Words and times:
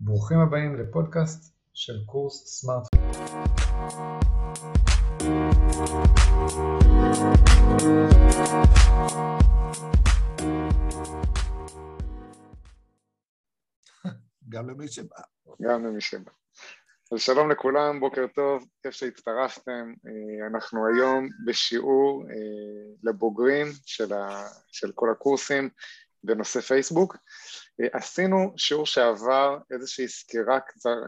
ברוכים 0.00 0.38
הבאים 0.38 0.76
לפודקאסט 0.76 1.54
של 1.74 2.04
קורס 2.06 2.44
סמארט. 2.46 2.88
גם 14.48 14.70
למי 14.70 14.88
שבא. 14.88 15.20
גם 15.62 15.86
למי 15.86 16.00
שבא. 16.00 16.30
אז 17.12 17.20
שלום 17.20 17.50
לכולם, 17.50 18.00
בוקר 18.00 18.26
טוב, 18.34 18.66
כיף 18.82 18.94
שהצטרפתם. 18.94 19.94
אה, 20.06 20.46
אנחנו 20.46 20.86
היום 20.86 21.28
בשיעור 21.46 22.24
אה, 22.30 22.34
לבוגרים 23.02 23.66
של, 23.86 24.12
ה, 24.12 24.48
של 24.72 24.92
כל 24.94 25.10
הקורסים 25.10 25.70
בנושא 26.26 26.60
פייסבוק. 26.60 27.16
אה, 27.80 27.86
עשינו 27.92 28.52
שיעור 28.56 28.86
שעבר 28.86 29.58
איזושהי 29.70 30.08
סקירה 30.08 30.58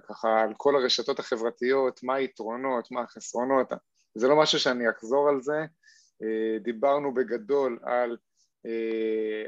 ככה 0.08 0.40
על 0.40 0.54
כל 0.56 0.76
הרשתות 0.76 1.18
החברתיות, 1.18 2.00
מה 2.02 2.14
היתרונות, 2.14 2.90
מה 2.90 3.00
החסרונות, 3.00 3.72
זה 4.14 4.28
לא 4.28 4.36
משהו 4.36 4.58
שאני 4.58 4.90
אחזור 4.90 5.28
על 5.28 5.42
זה, 5.42 5.64
דיברנו 6.62 7.14
בגדול 7.14 7.78
על 7.82 8.10
אה, 8.10 8.27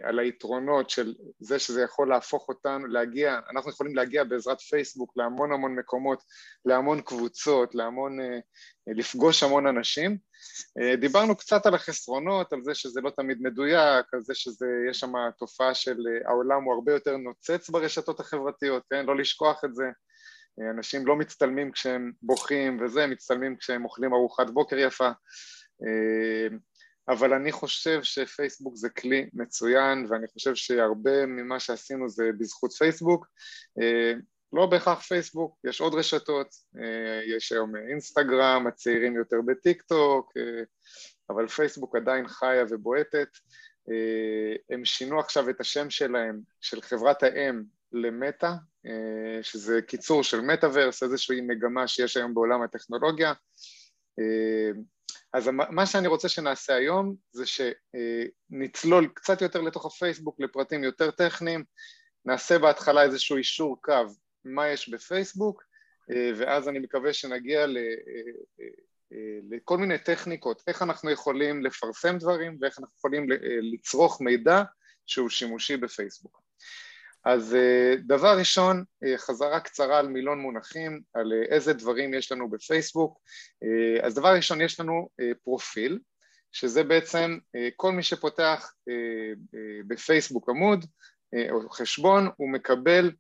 על 0.02 0.18
היתרונות 0.18 0.90
של 0.90 1.14
זה 1.40 1.58
שזה 1.58 1.82
יכול 1.82 2.08
להפוך 2.08 2.48
אותנו, 2.48 2.86
להגיע, 2.86 3.38
אנחנו 3.52 3.70
יכולים 3.70 3.96
להגיע 3.96 4.24
בעזרת 4.24 4.60
פייסבוק 4.60 5.12
להמון 5.16 5.52
המון 5.52 5.74
מקומות, 5.74 6.22
להמון 6.64 7.00
קבוצות, 7.00 7.74
להמון, 7.74 8.20
אה, 8.20 8.38
לפגוש 8.86 9.42
המון 9.42 9.66
אנשים. 9.66 10.18
אה, 10.80 10.96
דיברנו 10.96 11.36
קצת 11.36 11.66
על 11.66 11.74
החסרונות, 11.74 12.52
על 12.52 12.62
זה 12.62 12.74
שזה 12.74 13.00
לא 13.00 13.10
תמיד 13.10 13.38
מדויק, 13.40 14.06
על 14.14 14.20
זה 14.22 14.34
שיש 14.34 15.00
שם 15.00 15.12
תופעה 15.38 15.74
של 15.74 15.96
העולם 16.24 16.64
הוא 16.64 16.74
הרבה 16.74 16.92
יותר 16.92 17.16
נוצץ 17.16 17.70
ברשתות 17.70 18.20
החברתיות, 18.20 18.82
כן? 18.90 19.06
לא 19.06 19.16
לשכוח 19.16 19.64
את 19.64 19.74
זה. 19.74 19.84
אנשים 20.76 21.06
לא 21.06 21.16
מצטלמים 21.16 21.72
כשהם 21.72 22.12
בוכים 22.22 22.80
וזה, 22.80 23.06
מצטלמים 23.06 23.56
כשהם 23.56 23.84
אוכלים 23.84 24.14
ארוחת 24.14 24.50
בוקר 24.50 24.78
יפה. 24.78 25.10
אבל 27.10 27.34
אני 27.34 27.52
חושב 27.52 28.02
שפייסבוק 28.02 28.76
זה 28.76 28.88
כלי 28.88 29.30
מצוין 29.32 30.06
ואני 30.08 30.26
חושב 30.28 30.54
שהרבה 30.54 31.26
ממה 31.26 31.60
שעשינו 31.60 32.08
זה 32.08 32.30
בזכות 32.38 32.72
פייסבוק 32.72 33.26
אה, 33.80 34.12
לא 34.52 34.66
בהכרח 34.66 35.00
פייסבוק, 35.00 35.58
יש 35.64 35.80
עוד 35.80 35.94
רשתות, 35.94 36.54
אה, 36.78 37.36
יש 37.36 37.52
היום 37.52 37.76
אינסטגרם, 37.76 38.66
הצעירים 38.66 39.16
יותר 39.16 39.36
בטיק 39.46 39.82
טוק, 39.82 40.32
אה, 40.36 40.62
אבל 41.30 41.48
פייסבוק 41.48 41.96
עדיין 41.96 42.28
חיה 42.28 42.64
ובועטת. 42.70 43.28
הם 44.70 44.84
שינו 44.84 45.20
עכשיו 45.20 45.50
את 45.50 45.60
השם 45.60 45.90
שלהם, 45.90 46.40
של 46.60 46.80
חברת 46.80 47.22
האם, 47.22 47.62
למטא, 47.92 48.52
שזה 49.42 49.82
קיצור 49.82 50.22
של 50.22 50.40
מטאוורס, 50.40 51.02
איזושהי 51.02 51.40
מגמה 51.40 51.88
שיש 51.88 52.16
היום 52.16 52.34
בעולם 52.34 52.62
הטכנולוגיה. 52.62 53.32
אז 55.32 55.48
מה 55.48 55.86
שאני 55.86 56.08
רוצה 56.08 56.28
שנעשה 56.28 56.74
היום 56.74 57.14
זה 57.32 57.44
שנצלול 57.46 59.08
קצת 59.14 59.42
יותר 59.42 59.60
לתוך 59.60 59.86
הפייסבוק 59.86 60.40
לפרטים 60.40 60.84
יותר 60.84 61.10
טכניים, 61.10 61.64
נעשה 62.24 62.58
בהתחלה 62.58 63.02
איזשהו 63.02 63.36
אישור 63.36 63.82
קו 63.82 64.06
מה 64.44 64.68
יש 64.68 64.88
בפייסבוק 64.88 65.62
ואז 66.36 66.68
אני 66.68 66.78
מקווה 66.78 67.12
שנגיע 67.12 67.66
ל... 67.66 67.78
לכל 69.50 69.78
מיני 69.78 69.98
טכניקות, 69.98 70.62
איך 70.66 70.82
אנחנו 70.82 71.10
יכולים 71.10 71.64
לפרסם 71.64 72.18
דברים 72.18 72.58
ואיך 72.60 72.78
אנחנו 72.78 72.94
יכולים 72.98 73.26
לצרוך 73.72 74.20
מידע 74.20 74.62
שהוא 75.06 75.28
שימושי 75.28 75.76
בפייסבוק. 75.76 76.49
אז 77.24 77.54
אה, 77.54 77.94
דבר 78.06 78.38
ראשון, 78.38 78.84
אה, 79.04 79.18
חזרה 79.18 79.60
קצרה 79.60 79.98
על 79.98 80.08
מילון 80.08 80.40
מונחים, 80.40 81.02
על 81.14 81.32
אה, 81.32 81.42
איזה 81.54 81.72
דברים 81.72 82.14
יש 82.14 82.32
לנו 82.32 82.50
בפייסבוק. 82.50 83.20
אז 84.02 84.14
דבר 84.14 84.34
ראשון, 84.36 84.60
יש 84.60 84.80
לנו 84.80 85.08
פרופיל, 85.44 85.98
שזה 86.52 86.84
בעצם 86.84 87.38
כל 87.76 87.92
מי 87.92 88.02
שפותח 88.02 88.72
בפייסבוק 89.86 90.48
עמוד 90.48 90.84
או 91.50 91.70
חשבון, 91.70 92.28
הוא 92.36 92.52
מקבל 92.52 93.10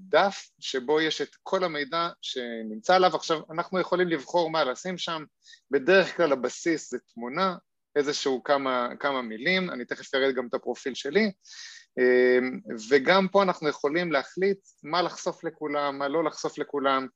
דף 0.00 0.48
שבו 0.60 1.00
יש 1.00 1.20
את 1.20 1.36
כל 1.42 1.64
המידע 1.64 2.08
שנמצא 2.22 2.94
עליו. 2.94 3.16
עכשיו, 3.16 3.40
אנחנו 3.50 3.80
יכולים 3.80 4.08
לבחור 4.08 4.50
מה 4.50 4.64
לשים 4.64 4.98
שם, 4.98 5.24
בדרך 5.70 6.16
כלל 6.16 6.32
הבסיס 6.32 6.90
זה 6.90 6.98
תמונה, 7.14 7.56
איזשהו 7.98 8.42
כמה, 8.42 8.88
כמה 9.00 9.22
מילים, 9.22 9.70
אני 9.70 9.84
תכף 9.84 10.14
אראה 10.14 10.32
גם 10.32 10.46
את 10.46 10.54
הפרופיל 10.54 10.94
שלי. 10.94 11.32
אמ, 11.98 12.60
וגם 12.90 13.28
פה 13.28 13.42
אנחנו 13.42 13.68
יכולים 13.68 14.12
להחליט 14.12 14.58
מה 14.82 15.02
לחשוף 15.02 15.44
לכולם, 15.44 15.98
מה 15.98 16.08
לא 16.08 16.24
לחשוף 16.24 16.58
לכולם. 16.58 17.06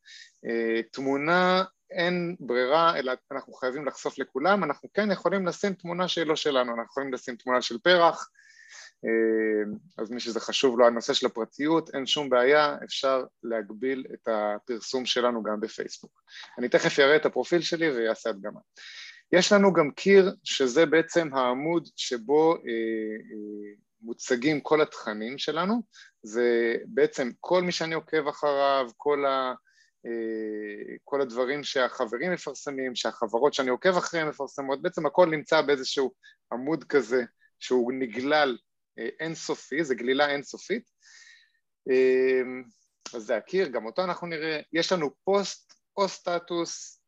אה, 0.46 0.82
תמונה 0.92 1.64
אין 1.90 2.36
ברירה, 2.40 2.98
אלא 2.98 3.12
אנחנו 3.32 3.52
חייבים 3.52 3.86
לחשוף 3.86 4.18
לכולם, 4.18 4.64
אנחנו 4.64 4.88
כן 4.94 5.10
יכולים 5.10 5.46
לשים 5.46 5.74
תמונה 5.74 6.08
שהיא 6.08 6.26
לא 6.26 6.36
שלנו, 6.36 6.70
אנחנו 6.70 6.90
יכולים 6.90 7.12
לשים 7.12 7.36
תמונה 7.36 7.62
של 7.62 7.78
פרח, 7.78 8.28
אה, 9.04 9.72
אז 9.98 10.10
מי 10.10 10.20
שזה 10.20 10.40
חשוב 10.40 10.78
לו 10.78 10.86
הנושא 10.86 11.14
של 11.14 11.26
הפרטיות, 11.26 11.94
אין 11.94 12.06
שום 12.06 12.30
בעיה, 12.30 12.76
אפשר 12.84 13.24
להגביל 13.42 14.06
את 14.14 14.28
הפרסום 14.28 15.06
שלנו 15.06 15.42
גם 15.42 15.60
בפייסבוק. 15.60 16.22
אני 16.58 16.68
תכף 16.68 16.98
אראה 16.98 17.16
את 17.16 17.26
הפרופיל 17.26 17.60
שלי 17.62 17.90
ויעשה 17.90 18.30
הדגמה. 18.30 18.60
יש 19.32 19.52
לנו 19.52 19.72
גם 19.72 19.90
קיר, 19.90 20.34
שזה 20.44 20.86
בעצם 20.86 21.28
העמוד 21.34 21.88
שבו 21.96 22.54
אה, 22.54 23.74
מוצגים 24.02 24.60
כל 24.60 24.82
התכנים 24.82 25.38
שלנו, 25.38 25.82
זה 26.22 26.76
בעצם 26.86 27.30
כל 27.40 27.62
מי 27.62 27.72
שאני 27.72 27.94
עוקב 27.94 28.28
אחריו, 28.28 28.90
כל, 28.96 29.26
ה, 29.26 29.54
אה, 30.06 30.96
כל 31.04 31.20
הדברים 31.20 31.64
שהחברים 31.64 32.32
מפרסמים, 32.32 32.94
שהחברות 32.94 33.54
שאני 33.54 33.70
עוקב 33.70 33.96
אחריהם 33.96 34.28
מפרסמות, 34.28 34.82
בעצם 34.82 35.06
הכל 35.06 35.26
נמצא 35.26 35.60
באיזשהו 35.62 36.12
עמוד 36.52 36.84
כזה 36.84 37.24
שהוא 37.58 37.92
נגלל 37.92 38.58
אה, 38.98 39.08
אינסופי, 39.20 39.84
זה 39.84 39.94
גלילה 39.94 40.30
אינסופית. 40.30 40.90
אה, 41.90 42.42
אז 43.14 43.22
זה 43.22 43.36
הקיר, 43.36 43.68
גם 43.68 43.86
אותו 43.86 44.04
אנחנו 44.04 44.26
נראה. 44.26 44.60
יש 44.72 44.92
לנו 44.92 45.10
פוסט 45.24 45.74
או 45.96 46.08
סטטוס 46.08 47.01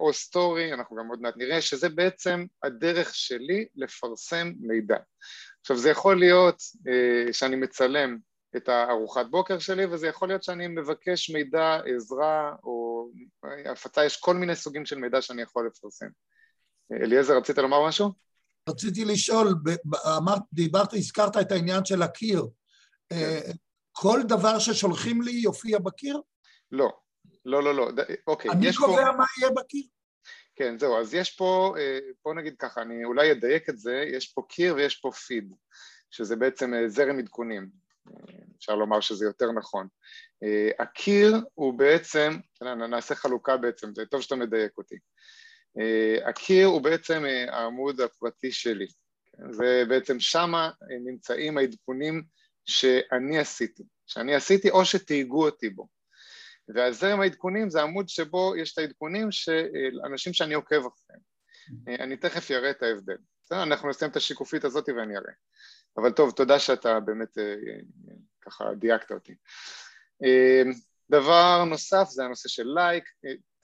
או 0.00 0.12
סטורי, 0.12 0.72
אנחנו 0.72 0.96
גם 0.96 1.08
עוד 1.08 1.20
מעט 1.20 1.34
נראה, 1.36 1.60
שזה 1.60 1.88
בעצם 1.88 2.44
הדרך 2.62 3.14
שלי 3.14 3.66
לפרסם 3.76 4.52
מידע. 4.60 4.96
עכשיו 5.60 5.76
זה 5.76 5.90
יכול 5.90 6.18
להיות 6.18 6.62
אה, 6.88 7.32
שאני 7.32 7.56
מצלם 7.56 8.18
את 8.56 8.68
הארוחת 8.68 9.26
בוקר 9.30 9.58
שלי 9.58 9.86
וזה 9.86 10.06
יכול 10.06 10.28
להיות 10.28 10.42
שאני 10.42 10.68
מבקש 10.68 11.30
מידע, 11.30 11.78
עזרה 11.96 12.54
או 12.64 13.08
הפצה, 13.72 14.04
יש 14.04 14.16
כל 14.16 14.34
מיני 14.34 14.56
סוגים 14.56 14.86
של 14.86 14.96
מידע 14.96 15.22
שאני 15.22 15.42
יכול 15.42 15.66
לפרסם. 15.66 16.06
אליעזר, 16.92 17.36
רצית 17.36 17.58
לומר 17.58 17.88
משהו? 17.88 18.12
רציתי 18.68 19.04
לשאול, 19.04 19.54
אמרת, 20.16 20.42
דיברת, 20.52 20.94
הזכרת 20.94 21.36
את 21.36 21.52
העניין 21.52 21.84
של 21.84 22.02
הקיר. 22.02 22.46
אה, 23.12 23.40
כן. 23.46 23.52
כל 23.92 24.20
דבר 24.28 24.58
ששולחים 24.58 25.22
לי 25.22 25.32
יופיע 25.32 25.78
בקיר? 25.78 26.20
לא, 26.72 26.92
לא, 27.44 27.62
לא, 27.62 27.74
לא, 27.74 27.88
אוקיי. 28.26 28.50
אני 28.50 28.72
קובע 28.76 29.04
פה... 29.04 29.16
מה 29.16 29.24
יהיה 29.38 29.52
בקיר? 29.52 29.82
כן, 30.56 30.78
זהו, 30.78 31.00
אז 31.00 31.14
יש 31.14 31.30
פה, 31.30 31.74
אה, 31.78 31.98
בוא 32.24 32.34
נגיד 32.34 32.54
ככה, 32.58 32.82
אני 32.82 33.04
אולי 33.04 33.32
אדייק 33.32 33.68
את 33.68 33.78
זה, 33.78 34.04
יש 34.06 34.32
פה 34.32 34.42
קיר 34.48 34.74
ויש 34.74 34.96
פה 34.96 35.10
פיד, 35.10 35.54
שזה 36.10 36.36
בעצם 36.36 36.74
אה, 36.74 36.88
זרם 36.88 37.18
עדכונים, 37.18 37.68
אה, 38.08 38.34
אפשר 38.58 38.74
לומר 38.74 39.00
שזה 39.00 39.24
יותר 39.24 39.52
נכון. 39.52 39.86
הקיר 40.78 41.36
הוא 41.54 41.78
בעצם, 41.78 42.32
נעשה 42.62 43.14
חלוקה 43.14 43.56
בעצם, 43.56 43.94
זה 43.94 44.06
טוב 44.06 44.20
שאתה 44.20 44.36
מדייק 44.36 44.72
אותי. 44.78 44.94
הקיר 46.24 46.66
הוא 46.66 46.80
בעצם 46.80 47.24
העמוד 47.48 48.00
הפרטי 48.00 48.52
שלי, 48.52 48.86
כן? 49.32 49.52
זה 49.52 49.84
בעצם 49.88 50.20
שמה 50.20 50.70
נמצאים 51.04 51.58
העדכונים 51.58 52.22
שאני 52.66 53.38
עשיתי, 53.38 53.82
שאני 54.06 54.34
עשיתי 54.34 54.70
או 54.70 54.84
שתהיגו 54.84 55.44
אותי 55.44 55.70
בו. 55.70 55.88
והזרם 56.68 57.20
העדכונים 57.20 57.70
זה 57.70 57.82
עמוד 57.82 58.08
שבו 58.08 58.56
יש 58.56 58.72
את 58.72 58.78
העדכונים 58.78 59.30
של 59.30 59.66
אנשים 60.04 60.32
שאני 60.32 60.54
עוקב 60.54 60.76
אחריהם. 60.86 61.20
Mm-hmm. 61.22 62.02
אני 62.02 62.16
תכף 62.16 62.50
אראה 62.50 62.70
את 62.70 62.82
ההבדל. 62.82 63.16
בסדר? 63.44 63.62
אנחנו 63.62 63.88
נסיים 63.88 64.10
את 64.10 64.16
השיקופית 64.16 64.64
הזאת 64.64 64.88
ואני 64.88 65.16
אראה. 65.16 65.32
אבל 65.96 66.12
טוב, 66.12 66.30
תודה 66.30 66.58
שאתה 66.58 67.00
באמת 67.00 67.38
אה, 67.38 67.54
ככה 68.40 68.64
דייקת 68.74 69.12
אותי. 69.12 69.34
אה, 70.24 70.62
דבר 71.10 71.64
נוסף 71.64 72.08
זה 72.08 72.24
הנושא 72.24 72.48
של 72.48 72.66
לייק. 72.74 73.04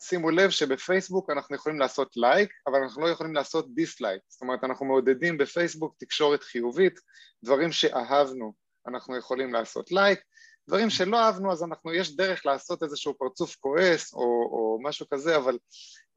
שימו 0.01 0.31
לב 0.31 0.51
שבפייסבוק 0.51 1.31
אנחנו 1.31 1.57
יכולים 1.57 1.79
לעשות 1.79 2.17
לייק, 2.17 2.53
אבל 2.67 2.83
אנחנו 2.83 3.03
לא 3.03 3.09
יכולים 3.09 3.35
לעשות 3.35 3.75
דיסלייק. 3.75 4.23
זאת 4.29 4.41
אומרת, 4.41 4.65
אנחנו 4.65 4.87
מעודדים 4.87 5.39
בפייסבוק 5.39 5.95
תקשורת 5.99 6.43
חיובית, 6.43 7.01
דברים 7.45 7.73
שאהבנו 7.73 8.53
אנחנו 8.87 9.17
יכולים 9.17 9.53
לעשות 9.53 9.93
לייק, 9.93 10.21
דברים 10.69 10.91
שלא 10.91 11.17
אהבנו 11.17 11.53
אז 11.53 11.63
אנחנו, 11.63 11.95
יש 11.95 12.17
דרך 12.17 12.47
לעשות 12.47 12.83
איזשהו 12.83 13.15
פרצוף 13.19 13.57
כועס 13.57 14.15
או, 14.15 14.21
או 14.53 14.79
משהו 14.83 15.07
כזה 15.09 15.37
אבל 15.37 15.59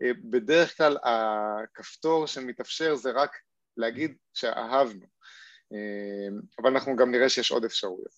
אה, 0.03 0.12
בדרך 0.24 0.77
כלל 0.77 0.98
הכפתור 1.03 2.27
שמתאפשר 2.27 2.95
זה 2.95 3.12
רק 3.12 3.38
להגיד 3.77 4.15
שאהבנו 4.33 5.06
אבל 6.62 6.69
אנחנו 6.69 6.95
גם 6.95 7.12
נראה 7.12 7.30
שיש 7.30 7.51
עוד 7.51 7.65
אפשרויות. 7.65 8.13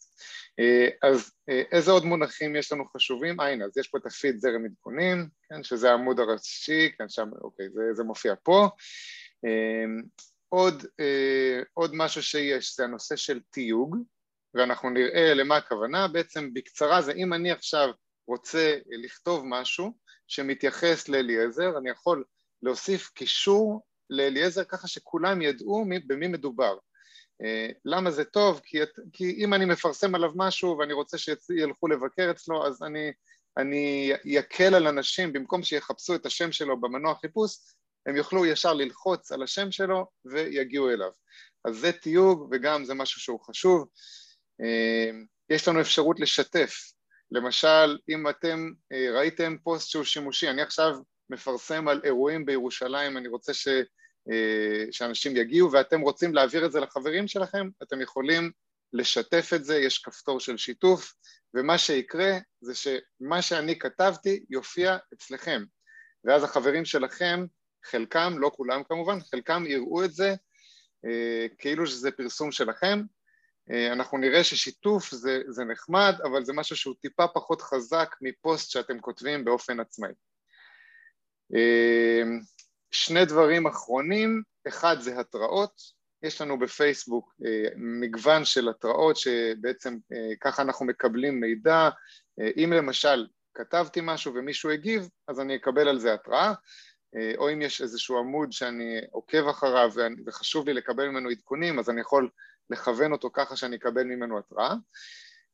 אז 1.04 1.32
איזה 1.72 1.92
עוד 1.92 2.06
מונחים 2.06 2.56
יש 2.56 2.72
לנו 2.72 2.86
חשובים? 2.86 3.40
אה 3.40 3.52
הנה, 3.52 3.66
אז 3.66 3.78
יש 3.78 3.88
פה 3.88 3.98
את 3.98 4.06
הפיד 4.06 4.40
זרם 4.40 4.66
עדכונים, 4.66 5.28
כן, 5.50 5.64
שזה 5.64 5.92
העמוד 5.92 6.20
הראשי, 6.20 6.92
כן, 6.98 7.10
שם, 7.10 7.30
אוקיי, 7.42 7.70
זה, 7.70 7.82
זה 7.94 8.04
מופיע 8.04 8.34
פה. 8.44 8.70
עוד, 10.50 10.86
עוד 11.74 11.92
משהו 11.94 12.24
שיש 12.24 12.76
זה 12.76 12.84
הנושא 12.84 13.16
של 13.16 13.40
תיוג, 13.40 13.98
ואנחנו 14.56 14.90
נראה 14.90 15.34
למה 15.34 15.56
הכוונה, 15.56 16.08
בעצם 16.08 16.54
בקצרה 16.54 17.02
זה 17.02 17.12
אם 17.12 17.34
אני 17.34 17.52
עכשיו 17.52 17.90
רוצה 18.28 18.78
לכתוב 19.04 19.44
משהו 19.46 19.94
שמתייחס 20.28 21.10
לאליעזר, 21.10 21.78
אני 21.78 21.90
יכול 21.90 22.24
להוסיף 22.64 23.10
קישור 23.10 23.82
לאליעזר 24.10 24.64
ככה 24.64 24.88
שכולם 24.88 25.42
ידעו 25.42 25.86
במי 26.08 26.28
מדובר. 26.28 26.78
אה, 27.44 27.70
למה 27.86 28.12
זה 28.12 28.24
טוב? 28.24 28.62
כי, 28.64 28.78
כי 29.14 29.36
אם 29.38 29.54
אני 29.54 29.66
מפרסם 29.66 30.16
עליו 30.16 30.32
משהו 30.36 30.78
ואני 30.78 30.94
רוצה 30.94 31.18
שילכו 31.18 31.88
לבקר 31.88 32.32
אצלו, 32.32 32.68
אז 32.68 32.84
אני, 32.84 33.12
אני 33.58 34.12
יקל 34.26 34.76
על 34.76 34.88
אנשים, 34.88 35.34
במקום 35.34 35.64
שיחפשו 35.64 36.16
את 36.16 36.26
השם 36.26 36.52
שלו 36.52 36.82
במנוע 36.82 37.16
חיפוש, 37.16 37.58
הם 38.06 38.16
יוכלו 38.16 38.46
ישר 38.46 38.74
ללחוץ 38.74 39.32
על 39.32 39.44
השם 39.44 39.72
שלו 39.72 40.06
ויגיעו 40.26 40.90
אליו. 40.90 41.12
אז 41.66 41.76
זה 41.76 41.92
תיוג 41.92 42.48
וגם 42.52 42.86
זה 42.86 42.94
משהו 42.94 43.22
שהוא 43.22 43.40
חשוב. 43.40 43.88
אה, 44.64 45.12
יש 45.50 45.68
לנו 45.68 45.82
אפשרות 45.82 46.20
לשתף, 46.20 46.74
למשל 47.32 47.98
אם 48.10 48.30
אתם 48.30 48.72
אה, 48.94 49.12
ראיתם 49.18 49.56
פוסט 49.64 49.90
שהוא 49.90 50.04
שימושי, 50.04 50.50
אני 50.50 50.62
עכשיו 50.62 50.96
מפרסם 51.30 51.88
על 51.88 52.02
אירועים 52.04 52.46
בירושלים, 52.46 53.18
אני 53.18 53.28
רוצה 53.28 53.54
ש, 53.54 53.68
אה, 54.32 54.86
שאנשים 54.92 55.38
יגיעו 55.38 55.72
ואתם 55.72 56.02
רוצים 56.02 56.34
להעביר 56.34 56.66
את 56.66 56.72
זה 56.72 56.80
לחברים 56.80 57.28
שלכם, 57.28 57.68
אתם 57.84 58.02
יכולים 58.02 58.52
לשתף 58.94 59.52
את 59.56 59.66
זה, 59.66 59.78
יש 59.78 59.98
כפתור 60.00 60.40
של 60.40 60.58
שיתוף 60.58 61.14
ומה 61.54 61.78
שיקרה 61.78 62.38
זה 62.62 62.74
שמה 62.76 63.42
שאני 63.42 63.80
כתבתי 63.80 64.44
יופיע 64.50 64.98
אצלכם. 65.14 65.64
ואז 66.26 66.44
החברים 66.44 66.86
שלכם, 66.86 67.46
חלקם, 67.86 68.34
לא 68.40 68.52
כולם 68.56 68.84
כמובן, 68.84 69.20
חלקם 69.20 69.64
יראו 69.68 70.04
את 70.04 70.14
זה 70.14 70.36
כאילו 71.58 71.88
שזה 71.88 72.12
פרסום 72.12 72.52
שלכם 72.52 73.00
אה, 73.00 73.04
אנחנו 73.72 74.18
נראה 74.18 74.44
ששיתוף 74.44 75.12
זה, 75.12 75.42
זה 75.48 75.64
נחמד, 75.64 76.16
אבל 76.24 76.46
זה 76.46 76.54
משהו 76.54 76.76
שהוא 76.76 76.96
טיפה 77.02 77.28
פחות 77.28 77.62
חזק 77.62 78.16
מפוסט 78.22 78.72
שאתם 78.72 79.00
כותבים 79.00 79.46
באופן 79.46 79.80
עצמאי. 79.80 80.12
אה, 81.56 82.22
שני 82.92 83.26
דברים 83.26 83.68
אחרונים, 83.68 84.42
אחד 84.68 84.96
זה 85.00 85.20
התראות, 85.20 85.74
יש 86.24 86.42
לנו 86.42 86.60
בפייסבוק 86.60 87.36
אה, 87.46 87.70
מגוון 87.76 88.46
של 88.46 88.70
התראות 88.70 89.18
שבעצם 89.18 89.98
ככה 90.42 90.62
אנחנו 90.62 90.86
מקבלים 90.86 91.40
מידע, 91.40 91.90
אם 92.58 92.74
למשל 92.74 93.28
כתבתי 93.54 94.00
משהו 94.04 94.34
ומישהו 94.36 94.70
הגיב, 94.70 95.10
אז 95.28 95.40
אני 95.40 95.56
אקבל 95.56 95.88
על 95.88 96.00
זה 96.00 96.14
התראה, 96.14 96.54
או 97.38 97.54
אם 97.54 97.62
יש 97.62 97.82
איזשהו 97.82 98.18
עמוד 98.18 98.52
שאני 98.52 99.02
עוקב 99.12 99.48
אחריו 99.48 99.92
וחשוב 100.26 100.68
לי 100.68 100.74
לקבל 100.74 101.08
ממנו 101.08 101.30
עדכונים, 101.30 101.80
אז 101.80 101.90
אני 101.90 102.02
יכול 102.02 102.30
לכוון 102.70 103.12
אותו 103.12 103.30
ככה 103.34 103.56
שאני 103.56 103.76
אקבל 103.76 104.04
ממנו 104.04 104.40
התראה. 104.40 104.76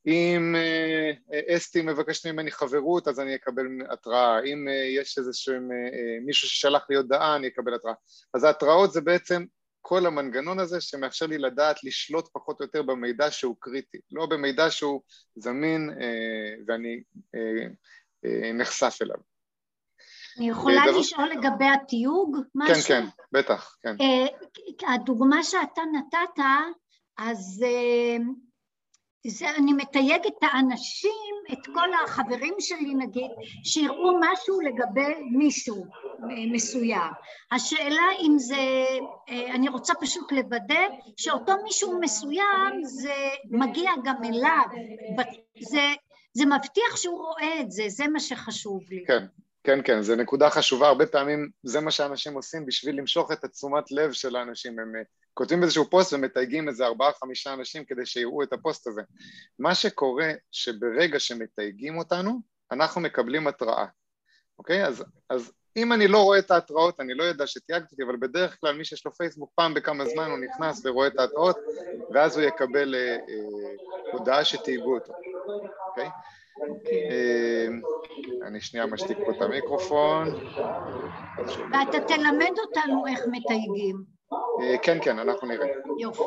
אם 0.07 0.55
אה, 0.55 1.55
אסתי 1.55 1.81
מבקשת 1.81 2.27
ממני 2.27 2.51
חברות 2.51 3.07
אז 3.07 3.19
אני 3.19 3.35
אקבל 3.35 3.65
התראה, 3.89 4.43
אם 4.43 4.67
אה, 4.67 4.73
יש 4.73 5.17
איזשהו 5.17 5.53
אה, 5.53 6.17
מישהו 6.25 6.47
ששלח 6.47 6.85
לי 6.89 6.95
הודעה 6.95 7.35
אני 7.35 7.47
אקבל 7.47 7.75
התראה. 7.75 7.93
אז 8.33 8.43
ההתראות 8.43 8.91
זה 8.91 9.01
בעצם 9.01 9.45
כל 9.81 10.05
המנגנון 10.05 10.59
הזה 10.59 10.81
שמאפשר 10.81 11.25
לי 11.25 11.37
לדעת 11.37 11.83
לשלוט 11.83 12.29
פחות 12.33 12.59
או 12.59 12.65
יותר 12.65 12.81
במידע 12.81 13.31
שהוא 13.31 13.55
קריטי, 13.59 13.97
לא 14.11 14.25
במידע 14.25 14.71
שהוא 14.71 15.01
זמין 15.35 15.89
ואני 16.67 17.01
נחשף 18.53 18.97
אליו. 19.01 19.15
אני 20.37 20.49
יכולה 20.49 20.81
דבר... 20.87 20.99
לשאול 20.99 21.29
לגבי 21.29 21.65
התיוג 21.65 22.37
משהו? 22.55 22.75
כן, 22.75 23.03
כן, 23.03 23.05
בטח, 23.31 23.75
כן. 23.81 23.95
הדוגמה 24.87 25.43
שאתה 25.43 25.81
נתת 25.93 26.43
אז 27.19 27.63
אה, 27.65 28.17
זה, 29.27 29.49
אני 29.49 29.73
מתייג 29.73 30.21
את 30.27 30.37
האנשים, 30.41 31.35
את 31.53 31.65
כל 31.65 31.89
החברים 32.03 32.53
שלי 32.59 32.93
נגיד, 32.93 33.31
שיראו 33.63 34.19
משהו 34.19 34.61
לגבי 34.61 35.13
מישהו 35.31 35.85
מסוים. 36.51 37.11
השאלה 37.51 38.07
אם 38.21 38.37
זה, 38.37 38.85
אה, 39.29 39.55
אני 39.55 39.69
רוצה 39.69 39.93
פשוט 40.01 40.31
לוודא 40.31 40.87
שאותו 41.17 41.53
מישהו 41.63 41.99
מסוים 41.99 42.83
זה 42.83 43.29
מגיע 43.49 43.91
גם 44.03 44.23
אליו, 44.23 44.65
זה, 45.59 45.93
זה 46.33 46.45
מבטיח 46.45 46.95
שהוא 46.95 47.25
רואה 47.25 47.61
את 47.61 47.71
זה, 47.71 47.83
זה 47.87 48.07
מה 48.07 48.19
שחשוב 48.19 48.81
לי. 48.89 49.03
כן, 49.07 49.25
כן, 49.63 49.79
כן, 49.83 50.01
זו 50.01 50.15
נקודה 50.15 50.49
חשובה, 50.49 50.87
הרבה 50.87 51.05
פעמים 51.05 51.49
זה 51.63 51.79
מה 51.79 51.91
שאנשים 51.91 52.33
עושים 52.33 52.65
בשביל 52.65 52.97
למשוך 52.97 53.31
את 53.31 53.43
התשומת 53.43 53.91
לב 53.91 54.11
של 54.11 54.35
האנשים, 54.35 54.79
הם 54.79 54.95
אה, 54.95 55.01
כותבים 55.33 55.63
איזשהו 55.63 55.89
פוסט 55.89 56.13
ומתייגים 56.13 56.69
איזה 56.69 56.85
ארבעה 56.85 57.11
חמישה 57.13 57.53
אנשים 57.53 57.85
כדי 57.85 58.05
שיראו 58.05 58.43
את 58.43 58.53
הפוסט 58.53 58.87
הזה. 58.87 59.01
מה 59.59 59.75
שקורה 59.75 60.31
שברגע 60.51 61.19
שמתייגים 61.19 61.97
אותנו, 61.97 62.41
אנחנו 62.71 63.01
מקבלים 63.01 63.47
התראה, 63.47 63.85
אוקיי? 64.59 64.85
אז, 64.85 65.03
אז 65.29 65.51
אם 65.77 65.93
אני 65.93 66.07
לא 66.07 66.23
רואה 66.23 66.39
את 66.39 66.51
ההתראות, 66.51 66.99
אני 66.99 67.13
לא 67.13 67.23
יודע 67.23 67.47
שתייגתי 67.47 67.87
אותי, 67.91 68.03
אבל 68.03 68.15
בדרך 68.15 68.57
כלל 68.61 68.77
מי 68.77 68.85
שיש 68.85 69.05
לו 69.05 69.13
פייסבוק 69.13 69.51
פעם 69.55 69.73
בכמה 69.73 70.05
זמן 70.05 70.29
הוא 70.29 70.39
נכנס 70.39 70.85
ורואה 70.85 71.07
את 71.07 71.19
ההתראות 71.19 71.57
ואז 72.13 72.37
הוא 72.37 72.47
יקבל 72.47 72.95
אה, 72.95 73.15
אה, 73.15 73.71
הודעה 74.11 74.45
שתייגו 74.45 74.95
אותו, 74.95 75.13
אוקיי? 75.87 76.09
אה, 76.61 77.67
אני 78.47 78.61
שנייה 78.61 78.85
משתיק 78.85 79.17
פה 79.25 79.31
את 79.31 79.41
המיקרופון. 79.41 80.27
ואתה 81.73 81.99
תלמד 82.07 82.53
אותנו 82.57 83.07
איך 83.07 83.19
מתייגים. 83.31 84.03
אה, 84.33 84.77
כן, 84.81 84.97
כן, 85.03 85.19
אנחנו 85.19 85.47
נראה. 85.47 85.67
יופי. 85.99 86.23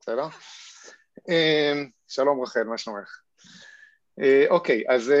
בסדר? 0.00 0.26
אה, 1.28 1.72
שלום 2.08 2.42
רחל, 2.42 2.64
מה 2.64 2.78
שלומך? 2.78 3.20
אוקיי, 4.50 4.84
אז, 4.88 5.12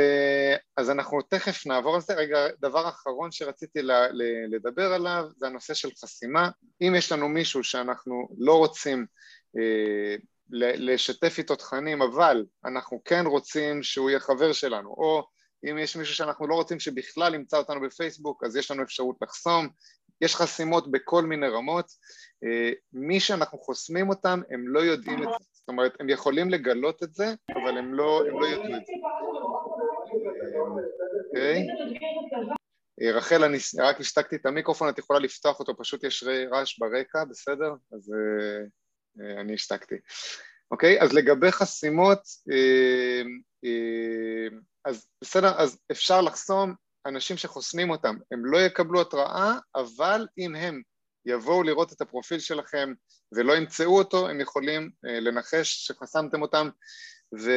אז 0.76 0.90
אנחנו 0.90 1.22
תכף 1.22 1.66
נעבור 1.66 1.94
על 1.94 2.00
זה. 2.00 2.14
רגע, 2.14 2.46
דבר 2.60 2.88
אחרון 2.88 3.32
שרציתי 3.32 3.78
לדבר 4.48 4.92
עליו 4.92 5.24
זה 5.36 5.46
הנושא 5.46 5.74
של 5.74 5.88
חסימה. 6.00 6.48
אם 6.80 6.94
יש 6.96 7.12
לנו 7.12 7.28
מישהו 7.28 7.64
שאנחנו 7.64 8.28
לא 8.38 8.58
רוצים 8.58 9.06
לשתף 10.50 11.34
איתו 11.38 11.56
תכנים, 11.56 12.02
אבל 12.02 12.44
אנחנו 12.64 13.00
כן 13.04 13.26
רוצים 13.26 13.82
שהוא 13.82 14.10
יהיה 14.10 14.20
חבר 14.20 14.52
שלנו, 14.52 14.88
או 14.88 15.22
אם 15.70 15.78
יש 15.78 15.96
מישהו 15.96 16.14
שאנחנו 16.14 16.46
לא 16.48 16.54
רוצים 16.54 16.80
שבכלל 16.80 17.34
ימצא 17.34 17.56
אותנו 17.56 17.80
בפייסבוק, 17.80 18.44
אז 18.44 18.56
יש 18.56 18.70
לנו 18.70 18.82
אפשרות 18.82 19.16
לחסום, 19.22 19.68
יש 20.20 20.36
חסימות 20.36 20.90
בכל 20.90 21.22
מיני 21.22 21.48
רמות, 21.48 21.86
אה, 22.44 22.70
מי 22.92 23.20
שאנחנו 23.20 23.58
חוסמים 23.58 24.08
אותם, 24.08 24.40
הם 24.50 24.68
לא 24.68 24.80
יודעים 24.80 25.22
את 25.22 25.28
זה, 25.28 25.44
זאת 25.52 25.68
אומרת, 25.68 25.96
הם 26.00 26.08
יכולים 26.08 26.50
לגלות 26.50 27.02
את 27.02 27.14
זה, 27.14 27.34
אבל 27.54 27.78
הם 27.78 27.94
לא, 27.94 28.22
הם 28.28 28.40
לא 28.40 28.46
יודעים 28.46 28.74
את 28.76 28.86
זה. 28.86 28.92
אוקיי? 31.26 31.66
אה, 33.02 33.12
רחל, 33.12 33.44
אני 33.44 33.58
רק 33.78 34.00
השתקתי 34.00 34.36
את 34.36 34.46
המיקרופון, 34.46 34.88
את 34.88 34.98
יכולה 34.98 35.18
לפתוח 35.18 35.60
אותו, 35.60 35.76
פשוט 35.76 36.04
יש 36.04 36.24
רעש 36.50 36.78
ברקע, 36.78 37.24
בסדר? 37.24 37.72
אז 37.92 38.12
אה, 38.14 38.66
אני 39.20 39.54
השתקתי. 39.54 39.94
אוקיי? 40.70 41.00
אז 41.02 41.12
לגבי 41.12 41.52
חסימות, 41.52 42.18
אה, 42.52 43.22
אה, 43.64 44.58
אז 44.84 45.06
בסדר, 45.22 45.52
אז 45.58 45.78
אפשר 45.90 46.20
לחסום 46.20 46.74
אנשים 47.06 47.36
שחוסמים 47.36 47.90
אותם, 47.90 48.16
הם 48.32 48.46
לא 48.46 48.58
יקבלו 48.58 49.00
התראה, 49.00 49.54
אבל 49.74 50.26
אם 50.38 50.54
הם 50.54 50.82
יבואו 51.26 51.62
לראות 51.62 51.92
את 51.92 52.00
הפרופיל 52.00 52.38
שלכם 52.38 52.92
ולא 53.32 53.56
ימצאו 53.56 53.98
אותו, 53.98 54.28
הם 54.28 54.40
יכולים 54.40 54.90
לנחש 55.02 55.86
שחסמתם 55.86 56.42
אותם, 56.42 56.68
ו... 57.40 57.50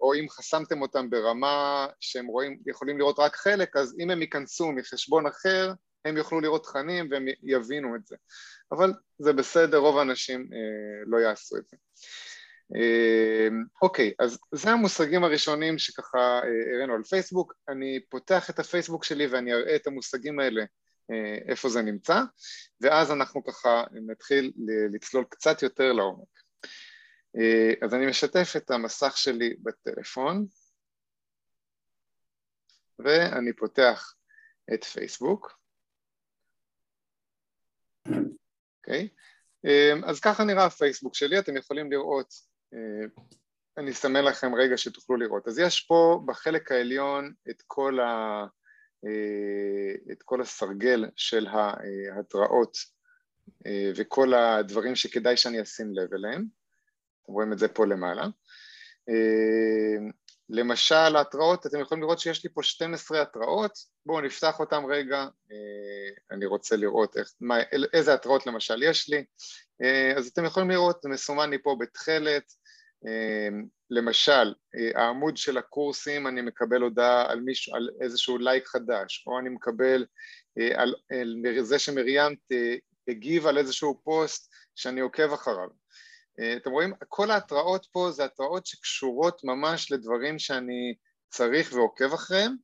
או 0.00 0.14
אם 0.14 0.26
חסמתם 0.30 0.82
אותם 0.82 1.10
ברמה 1.10 1.86
שהם 2.00 2.26
רואים, 2.26 2.58
יכולים 2.66 2.98
לראות 2.98 3.18
רק 3.18 3.36
חלק, 3.36 3.76
אז 3.76 3.96
אם 4.00 4.10
הם 4.10 4.22
ייכנסו 4.22 4.72
מחשבון 4.72 5.26
אחר, 5.26 5.72
הם 6.04 6.16
יוכלו 6.16 6.40
לראות 6.40 6.62
תכנים 6.62 7.08
והם 7.10 7.26
יבינו 7.42 7.96
את 7.96 8.06
זה. 8.06 8.16
אבל 8.76 8.92
זה 9.18 9.32
בסדר, 9.32 9.78
רוב 9.78 9.98
האנשים 9.98 10.48
אה, 10.52 11.02
לא 11.06 11.18
יעשו 11.18 11.56
את 11.56 11.68
זה. 11.68 11.76
אה, 12.76 13.48
אוקיי, 13.82 14.12
אז 14.18 14.38
זה 14.52 14.70
המושגים 14.70 15.24
הראשונים 15.24 15.78
שככה 15.78 16.18
אה, 16.18 16.74
הראינו 16.74 16.94
על 16.94 17.02
פייסבוק. 17.02 17.54
אני 17.68 18.00
פותח 18.08 18.50
את 18.50 18.58
הפייסבוק 18.58 19.04
שלי 19.04 19.26
ואני 19.26 19.52
אראה 19.52 19.76
את 19.76 19.86
המושגים 19.86 20.40
האלה 20.40 20.64
איפה 21.48 21.68
זה 21.68 21.82
נמצא, 21.82 22.20
ואז 22.80 23.12
אנחנו 23.12 23.44
ככה 23.44 23.84
נתחיל 23.92 24.52
לצלול 24.92 25.24
קצת 25.28 25.62
יותר 25.62 25.92
לעומק. 25.92 26.28
אז 27.82 27.94
אני 27.94 28.06
משתף 28.06 28.52
את 28.56 28.70
המסך 28.70 29.16
שלי 29.16 29.56
בטלפון, 29.62 30.46
ואני 32.98 33.52
פותח 33.52 34.14
את 34.74 34.84
פייסבוק. 34.84 35.58
אוקיי? 38.86 39.08
אז 40.04 40.20
ככה 40.20 40.44
נראה 40.44 40.64
הפייסבוק 40.64 41.14
שלי, 41.14 41.38
אתם 41.38 41.56
יכולים 41.56 41.92
לראות, 41.92 42.34
אני 43.78 43.90
אסמן 43.90 44.24
לכם 44.24 44.54
רגע 44.54 44.76
שתוכלו 44.78 45.16
לראות. 45.16 45.48
אז 45.48 45.58
יש 45.58 45.80
פה 45.80 46.22
בחלק 46.26 46.72
העליון 46.72 47.32
את 47.50 47.62
כל, 47.66 48.00
ה, 48.00 48.44
את 50.12 50.22
כל 50.22 50.40
הסרגל 50.40 51.04
של 51.16 51.46
ההתראות 52.14 52.76
וכל 53.96 54.34
הדברים 54.34 54.96
שכדאי 54.96 55.36
שאני 55.36 55.62
אשים 55.62 55.94
לב 55.94 56.14
אליהם. 56.14 56.44
אתם 57.22 57.32
רואים 57.32 57.52
את 57.52 57.58
זה 57.58 57.68
פה 57.68 57.86
למעלה. 57.86 58.26
למשל 60.50 61.16
ההתראות, 61.16 61.66
אתם 61.66 61.80
יכולים 61.80 62.02
לראות 62.02 62.18
שיש 62.18 62.44
לי 62.44 62.50
פה 62.50 62.62
12 62.62 63.22
התראות, 63.22 63.72
בואו 64.06 64.20
נפתח 64.20 64.60
אותם 64.60 64.86
רגע, 64.86 65.18
אה, 65.52 66.36
אני 66.36 66.46
רוצה 66.46 66.76
לראות 66.76 67.16
איך, 67.16 67.32
מה, 67.40 67.56
איזה 67.92 68.14
התראות 68.14 68.46
למשל 68.46 68.82
יש 68.82 69.08
לי, 69.08 69.24
אה, 69.82 70.12
אז 70.16 70.26
אתם 70.26 70.44
יכולים 70.44 70.70
לראות, 70.70 71.02
זה 71.02 71.08
מסומן 71.08 71.50
לי 71.50 71.58
פה 71.62 71.76
בתכלת, 71.80 72.52
אה, 73.06 73.48
למשל 73.90 74.54
העמוד 74.94 75.36
של 75.36 75.58
הקורסים 75.58 76.26
אני 76.26 76.42
מקבל 76.42 76.82
הודעה 76.82 77.30
על, 77.30 77.40
מישהו, 77.40 77.74
על 77.74 77.90
איזשהו 78.00 78.38
לייק 78.38 78.66
חדש, 78.66 79.24
או 79.26 79.38
אני 79.38 79.48
מקבל 79.48 80.06
על, 80.74 80.94
על 81.10 81.62
זה 81.62 81.78
שמרים 81.78 82.36
הגיב 83.08 83.46
על 83.46 83.58
איזשהו 83.58 84.00
פוסט 84.04 84.52
שאני 84.74 85.00
עוקב 85.00 85.32
אחריו 85.32 85.83
אתם 86.56 86.70
רואים, 86.70 86.92
כל 87.08 87.30
ההתראות 87.30 87.86
פה 87.92 88.10
זה 88.10 88.24
התראות 88.24 88.66
שקשורות 88.66 89.44
ממש 89.44 89.92
לדברים 89.92 90.38
שאני 90.38 90.94
צריך 91.28 91.72
ועוקב 91.72 92.12
אחריהם. 92.12 92.56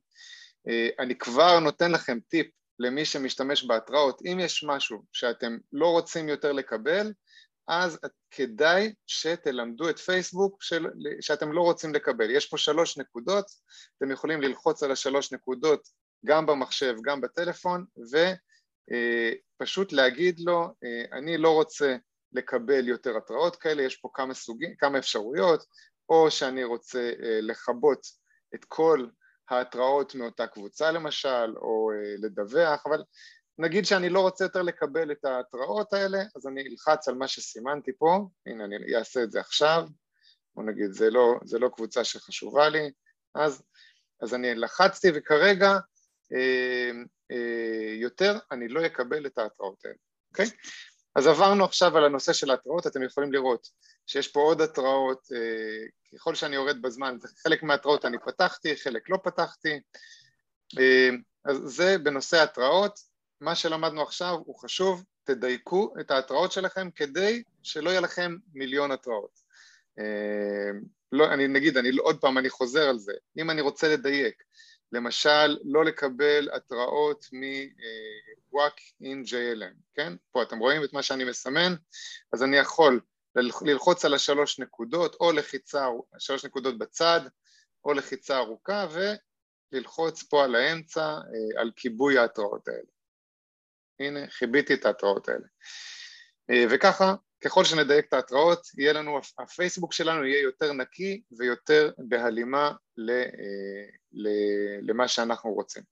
אה, 0.67 0.89
אני 0.99 1.17
כבר 1.17 1.59
נותן 1.59 1.91
לכם 1.91 2.19
טיפ 2.27 2.47
למי 2.79 3.05
שמשתמש 3.05 3.63
בהתראות, 3.63 4.21
אם 4.25 4.39
יש 4.39 4.63
משהו 4.63 5.03
שאתם 5.11 5.57
לא 5.73 5.87
רוצים 5.87 6.29
יותר 6.29 6.51
לקבל, 6.51 7.13
אז 7.67 7.99
כדאי 8.31 8.93
שתלמדו 9.07 9.89
את 9.89 9.99
פייסבוק 9.99 10.63
של, 10.63 10.85
שאתם 11.21 11.51
לא 11.51 11.61
רוצים 11.61 11.93
לקבל. 11.93 12.29
יש 12.31 12.45
פה 12.45 12.57
שלוש 12.57 12.97
נקודות, 12.97 13.45
אתם 13.97 14.11
יכולים 14.11 14.41
ללחוץ 14.41 14.83
על 14.83 14.91
השלוש 14.91 15.33
נקודות 15.33 15.87
גם 16.25 16.45
במחשב, 16.45 16.95
גם 17.05 17.21
בטלפון, 17.21 17.85
ופשוט 19.57 19.93
אה, 19.93 19.97
להגיד 19.97 20.39
לו, 20.39 20.67
אני 21.13 21.37
לא 21.37 21.53
רוצה 21.53 21.95
לקבל 22.33 22.87
יותר 22.87 23.17
התראות 23.17 23.55
כאלה, 23.55 23.83
יש 23.83 23.95
פה 23.95 24.09
כמה 24.13 24.33
סוגים, 24.33 24.75
כמה 24.75 24.97
אפשרויות, 24.97 25.65
או 26.09 26.31
שאני 26.31 26.63
רוצה 26.63 27.11
אה, 27.23 27.39
לכבות 27.41 28.07
את 28.55 28.65
כל 28.65 29.07
ההתראות 29.49 30.15
מאותה 30.15 30.47
קבוצה 30.47 30.91
למשל, 30.91 31.57
או 31.57 31.91
אה, 31.91 32.15
לדווח, 32.17 32.83
אבל 32.85 33.03
נגיד 33.57 33.85
שאני 33.85 34.09
לא 34.09 34.19
רוצה 34.19 34.45
יותר 34.45 34.61
לקבל 34.61 35.11
את 35.11 35.25
ההתראות 35.25 35.93
האלה, 35.93 36.19
אז 36.35 36.47
אני 36.47 36.67
אלחץ 36.67 37.07
על 37.07 37.15
מה 37.15 37.27
שסימנתי 37.27 37.91
פה, 37.97 38.27
הנה 38.45 38.65
אני 38.65 38.95
אעשה 38.95 39.23
את 39.23 39.31
זה 39.31 39.39
עכשיו, 39.39 39.87
בוא 40.55 40.63
נגיד 40.63 40.91
זה 40.91 41.09
לא, 41.09 41.39
זה 41.43 41.59
לא 41.59 41.69
קבוצה 41.75 42.03
שחשובה 42.03 42.69
לי, 42.69 42.91
אז, 43.35 43.63
אז 44.21 44.33
אני 44.33 44.55
לחצתי 44.55 45.07
וכרגע 45.15 45.71
אה, 46.33 46.91
אה, 47.31 47.93
יותר 47.93 48.37
אני 48.51 48.67
לא 48.67 48.85
אקבל 48.85 49.25
את 49.25 49.37
ההתראות 49.37 49.85
האלה, 49.85 49.95
אוקיי? 50.31 50.45
אז 51.15 51.27
עברנו 51.27 51.65
עכשיו 51.65 51.97
על 51.97 52.05
הנושא 52.05 52.33
של 52.33 52.51
ההתראות, 52.51 52.87
אתם 52.87 53.03
יכולים 53.03 53.33
לראות 53.33 53.67
שיש 54.07 54.27
פה 54.27 54.39
עוד 54.39 54.61
התראות, 54.61 55.27
אה, 55.35 56.17
ככל 56.17 56.35
שאני 56.35 56.55
יורד 56.55 56.81
בזמן, 56.81 57.17
חלק 57.43 57.63
מההתראות 57.63 58.05
אני 58.05 58.17
פתחתי, 58.25 58.75
חלק 58.75 59.09
לא 59.09 59.17
פתחתי, 59.23 59.79
אה, 60.79 61.09
אז 61.45 61.57
זה 61.65 61.97
בנושא 61.97 62.37
ההתראות, 62.37 62.99
מה 63.41 63.55
שלמדנו 63.55 64.01
עכשיו 64.01 64.37
הוא 64.45 64.59
חשוב, 64.59 65.03
תדייקו 65.23 65.93
את 65.99 66.11
ההתראות 66.11 66.51
שלכם 66.51 66.89
כדי 66.95 67.43
שלא 67.63 67.89
יהיה 67.89 68.01
לכם 68.01 68.35
מיליון 68.53 68.91
התראות. 68.91 69.39
אה, 69.99 70.79
לא, 71.11 71.33
אני 71.33 71.47
נגיד, 71.47 71.77
אני, 71.77 71.89
עוד 71.89 72.21
פעם 72.21 72.37
אני 72.37 72.49
חוזר 72.49 72.89
על 72.89 72.99
זה, 72.99 73.13
אם 73.37 73.49
אני 73.49 73.61
רוצה 73.61 73.93
לדייק, 73.93 74.43
למשל 74.91 75.57
לא 75.63 75.85
לקבל 75.85 76.49
התראות 76.53 77.25
מ-Walk 77.33 78.79
in 79.03 79.29
JLM, 79.29 79.75
כן? 79.93 80.13
פה 80.31 80.43
אתם 80.43 80.59
רואים 80.59 80.83
את 80.83 80.93
מה 80.93 81.03
שאני 81.03 81.23
מסמן, 81.23 81.75
אז 82.33 82.43
אני 82.43 82.57
יכול 82.57 83.01
ללחוץ 83.61 84.05
על 84.05 84.13
השלוש 84.13 84.59
נקודות, 84.59 85.15
או 85.19 85.31
לחיצה, 85.31 85.85
שלוש 86.19 86.45
נקודות 86.45 86.77
בצד, 86.77 87.21
או 87.85 87.93
לחיצה 87.93 88.37
ארוכה, 88.37 88.87
וללחוץ 89.73 90.23
פה 90.23 90.43
על 90.43 90.55
האמצע 90.55 91.01
אה, 91.01 91.61
על 91.61 91.71
כיבוי 91.75 92.17
ההתראות 92.17 92.67
האלה. 92.67 92.91
הנה, 93.99 94.29
חיביתי 94.29 94.73
את 94.73 94.85
ההתראות 94.85 95.29
האלה. 95.29 95.47
אה, 96.49 96.65
וככה, 96.69 97.15
ככל 97.43 97.63
שנדייק 97.63 98.05
את 98.07 98.13
ההתראות, 98.13 98.67
יהיה 98.77 98.93
לנו, 98.93 99.19
הפייסבוק 99.39 99.93
שלנו 99.93 100.25
יהיה 100.25 100.41
יותר 100.41 100.73
נקי 100.73 101.21
ויותר 101.37 101.91
בהלימה 101.97 102.71
אה, 103.09 103.85
למה 104.81 105.07
שאנחנו 105.07 105.53
רוצים, 105.53 105.83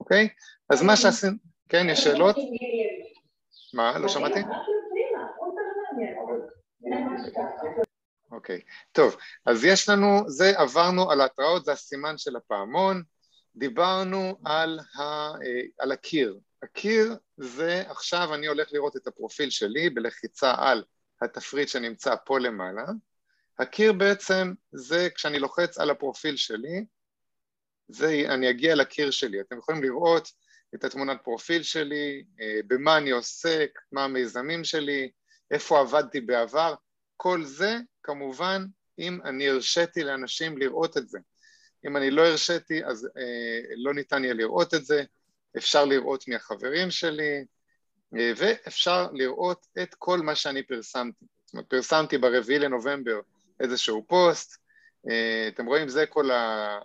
אוקיי? 0.00 0.28
אז 0.70 0.82
מה 0.82 0.96
שעשינו, 0.96 1.36
כן, 1.68 1.86
יש 1.90 2.04
שאלות? 2.04 2.36
מה? 3.74 3.98
לא 3.98 4.08
שמעתי? 4.08 4.40
אוקיי, 8.32 8.60
טוב, 8.92 9.16
אז 9.46 9.64
יש 9.64 9.88
לנו, 9.88 10.30
זה 10.30 10.58
עברנו 10.58 11.10
על 11.10 11.20
ההתראות, 11.20 11.64
זה 11.64 11.72
הסימן 11.72 12.18
של 12.18 12.36
הפעמון, 12.36 13.02
דיברנו 13.56 14.38
על, 14.44 14.80
ה, 14.98 15.02
אה, 15.02 15.62
על 15.78 15.92
הקיר, 15.92 16.38
הקיר 16.62 17.16
זה 17.36 17.82
עכשיו 17.86 18.34
אני 18.34 18.46
הולך 18.46 18.68
לראות 18.72 18.96
את 18.96 19.06
הפרופיל 19.06 19.50
שלי 19.50 19.90
בלחיצה 19.90 20.54
על 20.58 20.84
התפריט 21.22 21.68
שנמצא 21.68 22.14
פה 22.24 22.38
למעלה, 22.38 22.84
הקיר 23.58 23.92
בעצם 23.92 24.52
זה 24.72 25.08
כשאני 25.14 25.38
לוחץ 25.38 25.78
על 25.78 25.90
הפרופיל 25.90 26.36
שלי, 26.36 26.84
זה 27.88 28.22
אני 28.28 28.50
אגיע 28.50 28.74
לקיר 28.74 29.10
שלי, 29.10 29.40
אתם 29.40 29.58
יכולים 29.58 29.82
לראות 29.82 30.28
את 30.74 30.84
התמונת 30.84 31.18
פרופיל 31.24 31.62
שלי, 31.62 32.24
אה, 32.40 32.60
במה 32.66 32.96
אני 32.96 33.10
עוסק, 33.10 33.78
מה 33.92 34.04
המיזמים 34.04 34.64
שלי, 34.64 35.10
איפה 35.50 35.80
עבדתי 35.80 36.20
בעבר, 36.20 36.74
כל 37.16 37.44
זה 37.44 37.76
כמובן 38.02 38.66
אם 38.98 39.18
אני 39.24 39.48
הרשיתי 39.48 40.04
לאנשים 40.04 40.58
לראות 40.58 40.96
את 40.96 41.08
זה. 41.08 41.18
אם 41.86 41.96
אני 41.96 42.10
לא 42.10 42.26
הרשיתי 42.26 42.84
אז 42.84 43.08
אה, 43.16 43.74
לא 43.76 43.94
ניתן 43.94 44.24
יהיה 44.24 44.34
לראות 44.34 44.74
את 44.74 44.84
זה, 44.84 45.04
אפשר 45.58 45.84
לראות 45.84 46.28
מהחברים 46.28 46.90
שלי 46.90 47.44
אה, 48.16 48.32
ואפשר 48.36 49.06
לראות 49.12 49.66
את 49.82 49.94
כל 49.94 50.18
מה 50.18 50.34
שאני 50.34 50.62
פרסמתי. 50.62 51.24
זאת 51.44 51.54
אומרת, 51.54 51.66
פרסמתי 51.66 52.18
ברביעי 52.18 52.58
לנובמבר 52.58 53.20
איזשהו 53.60 54.04
פוסט, 54.08 54.56
אה, 55.10 55.48
אתם 55.48 55.66
רואים 55.66 55.88
זה 55.88 56.06
כל 56.06 56.30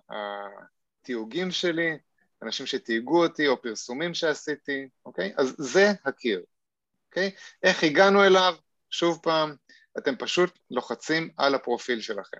התיוגים 0.09 1.51
שלי, 1.51 1.97
אנשים 2.43 2.65
שתייגו 2.65 3.23
אותי 3.23 3.47
או 3.47 3.61
פרסומים 3.61 4.13
שעשיתי, 4.13 4.87
אוקיי? 5.05 5.33
אז 5.37 5.55
זה 5.57 5.91
הקיר, 6.05 6.43
אוקיי? 7.09 7.31
איך 7.63 7.83
הגענו 7.83 8.23
אליו? 8.23 8.55
שוב 8.89 9.19
פעם, 9.23 9.55
אתם 9.97 10.15
פשוט 10.15 10.59
לוחצים 10.71 11.29
על 11.37 11.55
הפרופיל 11.55 12.01
שלכם. 12.01 12.39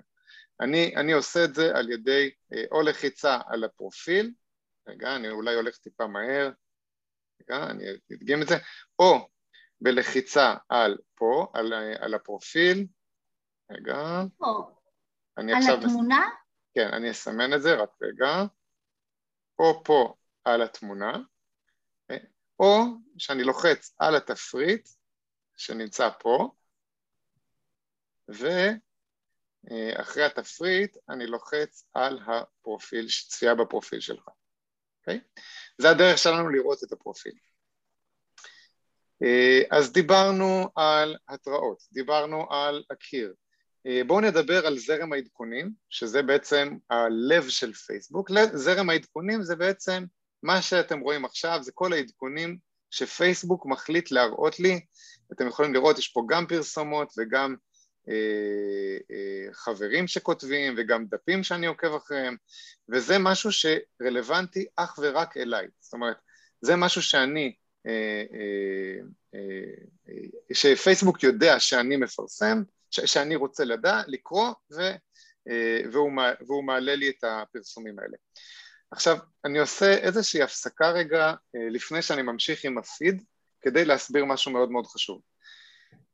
אני, 0.62 0.94
אני 0.96 1.12
עושה 1.12 1.44
את 1.44 1.56
זה 1.56 1.72
על 1.76 1.92
ידי 1.92 2.30
אה, 2.54 2.64
או 2.72 2.82
לחיצה 2.82 3.38
על 3.48 3.64
הפרופיל, 3.64 4.32
רגע, 4.88 5.16
אני 5.16 5.30
אולי 5.30 5.56
הולך 5.56 5.78
טיפה 5.78 6.08
מהר, 6.08 6.52
רגע, 7.42 7.64
אני 7.70 7.84
אדגים 8.14 8.42
את 8.42 8.48
זה, 8.48 8.56
או 9.00 9.28
בלחיצה 9.82 10.54
על 10.70 10.98
פה, 11.16 11.52
על, 11.54 11.74
על 12.00 12.14
הפרופיל, 12.14 12.88
רגע. 13.72 14.22
פה. 14.38 14.72
אני 15.38 15.54
על 15.54 15.58
עכשיו... 15.58 15.78
התמונה? 15.78 16.30
כן, 16.76 16.88
אני 16.94 17.12
אסמן 17.12 17.54
את 17.54 17.62
זה, 17.62 17.76
רק 17.76 17.90
רגע. 18.02 18.44
או 19.60 19.84
פה 19.84 20.14
על 20.44 20.62
התמונה, 20.62 21.18
או 22.60 22.84
שאני 23.18 23.44
לוחץ 23.44 23.96
על 24.00 24.16
התפריט 24.16 24.90
שנמצא 25.58 26.10
פה, 26.20 26.52
ואחרי 28.28 30.24
התפריט 30.24 30.98
אני 31.10 31.28
לוחץ 31.28 31.88
על 31.94 32.20
הפרופיל, 32.28 33.08
צפייה 33.30 33.56
בפרופיל 33.56 34.00
שלך, 34.00 34.30
אוקיי? 35.08 35.20
זה 35.78 35.90
הדרך 35.90 36.18
שלנו 36.18 36.50
לראות 36.50 36.84
את 36.84 36.92
הפרופיל. 36.92 37.34
אה, 39.24 39.62
אז 39.72 39.92
דיברנו 39.92 40.70
על 40.76 41.16
התראות, 41.30 41.84
דיברנו 41.92 42.54
על 42.54 42.84
הקיר, 42.92 43.34
אה, 43.88 44.02
בואו 44.08 44.22
נדבר 44.22 44.68
על 44.68 44.78
זרם 44.78 45.14
העדכונים, 45.14 45.72
שזה 45.90 46.22
בעצם 46.22 46.78
הלב 46.90 47.50
של 47.50 47.74
פייסבוק. 47.74 48.30
זרם 48.54 48.90
העדכונים 48.90 49.44
זה 49.44 49.56
בעצם 49.56 50.04
מה 50.44 50.62
שאתם 50.62 51.00
רואים 51.00 51.26
עכשיו, 51.26 51.60
זה 51.62 51.72
כל 51.76 51.94
העדכונים 51.94 52.58
שפייסבוק 52.92 53.66
מחליט 53.66 54.12
להראות 54.12 54.60
לי. 54.60 54.86
אתם 55.34 55.48
יכולים 55.48 55.74
לראות, 55.74 55.98
יש 55.98 56.08
פה 56.08 56.24
גם 56.30 56.48
פרסומות 56.48 57.14
וגם 57.18 57.56
חברים 59.54 60.08
שכותבים 60.08 60.74
וגם 60.78 61.06
דפים 61.06 61.44
שאני 61.44 61.68
עוקב 61.68 61.96
אחריהם, 61.96 62.36
וזה 62.90 63.18
משהו 63.20 63.50
שרלוונטי 63.52 64.66
אך 64.76 65.00
ורק 65.02 65.38
אליי. 65.38 65.68
זאת 65.80 65.94
אומרת, 65.94 66.18
זה 66.62 66.76
משהו 66.76 67.02
שאני 67.02 67.56
שפייסבוק 70.54 71.24
יודע 71.24 71.60
שאני 71.60 71.98
מפרסם, 71.98 72.64
שאני 72.92 73.36
רוצה 73.36 73.66
לדע, 73.66 74.02
לקרוא, 74.08 74.54
ו, 74.74 74.82
והוא, 75.92 76.12
והוא 76.48 76.64
מעלה 76.64 76.96
לי 76.96 77.10
את 77.10 77.24
הפרסומים 77.24 78.00
האלה. 78.00 78.18
עכשיו, 78.92 79.18
אני 79.46 79.60
עושה 79.60 79.94
איזושהי 79.94 80.42
הפסקה 80.42 80.92
רגע 80.92 81.34
לפני 81.54 82.02
שאני 82.02 82.22
ממשיך 82.22 82.66
עם 82.66 82.78
הפיד, 82.78 83.24
כדי 83.62 83.86
להסביר 83.86 84.26
משהו 84.26 84.52
מאוד 84.52 84.72
מאוד 84.72 84.86
חשוב. 84.88 85.22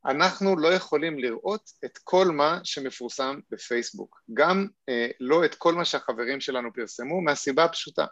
אנחנו 0.06 0.56
לא 0.56 0.68
יכולים 0.68 1.18
לראות 1.18 1.70
את 1.84 1.98
כל 2.04 2.26
מה 2.26 2.60
שמפורסם 2.64 3.40
בפייסבוק, 3.50 4.20
גם 4.34 4.66
אה, 4.88 5.08
לא 5.20 5.44
את 5.44 5.54
כל 5.54 5.74
מה 5.74 5.84
שהחברים 5.84 6.40
שלנו 6.40 6.72
פרסמו, 6.72 7.20
מהסיבה 7.20 7.64
הפשוטה. 7.64 8.06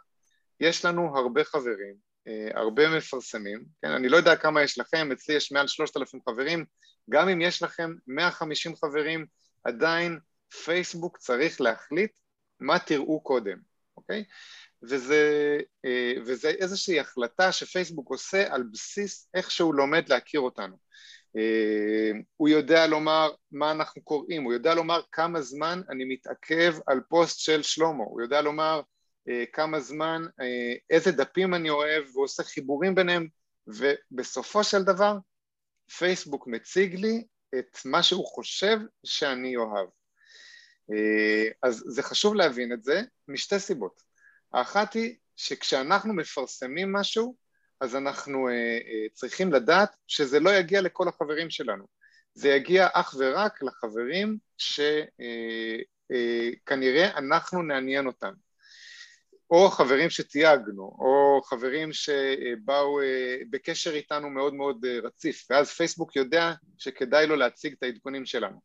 יש 0.60 0.84
לנו 0.84 1.18
הרבה 1.18 1.44
חברים, 1.44 1.94
אה, 2.28 2.48
הרבה 2.54 2.96
מפרסמים, 2.96 3.64
כן? 3.82 3.90
אני 3.90 4.08
לא 4.08 4.16
יודע 4.16 4.36
כמה 4.36 4.62
יש 4.62 4.78
לכם, 4.78 5.12
אצלי 5.12 5.34
יש 5.34 5.52
מעל 5.52 5.66
שלושת 5.66 5.96
אלפים 5.96 6.20
חברים, 6.28 6.64
גם 7.10 7.28
אם 7.28 7.40
יש 7.40 7.62
לכם 7.62 7.94
150 8.06 8.76
חברים, 8.76 9.26
עדיין 9.64 10.18
פייסבוק 10.64 11.18
צריך 11.18 11.60
להחליט 11.60 12.12
מה 12.60 12.78
תראו 12.78 13.20
קודם, 13.20 13.58
אוקיי? 13.96 14.24
וזה, 14.82 15.58
אה, 15.84 16.12
וזה 16.26 16.48
איזושהי 16.48 17.00
החלטה 17.00 17.52
שפייסבוק 17.52 18.10
עושה 18.10 18.54
על 18.54 18.62
בסיס 18.72 19.28
איך 19.34 19.50
שהוא 19.50 19.74
לומד 19.74 20.08
להכיר 20.08 20.40
אותנו. 20.40 20.76
אה, 21.36 22.10
הוא 22.36 22.48
יודע 22.48 22.86
לומר 22.86 23.30
מה 23.52 23.70
אנחנו 23.70 24.02
קוראים, 24.02 24.44
הוא 24.44 24.52
יודע 24.52 24.74
לומר 24.74 25.00
כמה 25.12 25.42
זמן 25.42 25.80
אני 25.90 26.04
מתעכב 26.04 26.74
על 26.86 27.00
פוסט 27.08 27.38
של 27.40 27.62
שלמה, 27.62 28.04
הוא 28.04 28.22
יודע 28.22 28.42
לומר 28.42 28.80
אה, 29.28 29.44
כמה 29.52 29.80
זמן, 29.80 30.22
איזה 30.90 31.12
דפים 31.12 31.54
אני 31.54 31.70
אוהב, 31.70 32.04
והוא 32.12 32.24
עושה 32.24 32.42
חיבורים 32.42 32.94
ביניהם, 32.94 33.28
ובסופו 33.66 34.64
של 34.64 34.82
דבר 34.82 35.16
פייסבוק 35.98 36.46
מציג 36.46 36.94
לי 36.94 37.24
את 37.58 37.78
מה 37.84 38.02
שהוא 38.02 38.26
חושב 38.26 38.78
שאני 39.04 39.56
אוהב. 39.56 39.88
אז 41.62 41.84
זה 41.86 42.02
חשוב 42.02 42.34
להבין 42.34 42.72
את 42.72 42.82
זה 42.82 43.02
משתי 43.28 43.58
סיבות. 43.58 44.02
האחת 44.52 44.94
היא 44.94 45.16
שכשאנחנו 45.36 46.14
מפרסמים 46.14 46.92
משהו, 46.92 47.36
אז 47.80 47.96
אנחנו 47.96 48.48
uh, 48.48 48.52
uh, 48.52 49.14
צריכים 49.14 49.52
לדעת 49.52 49.96
שזה 50.06 50.40
לא 50.40 50.50
יגיע 50.50 50.80
לכל 50.80 51.08
החברים 51.08 51.50
שלנו. 51.50 51.86
זה 52.34 52.48
יגיע 52.48 52.88
אך 52.92 53.14
ורק 53.18 53.62
לחברים 53.62 54.38
שכנראה 54.58 55.14
uh, 57.14 57.18
אנחנו 57.18 57.62
נעניין 57.62 58.06
אותם. 58.06 58.32
או 59.50 59.68
חברים 59.70 60.10
שתייגנו, 60.10 60.82
או 60.82 61.40
חברים 61.44 61.92
שבאו 61.92 63.00
בקשר 63.50 63.94
איתנו 63.94 64.30
מאוד 64.30 64.54
מאוד 64.54 64.86
רציף, 65.02 65.46
ואז 65.50 65.70
פייסבוק 65.70 66.16
יודע 66.16 66.52
שכדאי 66.78 67.26
לו 67.26 67.36
להציג 67.36 67.72
את 67.72 67.82
העדכונים 67.82 68.26
שלנו. 68.26 68.60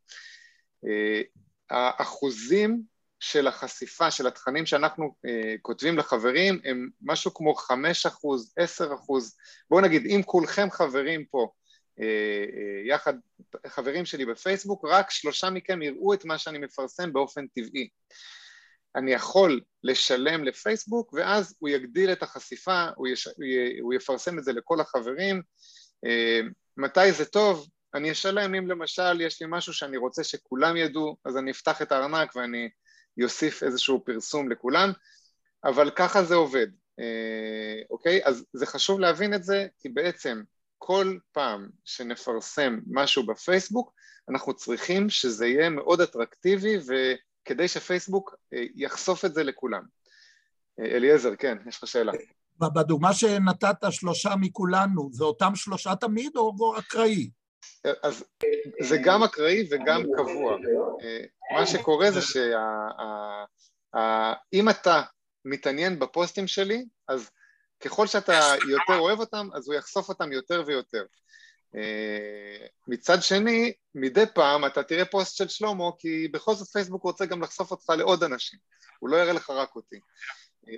האחוזים 1.69 2.83
של 3.23 3.47
החשיפה 3.47 4.11
של 4.11 4.27
התכנים 4.27 4.65
שאנחנו 4.65 5.05
uh, 5.05 5.29
כותבים 5.61 5.97
לחברים 5.97 6.59
הם 6.63 6.89
משהו 7.01 7.33
כמו 7.33 7.55
חמש 7.55 8.05
אחוז, 8.05 8.53
עשר 8.57 8.93
אחוז, 8.93 9.35
בואו 9.69 9.81
נגיד 9.81 10.05
אם 10.05 10.21
כולכם 10.25 10.71
חברים 10.71 11.25
פה 11.25 11.47
uh, 11.99 12.01
uh, 12.01 12.89
יחד, 12.89 13.13
חברים 13.67 14.05
שלי 14.05 14.25
בפייסבוק, 14.25 14.85
רק 14.85 15.11
שלושה 15.11 15.49
מכם 15.49 15.81
יראו 15.81 16.13
את 16.13 16.25
מה 16.25 16.37
שאני 16.37 16.57
מפרסם 16.57 17.13
באופן 17.13 17.47
טבעי. 17.47 17.89
אני 18.95 19.13
יכול 19.13 19.61
לשלם 19.83 20.43
לפייסבוק 20.43 21.13
ואז 21.13 21.55
הוא 21.59 21.69
יגדיל 21.69 22.11
את 22.11 22.23
החשיפה, 22.23 22.87
הוא, 22.95 23.07
יש, 23.07 23.27
הוא 23.81 23.93
יפרסם 23.93 24.39
את 24.39 24.43
זה 24.43 24.53
לכל 24.53 24.81
החברים. 24.81 25.41
Uh, 26.05 26.51
מתי 26.77 27.11
זה 27.11 27.25
טוב? 27.25 27.67
אני 27.95 28.11
אשלם 28.11 28.55
אם 28.55 28.67
למשל 28.67 29.21
יש 29.21 29.41
לי 29.41 29.47
משהו 29.49 29.73
שאני 29.73 29.97
רוצה 29.97 30.23
שכולם 30.23 30.77
ידעו, 30.77 31.17
אז 31.25 31.37
אני 31.37 31.51
אפתח 31.51 31.81
את 31.81 31.91
הארנק 31.91 32.35
ואני 32.35 32.69
יוסיף 33.17 33.63
איזשהו 33.63 34.05
פרסום 34.05 34.51
לכולם, 34.51 34.91
אבל 35.63 35.89
ככה 35.89 36.23
זה 36.23 36.35
עובד, 36.35 36.67
אה, 36.99 37.81
אוקיי? 37.89 38.21
אז 38.25 38.45
זה 38.53 38.65
חשוב 38.65 38.99
להבין 38.99 39.33
את 39.33 39.43
זה, 39.43 39.67
כי 39.79 39.89
בעצם 39.89 40.41
כל 40.77 41.17
פעם 41.31 41.69
שנפרסם 41.85 42.79
משהו 42.87 43.25
בפייסבוק, 43.25 43.93
אנחנו 44.29 44.53
צריכים 44.53 45.09
שזה 45.09 45.47
יהיה 45.47 45.69
מאוד 45.69 46.01
אטרקטיבי 46.01 46.77
וכדי 46.77 47.67
שפייסבוק 47.67 48.35
אה, 48.53 48.63
יחשוף 48.75 49.25
את 49.25 49.33
זה 49.33 49.43
לכולם. 49.43 49.83
אה, 50.79 50.85
אליעזר, 50.85 51.35
כן, 51.35 51.57
יש 51.67 51.77
לך 51.77 51.89
שאלה. 51.89 52.11
בדוגמה 52.59 53.13
שנתת 53.13 53.77
שלושה 53.89 54.29
מכולנו, 54.39 55.09
זה 55.11 55.23
אותם 55.23 55.55
שלושה 55.55 55.95
תמיד 55.95 56.35
או 56.35 56.75
אקראי? 56.79 57.29
אז 58.03 58.23
זה 58.81 58.97
גם 59.03 59.23
אקראי 59.23 59.67
וגם 59.71 60.03
קבוע. 60.17 60.57
מה 61.51 61.65
שקורה 61.65 62.11
זה 62.11 62.21
שאם 62.21 63.49
אתה 64.69 65.01
מתעניין 65.45 65.99
בפוסטים 65.99 66.47
שלי, 66.47 66.85
אז 67.07 67.29
ככל 67.79 68.07
שאתה 68.07 68.53
יותר 68.69 68.99
אוהב 68.99 69.19
אותם, 69.19 69.49
אז 69.53 69.67
הוא 69.67 69.75
יחשוף 69.75 70.09
אותם 70.09 70.31
יותר 70.31 70.63
ויותר. 70.65 71.05
מצד 72.87 73.17
שני, 73.21 73.73
מדי 73.95 74.25
פעם 74.33 74.65
אתה 74.65 74.83
תראה 74.83 75.05
פוסט 75.05 75.37
של 75.37 75.47
שלמה, 75.47 75.83
כי 75.99 76.27
בכל 76.27 76.53
זאת 76.53 76.67
פייסבוק 76.67 77.03
רוצה 77.03 77.25
גם 77.25 77.43
לחשוף 77.43 77.71
אותך 77.71 77.89
לעוד 77.97 78.23
אנשים, 78.23 78.59
הוא 78.99 79.09
לא 79.09 79.17
יראה 79.17 79.33
לך 79.33 79.49
רק 79.49 79.75
אותי. 79.75 79.99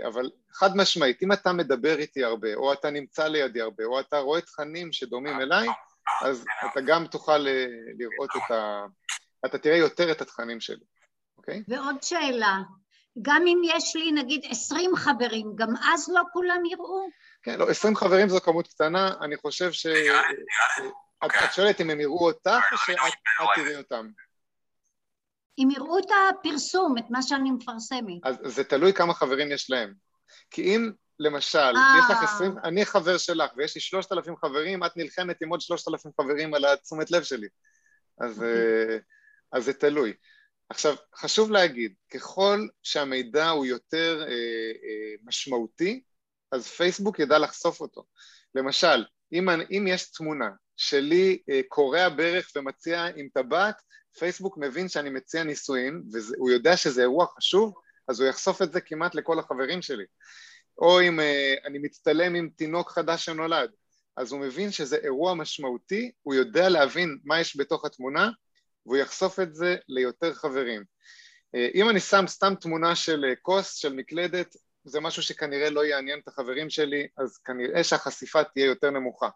אבל 0.07 0.29
חד 0.53 0.77
משמעית, 0.77 1.23
אם 1.23 1.31
אתה 1.31 1.53
מדבר 1.53 1.99
איתי 1.99 2.23
הרבה, 2.23 2.55
או 2.55 2.73
אתה 2.73 2.89
נמצא 2.89 3.27
לידי 3.27 3.61
הרבה, 3.61 3.85
או 3.85 3.99
אתה 3.99 4.19
רואה 4.19 4.41
תכנים 4.41 4.93
שדומים 4.93 5.41
אליי, 5.41 5.67
אז 6.21 6.45
אתה 6.71 6.81
גם 6.81 7.07
תוכל 7.07 7.47
אה, 7.47 7.65
לראות 7.97 8.29
את 8.35 8.51
ה... 8.51 8.85
אתה 9.45 9.57
תראה 9.57 9.77
יותר 9.77 10.11
את 10.11 10.21
התכנים 10.21 10.59
שלי, 10.59 10.83
אוקיי? 11.37 11.63
ועוד 11.67 12.03
שאלה, 12.03 12.57
גם 13.21 13.43
אם 13.47 13.61
יש 13.63 13.95
לי 13.95 14.11
נגיד 14.11 14.45
עשרים 14.49 14.95
חברים, 14.95 15.51
גם 15.55 15.69
אז 15.93 16.09
לא 16.13 16.21
כולם 16.33 16.65
יראו? 16.71 17.07
כן, 17.43 17.59
לא, 17.59 17.69
עשרים 17.69 17.95
חברים 17.95 18.29
זו 18.29 18.41
כמות 18.41 18.67
קטנה, 18.67 19.09
אני 19.21 19.37
חושב 19.37 19.71
ש... 19.71 19.85
את, 21.25 21.31
את 21.45 21.53
שואלת 21.53 21.81
אם 21.81 21.89
הם 21.89 21.99
יראו 21.99 22.27
אותך 22.27 22.63
או 22.71 22.77
שאת 22.77 22.95
תראי 23.55 23.75
אותם? 23.75 24.07
אם 25.57 25.67
יראו 25.71 25.99
את 25.99 26.05
הפרסום, 26.29 26.97
את 26.97 27.05
מה 27.09 27.21
שאני 27.21 27.51
מפרסמת. 27.51 28.19
אז 28.23 28.35
זה 28.43 28.63
תלוי 28.63 28.93
כמה 28.93 29.13
חברים 29.13 29.51
יש 29.51 29.69
להם. 29.69 29.93
כי 30.51 30.61
אם 30.61 30.91
למשל, 31.19 31.59
אה. 31.59 31.99
יש 31.99 32.05
לך 32.09 32.23
עשרים, 32.23 32.55
אני 32.63 32.85
חבר 32.85 33.17
שלך 33.17 33.51
ויש 33.57 33.75
לי 33.75 33.81
שלושת 33.81 34.11
אלפים 34.11 34.35
חברים, 34.37 34.83
את 34.83 34.97
נלחמת 34.97 35.41
עם 35.41 35.49
עוד 35.49 35.61
שלושת 35.61 35.87
אלפים 35.87 36.11
חברים 36.21 36.53
על 36.53 36.65
התשומת 36.65 37.11
לב 37.11 37.23
שלי. 37.23 37.47
אז, 38.21 38.33
אוקיי. 38.33 38.99
אז 39.51 39.65
זה 39.65 39.73
תלוי. 39.73 40.13
עכשיו, 40.69 40.95
חשוב 41.15 41.51
להגיד, 41.51 41.93
ככל 42.13 42.67
שהמידע 42.83 43.49
הוא 43.49 43.65
יותר 43.65 44.21
אה, 44.21 44.27
אה, 44.27 45.15
משמעותי, 45.23 46.03
אז 46.51 46.67
פייסבוק 46.67 47.19
ידע 47.19 47.39
לחשוף 47.39 47.81
אותו. 47.81 48.03
למשל, 48.55 49.05
אם, 49.33 49.49
אם 49.49 49.85
יש 49.87 50.11
תמונה 50.11 50.49
שלי 50.77 51.41
אה, 51.49 51.61
קורע 51.67 52.09
ברך 52.09 52.51
ומציע 52.55 53.05
עם 53.15 53.27
טבעת, 53.33 53.75
פייסבוק 54.19 54.57
מבין 54.57 54.89
שאני 54.89 55.09
מציע 55.09 55.43
נישואים, 55.43 56.03
והוא 56.11 56.51
יודע 56.51 56.77
שזה 56.77 57.01
אירוע 57.01 57.25
חשוב, 57.37 57.73
אז 58.07 58.19
הוא 58.19 58.29
יחשוף 58.29 58.61
את 58.61 58.71
זה 58.71 58.81
כמעט 58.81 59.15
לכל 59.15 59.39
החברים 59.39 59.81
שלי. 59.81 60.05
או 60.77 61.01
אם 61.01 61.19
uh, 61.19 61.67
אני 61.67 61.79
מצטלם 61.79 62.35
עם 62.35 62.49
תינוק 62.55 62.91
חדש 62.91 63.25
שנולד, 63.25 63.69
אז 64.17 64.31
הוא 64.31 64.39
מבין 64.39 64.71
שזה 64.71 64.97
אירוע 64.97 65.33
משמעותי, 65.33 66.11
הוא 66.21 66.33
יודע 66.33 66.69
להבין 66.69 67.17
מה 67.23 67.39
יש 67.39 67.57
בתוך 67.57 67.85
התמונה, 67.85 68.29
והוא 68.85 68.97
יחשוף 68.97 69.39
את 69.39 69.55
זה 69.55 69.75
ליותר 69.87 70.33
חברים. 70.33 70.83
Uh, 71.55 71.59
אם 71.75 71.89
אני 71.89 71.99
שם 71.99 72.25
סתם 72.27 72.53
תמונה 72.61 72.95
של 72.95 73.25
uh, 73.33 73.35
כוס, 73.41 73.75
של 73.75 73.93
מקלדת, 73.93 74.55
זה 74.83 74.99
משהו 74.99 75.23
שכנראה 75.23 75.69
לא 75.69 75.85
יעניין 75.85 76.19
את 76.19 76.27
החברים 76.27 76.69
שלי, 76.69 77.07
אז 77.17 77.37
כנראה 77.37 77.83
שהחשיפה 77.83 78.43
תהיה 78.43 78.65
יותר 78.65 78.89
נמוכה. 78.89 79.29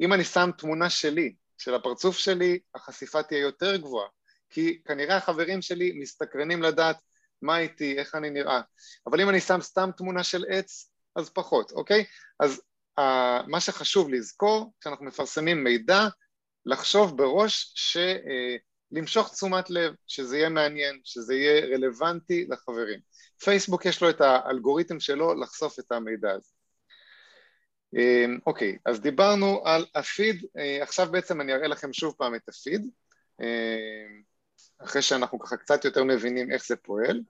אם 0.00 0.12
אני 0.12 0.24
שם 0.24 0.50
תמונה 0.58 0.90
שלי, 0.90 1.34
של 1.58 1.74
הפרצוף 1.74 2.18
שלי, 2.18 2.58
החשיפה 2.74 3.22
תהיה 3.22 3.40
יותר 3.40 3.76
גבוהה, 3.76 4.08
כי 4.50 4.82
כנראה 4.84 5.16
החברים 5.16 5.62
שלי 5.62 5.92
מסתקרנים 5.92 6.62
לדעת 6.62 6.96
מה 7.44 7.58
איתי, 7.58 7.98
איך 7.98 8.14
אני 8.14 8.30
נראה. 8.30 8.60
אבל 9.06 9.20
אם 9.20 9.28
אני 9.28 9.40
שם 9.40 9.60
סתם 9.60 9.90
תמונה 9.96 10.24
של 10.24 10.44
עץ, 10.48 10.90
אז 11.16 11.30
פחות, 11.30 11.72
אוקיי? 11.72 12.04
אז 12.40 12.62
uh, 13.00 13.02
מה 13.46 13.60
שחשוב 13.60 14.08
לזכור, 14.10 14.72
כשאנחנו 14.80 15.04
מפרסמים 15.04 15.64
מידע, 15.64 16.08
לחשוב 16.66 17.16
בראש 17.16 17.72
ש... 17.74 17.96
Uh, 17.96 18.74
למשוך 18.94 19.32
תשומת 19.32 19.70
לב, 19.70 19.94
שזה 20.06 20.36
יהיה 20.38 20.48
מעניין, 20.48 21.00
שזה 21.04 21.34
יהיה 21.34 21.66
רלוונטי 21.66 22.46
לחברים. 22.48 23.00
פייסבוק 23.44 23.86
יש 23.86 24.02
לו 24.02 24.10
את 24.10 24.20
האלגוריתם 24.20 25.00
שלו 25.00 25.34
לחשוף 25.34 25.78
את 25.78 25.92
המידע 25.92 26.30
הזה. 26.30 26.50
אמ, 27.96 28.38
אוקיי, 28.46 28.78
אז 28.86 29.00
דיברנו 29.00 29.62
על 29.64 29.86
הפיד, 29.94 30.46
אה, 30.58 30.82
עכשיו 30.82 31.08
בעצם 31.10 31.40
אני 31.40 31.52
אראה 31.52 31.68
לכם 31.68 31.92
שוב 31.92 32.14
פעם 32.18 32.34
את 32.34 32.48
הפיד, 32.48 32.88
אמ, 33.40 34.22
אחרי 34.78 35.02
שאנחנו 35.02 35.38
ככה 35.38 35.56
קצת 35.56 35.84
יותר 35.84 36.04
מבינים 36.04 36.52
איך 36.52 36.66
זה 36.66 36.76
פועל. 36.76 37.20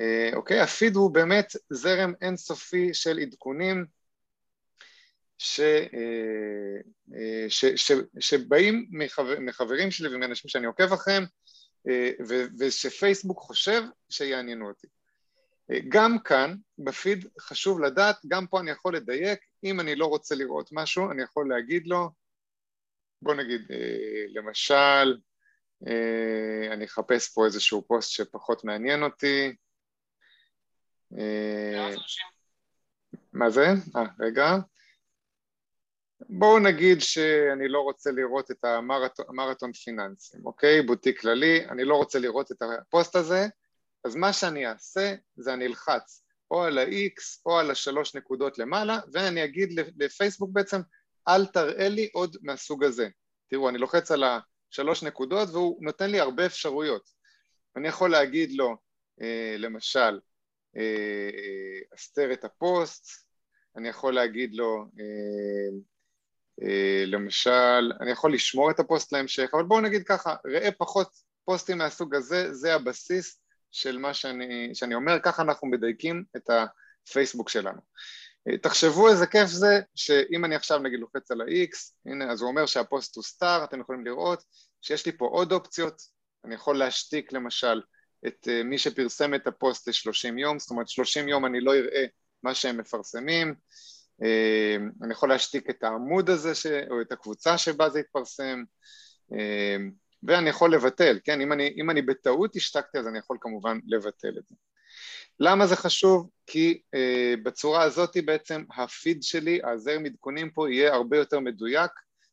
אה, 0.00 0.30
אוקיי, 0.34 0.60
הפיד 0.60 0.96
הוא 0.96 1.10
באמת 1.10 1.52
זרם 1.70 2.12
אינסופי 2.20 2.94
של 2.94 3.18
עדכונים. 3.18 3.86
ש, 5.38 5.60
ש, 7.48 7.64
ש, 7.64 7.92
שבאים 8.20 8.86
מחבר, 8.90 9.40
מחברים 9.40 9.90
שלי 9.90 10.14
ומאנשים 10.14 10.48
שאני 10.48 10.66
עוקב 10.66 10.92
אחריהם 10.92 11.24
ו, 12.28 12.34
ושפייסבוק 12.58 13.38
חושב 13.38 13.82
שיעניינו 14.10 14.68
אותי. 14.68 14.86
גם 15.88 16.18
כאן 16.18 16.54
בפיד 16.78 17.26
חשוב 17.40 17.80
לדעת, 17.80 18.16
גם 18.28 18.46
פה 18.46 18.60
אני 18.60 18.70
יכול 18.70 18.96
לדייק, 18.96 19.40
אם 19.64 19.80
אני 19.80 19.96
לא 19.96 20.06
רוצה 20.06 20.34
לראות 20.34 20.68
משהו 20.72 21.10
אני 21.10 21.22
יכול 21.22 21.48
להגיד 21.48 21.86
לו, 21.86 22.10
בוא 23.22 23.34
נגיד 23.34 23.60
למשל 24.34 24.74
אה, 24.74 25.12
אני 26.72 26.84
אחפש 26.84 27.32
פה 27.34 27.44
איזשהו 27.44 27.84
פוסט 27.86 28.10
שפחות 28.10 28.64
מעניין 28.64 29.02
אותי. 29.02 29.56
אה, 31.18 31.90
מה 33.32 33.50
זה? 33.50 33.66
אה, 33.96 34.02
רגע. 34.20 34.56
בואו 36.28 36.58
נגיד 36.58 37.00
שאני 37.00 37.68
לא 37.68 37.80
רוצה 37.80 38.10
לראות 38.10 38.50
את 38.50 38.64
המרתון 39.28 39.72
פיננסים, 39.72 40.46
אוקיי? 40.46 40.82
בוטיק 40.82 41.20
כללי, 41.20 41.64
אני 41.68 41.84
לא 41.84 41.94
רוצה 41.96 42.18
לראות 42.18 42.52
את 42.52 42.62
הפוסט 42.62 43.16
הזה, 43.16 43.46
אז 44.04 44.16
מה 44.16 44.32
שאני 44.32 44.66
אעשה 44.66 45.14
זה 45.36 45.54
אני 45.54 45.66
אלחץ 45.66 46.24
או 46.50 46.62
על 46.62 46.78
ה-X 46.78 47.42
או 47.46 47.58
על 47.58 47.70
השלוש 47.70 48.16
נקודות 48.16 48.58
למעלה 48.58 49.00
ואני 49.12 49.44
אגיד 49.44 49.80
לפייסבוק 49.96 50.50
בעצם 50.52 50.80
אל 51.28 51.46
תראה 51.46 51.88
לי 51.88 52.08
עוד 52.12 52.36
מהסוג 52.42 52.84
הזה. 52.84 53.08
תראו, 53.50 53.68
אני 53.68 53.78
לוחץ 53.78 54.10
על 54.10 54.24
ה... 54.24 54.38
שלוש 54.74 55.02
נקודות 55.02 55.48
והוא 55.48 55.78
נותן 55.84 56.10
לי 56.10 56.20
הרבה 56.20 56.46
אפשרויות. 56.46 57.10
אני 57.76 57.88
יכול 57.88 58.10
להגיד 58.10 58.52
לו, 58.52 58.76
אה, 59.22 59.54
למשל, 59.58 60.20
אה, 60.76 61.80
אסתר 61.94 62.32
את 62.32 62.44
הפוסט, 62.44 63.06
אני 63.76 63.88
יכול 63.88 64.14
להגיד 64.14 64.54
לו, 64.54 64.84
אה, 66.62 67.04
למשל, 67.06 67.92
אני 68.00 68.10
יכול 68.10 68.34
לשמור 68.34 68.70
את 68.70 68.80
הפוסט 68.80 69.12
להמשך, 69.12 69.50
אבל 69.52 69.62
בואו 69.62 69.80
נגיד 69.80 70.02
ככה, 70.06 70.36
הראה 70.46 70.72
פחות 70.78 71.08
פוסטים 71.44 71.78
מהסוג 71.78 72.14
הזה, 72.14 72.54
זה 72.54 72.74
הבסיס 72.74 73.40
של 73.70 73.98
מה 73.98 74.14
שאני, 74.14 74.74
שאני 74.74 74.94
אומר, 74.94 75.18
ככה 75.22 75.42
אנחנו 75.42 75.68
מדייקים 75.68 76.24
את 76.36 76.50
הפייסבוק 76.50 77.48
שלנו. 77.48 77.80
תחשבו 78.62 79.08
איזה 79.08 79.26
כיף 79.26 79.46
זה 79.46 79.80
שאם 79.94 80.44
אני 80.44 80.54
עכשיו 80.54 80.78
נגיד 80.78 81.00
לוחץ 81.00 81.30
על 81.30 81.40
ה-X, 81.40 81.76
הנה 82.06 82.32
אז 82.32 82.40
הוא 82.40 82.50
אומר 82.50 82.66
שהפוסט 82.66 83.16
הוא 83.16 83.24
סטאר, 83.24 83.64
אתם 83.64 83.80
יכולים 83.80 84.04
לראות 84.04 84.44
שיש 84.82 85.06
לי 85.06 85.12
פה 85.12 85.26
עוד 85.26 85.52
אופציות, 85.52 86.02
אני 86.44 86.54
יכול 86.54 86.78
להשתיק 86.78 87.32
למשל 87.32 87.80
את 88.26 88.48
אה, 88.48 88.62
מי 88.62 88.78
שפרסם 88.78 89.34
את 89.34 89.46
הפוסט 89.46 89.88
ל-30 89.88 90.38
יום, 90.38 90.58
זאת 90.58 90.70
אומרת 90.70 90.88
30 90.88 91.28
יום 91.28 91.46
אני 91.46 91.60
לא 91.60 91.74
אראה 91.74 92.04
מה 92.42 92.54
שהם 92.54 92.78
מפרסמים, 92.78 93.54
אה, 94.22 94.76
אני 95.02 95.12
יכול 95.12 95.28
להשתיק 95.28 95.70
את 95.70 95.84
העמוד 95.84 96.30
הזה 96.30 96.54
ש... 96.54 96.66
או 96.66 97.00
את 97.00 97.12
הקבוצה 97.12 97.58
שבה 97.58 97.90
זה 97.90 98.00
יתפרסם. 98.00 98.62
אה, 99.32 99.76
ואני 100.22 100.50
יכול 100.50 100.74
לבטל, 100.74 101.18
כן, 101.24 101.40
אם 101.40 101.52
אני, 101.52 101.74
אם 101.76 101.90
אני 101.90 102.02
בטעות 102.02 102.56
השתקתי 102.56 102.98
אז 102.98 103.08
אני 103.08 103.18
יכול 103.18 103.36
כמובן 103.40 103.78
לבטל 103.86 104.38
את 104.38 104.46
זה 104.46 104.54
למה 105.40 105.66
זה 105.66 105.76
חשוב? 105.76 106.30
כי 106.46 106.80
uh, 106.96 107.40
בצורה 107.42 107.82
הזאת 107.82 108.16
בעצם 108.24 108.64
הפיד 108.76 109.22
שלי, 109.22 109.60
הזרם 109.64 110.06
עדכונים 110.06 110.50
פה 110.50 110.70
יהיה 110.70 110.94
הרבה 110.94 111.16
יותר 111.16 111.40
מדויק 111.40 111.90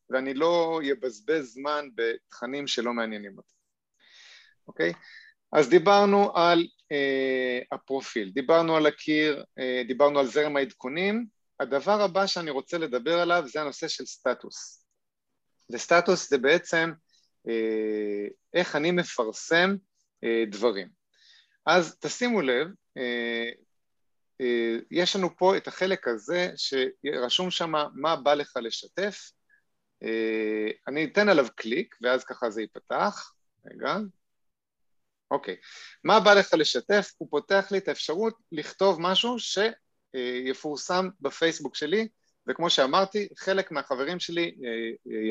ואני 0.09 0.33
לא 0.33 0.81
אבזבז 0.91 1.53
זמן 1.53 1.87
בתכנים 1.95 2.67
שלא 2.67 2.93
מעניינים 2.93 3.37
אותי, 3.37 3.53
אוקיי? 4.67 4.93
אז 5.53 5.69
דיברנו 5.69 6.37
על 6.37 6.59
uh, 6.59 7.65
הפרופיל, 7.71 8.29
דיברנו 8.29 8.75
על 8.75 8.85
הקיר, 8.85 9.43
uh, 9.59 9.87
דיברנו 9.87 10.19
על 10.19 10.27
זרם 10.27 10.57
העדכונים, 10.57 11.25
הדבר 11.59 12.01
הבא 12.01 12.27
שאני 12.27 12.51
רוצה 12.51 12.77
לדבר 12.77 13.19
עליו 13.19 13.43
זה 13.45 13.61
הנושא 13.61 13.87
של 13.87 14.05
סטטוס. 14.05 14.85
וסטטוס 15.73 16.29
זה 16.29 16.37
בעצם 16.37 16.91
uh, 17.47 18.31
איך 18.53 18.75
אני 18.75 18.91
מפרסם 18.91 19.75
uh, 20.25 20.51
דברים. 20.51 20.87
אז 21.65 21.97
תשימו 21.99 22.41
לב, 22.41 22.67
אה, 22.67 22.71
אה, 22.71 22.80
יש 24.91 25.15
לנו 25.15 25.37
פה 25.37 25.57
את 25.57 25.67
החלק 25.67 26.07
הזה 26.07 26.51
שרשום 26.55 27.51
שם 27.51 27.73
מה 27.93 28.15
בא 28.15 28.33
לך 28.33 28.57
לשתף, 28.61 29.31
אה, 30.03 30.71
אני 30.87 31.05
אתן 31.05 31.29
עליו 31.29 31.47
קליק 31.55 31.95
ואז 32.01 32.23
ככה 32.23 32.49
זה 32.49 32.61
ייפתח, 32.61 33.33
רגע, 33.65 33.97
אוקיי, 35.31 35.55
מה 36.03 36.19
בא 36.19 36.33
לך 36.33 36.53
לשתף? 36.53 37.11
הוא 37.17 37.27
פותח 37.31 37.67
לי 37.71 37.77
את 37.77 37.87
האפשרות 37.87 38.37
לכתוב 38.51 39.01
משהו 39.01 39.35
שיפורסם 39.39 41.09
בפייסבוק 41.21 41.75
שלי 41.75 42.07
וכמו 42.47 42.69
שאמרתי, 42.69 43.27
חלק 43.37 43.71
מהחברים 43.71 44.19
שלי 44.19 44.55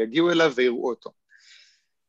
יגיעו 0.02 0.30
אליו 0.30 0.52
ויראו 0.54 0.90
אותו. 0.90 1.10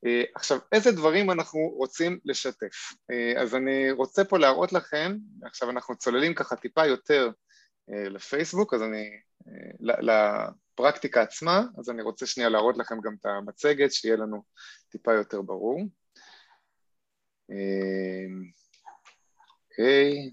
אה, 0.06 0.24
עכשיו, 0.36 0.60
איזה 0.72 0.92
דברים 0.92 1.32
אנחנו 1.32 1.60
רוצים 1.60 2.20
לשתף? 2.26 2.94
אה, 3.12 3.42
אז 3.42 3.56
אני 3.56 3.92
רוצה 3.92 4.24
פה 4.24 4.38
להראות 4.38 4.74
לכם, 4.74 5.18
עכשיו 5.44 5.70
אנחנו 5.70 5.98
צוללים 5.98 6.34
ככה 6.36 6.56
טיפה 6.56 6.86
יותר 6.86 7.30
אה, 7.90 8.10
לפייסבוק, 8.10 8.74
אז 8.74 8.82
אני, 8.82 9.10
לפרקטיקה 9.80 11.22
עצמה, 11.22 11.62
אז 11.80 11.90
אני 11.90 12.02
רוצה 12.02 12.26
שנייה 12.26 12.50
להראות 12.50 12.78
לכם 12.78 12.96
גם 13.04 13.16
את 13.20 13.26
המצגת, 13.26 13.92
שיהיה 13.92 14.16
לנו 14.16 14.44
טיפה 14.92 15.14
יותר 15.14 15.42
ברור. 15.42 15.82
אוקיי. 19.70 20.32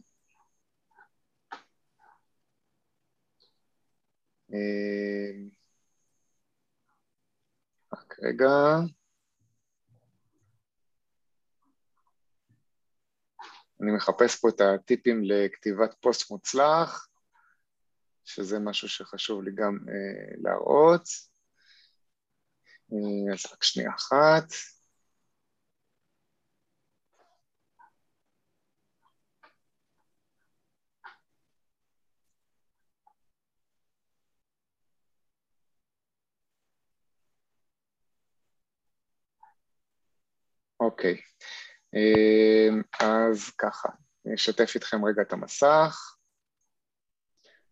רק 7.93 8.15
רגע. 8.23 8.49
אני 13.83 13.93
מחפש 13.97 14.41
פה 14.41 14.49
את 14.49 14.61
הטיפים 14.61 15.21
לכתיבת 15.25 15.95
פוסט 16.01 16.31
מוצלח, 16.31 17.09
שזה 18.25 18.59
משהו 18.59 18.89
שחשוב 18.89 19.43
לי 19.43 19.51
גם 19.55 19.79
אה, 19.89 20.35
להראות. 20.43 21.03
אה, 22.93 23.33
אז 23.35 23.53
רק 23.53 23.65
שנייה 23.65 23.91
אחת. 23.97 24.45
אוקיי. 40.81 41.17
אמ, 41.95 42.83
אז 43.01 43.51
ככה, 43.59 43.89
אני 44.27 44.35
אשתף 44.35 44.73
איתכם 44.75 45.05
רגע 45.05 45.23
את 45.23 45.33
המסך. 45.33 46.19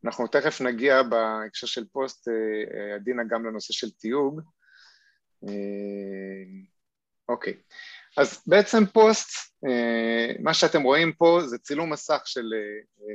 אנחנו 0.04 0.26
תכף 0.26 0.60
נגיע 0.60 1.02
בהקשר 1.02 1.66
של 1.66 1.84
פוסט, 1.92 2.28
אה, 2.28 2.34
אה, 2.34 2.94
עדינה, 2.94 3.22
גם 3.24 3.46
לנושא 3.46 3.72
של 3.72 3.90
תיוג. 3.90 4.40
אוקיי, 7.28 7.54
אז 8.16 8.42
בעצם 8.46 8.86
פוסט, 8.86 9.30
אה, 9.68 10.32
מה 10.40 10.54
שאתם 10.54 10.82
רואים 10.82 11.12
פה 11.12 11.40
זה 11.46 11.58
צילום 11.58 11.92
מסך 11.92 12.22
של, 12.24 12.52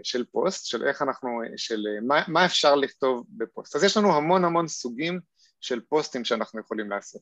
של 0.03 0.25
פוסט, 0.31 0.65
של 0.65 0.87
איך 0.87 1.01
אנחנו, 1.01 1.29
של 1.57 1.85
מה, 2.07 2.23
מה 2.27 2.45
אפשר 2.45 2.75
לכתוב 2.75 3.25
בפוסט. 3.29 3.75
אז 3.75 3.83
יש 3.83 3.97
לנו 3.97 4.15
המון 4.15 4.45
המון 4.45 4.67
סוגים 4.67 5.19
של 5.61 5.81
פוסטים 5.89 6.25
שאנחנו 6.25 6.59
יכולים 6.59 6.89
לעשות. 6.89 7.21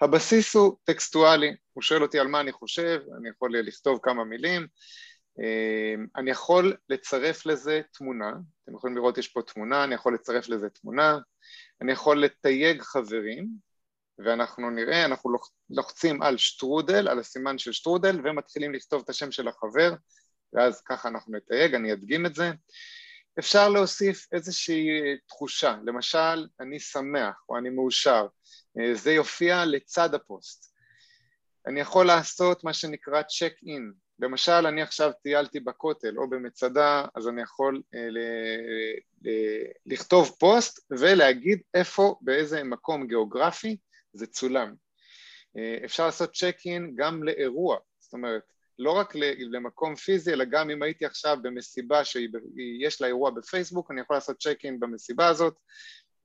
הבסיס 0.00 0.56
הוא 0.56 0.76
טקסטואלי, 0.84 1.56
הוא 1.72 1.82
שואל 1.82 2.02
אותי 2.02 2.18
על 2.18 2.26
מה 2.26 2.40
אני 2.40 2.52
חושב, 2.52 3.00
אני 3.18 3.28
יכול 3.28 3.58
לכתוב 3.58 4.00
כמה 4.02 4.24
מילים, 4.24 4.66
אמ, 5.38 6.06
אני 6.16 6.30
יכול 6.30 6.76
לצרף 6.88 7.46
לזה 7.46 7.80
תמונה, 7.92 8.32
אתם 8.64 8.74
יכולים 8.74 8.96
לראות 8.96 9.18
יש 9.18 9.28
פה 9.28 9.42
תמונה, 9.42 9.84
אני 9.84 9.94
יכול 9.94 10.14
לצרף 10.14 10.48
לזה 10.48 10.68
תמונה, 10.70 11.18
אני 11.82 11.92
יכול 11.92 12.24
לתייג 12.24 12.82
חברים, 12.82 13.48
ואנחנו 14.18 14.70
נראה, 14.70 15.04
אנחנו 15.04 15.30
לוחצים 15.70 16.22
על 16.22 16.36
שטרודל, 16.36 17.08
על 17.08 17.18
הסימן 17.18 17.58
של 17.58 17.72
שטרודל, 17.72 18.20
ומתחילים 18.24 18.74
לכתוב 18.74 19.02
את 19.04 19.10
השם 19.10 19.32
של 19.32 19.48
החבר, 19.48 19.94
ואז 20.52 20.80
ככה 20.80 21.08
אנחנו 21.08 21.36
נתייג, 21.36 21.74
אני 21.74 21.92
אדגים 21.92 22.26
את 22.26 22.34
זה. 22.34 22.50
אפשר 23.38 23.68
להוסיף 23.68 24.26
איזושהי 24.32 24.88
תחושה, 25.28 25.76
למשל 25.84 26.46
אני 26.60 26.80
שמח 26.80 27.44
או 27.48 27.58
אני 27.58 27.70
מאושר, 27.70 28.26
אה, 28.78 28.94
זה 28.94 29.12
יופיע 29.12 29.64
לצד 29.64 30.14
הפוסט. 30.14 30.76
אני 31.66 31.80
יכול 31.80 32.06
לעשות 32.06 32.64
מה 32.64 32.72
שנקרא 32.72 33.22
check 33.22 33.52
in, 33.66 33.92
למשל 34.18 34.66
אני 34.66 34.82
עכשיו 34.82 35.12
טיילתי 35.22 35.60
בכותל 35.60 36.18
או 36.18 36.30
במצדה 36.30 37.06
אז 37.14 37.28
אני 37.28 37.42
יכול 37.42 37.82
אה, 37.94 38.10
ל- 38.10 39.28
ל- 39.28 39.92
לכתוב 39.92 40.36
פוסט 40.40 40.92
ולהגיד 40.98 41.62
איפה 41.74 42.16
באיזה 42.20 42.64
מקום 42.64 43.06
גיאוגרפי 43.06 43.76
זה 44.12 44.26
צולם. 44.26 44.74
אה, 45.56 45.78
אפשר 45.84 46.06
לעשות 46.06 46.34
check 46.34 46.56
in 46.64 46.92
גם 46.96 47.22
לאירוע, 47.22 47.76
זאת 47.98 48.12
אומרת 48.12 48.52
לא 48.78 48.90
רק 48.90 49.14
למקום 49.38 49.94
פיזי, 49.94 50.32
אלא 50.32 50.44
גם 50.44 50.70
אם 50.70 50.82
הייתי 50.82 51.06
עכשיו 51.06 51.38
במסיבה 51.42 52.04
שיש 52.04 53.00
לה 53.00 53.06
אירוע 53.06 53.30
בפייסבוק, 53.30 53.90
אני 53.90 54.00
יכול 54.00 54.16
לעשות 54.16 54.42
צ'ק 54.42 54.58
אין 54.64 54.80
במסיבה 54.80 55.28
הזאת, 55.28 55.54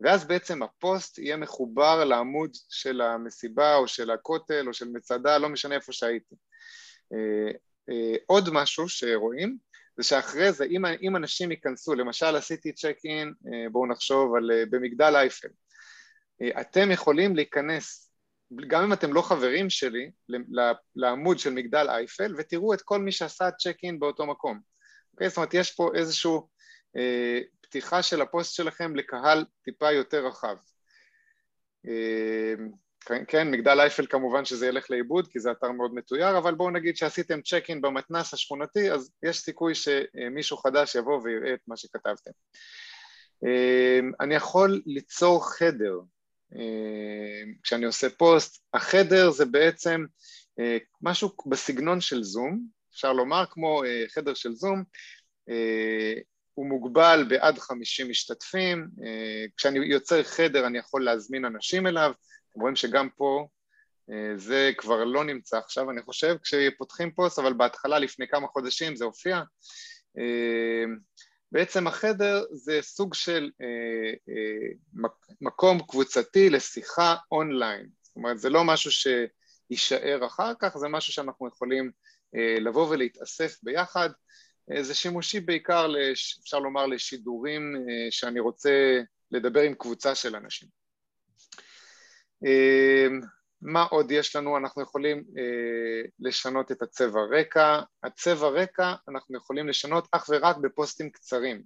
ואז 0.02 0.28
בעצם 0.28 0.64
הפוסט 0.64 1.18
יהיה 1.18 1.38
מחובר 1.38 2.04
לעמוד 2.04 2.52
של 2.70 3.02
המסיבה 3.02 3.76
או 3.76 3.88
של 3.88 4.12
הכותל 4.12 4.68
או 4.68 4.74
של 4.74 4.88
מצדה, 4.88 5.38
לא 5.38 5.50
משנה 5.50 5.76
איפה 5.76 5.94
שהייתי. 5.94 6.36
אה, 7.14 7.52
אה, 7.90 8.16
עוד 8.26 8.50
משהו 8.52 8.90
שרואים 8.90 9.58
זה 9.98 10.04
שאחרי 10.04 10.52
זה 10.52 10.66
אם, 10.66 10.86
אם 10.86 11.16
אנשים 11.16 11.52
ייכנסו, 11.52 11.96
למשל 11.96 12.36
עשיתי 12.36 12.74
צ'ק 12.74 12.98
אין, 13.04 13.34
בואו 13.72 13.88
נחשוב 13.88 14.36
על 14.36 14.52
במגדל 14.70 15.16
אייפל, 15.16 15.48
אתם 16.62 16.92
יכולים 16.92 17.36
להיכנס, 17.36 18.11
גם 18.68 18.84
אם 18.84 18.94
אתם 18.94 19.14
לא 19.14 19.22
חברים 19.22 19.70
שלי, 19.70 20.12
לעמוד 20.96 21.40
של 21.40 21.54
מגדל 21.54 21.90
אייפל 21.90 22.36
ותראו 22.38 22.74
את 22.74 22.82
כל 22.82 23.00
מי 23.00 23.12
שעשה 23.12 23.52
צ'ק 23.52 23.78
אין 23.84 24.00
באותו 24.00 24.26
מקום. 24.26 24.60
אוקיי? 25.14 25.30
זאת 25.30 25.38
אומרת 25.38 25.54
יש 25.54 25.72
פה 25.72 25.90
איזשהו 25.96 26.48
אה, 26.98 27.40
פתיחה 27.62 28.04
של 28.04 28.22
הפוסט 28.22 28.54
שלכם 28.54 28.96
לקהל 28.96 29.46
טיפה 29.64 29.92
יותר 29.92 30.28
רחב. 30.28 30.56
אה, 31.88 32.54
כן, 33.06 33.24
כן, 33.28 33.52
מגדל 33.52 33.80
אייפל 33.80 34.06
כמובן 34.06 34.46
שזה 34.46 34.68
ילך 34.68 34.92
לאיבוד 34.92 35.28
כי 35.28 35.40
זה 35.40 35.52
אתר 35.52 35.72
מאוד 35.72 35.94
מתויר, 35.94 36.38
אבל 36.38 36.56
בואו 36.56 36.70
נגיד 36.70 36.98
שעשיתם 36.98 37.42
צ'ק 37.42 37.64
אין 37.70 37.82
במתנס 37.82 38.34
השכונתי, 38.34 38.92
אז 38.92 39.12
יש 39.24 39.40
סיכוי 39.40 39.74
שמישהו 39.76 40.58
חדש 40.58 40.96
יבוא 40.96 41.22
ויראה 41.24 41.54
את 41.54 41.60
מה 41.68 41.78
שכתבתם. 41.78 42.32
אה, 43.46 44.00
אני 44.20 44.36
יכול 44.36 44.82
ליצור 44.86 45.52
חדר 45.54 46.00
כשאני 47.64 47.86
עושה 47.86 48.10
פוסט, 48.10 48.64
החדר 48.74 49.32
זה 49.32 49.46
בעצם 49.46 50.06
משהו 51.02 51.30
בסגנון 51.50 52.02
של 52.02 52.24
זום, 52.24 52.60
אפשר 52.94 53.14
לומר 53.14 53.46
כמו 53.50 53.84
חדר 54.14 54.34
של 54.34 54.52
זום, 54.54 54.84
הוא 56.54 56.66
מוגבל 56.66 57.26
בעד 57.30 57.60
50 57.60 58.10
משתתפים, 58.10 58.88
כשאני 59.58 59.80
יוצר 59.80 60.24
חדר 60.24 60.68
אני 60.68 60.78
יכול 60.78 61.06
להזמין 61.06 61.46
אנשים 61.46 61.88
אליו, 61.88 62.12
אתם 62.52 62.62
רואים 62.62 62.76
שגם 62.76 63.10
פה 63.10 63.48
אה, 64.12 64.38
זה 64.38 64.72
כבר 64.78 65.04
לא 65.04 65.24
נמצא 65.24 65.58
עכשיו, 65.58 65.92
אני 65.92 66.02
חושב, 66.02 66.36
כשפותחים 66.44 67.12
פוסט, 67.12 67.40
אבל 67.40 67.54
בהתחלה, 67.54 68.00
לפני 68.00 68.28
כמה 68.28 68.48
חודשים, 68.48 68.96
זה 68.96 69.06
הופיע. 69.06 69.42
אה, 71.56 71.60
בעצם 71.60 71.88
החדר 71.88 72.44
זה 72.52 72.80
סוג 72.82 73.14
של 73.14 73.52
אה, 73.62 74.34
מקום 75.42 75.80
קבוצתי 75.88 76.50
לשיחה 76.50 77.16
אונליין. 77.32 77.88
זאת 78.02 78.16
אומרת, 78.16 78.40
זה 78.40 78.50
לא 78.50 78.64
משהו 78.64 78.92
שיישאר 78.92 80.26
אחר 80.26 80.54
כך, 80.60 80.78
זה 80.78 80.88
משהו 80.88 81.14
שאנחנו 81.14 81.48
יכולים 81.48 81.92
לבוא 82.62 82.88
ולהתאסף 82.90 83.58
ביחד. 83.64 84.10
זה 84.82 84.94
שימושי 84.94 85.40
בעיקר, 85.40 85.94
אפשר 86.44 86.60
לומר, 86.60 86.86
לשידורים 86.86 87.76
שאני 88.10 88.40
רוצה 88.40 89.02
לדבר 89.32 89.62
עם 89.62 89.74
קבוצה 89.74 90.16
של 90.16 90.36
אנשים. 90.36 90.68
אמ, 92.46 93.22
מה 93.62 93.84
עוד 93.84 94.12
יש 94.12 94.36
לנו? 94.36 94.58
אנחנו 94.58 94.82
יכולים 94.82 95.17
אה, 95.17 96.10
לשנות 96.19 96.71
את 96.71 96.82
הצבע 96.82 97.19
רקע. 97.32 97.80
הצבע 98.04 98.47
רקע 98.47 98.93
אנחנו 99.10 99.38
יכולים 99.38 99.67
לשנות 99.67 100.08
אך 100.12 100.30
ורק 100.30 100.58
בפוסטים 100.58 101.10
קצרים. 101.10 101.63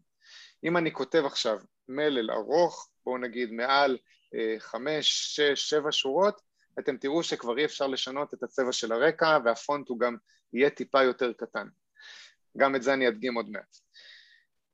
אם 0.64 0.78
אני 0.78 0.94
כותב 0.94 1.24
עכשיו 1.26 1.58
מלל 1.90 2.32
ארוך, 2.32 2.90
בואו 3.06 3.18
נגיד 3.18 3.52
מעל 3.52 3.98
אה, 4.36 4.56
חמש, 4.60 5.36
שש, 5.36 5.70
שבע 5.70 5.92
שורות, 5.92 6.42
אתם 6.80 6.98
תראו 6.98 7.24
שכבר 7.24 7.58
אי 7.58 7.66
אפשר 7.66 7.88
לשנות 7.88 8.34
את 8.34 8.44
הצבע 8.44 8.72
של 8.72 8.92
הרקע 8.92 9.38
והפונט 9.46 9.90
הוא 9.90 10.00
גם 10.00 10.16
יהיה 10.54 10.70
טיפה 10.70 11.04
יותר 11.04 11.34
קטן. 11.34 11.68
גם 12.58 12.76
את 12.76 12.84
זה 12.84 12.94
אני 12.94 13.08
אדגים 13.08 13.36
עוד 13.36 13.50
מעט. 13.50 13.78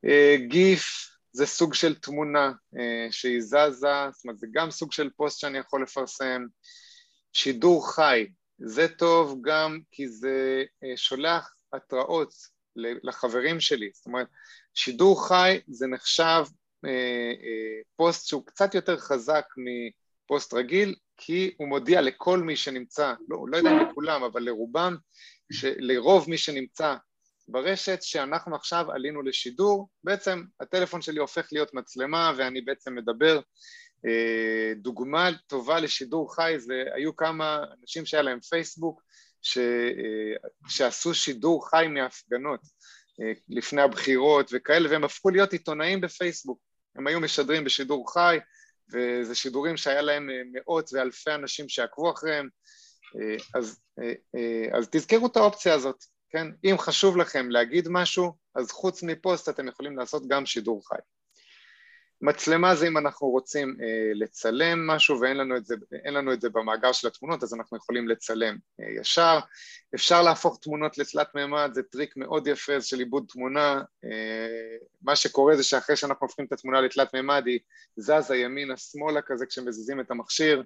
אה, 0.04 0.36
גיף, 0.48 1.08
זה 1.32 1.46
סוג 1.46 1.74
של 1.74 1.94
תמונה 1.94 2.52
אה, 2.78 3.06
שהיא 3.10 3.40
זזה, 3.40 4.10
זאת 4.12 4.24
אומרת 4.24 4.38
זה 4.38 4.46
גם 4.52 4.70
סוג 4.70 4.92
של 4.92 5.10
פוסט 5.16 5.40
שאני 5.40 5.58
יכול 5.58 5.82
לפרסם. 5.82 6.42
שידור 7.32 7.94
חי, 7.94 8.26
זה 8.58 8.88
טוב 8.88 9.38
גם 9.42 9.80
כי 9.90 10.08
זה 10.08 10.64
אה, 10.84 10.96
שולח 10.96 11.54
התראות 11.72 12.34
לחברים 12.76 13.60
שלי, 13.60 13.90
זאת 13.94 14.06
אומרת 14.06 14.26
שידור 14.74 15.28
חי 15.28 15.60
זה 15.66 15.86
נחשב 15.86 16.44
אה, 16.84 17.32
פוסט 17.96 18.26
שהוא 18.26 18.46
קצת 18.46 18.74
יותר 18.74 18.98
חזק 18.98 19.44
מפוסט 19.56 20.54
רגיל 20.54 20.94
כי 21.16 21.54
הוא 21.58 21.68
מודיע 21.68 22.00
לכל 22.00 22.38
מי 22.38 22.56
שנמצא, 22.56 23.14
לא, 23.28 23.44
לא 23.48 23.56
יודע 23.56 23.70
לכולם 23.90 24.22
אבל 24.22 24.42
לרובם, 24.42 24.96
לרוב 25.62 26.30
מי 26.30 26.38
שנמצא 26.38 26.94
ברשת 27.48 28.02
שאנחנו 28.02 28.56
עכשיו 28.56 28.90
עלינו 28.92 29.22
לשידור, 29.22 29.88
בעצם 30.04 30.42
הטלפון 30.60 31.02
שלי 31.02 31.20
הופך 31.20 31.48
להיות 31.52 31.74
מצלמה 31.74 32.32
ואני 32.36 32.60
בעצם 32.60 32.94
מדבר. 32.94 33.40
אה, 34.06 34.74
דוגמה 34.76 35.30
טובה 35.46 35.80
לשידור 35.80 36.34
חי 36.34 36.54
זה 36.58 36.84
היו 36.94 37.16
כמה 37.16 37.64
אנשים 37.80 38.06
שהיה 38.06 38.22
להם 38.22 38.40
פייסבוק 38.40 39.02
ש, 39.42 39.58
אה, 39.58 40.48
שעשו 40.68 41.14
שידור 41.14 41.70
חי 41.70 41.86
מהפגנות 41.88 42.60
אה, 43.20 43.32
לפני 43.48 43.82
הבחירות 43.82 44.50
וכאלה 44.52 44.90
והם 44.90 45.04
הפכו 45.04 45.30
להיות 45.30 45.52
עיתונאים 45.52 46.00
בפייסבוק, 46.00 46.58
הם 46.96 47.06
היו 47.06 47.20
משדרים 47.20 47.64
בשידור 47.64 48.12
חי 48.12 48.38
וזה 48.92 49.34
שידורים 49.34 49.76
שהיה 49.76 50.02
להם 50.02 50.28
מאות 50.52 50.90
ואלפי 50.92 51.30
אנשים 51.30 51.68
שעקבו 51.68 52.12
אחריהם 52.12 52.48
אז, 53.54 53.80
אז 54.72 54.88
תזכרו 54.90 55.26
את 55.26 55.36
האופציה 55.36 55.74
הזאת 55.74 56.04
כן? 56.32 56.46
אם 56.64 56.76
חשוב 56.78 57.16
לכם 57.16 57.50
להגיד 57.50 57.88
משהו, 57.90 58.32
אז 58.54 58.70
חוץ 58.70 59.02
מפוסט 59.02 59.48
אתם 59.48 59.68
יכולים 59.68 59.98
לעשות 59.98 60.28
גם 60.28 60.46
שידור 60.46 60.88
חי. 60.88 60.98
מצלמה 62.22 62.74
זה 62.74 62.88
אם 62.88 62.98
אנחנו 62.98 63.28
רוצים 63.28 63.76
אה, 63.82 64.10
לצלם 64.14 64.86
משהו 64.86 65.20
ואין 65.20 65.36
לנו, 65.36 65.56
את 65.56 65.66
זה, 65.66 65.74
לנו 66.06 66.32
את 66.32 66.40
זה 66.40 66.50
במאגר 66.50 66.92
של 66.92 67.08
התמונות, 67.08 67.42
אז 67.42 67.54
אנחנו 67.54 67.76
יכולים 67.76 68.08
לצלם 68.08 68.56
אה, 68.80 69.00
ישר. 69.00 69.38
אפשר 69.94 70.22
להפוך 70.22 70.58
תמונות 70.62 70.98
לתלת 70.98 71.34
מימד, 71.34 71.70
זה 71.74 71.82
טריק 71.82 72.16
מאוד 72.16 72.46
יפה 72.46 72.80
של 72.80 72.98
עיבוד 72.98 73.24
תמונה. 73.28 73.82
אה, 74.04 74.76
מה 75.02 75.16
שקורה 75.16 75.56
זה 75.56 75.62
שאחרי 75.62 75.96
שאנחנו 75.96 76.26
הופכים 76.26 76.44
את 76.44 76.52
התמונה 76.52 76.80
לתלת 76.80 77.14
מימד, 77.14 77.42
היא 77.46 77.58
זזה 77.96 78.36
ימינה-שמאלה 78.36 79.22
כזה 79.22 79.46
כשמזיזים 79.46 80.00
את 80.00 80.10
המכשיר. 80.10 80.62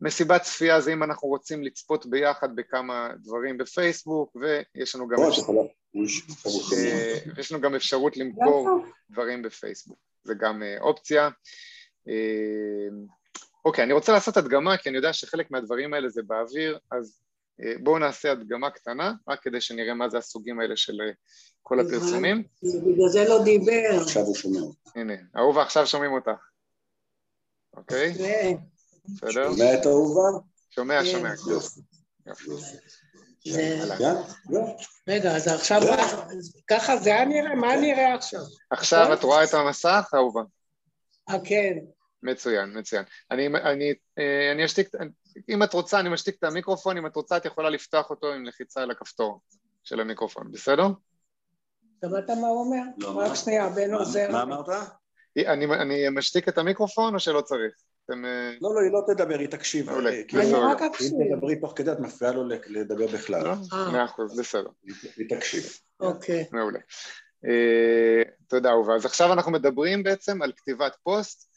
מסיבת 0.00 0.42
צפייה 0.42 0.80
זה 0.80 0.92
אם 0.92 1.02
אנחנו 1.02 1.28
רוצים 1.28 1.62
לצפות 1.62 2.06
ביחד 2.06 2.56
בכמה 2.56 3.08
דברים 3.18 3.58
בפייסבוק 3.58 4.36
ויש 4.36 4.94
לנו 4.94 5.08
גם, 5.08 5.18
אפשר... 5.28 5.42
אה, 6.76 7.18
יש 7.38 7.52
לנו 7.52 7.60
גם 7.60 7.74
אפשרות 7.74 8.16
למכור 8.16 8.84
דברים 9.10 9.42
בפייסבוק, 9.42 9.98
זה 10.28 10.34
גם 10.40 10.62
אה, 10.62 10.80
אופציה. 10.80 11.28
אה, 12.08 12.88
אוקיי, 13.64 13.84
אני 13.84 13.92
רוצה 13.92 14.12
לעשות 14.12 14.36
הדגמה 14.36 14.76
כי 14.76 14.88
אני 14.88 14.96
יודע 14.96 15.12
שחלק 15.12 15.50
מהדברים 15.50 15.94
האלה 15.94 16.08
זה 16.08 16.22
באוויר, 16.22 16.78
אז 16.92 17.20
בואו 17.82 17.98
נעשה 17.98 18.32
הדגמה 18.32 18.70
קטנה, 18.70 19.12
רק 19.28 19.42
כדי 19.42 19.60
שנראה 19.60 19.94
מה 19.94 20.08
זה 20.08 20.18
הסוגים 20.18 20.60
האלה 20.60 20.76
של 20.76 21.00
כל 21.62 21.80
הפרסומים. 21.80 22.42
בגלל 22.62 23.08
זה 23.08 23.24
לא 23.28 23.44
דיבר. 23.44 24.00
עכשיו 24.02 24.22
הוא 24.22 24.34
שומע. 24.34 24.60
הנה, 24.96 25.14
אהובה 25.36 25.62
עכשיו 25.62 25.86
שומעים 25.86 26.12
אותך, 26.12 26.40
אוקיי? 27.76 28.12
בסדר? 29.04 29.52
שומע 29.52 29.74
את 29.74 29.86
אהובה? 29.86 30.38
שומע, 30.70 31.00
כן. 31.04 31.06
שומע. 31.06 31.32
רגע, 35.08 35.36
אז 35.36 35.48
עכשיו 35.48 35.80
ככה 36.70 36.96
זה 36.96 37.10
היה 37.10 37.24
נראה? 37.24 37.54
מה 37.54 37.76
נראה 37.76 38.14
עכשיו? 38.14 38.40
עכשיו 38.70 39.12
את 39.12 39.22
רואה 39.22 39.44
את 39.44 39.54
המסך, 39.54 40.10
אהובה? 40.14 40.42
אה, 41.30 41.34
כן. 41.44 41.74
מצוין, 42.22 42.78
מצוין. 42.78 43.04
אני, 43.30 43.46
אני, 43.46 43.94
אה, 44.18 44.52
אני 44.52 44.64
אשתיק, 44.64 44.88
אם 45.48 45.62
את 45.62 45.72
רוצה, 45.72 46.00
אני 46.00 46.08
משתיק 46.08 46.36
את 46.38 46.44
המיקרופון, 46.44 46.96
אם 46.96 47.06
את 47.06 47.16
רוצה, 47.16 47.36
את 47.36 47.44
יכולה 47.44 47.70
לפתוח 47.70 48.10
אותו 48.10 48.32
עם 48.32 48.44
לחיצה 48.44 48.82
על 48.82 48.90
הכפתור 48.90 49.40
של 49.84 50.00
המיקרופון, 50.00 50.52
בסדר? 50.52 50.86
שמעת 52.04 52.30
מה 52.30 52.48
הוא 52.48 52.64
אומר? 52.64 52.82
לא, 52.98 53.18
רק 53.18 53.34
שנייה, 53.34 53.68
בן 53.68 53.94
עוזר. 53.94 54.32
מה 54.32 54.42
אמרת? 54.42 54.66
אני 55.46 56.08
משתיק 56.10 56.48
את 56.48 56.58
המיקרופון 56.58 57.14
או 57.14 57.20
שלא 57.20 57.40
צריך? 57.40 57.74
אתם... 58.10 58.24
אה, 58.24 58.50
לא, 58.60 58.74
לא, 58.74 58.80
היא 58.80 58.92
לא 58.92 59.02
תדבר, 59.06 59.38
היא 59.38 59.48
תקשיב. 59.48 59.90
מעולה. 59.90 60.10
אה, 60.10 60.22
אני 60.34 60.52
רק 60.52 60.82
אקשיב. 60.82 61.12
אם 61.14 61.36
תדברי 61.36 61.60
תוך 61.60 61.72
כדי, 61.76 61.92
את 61.92 62.00
מפריעה 62.00 62.34
לו 62.34 62.44
לדבר 62.66 63.06
בכלל. 63.06 63.44
לא? 63.44 63.54
אה. 63.72 63.92
מאה 63.92 64.04
אחוז, 64.04 64.40
בסדר. 64.40 64.70
היא 65.16 65.28
תקשיב. 65.28 65.62
אוקיי. 66.00 66.44
מעולה. 66.52 66.78
תודה, 68.48 68.70
אהובה. 68.70 68.94
אז 68.94 69.06
עכשיו 69.06 69.32
אנחנו 69.32 69.52
מדברים 69.52 70.02
בעצם 70.02 70.42
על 70.42 70.52
כתיבת 70.56 70.96
פוסט. 71.02 71.48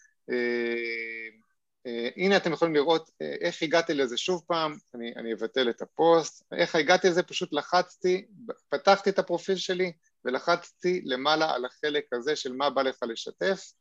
הנה 2.15 2.37
אתם 2.37 2.53
יכולים 2.53 2.75
לראות 2.75 3.09
איך 3.41 3.63
הגעתי 3.63 3.93
לזה 3.93 4.17
שוב 4.17 4.43
פעם, 4.47 4.73
אני, 4.95 5.13
אני 5.15 5.33
אבטל 5.33 5.69
את 5.69 5.81
הפוסט, 5.81 6.43
איך 6.51 6.75
הגעתי 6.75 7.07
לזה, 7.07 7.23
פשוט 7.23 7.53
לחצתי, 7.53 8.27
פתחתי 8.69 9.09
את 9.09 9.19
הפרופיל 9.19 9.55
שלי 9.55 9.91
ולחצתי 10.25 11.01
למעלה 11.05 11.53
על 11.53 11.65
החלק 11.65 12.05
הזה 12.13 12.35
של 12.35 12.53
מה 12.53 12.69
בא 12.69 12.81
לך 12.81 12.97
לשתף 13.03 13.71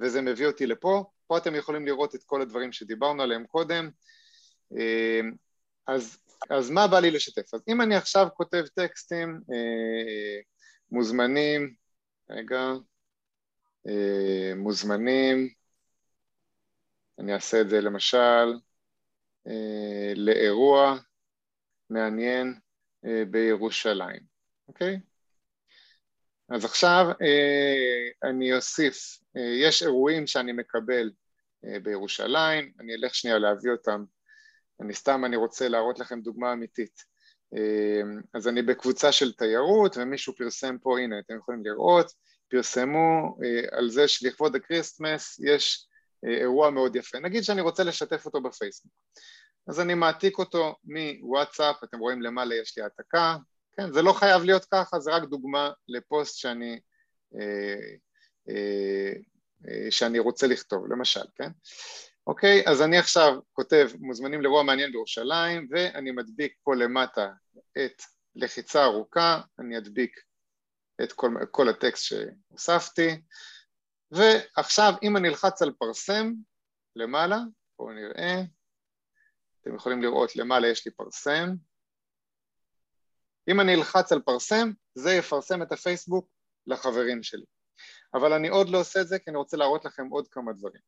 וזה 0.00 0.20
מביא 0.20 0.46
אותי 0.46 0.66
לפה, 0.66 1.04
פה 1.32 1.38
אתם 1.38 1.54
יכולים 1.54 1.86
לראות 1.86 2.14
את 2.14 2.22
כל 2.24 2.42
הדברים 2.42 2.72
שדיברנו 2.72 3.22
עליהם 3.22 3.46
קודם, 3.46 3.90
אמ, 4.72 5.32
אז, 5.86 6.18
אז 6.50 6.70
מה 6.70 6.86
בא 6.86 7.00
לי 7.00 7.10
לשתף? 7.10 7.54
אז 7.54 7.62
אם 7.68 7.80
אני 7.80 7.96
עכשיו 7.96 8.26
כותב 8.34 8.64
טקסטים 8.74 9.40
אה, 9.52 10.40
מוזמנים, 10.90 11.74
רגע, 12.30 12.72
אה, 13.88 14.52
מוזמנים 14.56 15.48
אני 17.18 17.34
אעשה 17.34 17.60
את 17.60 17.70
זה 17.70 17.80
למשל 17.80 18.58
לאירוע 20.16 20.98
מעניין 21.90 22.54
בירושלים, 23.30 24.20
אוקיי? 24.68 25.00
אז 26.48 26.64
עכשיו 26.64 27.06
אני 28.24 28.56
אוסיף, 28.56 29.18
יש 29.62 29.82
אירועים 29.82 30.26
שאני 30.26 30.52
מקבל 30.52 31.10
בירושלים, 31.82 32.72
אני 32.80 32.94
אלך 32.94 33.14
שנייה 33.14 33.38
להביא 33.38 33.70
אותם, 33.70 34.04
אני 34.80 34.94
סתם, 34.94 35.24
אני 35.24 35.36
רוצה 35.36 35.68
להראות 35.68 35.98
לכם 35.98 36.20
דוגמה 36.20 36.52
אמיתית. 36.52 37.12
אז 38.34 38.48
אני 38.48 38.62
בקבוצה 38.62 39.12
של 39.12 39.32
תיירות 39.32 39.96
ומישהו 39.96 40.36
פרסם 40.36 40.78
פה, 40.78 40.98
הנה 40.98 41.18
אתם 41.18 41.36
יכולים 41.36 41.64
לראות, 41.64 42.12
פרסמו 42.48 43.36
על 43.72 43.90
זה 43.90 44.08
שלכבוד 44.08 44.56
הקריסטמס 44.56 45.40
יש 45.44 45.86
אירוע 46.40 46.70
מאוד 46.70 46.96
יפה, 46.96 47.18
נגיד 47.18 47.42
שאני 47.42 47.60
רוצה 47.60 47.84
לשתף 47.84 48.26
אותו 48.26 48.42
בפייסבוק, 48.42 48.92
אז 49.68 49.80
אני 49.80 49.94
מעתיק 49.94 50.38
אותו 50.38 50.74
מוואטסאפ, 50.84 51.84
אתם 51.84 51.98
רואים 51.98 52.22
למעלה 52.22 52.54
יש 52.54 52.78
לי 52.78 52.82
העתקה, 52.82 53.36
כן, 53.76 53.92
זה 53.92 54.02
לא 54.02 54.12
חייב 54.12 54.42
להיות 54.42 54.64
ככה, 54.64 55.00
זה 55.00 55.10
רק 55.10 55.22
דוגמה 55.22 55.70
לפוסט 55.88 56.36
שאני, 56.36 56.80
אה, 57.34 57.96
אה, 58.48 58.54
אה, 58.54 59.12
שאני 59.90 60.18
רוצה 60.18 60.46
לכתוב, 60.46 60.92
למשל, 60.92 61.24
כן? 61.34 61.50
אוקיי, 62.26 62.62
אז 62.66 62.82
אני 62.82 62.98
עכשיו 62.98 63.38
כותב 63.52 63.88
מוזמנים 64.00 64.42
לאירוע 64.42 64.62
מעניין 64.62 64.92
בירושלים 64.92 65.68
ואני 65.70 66.10
מדביק 66.10 66.56
פה 66.62 66.74
למטה 66.74 67.32
את 67.78 68.02
לחיצה 68.34 68.84
ארוכה, 68.84 69.40
אני 69.58 69.78
אדביק 69.78 70.20
את 71.02 71.12
כל, 71.12 71.34
כל 71.50 71.68
הטקסט 71.68 72.04
שהוספתי 72.04 73.22
ועכשיו 74.10 74.92
אם 75.02 75.16
אני 75.16 75.28
אלחץ 75.28 75.62
על 75.62 75.72
פרסם 75.78 76.32
למעלה, 76.96 77.38
בואו 77.78 77.92
נראה, 77.92 78.42
אתם 79.60 79.74
יכולים 79.74 80.02
לראות 80.02 80.36
למעלה 80.36 80.68
יש 80.68 80.86
לי 80.86 80.92
פרסם 80.92 81.54
אם 83.48 83.60
אני 83.60 83.74
אלחץ 83.74 84.12
על 84.12 84.20
פרסם, 84.20 84.70
זה 84.94 85.12
יפרסם 85.12 85.62
את 85.62 85.72
הפייסבוק 85.72 86.28
לחברים 86.66 87.22
שלי. 87.22 87.44
אבל 88.14 88.32
אני 88.32 88.48
עוד 88.48 88.68
לא 88.68 88.80
עושה 88.80 89.00
את 89.00 89.08
זה 89.08 89.18
כי 89.18 89.30
אני 89.30 89.36
רוצה 89.36 89.56
להראות 89.56 89.84
לכם 89.84 90.06
עוד 90.06 90.28
כמה 90.28 90.52
דברים. 90.52 90.82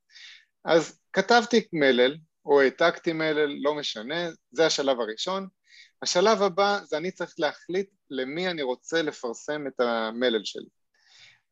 אז 0.65 1.01
כתבתי 1.13 1.69
מלל, 1.73 2.17
או 2.47 2.61
העתקתי 2.61 3.13
מלל, 3.13 3.57
לא 3.63 3.75
משנה, 3.75 4.29
זה 4.51 4.67
השלב 4.67 5.01
הראשון. 5.01 5.49
השלב 6.03 6.43
הבא 6.43 6.81
זה 6.85 6.97
אני 6.97 7.11
צריך 7.11 7.35
להחליט 7.39 7.91
למי 8.11 8.49
אני 8.49 8.63
רוצה 8.63 9.03
לפרסם 9.03 9.67
את 9.67 9.81
המלל 9.81 10.45
שלי. 10.45 10.69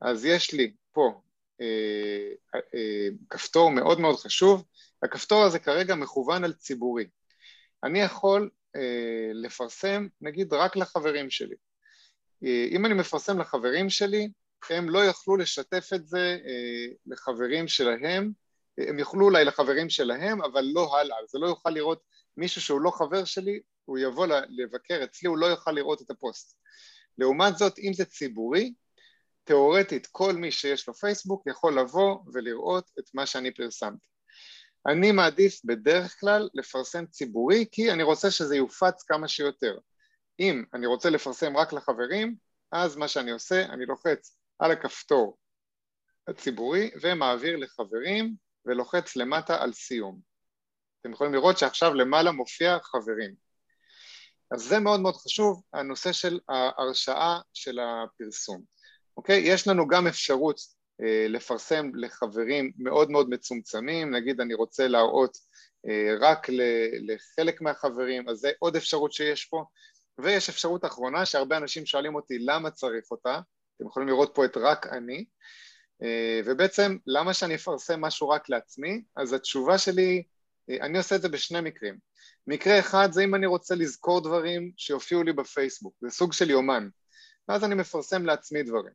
אז 0.00 0.24
יש 0.24 0.52
לי 0.52 0.72
פה 0.92 1.20
אה, 1.60 2.56
אה, 2.74 3.08
כפתור 3.30 3.70
מאוד 3.70 4.00
מאוד 4.00 4.16
חשוב, 4.16 4.64
הכפתור 5.02 5.42
הזה 5.44 5.58
כרגע 5.58 5.94
מכוון 5.94 6.44
על 6.44 6.52
ציבורי. 6.52 7.06
אני 7.84 8.00
יכול 8.00 8.50
אה, 8.76 9.30
לפרסם 9.34 10.06
נגיד 10.20 10.52
רק 10.52 10.76
לחברים 10.76 11.30
שלי. 11.30 11.56
אה, 12.44 12.66
אם 12.70 12.86
אני 12.86 12.94
מפרסם 12.94 13.40
לחברים 13.40 13.90
שלי, 13.90 14.28
הם 14.70 14.90
לא 14.90 15.04
יכלו 15.04 15.36
לשתף 15.36 15.88
את 15.94 16.06
זה 16.06 16.38
אה, 16.46 16.94
לחברים 17.06 17.68
שלהם, 17.68 18.32
הם 18.78 18.98
יוכלו 18.98 19.24
אולי 19.24 19.44
לחברים 19.44 19.90
שלהם, 19.90 20.42
אבל 20.42 20.64
לא 20.74 20.98
הלאה, 20.98 21.16
זה 21.28 21.38
לא 21.38 21.46
יוכל 21.46 21.70
לראות 21.70 22.02
מישהו 22.36 22.60
שהוא 22.62 22.80
לא 22.80 22.90
חבר 22.90 23.24
שלי, 23.24 23.60
הוא 23.84 23.98
יבוא 23.98 24.26
לבקר 24.48 25.00
אצלי, 25.04 25.28
הוא 25.28 25.38
לא 25.38 25.46
יוכל 25.46 25.70
לראות 25.70 26.02
את 26.02 26.10
הפוסט. 26.10 26.56
לעומת 27.18 27.58
זאת, 27.58 27.78
אם 27.78 27.92
זה 27.92 28.04
ציבורי, 28.04 28.72
תאורטית 29.44 30.06
כל 30.06 30.32
מי 30.32 30.50
שיש 30.50 30.88
לו 30.88 30.94
פייסבוק 30.94 31.42
יכול 31.46 31.80
לבוא 31.80 32.18
ולראות 32.32 32.90
את 32.98 33.04
מה 33.14 33.26
שאני 33.26 33.54
פרסמתי. 33.54 34.06
אני 34.86 35.12
מעדיף 35.12 35.60
בדרך 35.64 36.20
כלל 36.20 36.48
לפרסם 36.54 37.06
ציבורי 37.06 37.66
כי 37.72 37.92
אני 37.92 38.02
רוצה 38.02 38.30
שזה 38.30 38.56
יופץ 38.56 39.02
כמה 39.02 39.28
שיותר. 39.28 39.78
אם 40.40 40.64
אני 40.74 40.86
רוצה 40.86 41.10
לפרסם 41.10 41.56
רק 41.56 41.72
לחברים, 41.72 42.36
אז 42.72 42.96
מה 42.96 43.08
שאני 43.08 43.30
עושה, 43.30 43.64
אני 43.64 43.86
לוחץ 43.86 44.36
על 44.62 44.70
הכפתור 44.70 45.38
הציבורי 46.28 46.90
ומעביר 47.02 47.56
לחברים 47.56 48.34
ולוחץ 48.66 49.16
למטה 49.16 49.62
על 49.62 49.72
סיום. 49.72 50.20
אתם 51.00 51.12
יכולים 51.12 51.34
לראות 51.34 51.58
שעכשיו 51.58 51.94
למעלה 51.94 52.32
מופיע 52.32 52.78
חברים. 52.82 53.34
אז 54.50 54.62
זה 54.62 54.78
מאוד 54.78 55.00
מאוד 55.00 55.16
חשוב, 55.16 55.62
הנושא 55.72 56.12
של 56.12 56.40
ההרשאה 56.48 57.38
של 57.52 57.78
הפרסום. 57.78 58.62
אוקיי? 59.16 59.42
יש 59.44 59.68
לנו 59.68 59.88
גם 59.88 60.06
אפשרות 60.06 60.60
אה, 61.02 61.26
לפרסם 61.28 61.90
לחברים 61.94 62.72
מאוד 62.78 63.10
מאוד 63.10 63.30
מצומצמים, 63.30 64.14
נגיד 64.14 64.40
אני 64.40 64.54
רוצה 64.54 64.88
להראות 64.88 65.36
אה, 65.88 66.14
רק 66.20 66.46
לחלק 67.06 67.60
מהחברים, 67.60 68.28
אז 68.28 68.36
זה 68.36 68.50
עוד 68.58 68.76
אפשרות 68.76 69.12
שיש 69.12 69.44
פה, 69.44 69.64
ויש 70.18 70.48
אפשרות 70.48 70.84
אחרונה 70.84 71.26
שהרבה 71.26 71.56
אנשים 71.56 71.86
שואלים 71.86 72.14
אותי 72.14 72.38
למה 72.38 72.70
צריך 72.70 73.10
אותה, 73.10 73.40
אתם 73.76 73.86
יכולים 73.86 74.08
לראות 74.08 74.32
פה 74.34 74.44
את 74.44 74.56
רק 74.56 74.86
אני, 74.86 75.24
אה, 76.02 76.40
ובעצם 76.44 76.96
למה 77.06 77.34
שאני 77.34 77.54
אפרסם 77.54 78.00
משהו 78.00 78.28
רק 78.28 78.48
לעצמי, 78.48 79.02
אז 79.16 79.32
התשובה 79.32 79.78
שלי, 79.78 80.22
אני 80.70 80.98
עושה 80.98 81.16
את 81.16 81.22
זה 81.22 81.28
בשני 81.28 81.60
מקרים. 81.60 81.98
מקרה 82.46 82.78
אחד 82.78 83.12
זה 83.12 83.24
אם 83.24 83.34
אני 83.34 83.46
רוצה 83.46 83.74
לזכור 83.74 84.20
דברים 84.20 84.72
שיופיעו 84.76 85.22
לי 85.22 85.32
בפייסבוק, 85.32 85.94
זה 86.00 86.10
סוג 86.10 86.32
של 86.32 86.50
יומן, 86.50 86.88
ואז 87.48 87.64
אני 87.64 87.74
מפרסם 87.74 88.26
לעצמי 88.26 88.62
דברים. 88.62 88.92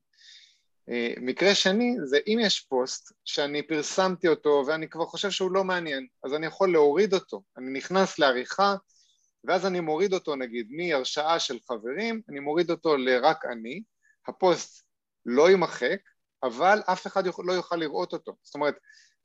אה, 0.89 1.13
מקרה 1.17 1.55
שני 1.55 1.95
זה 2.03 2.19
אם 2.27 2.39
יש 2.41 2.59
פוסט 2.59 3.13
שאני 3.25 3.67
פרסמתי 3.67 4.27
אותו 4.27 4.63
ואני 4.67 4.89
כבר 4.89 5.05
חושב 5.05 5.31
שהוא 5.31 5.51
לא 5.51 5.63
מעניין, 5.63 6.07
אז 6.23 6.33
אני 6.33 6.45
יכול 6.45 6.71
להוריד 6.71 7.13
אותו, 7.13 7.41
אני 7.57 7.71
נכנס 7.71 8.19
לעריכה 8.19 8.75
ואז 9.43 9.65
אני 9.65 9.79
מוריד 9.79 10.13
אותו 10.13 10.35
נגיד 10.35 10.67
מהרשאה 10.69 11.39
של 11.39 11.57
חברים, 11.67 12.21
אני 12.29 12.39
מוריד 12.39 12.71
אותו 12.71 12.97
לרק 12.97 13.45
אני, 13.45 13.81
הפוסט 14.29 14.83
לא 15.25 15.49
יימחק, 15.49 15.99
אבל 16.43 16.79
אף 16.91 17.07
אחד 17.07 17.23
לא 17.43 17.53
יוכל 17.53 17.75
לראות 17.75 18.13
אותו, 18.13 18.35
זאת 18.43 18.55
אומרת 18.55 18.75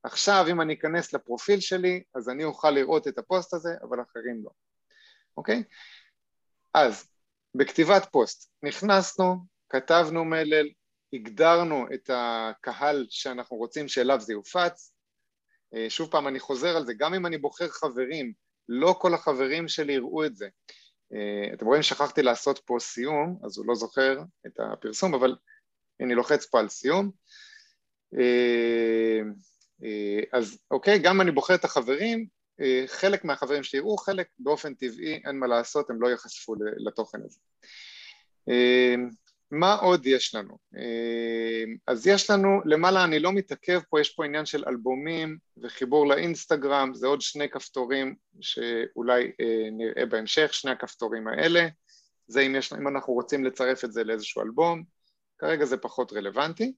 עכשיו 0.02 0.44
אם 0.50 0.60
אני 0.60 0.74
אכנס 0.74 1.12
לפרופיל 1.12 1.60
שלי 1.60 2.02
אז 2.14 2.28
אני 2.28 2.44
אוכל 2.44 2.70
לראות 2.70 3.08
את 3.08 3.18
הפוסט 3.18 3.54
הזה 3.54 3.70
אבל 3.82 4.02
אחרים 4.02 4.42
לא, 4.44 4.50
אוקיי? 5.36 5.62
אז 6.74 7.08
בכתיבת 7.54 8.08
פוסט 8.12 8.52
נכנסנו, 8.62 9.36
כתבנו 9.68 10.24
מלל, 10.24 10.68
הגדרנו 11.12 11.86
את 11.94 12.10
הקהל 12.14 13.06
שאנחנו 13.10 13.56
רוצים 13.56 13.88
שאליו 13.88 14.20
זה 14.20 14.32
יופץ. 14.32 14.92
אה, 15.74 15.90
שוב 15.90 16.10
פעם, 16.10 16.28
אני 16.28 16.40
חוזר 16.40 16.76
על 16.76 16.86
זה, 16.86 16.94
גם 16.94 17.14
אם 17.14 17.26
אני 17.26 17.38
בוחר 17.38 17.68
חברים, 17.68 18.32
לא 18.68 18.94
כל 18.98 19.14
החברים 19.14 19.68
שלי 19.68 19.92
יראו 19.92 20.24
את 20.24 20.36
זה. 20.36 20.48
אה, 21.14 21.54
אתם 21.54 21.66
רואים, 21.66 21.82
שכחתי 21.82 22.22
לעשות 22.22 22.58
פה 22.64 22.76
סיום, 22.80 23.38
אז 23.44 23.58
הוא 23.58 23.66
לא 23.66 23.74
זוכר 23.74 24.22
את 24.46 24.60
הפרסום, 24.60 25.14
אבל 25.14 25.36
אני 26.00 26.14
לוחץ 26.14 26.46
פה 26.46 26.60
על 26.60 26.68
סיום. 26.68 27.10
אה, 28.18 29.20
אז 30.32 30.58
אוקיי, 30.70 30.98
גם 30.98 31.20
אני 31.20 31.30
בוחר 31.30 31.54
את 31.54 31.64
החברים, 31.64 32.26
חלק 32.86 33.24
מהחברים 33.24 33.62
שלי 33.62 33.78
יראו, 33.78 33.96
חלק 33.96 34.26
באופן 34.38 34.74
טבעי, 34.74 35.20
אין 35.24 35.38
מה 35.38 35.46
לעשות, 35.46 35.90
הם 35.90 36.02
לא 36.02 36.08
ייחשפו 36.08 36.54
לתוכן 36.86 37.18
הזה. 37.24 37.38
מה 39.52 39.74
עוד 39.74 40.06
יש 40.06 40.34
לנו? 40.34 40.58
אה, 40.76 41.64
אז 41.86 42.06
יש 42.06 42.30
לנו, 42.30 42.60
למעלה 42.64 43.04
אני 43.04 43.18
לא 43.18 43.32
מתעכב 43.32 43.80
פה, 43.90 44.00
יש 44.00 44.14
פה 44.14 44.24
עניין 44.24 44.46
של 44.46 44.64
אלבומים 44.68 45.38
וחיבור 45.62 46.06
לאינסטגרם, 46.06 46.94
זה 46.94 47.06
עוד 47.06 47.20
שני 47.20 47.48
כפתורים 47.48 48.14
שאולי 48.40 49.32
אה, 49.40 49.70
נראה 49.72 50.06
בהמשך, 50.06 50.54
שני 50.54 50.70
הכפתורים 50.70 51.28
האלה, 51.28 51.66
זה 52.26 52.40
אם, 52.40 52.54
יש, 52.54 52.72
אם 52.72 52.88
אנחנו 52.88 53.12
רוצים 53.12 53.44
לצרף 53.44 53.84
את 53.84 53.92
זה 53.92 54.04
לאיזשהו 54.04 54.42
אלבום, 54.42 54.82
כרגע 55.38 55.64
זה 55.64 55.76
פחות 55.76 56.12
רלוונטי. 56.12 56.72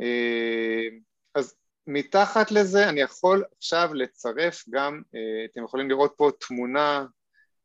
אה, 0.00 0.88
אז 1.34 1.54
מתחת 1.86 2.50
לזה 2.50 2.88
אני 2.88 3.00
יכול 3.00 3.44
עכשיו 3.56 3.94
לצרף 3.94 4.64
גם, 4.70 5.02
אתם 5.52 5.64
יכולים 5.64 5.90
לראות 5.90 6.14
פה 6.16 6.30
תמונה, 6.40 7.04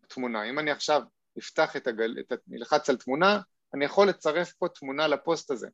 תמונה, 0.07 0.49
אם 0.49 0.59
אני 0.59 0.71
עכשיו 0.71 1.01
אפתח 1.39 1.75
את 1.75 1.87
הגל, 1.87 2.15
את, 2.19 2.33
נלחץ 2.47 2.89
על 2.89 2.97
תמונה, 2.97 3.39
אני 3.73 3.85
יכול 3.85 4.09
לצרף 4.09 4.53
פה 4.53 4.67
תמונה 4.69 5.07
לפוסט 5.07 5.51
הזה. 5.51 5.67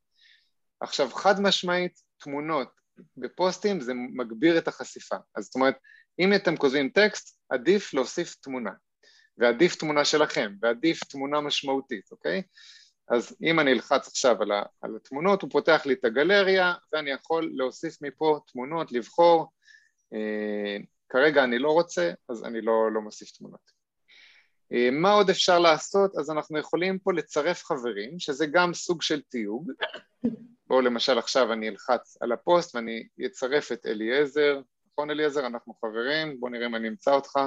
עכשיו 0.79 1.09
חד 1.09 1.41
משמעית 1.41 1.99
תמונות 2.17 2.69
בפוסטים 3.17 3.81
זה 3.81 3.93
מגביר 3.93 4.57
את 4.57 4.67
החשיפה, 4.67 5.15
אז 5.35 5.43
זאת 5.43 5.55
אומרת 5.55 5.75
אם 6.19 6.33
אתם 6.33 6.57
כותבים 6.57 6.89
טקסט 6.89 7.39
עדיף 7.49 7.93
להוסיף 7.93 8.35
תמונה 8.35 8.71
ועדיף 9.37 9.75
תמונה 9.75 10.05
שלכם 10.05 10.53
ועדיף 10.61 11.03
תמונה 11.03 11.41
משמעותית, 11.41 12.11
אוקיי? 12.11 12.41
אז 13.07 13.35
אם 13.43 13.59
אני 13.59 13.71
אלחץ 13.71 14.07
עכשיו 14.07 14.41
על, 14.81 14.95
התמונות 14.95 15.41
הוא 15.41 15.49
פותח 15.51 15.85
לי 15.85 15.93
את 15.93 16.05
הגלריה 16.05 16.73
ואני 16.93 17.11
יכול 17.11 17.51
להוסיף 17.55 18.01
מפה 18.01 18.39
תמונות, 18.47 18.91
לבחור 18.91 19.51
אה, 20.13 20.77
כרגע 21.09 21.43
אני 21.43 21.59
לא 21.59 21.71
רוצה 21.71 22.11
אז 22.29 22.43
אני 22.43 22.61
לא, 22.61 22.91
לא 22.91 23.01
מוסיף 23.01 23.31
תמונות 23.31 23.74
מה 24.91 25.11
עוד 25.11 25.29
אפשר 25.29 25.59
לעשות? 25.59 26.15
אז 26.17 26.31
אנחנו 26.31 26.59
יכולים 26.59 26.99
פה 26.99 27.13
לצרף 27.13 27.63
חברים, 27.63 28.19
שזה 28.19 28.45
גם 28.51 28.73
סוג 28.73 29.01
של 29.01 29.21
תיוג. 29.21 29.71
בואו 30.67 30.81
למשל 30.81 31.17
עכשיו 31.17 31.53
אני 31.53 31.69
אלחץ 31.69 32.17
על 32.21 32.31
הפוסט 32.31 32.75
ואני 32.75 33.07
אצרף 33.25 33.71
את 33.71 33.85
אליעזר, 33.85 34.61
נכון 34.91 35.11
אליעזר? 35.11 35.47
אנחנו 35.47 35.73
חברים, 35.73 36.39
בוא 36.39 36.49
נראה 36.49 36.65
אם 36.65 36.75
אני 36.75 36.87
אמצא 36.87 37.11
אותך. 37.11 37.39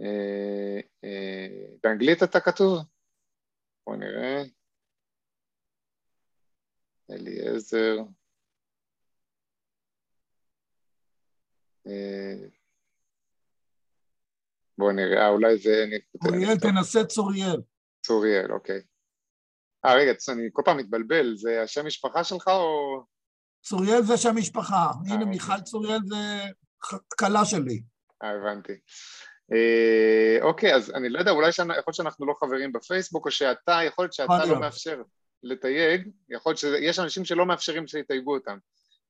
אה, 0.00 0.80
אה, 1.04 1.66
באנגלית 1.82 2.22
אתה 2.22 2.40
כתוב? 2.40 2.78
בוא 3.86 3.96
נראה. 3.96 4.42
אליעזר. 7.10 7.96
אה, 11.86 12.59
בוא 14.80 14.92
נראה, 14.92 15.28
אולי 15.28 15.58
זה... 15.58 15.84
צוריאל, 16.24 16.56
תנסה 16.58 17.04
צוריאל. 17.04 17.60
צוריאל, 18.06 18.52
אוקיי. 18.52 18.80
אה, 19.84 19.94
רגע, 19.94 20.12
אני 20.28 20.48
כל 20.52 20.62
פעם 20.64 20.76
מתבלבל, 20.76 21.36
זה 21.36 21.62
השם 21.62 21.86
משפחה 21.86 22.24
שלך 22.24 22.48
או... 22.48 23.02
צוריאל 23.62 24.02
זה 24.02 24.16
שם 24.16 24.36
משפחה. 24.36 24.90
הנה, 25.06 25.14
אוקיי. 25.14 25.26
מיכל 25.26 25.60
צוריאל 25.60 26.00
זה 26.04 26.16
כלה 27.18 27.44
שלי. 27.44 27.82
אה, 28.22 28.30
הבנתי. 28.30 28.72
אה, 29.52 30.42
אוקיי, 30.42 30.74
אז 30.74 30.90
אני 30.94 31.08
לא 31.08 31.18
יודע, 31.18 31.30
אולי 31.30 31.52
שאני, 31.52 31.72
יכול 31.72 31.84
להיות 31.86 31.94
שאנחנו 31.94 32.26
לא 32.26 32.34
חברים 32.40 32.72
בפייסבוק, 32.72 33.26
או 33.26 33.30
שאתה, 33.30 33.80
יכול 33.86 34.04
להיות 34.04 34.12
שאתה 34.12 34.44
לא. 34.44 34.60
מאפשר 34.60 35.02
לתייג, 35.42 36.08
יכול 36.28 36.50
להיות 36.50 36.58
שיש 36.58 36.98
אנשים 36.98 37.24
שלא 37.24 37.46
מאפשרים 37.46 37.86
שיתייגו 37.86 38.34
אותם. 38.34 38.56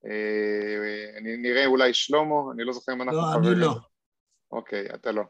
אה, 0.07 1.19
אני 1.19 1.37
נראה 1.37 1.67
אולי 1.67 1.95
שלמה, 1.95 2.35
אני 2.55 2.65
לא 2.65 2.73
זוכר 2.73 2.93
אם 2.93 3.03
אנחנו 3.03 3.21
לא, 3.21 3.33
חברים. 3.33 3.53
אני 3.53 3.61
לא. 3.61 3.75
אוקיי, 4.53 4.87
אתה 4.95 5.13
לא. 5.13 5.23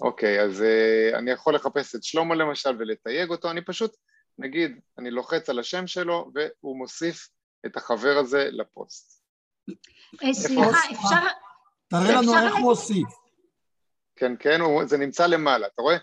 אוקיי, 0.00 0.40
אז 0.42 0.60
uh, 0.60 1.18
אני 1.18 1.30
יכול 1.30 1.54
לחפש 1.54 1.94
את 1.94 2.02
שלמה 2.02 2.34
למשל 2.34 2.76
ולתייג 2.78 3.30
אותו, 3.30 3.50
אני 3.50 3.64
פשוט, 3.64 3.96
נגיד, 4.38 4.80
אני 4.98 5.10
לוחץ 5.10 5.50
על 5.50 5.58
השם 5.58 5.86
שלו 5.86 6.30
והוא 6.34 6.78
מוסיף 6.78 7.28
את 7.66 7.76
החבר 7.76 8.16
הזה 8.18 8.48
לפוסט. 8.50 9.22
אה, 10.22 10.34
סליחה, 10.34 10.78
אפשר... 10.92 11.26
תראה 11.88 12.12
לנו 12.12 12.34
אפשר 12.34 12.46
איך 12.46 12.54
הוא 12.54 12.70
הוסיף. 12.70 13.08
כן, 14.16 14.32
כן, 14.40 14.60
הוא, 14.60 14.84
זה 14.84 14.96
נמצא 14.98 15.26
למעלה, 15.26 15.66
אתה 15.66 15.82
רואה? 15.82 15.96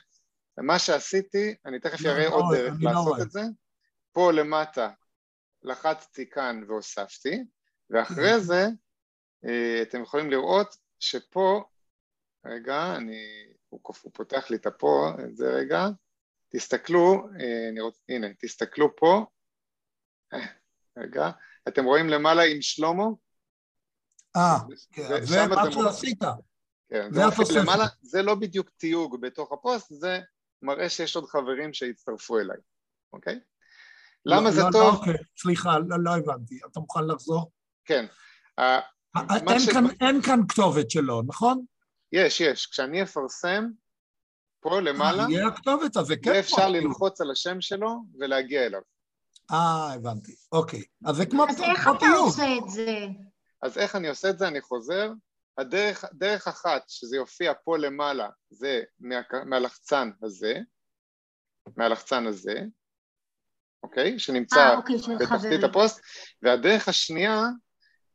מה 0.57 0.79
שעשיתי, 0.79 1.55
אני 1.65 1.79
תכף 1.79 2.01
לא, 2.01 2.09
אראה 2.09 2.27
עוד 2.27 2.43
לא 2.43 2.47
רואה, 2.47 2.61
דרך 2.61 2.73
לא 2.81 2.91
לעשות 2.91 3.07
רואה. 3.07 3.21
את 3.21 3.31
זה. 3.31 3.41
פה 4.11 4.31
למטה 4.31 4.89
לחצתי 5.63 6.29
כאן 6.29 6.63
והוספתי, 6.67 7.43
ואחרי 7.89 8.33
אוקיי. 8.33 8.39
זה 8.39 8.65
אה, 9.45 9.81
אתם 9.81 10.01
יכולים 10.01 10.31
לראות 10.31 10.75
שפה, 10.99 11.63
רגע, 12.45 12.95
אני, 12.95 13.45
הוא, 13.71 13.79
הוא 14.01 14.11
פותח 14.13 14.49
לי 14.49 14.55
את 14.55 14.65
הפה, 14.65 15.11
את 15.25 15.35
זה 15.37 15.49
רגע, 15.53 15.87
תסתכלו, 16.49 17.27
אה, 17.39 17.69
אני 17.71 17.81
רוצ, 17.81 18.01
הנה, 18.09 18.27
תסתכלו 18.39 18.95
פה, 18.95 19.25
אה, 20.33 20.39
רגע, 20.97 21.29
אתם 21.67 21.85
רואים 21.85 22.09
למעלה 22.09 22.43
עם 22.43 22.61
שלמה? 22.61 23.03
אה, 24.35 24.57
כן, 24.91 25.25
זה 25.25 25.47
מה 25.47 25.71
שעשית. 25.71 26.19
כן, 26.89 27.09
זה. 27.13 27.21
למעלה, 27.59 27.85
זה 28.01 28.21
לא 28.21 28.35
בדיוק 28.35 28.69
תיוג 28.69 29.21
בתוך 29.21 29.51
הפוסט, 29.51 29.93
זה 29.93 30.19
מראה 30.61 30.89
שיש 30.89 31.15
עוד 31.15 31.25
חברים 31.25 31.73
שהצטרפו 31.73 32.39
אליי, 32.39 32.57
אוקיי? 33.13 33.39
למה 34.25 34.41
לא, 34.41 34.51
זה 34.51 34.61
לא, 34.61 34.69
טוב? 34.71 34.81
לא, 34.81 34.97
אוקיי, 34.97 35.13
סליחה, 35.37 35.79
לא 35.87 36.03
לא 36.03 36.11
הבנתי. 36.17 36.59
אתה 36.71 36.79
מוכן 36.79 37.03
לחזור? 37.07 37.51
כן. 37.85 38.05
אין 39.49 39.59
ש- 39.59 39.69
כאן- 39.69 39.85
אין 40.01 40.21
כאן 40.21 40.39
כתובת 40.49 40.91
שלו, 40.91 41.21
נכון? 41.27 41.65
יש, 42.11 42.41
יש. 42.41 42.65
כשאני 42.65 43.03
אפרסם, 43.03 43.65
פה 44.59 44.79
למעלה, 44.81 45.23
אה, 45.23 45.31
יהיה 45.31 45.47
הכתובת, 45.47 45.97
אז 45.97 46.05
זה 46.05 46.15
כן 46.23 46.35
אפשר 46.39 46.55
כמו- 46.55 46.69
ללחוץ 46.73 47.21
על 47.21 47.31
השם 47.31 47.61
שלו 47.61 47.89
ולהגיע 48.19 48.65
אליו. 48.65 48.81
אה, 49.51 49.93
הבנתי. 49.93 50.35
אוקיי. 50.51 50.83
אז 51.05 51.15
זה 51.15 51.25
כמו 51.25 51.45
אז 51.49 51.61
איך 51.61 51.87
אתה. 51.97 52.05
עושה 52.17 52.43
את 52.57 52.69
זה? 52.69 52.97
אז 53.61 53.77
איך 53.77 53.95
אני 53.95 54.09
עושה 54.09 54.29
את 54.29 54.39
זה? 54.39 54.47
אני 54.47 54.61
חוזר. 54.61 55.11
הדרך, 55.57 56.05
דרך 56.13 56.47
אחת 56.47 56.83
שזה 56.87 57.15
יופיע 57.15 57.53
פה 57.63 57.77
למעלה 57.77 58.29
זה 58.49 58.81
מה, 58.99 59.15
מהלחצן 59.45 60.09
הזה, 60.23 60.53
מהלחצן 61.77 62.27
הזה, 62.27 62.61
אוקיי? 63.83 64.19
שנמצא 64.19 64.55
אה, 64.59 64.77
אוקיי, 64.77 64.95
בתחתית 64.95 65.27
חברים. 65.27 65.65
הפוסט, 65.65 66.01
והדרך 66.41 66.87
השנייה 66.87 67.41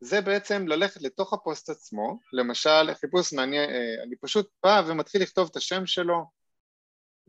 זה 0.00 0.20
בעצם 0.20 0.68
ללכת 0.68 1.02
לתוך 1.02 1.32
הפוסט 1.32 1.70
עצמו, 1.70 2.20
למשל 2.32 2.94
חיפוש 2.94 3.32
מעניין, 3.32 3.70
אה, 3.70 4.02
אני 4.02 4.16
פשוט 4.16 4.50
בא 4.62 4.82
ומתחיל 4.86 5.22
לכתוב 5.22 5.48
את 5.50 5.56
השם 5.56 5.86
שלו, 5.86 6.24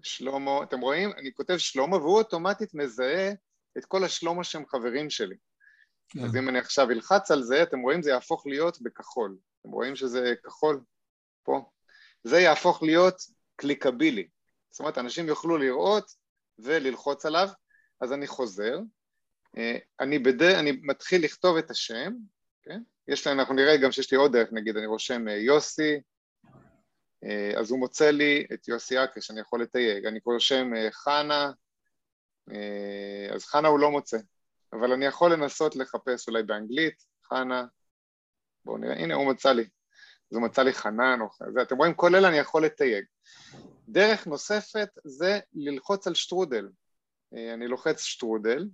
שלמה, 0.03 0.63
אתם 0.63 0.79
רואים? 0.79 1.11
אני 1.17 1.33
כותב 1.33 1.57
שלמה 1.57 1.97
והוא 1.97 2.17
אוטומטית 2.17 2.73
מזהה 2.73 3.31
את 3.77 3.85
כל 3.85 4.03
השלמה 4.03 4.43
שהם 4.43 4.65
חברים 4.65 5.09
שלי. 5.09 5.35
כן. 6.09 6.23
אז 6.23 6.35
אם 6.35 6.49
אני 6.49 6.59
עכשיו 6.59 6.91
אלחץ 6.91 7.31
על 7.31 7.43
זה, 7.43 7.63
אתם 7.63 7.79
רואים 7.79 8.01
זה 8.01 8.09
יהפוך 8.09 8.47
להיות 8.47 8.81
בכחול. 8.81 9.37
אתם 9.61 9.69
רואים 9.69 9.95
שזה 9.95 10.33
כחול 10.45 10.81
פה? 11.43 11.69
זה 12.23 12.39
יהפוך 12.39 12.83
להיות 12.83 13.15
קליקבילי. 13.55 14.27
זאת 14.71 14.79
אומרת, 14.79 14.97
אנשים 14.97 15.27
יוכלו 15.27 15.57
לראות 15.57 16.11
וללחוץ 16.59 17.25
עליו, 17.25 17.47
אז 18.01 18.13
אני 18.13 18.27
חוזר. 18.27 18.79
אה, 19.57 19.77
אני, 19.99 20.19
בד... 20.19 20.41
אני 20.41 20.71
מתחיל 20.83 21.23
לכתוב 21.23 21.57
את 21.57 21.71
השם, 21.71 22.13
כן? 22.67 22.81
יש 23.07 23.27
לי, 23.27 23.33
אנחנו 23.33 23.53
נראה 23.53 23.77
גם 23.77 23.91
שיש 23.91 24.11
לי 24.11 24.17
עוד 24.17 24.31
דרך, 24.37 24.49
נגיד, 24.51 24.77
אני 24.77 24.85
רושם 24.85 25.27
אה, 25.27 25.33
יוסי, 25.33 26.01
אה, 27.23 27.51
אז 27.59 27.71
הוא 27.71 27.79
מוצא 27.79 28.11
לי 28.11 28.47
את 28.53 28.67
יוסי 28.67 29.03
אקרש, 29.03 29.27
שאני 29.27 29.41
יכול 29.41 29.61
לתייג. 29.61 30.05
אני 30.05 30.19
רושם 30.25 30.73
אה, 30.75 30.91
חנה, 30.91 31.51
אז 33.33 33.45
חנה 33.45 33.67
הוא 33.67 33.79
לא 33.79 33.91
מוצא. 33.91 34.17
אבל 34.73 34.91
אני 34.91 35.05
יכול 35.05 35.33
לנסות 35.33 35.75
לחפש 35.75 36.27
אולי 36.27 36.43
באנגלית, 36.43 37.03
חנה, 37.23 37.65
בואו 38.65 38.77
נראה, 38.77 38.95
הנה 38.95 39.13
הוא 39.13 39.27
מצא 39.27 39.51
לי, 39.51 39.61
אז 40.31 40.37
הוא 40.37 40.41
מצא 40.41 40.63
לי 40.63 40.73
חנן, 40.73 41.19
או 41.21 41.61
אתם 41.61 41.77
רואים, 41.77 41.93
כל 41.93 42.15
אלה 42.15 42.27
אני 42.27 42.37
יכול 42.37 42.65
לתייג. 42.65 43.05
דרך 43.89 44.27
נוספת 44.27 44.89
זה 45.03 45.39
ללחוץ 45.53 46.07
על 46.07 46.15
שטרודל, 46.15 46.69
אני 47.33 47.67
לוחץ 47.67 48.01
שטרודל, 48.01 48.67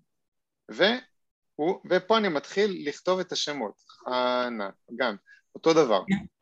והוא, 1.60 1.80
ופה 1.90 2.18
אני 2.18 2.30
מתחיל 2.30 2.84
לכתוב 2.88 3.20
את 3.20 3.32
השמות, 3.32 3.74
חנה, 3.88 4.70
גם, 4.96 5.16
אותו 5.56 5.74
דבר. 5.74 6.02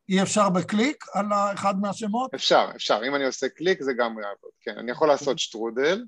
אי 0.09 0.21
אפשר 0.21 0.49
בקליק 0.49 1.05
על 1.13 1.25
אחד 1.53 1.73
מהשמות? 1.81 2.33
אפשר, 2.33 2.69
אפשר, 2.75 3.01
אם 3.07 3.15
אני 3.15 3.25
עושה 3.25 3.49
קליק 3.49 3.81
זה 3.81 3.93
גם 3.93 4.15
יעבוד, 4.19 4.51
כן, 4.61 4.77
אני 4.77 4.91
יכול 4.91 5.07
לעשות 5.07 5.39
שטרודל 5.39 6.03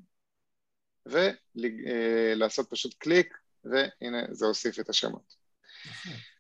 ולעשות 1.06 2.70
פשוט 2.70 2.94
קליק 2.98 3.38
והנה 3.66 4.24
זה 4.32 4.46
הוסיף 4.46 4.80
את 4.80 4.90
השמות. 4.90 5.36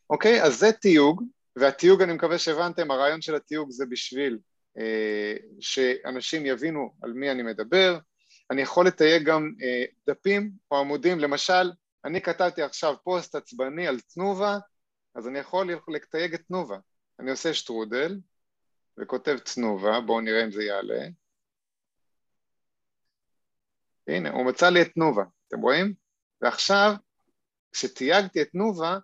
אוקיי, 0.09 0.43
אז 0.43 0.59
זה 0.59 0.71
תיוג, 0.71 1.23
והתיוג 1.55 2.01
אני 2.01 2.13
מקווה 2.13 2.37
שהבנתם, 2.37 2.91
הרעיון 2.91 3.21
של 3.21 3.35
התיוג 3.35 3.71
זה 3.71 3.85
בשביל 3.85 4.37
אה, 4.77 5.35
שאנשים 5.59 6.45
יבינו 6.45 6.93
על 7.01 7.13
מי 7.13 7.31
אני 7.31 7.43
מדבר, 7.43 7.97
אני 8.51 8.61
יכול 8.61 8.87
לתייג 8.87 9.23
גם 9.23 9.51
אה, 9.63 9.83
דפים 10.09 10.51
או 10.71 10.79
עמודים, 10.79 11.19
למשל, 11.19 11.71
אני 12.05 12.21
כתבתי 12.21 12.61
עכשיו 12.61 12.95
פוסט 13.03 13.35
עצבני 13.35 13.87
על 13.87 13.99
תנובה, 13.99 14.57
אז 15.15 15.27
אני 15.27 15.39
יכול 15.39 15.67
לתייג 15.87 16.33
את 16.33 16.41
תנובה, 16.47 16.77
אני 17.19 17.31
עושה 17.31 17.53
שטרודל, 17.53 18.19
וכותב 18.99 19.37
תנובה, 19.37 20.01
בואו 20.01 20.21
נראה 20.21 20.43
אם 20.43 20.51
זה 20.51 20.63
יעלה. 20.63 21.07
הנה, 24.07 24.29
הוא 24.31 24.45
מצא 24.45 24.69
לי 24.69 24.81
את 24.81 24.93
תנובה, 24.93 25.23
אתם 25.47 25.59
רואים? 25.59 25.93
ועכשיו, 26.41 26.93
כשתייגתי 27.71 28.41
את 28.41 28.49
תנובה, 28.49 28.97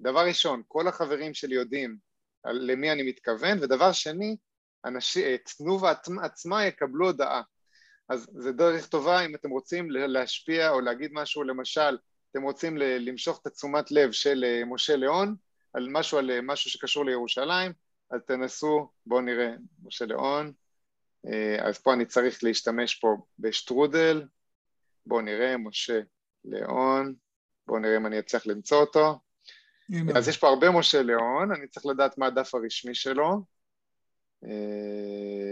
דבר 0.00 0.26
ראשון, 0.26 0.62
כל 0.68 0.88
החברים 0.88 1.34
שלי 1.34 1.54
יודעים 1.54 1.98
למי 2.44 2.92
אני 2.92 3.02
מתכוון, 3.02 3.58
ודבר 3.62 3.92
שני, 3.92 4.36
אנשי, 4.84 5.38
תנובה 5.38 5.92
עצמה 6.22 6.66
יקבלו 6.66 7.06
הודעה. 7.06 7.42
אז 8.08 8.26
זה 8.38 8.52
דרך 8.52 8.88
טובה 8.88 9.24
אם 9.24 9.34
אתם 9.34 9.50
רוצים 9.50 9.90
להשפיע 9.90 10.70
או 10.70 10.80
להגיד 10.80 11.10
משהו, 11.14 11.42
למשל, 11.42 11.98
אתם 12.36 12.44
רוצים 12.44 12.76
למשוך 12.76 13.40
את 13.42 13.46
התשומת 13.46 13.90
לב 13.90 14.12
של 14.12 14.44
אה, 14.44 14.64
משה 14.64 14.96
ליאון, 14.96 15.34
על 15.72 15.88
משהו, 15.90 16.18
על 16.18 16.40
משהו 16.42 16.70
שקשור 16.70 17.04
לירושלים, 17.04 17.72
אז 18.10 18.20
תנסו, 18.26 18.90
בואו 19.06 19.20
נראה, 19.20 19.54
משה 19.82 20.04
ליאון, 20.04 20.52
אז 21.58 21.78
פה 21.78 21.92
אני 21.92 22.06
צריך 22.06 22.44
להשתמש 22.44 22.94
פה 22.94 23.16
בשטרודל, 23.38 24.24
בואו 25.06 25.20
נראה, 25.20 25.56
משה 25.56 26.00
ליאון, 26.44 27.14
בואו 27.66 27.78
נראה 27.78 27.96
אם 27.96 28.06
אני 28.06 28.18
אצליח 28.18 28.46
למצוא 28.46 28.80
אותו. 28.80 29.18
הנה. 29.88 30.18
אז 30.18 30.28
יש 30.28 30.38
פה 30.38 30.48
הרבה 30.48 30.70
משה 30.70 31.02
ליאון, 31.02 31.52
אני 31.52 31.68
צריך 31.68 31.86
לדעת 31.86 32.18
מה 32.18 32.26
הדף 32.26 32.54
הרשמי 32.54 32.94
שלו. 32.94 33.44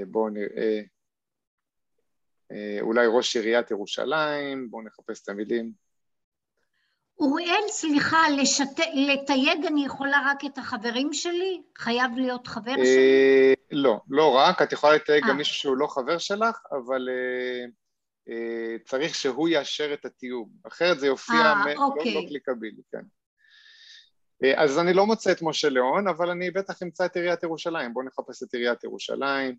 בואו 0.06 0.28
נראה, 0.28 0.80
אולי 2.80 3.06
ראש 3.16 3.36
עיריית 3.36 3.70
ירושלים, 3.70 4.70
בואו 4.70 4.82
נחפש 4.82 5.22
את 5.22 5.28
המילים. 5.28 5.84
אוריאל, 7.18 7.68
סליחה, 7.68 8.28
לשת... 8.28 8.78
לתייג 8.94 9.66
אני 9.66 9.84
יכולה 9.84 10.22
רק 10.26 10.44
את 10.44 10.58
החברים 10.58 11.12
שלי? 11.12 11.62
חייב 11.78 12.10
להיות 12.16 12.46
חבר 12.46 12.74
שלי? 12.74 13.54
לא, 13.70 14.00
לא 14.08 14.30
רק, 14.36 14.62
את 14.62 14.72
יכולה 14.72 14.94
לתייג 14.94 15.24
אה. 15.24 15.28
גם 15.28 15.36
מישהו 15.36 15.54
שהוא 15.54 15.76
לא 15.76 15.86
חבר 15.86 16.18
שלך, 16.18 16.58
אבל 16.70 17.08
אה, 17.08 17.64
אה, 18.28 18.78
צריך 18.84 19.14
שהוא 19.14 19.48
יאשר 19.48 19.94
את 19.94 20.04
התיוג, 20.04 20.50
אחרת 20.66 21.00
זה 21.00 21.06
יופיע 21.06 21.36
אה, 21.36 21.74
לא- 21.74 21.84
אוקיי. 21.84 22.14
לא 22.14 22.28
קליקבילי, 22.28 22.82
כן. 22.92 23.02
אז 24.56 24.78
אני 24.78 24.92
לא 24.94 25.06
מוצא 25.06 25.32
את 25.32 25.42
משה 25.42 25.68
ליאון, 25.68 26.08
אבל 26.08 26.30
אני 26.30 26.50
בטח 26.50 26.82
אמצא 26.82 27.06
את 27.06 27.16
עיריית 27.16 27.42
ירושלים. 27.42 27.94
בואו 27.94 28.06
נחפש 28.06 28.42
את 28.42 28.54
עיריית 28.54 28.84
ירושלים. 28.84 29.56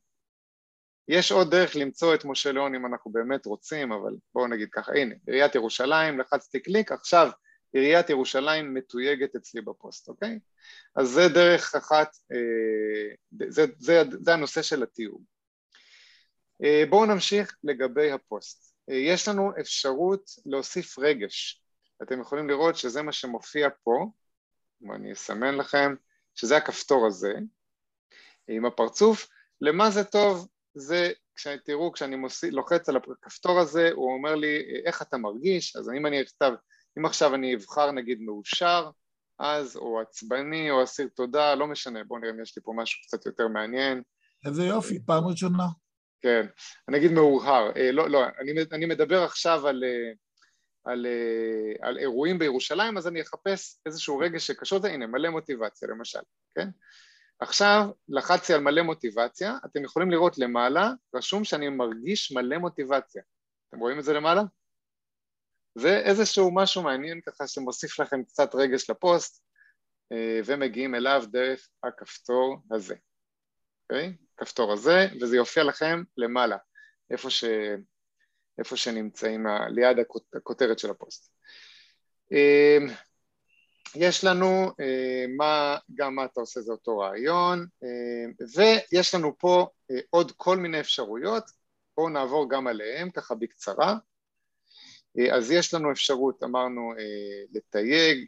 יש 1.08 1.32
עוד 1.32 1.52
דרך 1.52 1.76
למצוא 1.76 2.16
את 2.16 2.26
משה 2.26 2.52
ליאון 2.52 2.76
אם 2.76 2.86
אנחנו 2.86 3.12
באמת 3.12 3.46
רוצים, 3.46 3.92
אבל 3.92 4.16
בואו 4.34 4.48
נגיד 4.48 4.70
ככה, 4.72 4.92
הנה, 4.96 5.16
עיריית 5.28 5.56
ירושלים, 5.56 6.20
לחצתי 6.20 6.60
קליק, 6.60 6.92
עכשיו 6.92 7.30
עיריית 7.76 8.10
ירושלים 8.10 8.74
מתויגת 8.74 9.36
אצלי 9.36 9.62
בפוסט, 9.62 10.10
אוקיי? 10.10 10.40
אז 10.96 11.10
זה 11.10 11.28
דרך 11.28 11.76
אחת, 11.76 12.16
אה, 12.32 13.16
זה, 13.50 13.66
זה, 13.78 14.04
זה 14.22 14.34
הנושא 14.34 14.62
של 14.62 14.84
התיוג. 14.84 15.24
אה, 16.64 16.84
בואו 16.90 17.06
נמשיך 17.06 17.56
לגבי 17.64 18.12
הפוסט. 18.12 18.76
אה, 18.90 18.96
יש 18.96 19.28
לנו 19.28 19.52
אפשרות 19.60 20.30
להוסיף 20.46 21.00
רגש. 21.00 21.62
אתם 22.04 22.22
יכולים 22.22 22.50
לראות 22.50 22.76
שזה 22.76 23.02
מה 23.02 23.12
שמופיע 23.12 23.70
פה, 23.84 24.06
ואני 24.82 25.14
אסמן 25.14 25.56
לכם, 25.56 25.96
שזה 26.36 26.58
הכפתור 26.58 27.08
הזה, 27.08 27.34
עם 28.48 28.66
הפרצוף. 28.66 29.28
למה 29.62 29.92
זה 29.92 30.04
טוב? 30.04 30.48
זה, 30.74 31.12
תראו, 31.66 31.92
כשאני 31.92 32.16
מוסיף, 32.16 32.54
לוחץ 32.54 32.90
על 32.90 32.98
הכפתור 32.98 33.60
הזה, 33.60 33.90
הוא 33.94 34.14
אומר 34.14 34.36
לי 34.36 34.82
איך 34.86 35.02
אתה 35.02 35.18
מרגיש, 35.18 35.76
אז 35.76 35.90
אם 35.98 36.06
אני 36.06 36.22
אכתב, 36.22 36.54
אם 37.00 37.06
עכשיו 37.06 37.36
אני 37.36 37.56
אבחר 37.56 37.92
נגיד 37.92 38.22
מאושר, 38.22 38.90
אז, 39.40 39.78
או 39.78 40.02
עצבני, 40.02 40.72
או 40.72 40.84
אסיר 40.84 41.08
תודה, 41.16 41.56
לא 41.56 41.68
משנה, 41.68 42.04
בואו 42.04 42.20
נראה 42.20 42.32
אם 42.32 42.42
יש 42.42 42.58
לי 42.58 42.64
פה 42.64 42.74
משהו 42.76 43.02
קצת 43.08 43.26
יותר 43.26 43.48
מעניין. 43.48 44.02
איזה 44.46 44.64
יופי, 44.64 45.00
פעם 45.06 45.24
ראשונה. 45.28 45.66
כן, 46.22 46.46
אני 46.90 46.98
אגיד 46.98 47.12
מאוהר, 47.12 47.72
אה, 47.76 47.92
לא, 47.92 48.10
לא, 48.10 48.26
אני, 48.40 48.52
אני 48.72 48.86
מדבר 48.86 49.24
עכשיו 49.24 49.68
על, 49.68 49.84
אה, 49.84 50.12
על, 50.92 51.06
אה, 51.06 51.88
על 51.88 51.98
אירועים 51.98 52.40
בירושלים, 52.40 52.98
אז 52.98 53.08
אני 53.08 53.22
אחפש 53.22 53.80
איזשהו 53.86 54.18
רגע 54.18 54.40
שקשור 54.40 54.80
לזה, 54.80 54.88
הנה, 54.88 55.08
מלא 55.08 55.30
מוטיבציה 55.30 55.88
למשל, 55.88 56.20
כן? 56.56 56.70
עכשיו 57.40 57.90
לחצתי 58.10 58.54
על 58.54 58.62
מלא 58.62 58.82
מוטיבציה, 58.82 59.58
אתם 59.66 59.84
יכולים 59.84 60.12
לראות 60.12 60.38
למעלה, 60.38 60.92
רשום 61.16 61.44
שאני 61.44 61.70
מרגיש 61.70 62.32
מלא 62.32 62.58
מוטיבציה. 62.58 63.24
אתם 63.70 63.80
רואים 63.80 64.00
את 64.00 64.04
זה 64.04 64.14
למעלה? 64.14 64.42
זה 65.76 65.98
איזשהו 65.98 66.52
משהו 66.54 66.84
מעניין 66.84 67.22
ככה 67.22 67.48
שמוסיף 67.48 68.00
לכם 68.00 68.24
קצת 68.24 68.56
רגש 68.56 68.90
לפוסט 68.90 69.44
אה, 70.12 70.40
ומגיעים 70.46 70.96
אליו 70.96 71.24
דרך 71.32 71.68
הכפתור 71.84 72.58
הזה, 72.72 72.96
אוקיי? 73.84 74.08
Okay? 74.08 74.26
כפתור 74.38 74.74
הזה, 74.74 75.08
וזה 75.22 75.36
יופיע 75.38 75.64
לכם 75.64 76.04
למעלה, 76.18 76.58
איפה, 77.12 77.30
ש... 77.30 77.44
איפה 78.60 78.78
שנמצאים 78.78 79.46
ליד 79.70 79.98
הכותרת 80.36 80.80
של 80.80 80.90
הפוסט. 80.90 81.32
אה, 82.32 82.78
יש 83.96 84.24
לנו 84.24 84.72
אה, 84.80 85.26
מה, 85.38 85.78
גם 85.96 86.16
מה 86.16 86.26
אתה 86.26 86.40
עושה 86.40 86.62
זה 86.62 86.72
אותו 86.72 86.98
רעיון, 86.98 87.66
ויש 88.56 89.16
לנו 89.16 89.38
פה 89.38 89.68
עוד 90.10 90.32
כל 90.32 90.58
מיני 90.58 90.80
אפשרויות, 90.80 91.44
בואו 91.98 92.10
נעבור 92.10 92.50
גם 92.50 92.68
עליהם 92.68 93.12
ככה 93.12 93.36
בקצרה. 93.36 93.96
אז 95.32 95.52
יש 95.52 95.74
לנו 95.74 95.92
אפשרות, 95.92 96.44
אמרנו, 96.44 96.94
לתייג, 97.54 98.26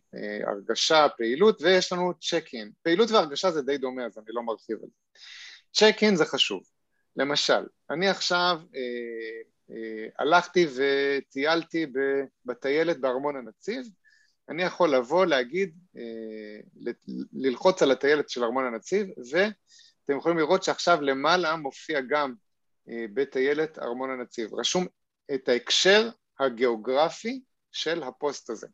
הרגשה, 0.48 1.08
פעילות, 1.18 1.62
ויש 1.62 1.94
לנו 1.94 2.14
צ'ק 2.22 2.46
אין. 2.54 2.72
פעילות 2.84 3.12
והרגשה 3.12 3.52
זה 3.52 3.62
די 3.62 3.78
דומה, 3.78 4.06
אז 4.06 4.18
אני 4.18 4.26
לא 4.30 4.44
מרחיב 4.44 4.78
על 4.84 4.90
זה. 4.90 5.20
צ'ק 5.74 5.96
אין 6.02 6.16
זה 6.16 6.26
חשוב. 6.26 6.64
למשל, 7.16 7.66
אני 7.90 8.10
עכשיו 8.10 8.60
אה, 8.76 9.42
אה, 9.72 10.08
הלכתי 10.20 10.68
וטיילתי 10.76 11.86
בטיילת 12.46 13.00
בארמון 13.00 13.36
הנציב, 13.36 13.86
אני 14.50 14.64
יכול 14.64 14.96
לבוא, 14.96 15.26
להגיד, 15.26 15.78
אה, 15.98 16.94
ללחוץ 17.34 17.82
על 17.82 17.92
הטיילת 17.92 18.30
של 18.30 18.44
ארמון 18.44 18.66
הנציב, 18.66 19.08
ואתם 19.32 20.18
יכולים 20.18 20.38
לראות 20.38 20.64
שעכשיו 20.64 21.02
למעלה 21.02 21.56
מופיע 21.56 22.02
גם 22.02 22.34
אה, 22.90 23.06
בטיילת 23.14 23.80
ארמון 23.80 24.10
הנציב. 24.10 24.54
רשום 24.54 24.86
את 25.34 25.50
ההקשר 25.50 26.10
הגיאוגרפי 26.40 27.42
של 27.72 28.04
הפוסט 28.04 28.50
הזה. 28.50 28.68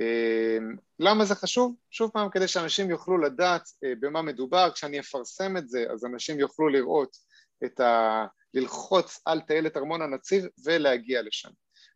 אה, 0.00 0.58
למה 0.98 1.24
זה 1.24 1.34
חשוב? 1.34 1.74
שוב 1.90 2.10
פעם, 2.10 2.30
כדי 2.30 2.48
שאנשים 2.48 2.90
יוכלו 2.90 3.18
לדעת 3.18 3.62
במה 4.00 4.22
מדובר, 4.22 4.70
כשאני 4.74 5.00
אפרסם 5.00 5.56
את 5.56 5.68
זה, 5.68 5.84
אז 5.92 6.04
אנשים 6.04 6.40
יוכלו 6.40 6.68
לראות 6.68 7.16
את 7.64 7.80
ה... 7.80 8.26
ללחוץ 8.56 9.20
על 9.24 9.40
טיילת 9.40 9.76
ארמון 9.76 10.02
הנציב 10.02 10.44
ולהגיע 10.64 11.22
לשם. 11.22 11.48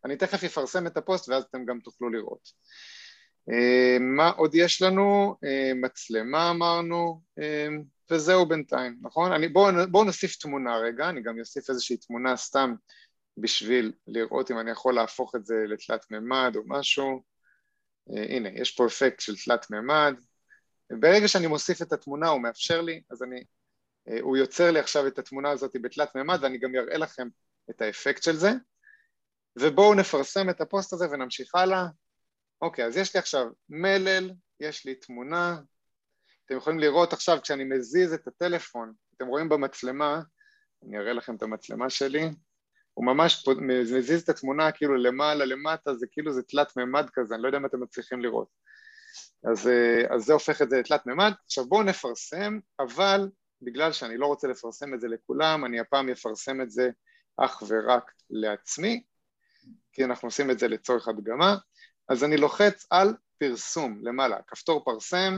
אני 0.05 0.15
תכף 0.15 0.43
אפרסם 0.43 0.87
את 0.87 0.97
הפוסט 0.97 1.29
ואז 1.29 1.43
אתם 1.43 1.65
גם 1.65 1.79
תוכלו 1.79 2.09
לראות. 2.09 2.49
אה, 3.51 3.97
מה 3.99 4.29
עוד 4.29 4.55
יש 4.55 4.81
לנו? 4.81 5.35
אה, 5.43 5.71
מצלמה 5.75 6.49
אמרנו, 6.49 7.21
אה, 7.39 7.67
וזהו 8.11 8.45
בינתיים, 8.45 8.97
נכון? 9.01 9.31
בואו 9.53 9.71
בוא 9.91 10.05
נוסיף 10.05 10.35
תמונה 10.35 10.77
רגע, 10.77 11.09
אני 11.09 11.21
גם 11.21 11.39
אוסיף 11.39 11.69
איזושהי 11.69 11.97
תמונה 11.97 12.37
סתם 12.37 12.73
בשביל 13.37 13.93
לראות 14.07 14.51
אם 14.51 14.59
אני 14.59 14.71
יכול 14.71 14.95
להפוך 14.95 15.35
את 15.35 15.45
זה 15.45 15.55
לתלת 15.67 16.11
מימד 16.11 16.53
או 16.55 16.61
משהו. 16.65 17.23
הנה, 18.07 18.49
יש 18.49 18.71
פה 18.71 18.85
אפקט 18.85 19.19
של 19.19 19.35
תלת 19.45 19.69
מימד. 19.69 20.15
ברגע 20.91 21.27
שאני 21.27 21.47
מוסיף 21.47 21.81
את 21.81 21.93
התמונה 21.93 22.29
הוא 22.29 22.41
מאפשר 22.41 22.81
לי, 22.81 23.01
אז 23.09 23.23
אני, 23.23 23.43
הוא 24.21 24.37
יוצר 24.37 24.71
לי 24.71 24.79
עכשיו 24.79 25.07
את 25.07 25.19
התמונה 25.19 25.49
הזאת 25.49 25.75
בתלת 25.81 26.15
מימד 26.15 26.39
ואני 26.41 26.57
גם 26.57 26.75
אראה 26.75 26.97
לכם 26.97 27.27
את 27.69 27.81
האפקט 27.81 28.23
של 28.23 28.35
זה. 28.35 28.51
ובואו 29.59 29.93
נפרסם 29.93 30.49
את 30.49 30.61
הפוסט 30.61 30.93
הזה 30.93 31.09
ונמשיך 31.11 31.55
הלאה. 31.55 31.85
אוקיי, 32.61 32.85
אז 32.85 32.97
יש 32.97 33.13
לי 33.13 33.19
עכשיו 33.19 33.45
מלל, 33.69 34.31
יש 34.59 34.85
לי 34.85 34.95
תמונה, 34.95 35.57
אתם 36.45 36.57
יכולים 36.57 36.79
לראות 36.79 37.13
עכשיו 37.13 37.37
כשאני 37.41 37.63
מזיז 37.63 38.13
את 38.13 38.27
הטלפון, 38.27 38.93
אתם 39.17 39.27
רואים 39.27 39.49
במצלמה, 39.49 40.21
אני 40.83 40.97
אראה 40.97 41.13
לכם 41.13 41.35
את 41.35 41.43
המצלמה 41.43 41.89
שלי, 41.89 42.29
הוא 42.93 43.05
ממש 43.05 43.47
מזיז 43.61 44.21
את 44.21 44.29
התמונה 44.29 44.71
כאילו 44.71 44.95
למעלה 44.95 45.45
למטה, 45.45 45.95
זה 45.95 46.05
כאילו 46.11 46.33
זה 46.33 46.41
תלת 46.43 46.77
מימד 46.77 47.09
כזה, 47.13 47.35
אני 47.35 47.43
לא 47.43 47.47
יודע 47.47 47.57
אם 47.57 47.65
אתם 47.65 47.83
מצליחים 47.83 48.21
לראות. 48.21 48.47
אז, 49.51 49.67
אה, 49.67 50.15
אז 50.15 50.23
זה 50.23 50.33
הופך 50.33 50.61
את 50.61 50.69
זה 50.69 50.79
לתלת 50.79 51.05
מימד. 51.05 51.31
עכשיו 51.45 51.65
בואו 51.65 51.83
נפרסם, 51.83 52.59
אבל 52.79 53.29
בגלל 53.61 53.91
שאני 53.91 54.17
לא 54.17 54.25
רוצה 54.25 54.47
לפרסם 54.47 54.93
את 54.93 55.01
זה 55.01 55.07
לכולם, 55.07 55.65
אני 55.65 55.79
הפעם 55.79 56.09
אפרסם 56.09 56.61
את 56.61 56.71
זה 56.71 56.89
אך 57.37 57.63
ורק 57.67 58.11
לעצמי, 58.29 59.03
כי 59.93 60.05
אנחנו 60.05 60.27
עושים 60.27 60.51
את 60.51 60.59
זה 60.59 60.67
לצורך 60.67 61.07
הדגמה, 61.07 61.55
אז 62.09 62.23
אני 62.23 62.37
לוחץ 62.37 62.85
על 62.89 63.15
פרסום 63.37 63.99
למעלה, 64.03 64.37
כפתור 64.47 64.83
פרסם, 64.85 65.37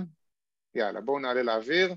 יאללה 0.76 1.02
בואו 1.02 1.20
נעלה 1.20 1.44
לאוויר, 1.44 1.96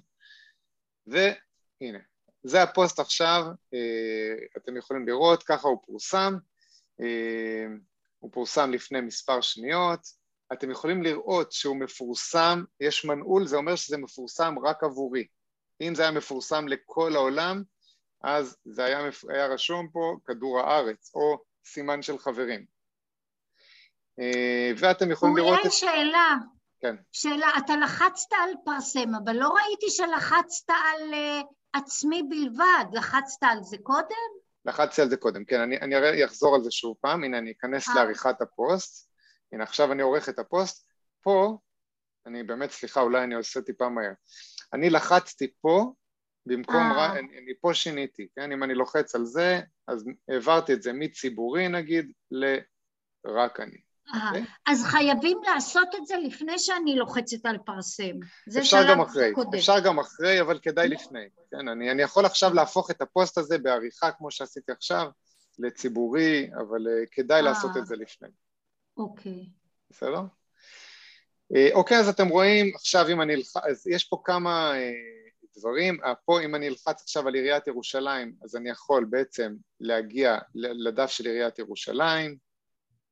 והנה, 1.06 1.98
זה 2.46 2.62
הפוסט 2.62 3.00
עכשיו, 3.00 3.44
אה, 3.74 4.46
אתם 4.56 4.76
יכולים 4.76 5.06
לראות, 5.08 5.42
ככה 5.42 5.68
הוא 5.68 5.78
פורסם, 5.86 6.34
אה, 7.00 7.66
הוא 8.18 8.30
פורסם 8.32 8.70
לפני 8.70 9.00
מספר 9.00 9.40
שניות, 9.40 10.00
אתם 10.52 10.70
יכולים 10.70 11.02
לראות 11.02 11.52
שהוא 11.52 11.76
מפורסם, 11.76 12.64
יש 12.80 13.04
מנעול, 13.04 13.46
זה 13.46 13.56
אומר 13.56 13.76
שזה 13.76 13.98
מפורסם 13.98 14.54
רק 14.64 14.84
עבורי. 14.84 15.26
אם 15.80 15.94
זה 15.94 16.02
היה 16.02 16.10
מפורסם 16.10 16.68
לכל 16.68 17.16
העולם, 17.16 17.62
אז 18.22 18.56
זה 18.64 18.84
היה, 18.84 19.10
היה 19.28 19.46
רשום 19.46 19.88
פה 19.92 20.16
כדור 20.26 20.60
הארץ, 20.60 21.10
או 21.14 21.38
סימן 21.64 22.02
של 22.02 22.18
חברים. 22.18 22.64
אה, 24.20 24.72
ואתם 24.78 25.10
יכולים 25.10 25.36
לראות... 25.36 25.58
אוריאל, 25.58 25.70
שאלה. 25.70 26.34
כן. 26.80 26.96
שאלה, 27.12 27.48
אתה 27.58 27.76
לחצת 27.76 28.32
על 28.32 28.50
פרסם, 28.64 29.14
אבל 29.24 29.36
לא 29.36 29.48
ראיתי 29.48 29.86
שלחצת 29.90 30.70
על 30.70 31.14
עצמי 31.76 32.22
בלבד, 32.22 32.84
לחצת 32.92 33.42
על 33.42 33.62
זה 33.62 33.76
קודם? 33.82 34.30
לחצתי 34.64 35.02
על 35.02 35.10
זה 35.10 35.16
קודם, 35.16 35.44
כן, 35.44 35.60
אני, 35.60 35.76
אני 35.76 36.24
אחזור 36.24 36.54
על 36.54 36.62
זה 36.62 36.70
שוב 36.70 36.96
פעם, 37.00 37.24
הנה 37.24 37.38
אני 37.38 37.52
אכנס 37.52 37.88
아. 37.88 37.90
אה. 37.90 37.94
לעריכת 37.94 38.40
הפוסט, 38.40 39.10
הנה 39.52 39.64
עכשיו 39.64 39.92
אני 39.92 40.02
עורך 40.02 40.28
את 40.28 40.38
הפוסט, 40.38 40.86
פה, 41.22 41.58
אני 42.26 42.42
באמת, 42.42 42.70
סליחה, 42.70 43.00
אולי 43.00 43.24
אני 43.24 43.34
עושה 43.34 43.60
טיפה 43.60 43.88
מהר, 43.88 44.12
אני 44.72 44.90
לחצתי 44.90 45.52
פה 45.60 45.92
במקום, 46.46 46.92
ר... 46.92 47.18
אני, 47.18 47.38
אני 47.38 47.52
פה 47.60 47.74
שיניתי, 47.74 48.28
כן, 48.36 48.52
אם 48.52 48.62
אני 48.62 48.74
לוחץ 48.74 49.14
על 49.14 49.24
זה, 49.24 49.60
אז 49.88 50.04
העברתי 50.28 50.72
את 50.72 50.82
זה 50.82 50.92
מציבורי 50.92 51.68
נגיד 51.68 52.12
לרק 52.30 53.60
אני. 53.60 53.85
Okay? 54.08 54.26
אוקיי? 54.26 54.44
אז 54.66 54.84
חייבים 54.84 55.38
לעשות 55.42 55.88
את 55.94 56.06
זה 56.06 56.16
לפני 56.16 56.58
שאני 56.58 56.96
לוחצת 56.96 57.46
על 57.46 57.58
פרסם. 57.58 58.12
זה 58.48 58.60
אפשר 58.60 58.90
גם 58.90 59.00
אחרי, 59.00 59.32
קודם. 59.34 59.54
אפשר 59.54 59.80
גם 59.80 59.98
אחרי, 59.98 60.40
אבל 60.40 60.58
כדאי 60.58 60.88
לפני. 60.88 61.28
כן, 61.50 61.68
אני, 61.68 61.90
אני 61.90 62.02
יכול 62.02 62.26
עכשיו 62.26 62.54
להפוך 62.54 62.90
את 62.90 63.02
הפוסט 63.02 63.38
הזה 63.38 63.58
בעריכה 63.58 64.12
כמו 64.12 64.30
שעשיתי 64.30 64.72
עכשיו, 64.72 65.06
לציבורי, 65.58 66.50
אבל 66.54 66.86
uh, 66.86 67.06
כדאי 67.12 67.40
아, 67.40 67.42
לעשות 67.42 67.70
את 67.76 67.86
זה 67.86 67.96
לפני. 67.96 68.28
אוקיי. 68.96 69.48
בסדר? 69.90 70.20
אה, 71.56 71.68
אוקיי, 71.74 71.98
אז 71.98 72.08
אתם 72.08 72.28
רואים, 72.28 72.72
עכשיו 72.74 73.08
אם 73.12 73.22
אני... 73.22 73.34
אז 73.70 73.86
יש 73.86 74.04
פה 74.04 74.20
כמה... 74.24 74.72
Uh, 74.72 75.26
דברים. 75.58 76.04
אה, 76.04 76.14
פה 76.14 76.40
אם 76.40 76.54
אני 76.54 76.68
אלחץ 76.68 77.02
עכשיו 77.02 77.28
על 77.28 77.34
עיריית 77.34 77.66
ירושלים, 77.66 78.34
אז 78.44 78.56
אני 78.56 78.70
יכול 78.70 79.04
בעצם 79.04 79.54
להגיע 79.80 80.38
לדף 80.54 81.10
של 81.10 81.26
עיריית 81.26 81.58
ירושלים. 81.58 82.36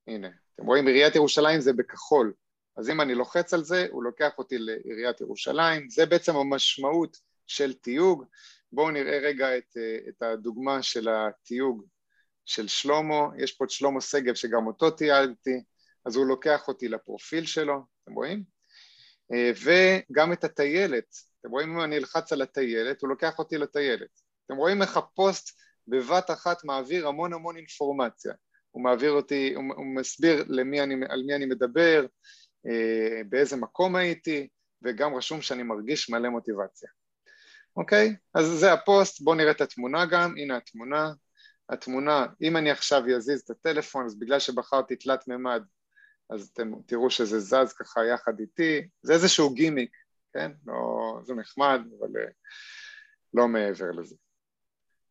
הנה, 0.07 0.29
אתם 0.55 0.67
רואים 0.67 0.87
עיריית 0.87 1.15
ירושלים 1.15 1.61
זה 1.61 1.73
בכחול, 1.73 2.33
אז 2.77 2.91
אם 2.91 3.01
אני 3.01 3.15
לוחץ 3.15 3.55
על 3.55 3.65
זה, 3.65 3.87
הוא 3.91 4.05
לוקח 4.05 4.39
אותי 4.39 4.59
לעיריית 4.59 5.21
ירושלים, 5.21 5.91
זה 5.91 6.07
בעצם 6.07 6.37
המשמעות 6.37 7.17
של 7.47 7.73
תיוג. 7.73 8.25
בואו 8.73 8.91
נראה 8.91 9.19
רגע 9.19 9.59
את, 9.59 9.77
את 10.09 10.23
הדוגמה 10.23 10.83
של 10.83 11.09
התיוג 11.09 11.85
של 12.47 12.69
שלמה, 12.69 13.27
יש 13.39 13.53
פה 13.53 13.65
את 13.65 13.71
שלמה 13.71 14.01
שגב 14.01 14.35
שגם 14.35 14.67
אותו 14.67 14.91
תיאגתי, 14.91 15.63
אז 16.07 16.17
הוא 16.17 16.27
לוקח 16.27 16.69
אותי 16.69 16.89
לפרופיל 16.89 17.47
שלו, 17.47 17.81
אתם 18.05 18.13
רואים? 18.13 18.45
וגם 19.31 20.33
את 20.33 20.45
הטיילת, 20.45 21.17
אתם 21.41 21.51
רואים 21.51 21.71
אם 21.71 21.81
אני 21.81 21.97
אלחץ 21.97 22.33
על 22.33 22.43
הטיילת, 22.43 23.03
הוא 23.03 23.09
לוקח 23.09 23.39
אותי 23.39 23.59
לטיילת. 23.59 24.21
אתם 24.47 24.57
רואים 24.57 24.83
איך 24.83 24.97
הפוסט 24.97 25.61
בבת 25.89 26.31
אחת 26.31 26.65
מעביר 26.65 27.09
המון 27.09 27.33
המון 27.33 27.57
אינפורמציה. 27.57 28.33
הוא 28.75 28.83
מעביר 28.83 29.12
אותי, 29.12 29.55
הוא, 29.55 29.64
הוא 29.77 29.87
מסביר 29.87 30.45
למי 30.49 30.81
אני, 30.81 30.95
על 31.09 31.22
מי 31.27 31.35
אני 31.35 31.47
מדבר, 31.47 32.07
אה, 32.66 33.20
באיזה 33.29 33.57
מקום 33.57 33.97
הייתי, 33.97 34.49
וגם 34.83 35.14
רשום 35.14 35.43
שאני 35.43 35.62
מרגיש 35.62 36.11
מלא 36.11 36.29
מוטיבציה. 36.29 36.89
אוקיי? 37.77 38.16
אז 38.35 38.47
זה 38.47 38.72
הפוסט, 38.72 39.20
בואו 39.20 39.37
נראה 39.37 39.51
את 39.51 39.61
התמונה 39.61 40.07
גם, 40.07 40.35
הנה 40.39 40.57
התמונה. 40.57 41.12
התמונה, 41.68 42.27
אם 42.43 42.57
אני 42.57 42.70
עכשיו 42.70 43.03
אזיז 43.16 43.41
את 43.41 43.51
הטלפון, 43.51 44.07
אז 44.07 44.18
בגלל 44.18 44.39
שבחרתי 44.39 44.97
תלת 44.97 45.29
מימד, 45.29 45.62
אז 46.31 46.51
אתם 46.53 46.72
תראו 46.87 47.11
שזה 47.11 47.41
זז 47.41 47.72
ככה 47.79 48.01
יחד 48.05 48.41
איתי, 48.41 48.89
זה 49.03 49.12
איזשהו 49.12 49.55
גימיק, 49.55 49.97
כן? 50.33 50.53
לא, 50.66 51.18
זה 51.22 51.35
נחמד, 51.35 51.81
אבל 51.99 52.09
אה, 52.20 52.29
לא 53.35 53.49
מעבר 53.49 53.91
לזה. 53.91 54.16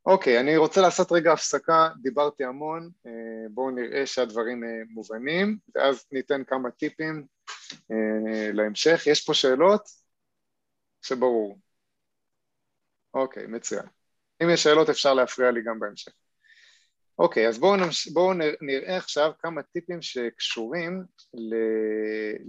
אוקיי, 0.06 0.40
אני 0.40 0.58
רוצה 0.58 0.82
לעשות 0.82 1.12
רגע 1.12 1.34
הפסקה, 1.34 1.90
דיברתי 2.02 2.44
המון, 2.44 2.90
אה, 3.06 3.12
בואו 3.50 3.72
נראה 3.72 4.06
שהדברים 4.06 4.64
אה, 4.64 4.70
מובנים, 4.90 5.58
ואז 5.76 6.06
ניתן 6.12 6.44
כמה 6.44 6.72
טיפים 6.72 7.26
להמשך. 8.54 9.04
יש 9.08 9.26
פה 9.26 9.34
שאלות? 9.34 9.82
שברור. 11.02 11.60
אוקיי, 13.14 13.48
מצוין. 13.48 13.86
אם 14.44 14.50
יש 14.50 14.64
שאלות 14.64 14.90
אפשר 14.90 15.14
להפריע 15.14 15.52
לי 15.52 15.62
גם 15.64 15.80
בהמשך. 15.80 16.12
אוקיי, 17.20 17.48
אז 17.48 17.60
בואו 17.60 17.76
נמש... 17.76 18.08
בוא 18.08 18.34
נראה 18.62 18.98
עכשיו 18.98 19.32
כמה 19.40 19.64
טיפים 19.64 20.02
שקשורים 20.02 21.04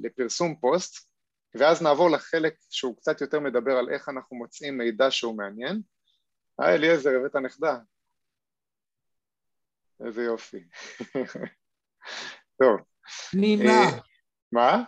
לפרסום 0.02 0.57
פוסט, 0.61 1.09
ואז 1.55 1.82
נעבור 1.82 2.11
לחלק 2.11 2.55
שהוא 2.70 2.96
קצת 2.96 3.20
יותר 3.20 3.40
מדבר 3.40 3.72
על 3.72 3.90
איך 3.90 4.09
אנחנו 4.09 4.36
מוצאים 4.36 4.78
מידע 4.78 5.11
שהוא 5.11 5.36
מעניין. 5.36 5.80
היי 6.59 6.74
אליעזר, 6.74 7.11
הבאת 7.11 7.36
נכדה. 7.36 7.78
איזה 10.07 10.22
יופי. 10.22 10.64
טוב. 12.62 12.80
נינה. 13.34 13.70
אה, 13.70 13.98
מה? 14.52 14.82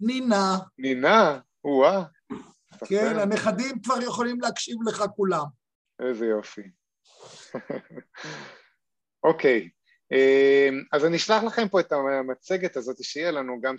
נינה. 0.00 0.56
נינה? 0.78 1.40
או-אה. 1.64 2.04
כן, 2.88 3.18
הנכדים 3.18 3.82
כבר 3.82 4.02
יכולים 4.02 4.40
להקשיב 4.40 4.76
לך 4.88 5.04
כולם. 5.16 5.44
איזה 6.08 6.26
יופי. 6.26 6.62
אוקיי, 9.24 9.70
אמ, 10.12 10.82
אז 10.92 11.04
אני 11.04 11.16
אשלח 11.16 11.42
לכם 11.42 11.68
פה 11.68 11.80
את 11.80 11.92
המצגת 11.92 12.76
הזאת 12.76 13.04
שיהיה 13.04 13.30
לנו 13.30 13.60
גם 13.60 13.76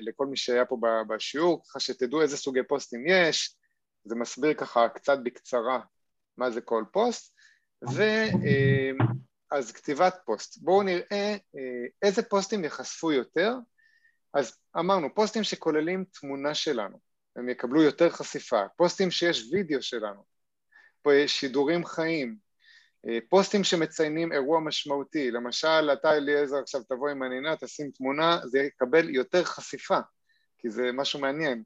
לכל 0.00 0.26
מי 0.26 0.36
שהיה 0.36 0.64
פה 0.64 0.76
בשיעור, 1.08 1.62
ככה 1.64 1.80
שתדעו 1.80 2.22
איזה 2.22 2.36
סוגי 2.36 2.62
פוסטים 2.68 3.06
יש, 3.06 3.56
זה 4.04 4.14
מסביר 4.14 4.54
ככה 4.54 4.88
קצת 4.88 5.18
בקצרה 5.24 5.80
מה 6.36 6.50
זה 6.50 6.60
כל 6.60 6.84
פוסט, 6.92 7.34
ואז 7.82 9.68
אמ, 9.68 9.72
כתיבת 9.74 10.14
פוסט. 10.24 10.58
בואו 10.62 10.82
נראה 10.82 11.36
אה, 11.56 11.84
איזה 12.02 12.22
פוסטים 12.22 12.64
ייחשפו 12.64 13.12
יותר, 13.12 13.54
אז 14.34 14.58
אמרנו, 14.78 15.14
פוסטים 15.14 15.44
שכוללים 15.44 16.04
תמונה 16.20 16.54
שלנו, 16.54 17.00
הם 17.36 17.48
יקבלו 17.48 17.82
יותר 17.82 18.10
חשיפה, 18.10 18.62
פוסטים 18.76 19.10
שיש 19.10 19.52
וידאו 19.52 19.82
שלנו, 19.82 20.24
שידורים 21.26 21.84
חיים, 21.84 22.36
אה, 23.08 23.18
פוסטים 23.28 23.64
שמציינים 23.64 24.32
אירוע 24.32 24.60
משמעותי, 24.60 25.30
למשל 25.30 25.90
אתה 25.92 26.12
אליעזר 26.12 26.56
עכשיו 26.56 26.82
תבוא 26.82 27.08
עם 27.08 27.22
הנינה, 27.22 27.56
תשים 27.56 27.90
תמונה, 27.90 28.40
זה 28.44 28.58
יקבל 28.58 29.10
יותר 29.10 29.44
חשיפה, 29.44 29.98
כי 30.58 30.70
זה 30.70 30.90
משהו 30.92 31.20
מעניין. 31.20 31.62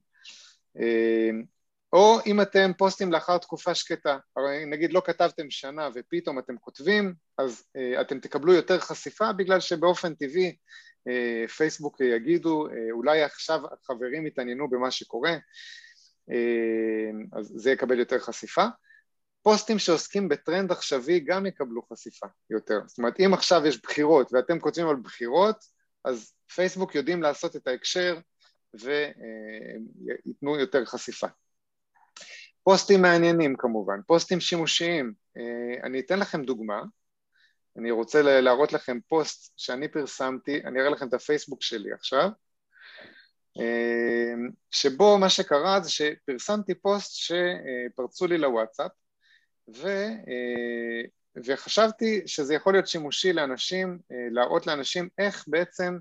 אה, 1.95 1.99
או 1.99 2.19
אם 2.27 2.41
אתם 2.41 2.71
פוסטים 2.79 3.13
לאחר 3.13 3.39
תקופה 3.39 3.75
שקטה, 3.75 4.19
הרי 4.37 4.65
נגיד 4.67 4.93
לא 4.93 5.03
כתבתם 5.05 5.51
שנה 5.51 5.89
ופתאום 5.95 6.39
אתם 6.39 6.59
כותבים, 6.59 7.15
אז 7.39 7.65
uh, 7.79 8.01
אתם 8.01 8.21
תקבלו 8.21 8.53
יותר 8.53 8.79
חשיפה 8.79 9.33
בגלל 9.33 9.61
שבאופן 9.61 10.15
טבעי 10.15 10.57
uh, 11.09 11.49
פייסבוק 11.51 12.01
יגידו, 12.01 12.67
uh, 12.67 12.71
אולי 12.91 13.23
עכשיו 13.23 13.61
החברים 13.73 14.27
יתעניינו 14.27 14.71
במה 14.71 14.91
שקורה, 14.91 15.37
uh, 16.31 17.39
אז 17.39 17.53
זה 17.57 17.71
יקבל 17.71 17.99
יותר 17.99 18.19
חשיפה. 18.19 18.65
פוסטים 19.43 19.79
שעוסקים 19.79 20.29
בטרנד 20.29 20.73
עכשווי 20.73 21.21
גם 21.21 21.47
יקבלו 21.47 21.83
חשיפה 21.93 22.27
יותר. 22.51 22.81
זאת 22.87 22.99
אומרת, 22.99 23.21
אם 23.21 23.35
עכשיו 23.35 23.67
יש 23.67 23.83
בחירות 23.83 24.33
ואתם 24.33 24.61
כותבים 24.61 24.89
על 24.89 24.97
בחירות, 24.97 25.57
אז 26.05 26.33
פייסבוק 26.55 26.95
יודעים 26.95 27.23
לעשות 27.23 27.57
את 27.57 27.67
ההקשר 27.67 28.19
וייתנו 28.75 30.59
יותר 30.59 30.85
חשיפה. 30.85 31.27
פוסטים 32.69 33.03
מעניינים 33.03 33.57
כמובן, 33.57 34.01
פוסטים 34.07 34.41
שימושיים. 34.41 35.13
אה, 35.37 35.87
אני 35.87 36.01
אתן 36.01 36.19
לכם 36.19 36.45
דוגמה, 36.45 36.83
אני 37.79 37.91
רוצה 37.91 38.23
להראות 38.41 38.73
לכם 38.73 38.99
פוסט 39.09 39.53
שאני 39.57 39.89
פרסמתי, 39.89 40.61
אני 40.65 40.81
אראה 40.81 40.91
לכם 40.91 41.09
את 41.09 41.15
הפייסבוק 41.15 41.63
שלי 41.63 41.93
עכשיו, 41.93 42.29
אה, 43.61 44.35
שבו 44.71 45.19
מה 45.19 45.29
שקרה 45.29 45.81
זה 45.81 45.91
שפרסמתי 45.91 46.75
פוסט 46.75 47.13
שפרצו 47.15 48.27
לי 48.27 48.39
לוואטסאפ 48.39 48.91
ו, 49.77 49.89
אה, 49.89 51.03
וחשבתי 51.45 52.23
שזה 52.27 52.55
יכול 52.55 52.73
להיות 52.73 52.87
שימושי 52.87 53.33
לאנשים, 53.33 53.99
להראות 54.11 54.67
לאנשים 54.67 55.09
איך 55.19 55.45
בעצם, 55.47 55.99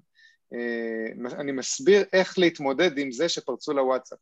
אני 1.39 1.51
מסביר 1.51 2.03
איך 2.13 2.39
להתמודד 2.39 2.97
עם 2.97 3.11
זה 3.11 3.30
שפרצו 3.30 3.74
לוואטסאפ. 3.74 4.20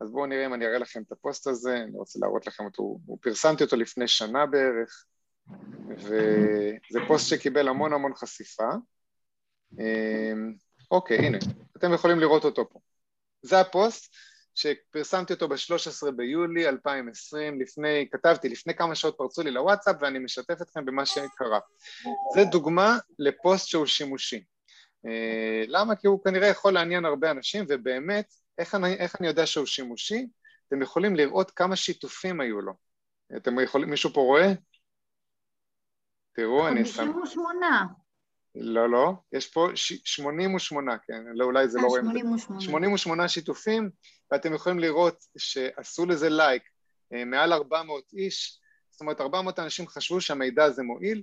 אז 0.00 0.10
בואו 0.10 0.26
נראה 0.26 0.46
אם 0.46 0.54
אני 0.54 0.66
אראה 0.66 0.78
לכם 0.78 1.02
את 1.06 1.12
הפוסט 1.12 1.46
הזה, 1.46 1.76
אני 1.76 1.98
רוצה 1.98 2.18
להראות 2.22 2.46
לכם 2.46 2.64
אותו, 2.64 2.98
פרסמתי 3.20 3.64
אותו 3.64 3.76
לפני 3.76 4.08
שנה 4.08 4.46
בערך, 4.46 5.04
וזה 5.98 6.98
פוסט 7.08 7.28
שקיבל 7.28 7.68
המון 7.68 7.92
המון 7.92 8.14
חשיפה. 8.14 8.68
אוקיי, 10.90 11.18
הנה, 11.18 11.38
אתם 11.76 11.92
יכולים 11.94 12.20
לראות 12.20 12.44
אותו 12.44 12.68
פה. 12.70 12.78
זה 13.42 13.60
הפוסט, 13.60 14.14
שפרסמתי 14.56 15.32
אותו 15.32 15.48
ב-13 15.48 16.10
ביולי 16.16 16.68
2020, 16.68 17.60
לפני, 17.60 18.08
כתבתי, 18.12 18.48
לפני 18.48 18.74
כמה 18.74 18.94
שעות 18.94 19.14
פרצו 19.18 19.42
לי 19.42 19.50
לוואטסאפ 19.50 19.96
ואני 20.00 20.18
משתף 20.18 20.62
אתכם 20.62 20.84
במה 20.84 21.06
שקרה. 21.06 21.58
זה 22.34 22.44
דוגמה 22.44 22.98
לפוסט 23.18 23.68
שהוא 23.68 23.86
שימושי. 23.86 24.44
אה, 25.06 25.64
למה? 25.68 25.96
כי 25.96 26.06
הוא 26.06 26.24
כנראה 26.24 26.48
יכול 26.48 26.72
לעניין 26.72 27.04
הרבה 27.04 27.30
אנשים, 27.30 27.64
ובאמת, 27.68 28.34
איך 28.58 28.74
אני, 28.74 28.94
איך 28.94 29.20
אני 29.20 29.26
יודע 29.26 29.46
שהוא 29.46 29.66
שימושי? 29.66 30.26
אתם 30.68 30.82
יכולים 30.82 31.16
לראות 31.16 31.50
כמה 31.50 31.76
שיתופים 31.76 32.40
היו 32.40 32.60
לו. 32.60 32.72
אתם 33.36 33.60
יכולים, 33.60 33.90
מישהו 33.90 34.10
פה 34.10 34.20
רואה? 34.20 34.52
תראו, 36.32 36.68
אני 36.68 36.84
שם... 36.84 37.12
58. 37.12 37.66
לא, 38.54 38.90
לא, 38.90 39.12
יש 39.32 39.52
פה 39.52 39.68
88, 39.74 40.98
כן, 40.98 41.24
לא, 41.34 41.44
אולי 41.44 41.68
זה 41.68 41.78
לא 41.78 41.86
רואים. 41.86 42.04
88. 42.04 42.60
88 42.60 43.28
שיתופים, 43.28 43.90
ואתם 44.32 44.54
יכולים 44.54 44.78
לראות 44.78 45.24
שעשו 45.38 46.06
לזה 46.06 46.28
לייק 46.28 46.62
אה, 47.12 47.24
מעל 47.24 47.52
400 47.52 48.04
איש, 48.12 48.60
זאת 48.90 49.00
אומרת 49.00 49.20
400 49.20 49.58
אנשים 49.58 49.86
חשבו 49.86 50.20
שהמידע 50.20 50.64
הזה 50.64 50.82
מועיל, 50.82 51.18
אה, 51.18 51.22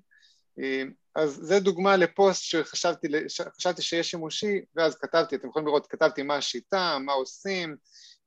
אז 1.16 1.40
זה 1.42 1.60
דוגמה 1.60 1.98
לפוסט 1.98 2.44
שחשבתי 2.44 3.08
שחשבתי 3.28 3.82
שיש 3.82 4.12
שימושי, 4.12 4.62
ואז 4.76 4.96
כתבתי, 4.96 5.36
אתם 5.36 5.48
יכולים 5.48 5.68
לראות, 5.68 5.88
כתבתי 5.88 6.24
מה 6.24 6.36
השיטה, 6.36 6.98
מה 7.06 7.14
עושים, 7.14 7.76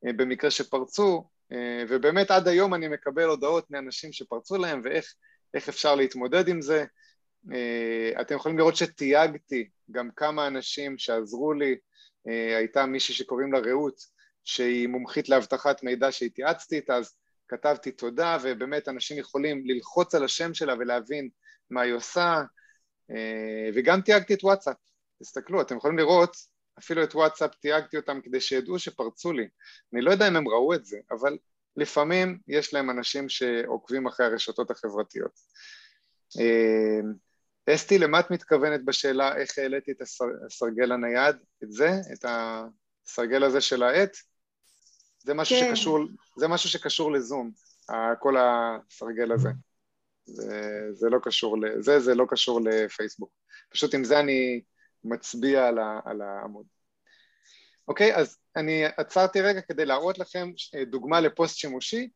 אה, 0.06 0.12
במקרה 0.12 0.50
שפרצו, 0.50 1.24
ובאמת 1.88 2.30
עד 2.30 2.48
היום 2.48 2.74
אני 2.74 2.88
מקבל 2.88 3.24
הודעות 3.24 3.70
מאנשים 3.70 4.12
שפרצו 4.12 4.56
להם 4.56 4.82
ואיך 4.84 5.68
אפשר 5.68 5.94
להתמודד 5.94 6.48
עם 6.48 6.62
זה. 6.62 6.84
אתם 8.20 8.34
יכולים 8.34 8.58
לראות 8.58 8.76
שתייגתי 8.76 9.68
גם 9.90 10.10
כמה 10.16 10.46
אנשים 10.46 10.98
שעזרו 10.98 11.52
לי, 11.52 11.76
הייתה 12.56 12.86
מישהי 12.86 13.14
שקוראים 13.14 13.52
לה 13.52 13.58
רעות, 13.58 14.00
שהיא 14.44 14.88
מומחית 14.88 15.28
לאבטחת 15.28 15.82
מידע 15.82 16.12
שהתייעצתי 16.12 16.76
איתה, 16.76 16.96
אז 16.96 17.16
כתבתי 17.48 17.90
תודה, 17.90 18.38
ובאמת 18.42 18.88
אנשים 18.88 19.18
יכולים 19.18 19.62
ללחוץ 19.66 20.14
על 20.14 20.24
השם 20.24 20.54
שלה 20.54 20.74
ולהבין 20.78 21.28
מה 21.70 21.80
היא 21.80 21.92
עושה, 21.92 22.42
אה, 23.10 23.70
וגם 23.74 24.00
תייגתי 24.00 24.34
את 24.34 24.44
וואטסאפ, 24.44 24.76
תסתכלו, 25.22 25.60
אתם 25.60 25.76
יכולים 25.76 25.98
לראות, 25.98 26.36
אפילו 26.78 27.04
את 27.04 27.14
וואטסאפ 27.14 27.54
תייגתי 27.54 27.96
אותם 27.96 28.20
כדי 28.22 28.40
שידעו 28.40 28.78
שפרצו 28.78 29.32
לי, 29.32 29.48
אני 29.94 30.00
לא 30.00 30.10
יודע 30.10 30.28
אם 30.28 30.36
הם 30.36 30.48
ראו 30.48 30.74
את 30.74 30.84
זה, 30.84 30.98
אבל 31.10 31.38
לפעמים 31.76 32.38
יש 32.48 32.74
להם 32.74 32.90
אנשים 32.90 33.28
שעוקבים 33.28 34.06
אחרי 34.06 34.26
הרשתות 34.26 34.70
החברתיות. 34.70 35.32
אה, 36.40 37.00
אסתי, 37.74 37.98
למה 37.98 38.20
את 38.20 38.30
מתכוונת 38.30 38.84
בשאלה 38.84 39.36
איך 39.36 39.58
העליתי 39.58 39.92
את 39.92 40.02
הסרגל 40.46 40.92
הנייד? 40.92 41.36
את 41.64 41.72
זה? 41.72 41.90
את. 42.12 42.24
הסרגל 43.06 43.44
הזה 43.44 43.60
של 43.60 43.82
העט, 43.82 44.16
זה 45.18 45.34
משהו, 45.34 45.56
כן. 45.60 45.76
שקשור, 45.76 45.98
זה 46.36 46.48
משהו 46.48 46.70
שקשור 46.70 47.12
לזום, 47.12 47.50
כל 48.18 48.36
הסרגל 48.38 49.32
הזה. 49.32 49.48
זה, 50.26 50.80
זה 50.92 51.08
לא 51.10 51.18
קשור, 51.22 51.56
זה, 51.78 52.00
זה 52.00 52.14
לא 52.14 52.24
קשור 52.28 52.60
לפייסבוק. 52.60 53.30
פשוט 53.70 53.94
עם 53.94 54.04
זה 54.04 54.20
אני 54.20 54.62
מצביע 55.04 55.66
על, 55.68 55.78
ה, 55.78 56.00
על 56.04 56.22
העמוד. 56.22 56.66
אוקיי, 57.88 58.16
אז 58.16 58.36
אני 58.56 58.84
עצרתי 58.96 59.40
רגע 59.40 59.60
כדי 59.60 59.86
להראות 59.86 60.18
לכם 60.18 60.50
אה, 60.74 60.84
דוגמה 60.84 61.20
לפוסט 61.20 61.56
שימושי. 61.56 62.08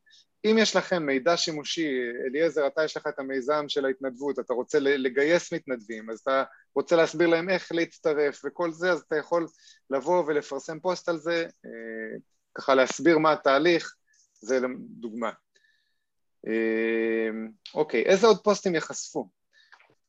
אם 0.45 0.55
יש 0.59 0.75
לכם 0.75 1.05
מידע 1.05 1.37
שימושי, 1.37 1.87
אליעזר, 2.27 2.67
אתה 2.67 2.83
יש 2.83 2.97
לך 2.97 3.07
את 3.07 3.19
המיזם 3.19 3.65
של 3.67 3.85
ההתנדבות, 3.85 4.39
אתה 4.39 4.53
רוצה 4.53 4.79
לגייס 4.79 5.53
מתנדבים, 5.53 6.09
אז 6.09 6.19
אתה 6.19 6.43
רוצה 6.75 6.95
להסביר 6.95 7.27
להם 7.27 7.49
איך 7.49 7.71
להצטרף 7.71 8.41
וכל 8.45 8.71
זה, 8.71 8.91
אז 8.91 8.99
אתה 9.07 9.15
יכול 9.15 9.47
לבוא 9.89 10.23
ולפרסם 10.27 10.79
פוסט 10.79 11.09
על 11.09 11.17
זה, 11.17 11.45
אה, 11.65 12.19
ככה 12.55 12.75
להסביר 12.75 13.17
מה 13.17 13.31
התהליך, 13.31 13.95
זה 14.41 14.59
דוגמה. 14.79 15.31
אה, 16.47 17.29
אוקיי, 17.73 18.03
איזה 18.03 18.27
עוד 18.27 18.43
פוסטים 18.43 18.75
ייחשפו? 18.75 19.29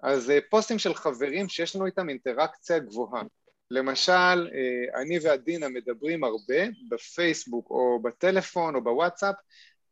אז 0.03 0.31
אה, 0.31 0.39
פוסטים 0.51 0.79
של 0.79 0.95
חברים 0.95 1.49
שיש 1.49 1.77
לנו 1.77 1.87
איתם 1.87 2.09
אינטראקציה 2.09 2.79
גבוהה. 2.79 3.23
למשל, 3.71 4.13
אה, 4.55 5.01
אני 5.01 5.19
ועדינה 5.23 5.69
מדברים 5.69 6.25
הרבה 6.25 6.65
בפייסבוק 6.89 7.71
או 7.71 8.03
בטלפון 8.03 8.75
או 8.75 8.85
בוואטסאפ, 8.85 9.35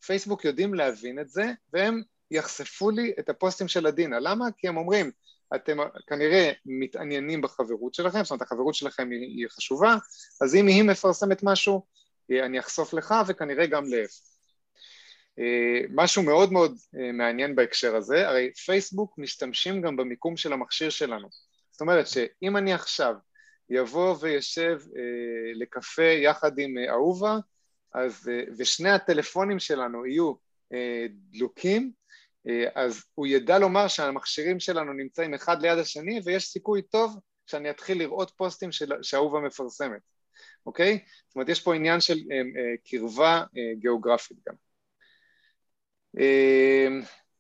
פייסבוק 0.07 0.45
יודעים 0.45 0.74
להבין 0.74 1.18
את 1.18 1.30
זה, 1.30 1.53
והם 1.72 2.03
יחשפו 2.30 2.91
לי 2.91 3.12
את 3.18 3.28
הפוסטים 3.28 3.68
של 3.68 3.86
עדינה. 3.86 4.20
למה? 4.20 4.47
כי 4.59 4.68
הם 4.68 4.76
אומרים, 4.76 5.11
אתם 5.55 5.78
כנראה 6.07 6.53
מתעניינים 6.66 7.41
בחברות 7.41 7.95
שלכם, 7.95 8.22
זאת 8.22 8.30
אומרת 8.30 8.43
החברות 8.43 8.74
שלכם 8.74 9.11
היא, 9.11 9.20
היא 9.20 9.49
חשובה, 9.49 9.97
אז 10.43 10.55
אם 10.55 10.66
היא 10.66 10.82
מפרסמת 10.82 11.43
משהו, 11.43 11.86
אה, 12.30 12.47
אני 12.47 12.61
אחשוף 12.61 12.95
לך 12.95 13.14
וכנראה 13.26 13.66
גם 13.66 13.84
להפך. 13.84 14.30
אה, 15.38 15.80
משהו 15.90 16.22
מאוד 16.22 16.52
מאוד 16.52 16.78
אה, 16.98 17.12
מעניין 17.12 17.54
בהקשר 17.54 17.96
הזה, 17.96 18.28
הרי 18.28 18.52
פייסבוק 18.52 19.18
משתמשים 19.18 19.82
גם 19.82 19.96
במיקום 19.96 20.36
של 20.36 20.52
המכשיר 20.52 20.90
שלנו. 20.90 21.28
זאת 21.70 21.80
אומרת 21.80 22.06
שאם 22.06 22.56
אני 22.56 22.72
עכשיו 22.72 23.14
יבוא 23.70 24.16
וישב 24.20 24.78
אה, 24.96 25.52
לקפה 25.54 26.02
יחד 26.02 26.58
עם 26.58 26.78
אה, 26.78 26.90
אהובה, 26.90 27.36
אז, 27.94 28.30
ושני 28.58 28.90
הטלפונים 28.90 29.58
שלנו 29.58 30.06
יהיו 30.06 30.32
דלוקים, 31.10 31.92
אז 32.74 33.04
הוא 33.14 33.26
ידע 33.26 33.58
לומר 33.58 33.88
שהמכשירים 33.88 34.60
שלנו 34.60 34.92
נמצאים 34.92 35.34
אחד 35.34 35.62
ליד 35.62 35.78
השני, 35.78 36.20
ויש 36.24 36.44
סיכוי 36.44 36.82
טוב 36.82 37.16
שאני 37.46 37.70
אתחיל 37.70 37.98
לראות 37.98 38.32
פוסטים 38.36 38.72
של, 38.72 38.92
שאהובה 39.02 39.40
מפרסמת, 39.40 40.00
אוקיי? 40.66 40.98
זאת 41.26 41.34
אומרת, 41.36 41.48
יש 41.48 41.60
פה 41.60 41.74
עניין 41.74 42.00
של 42.00 42.18
קרבה 42.84 43.44
גיאוגרפית 43.78 44.38
גם. 44.48 44.54
אה, 46.18 46.88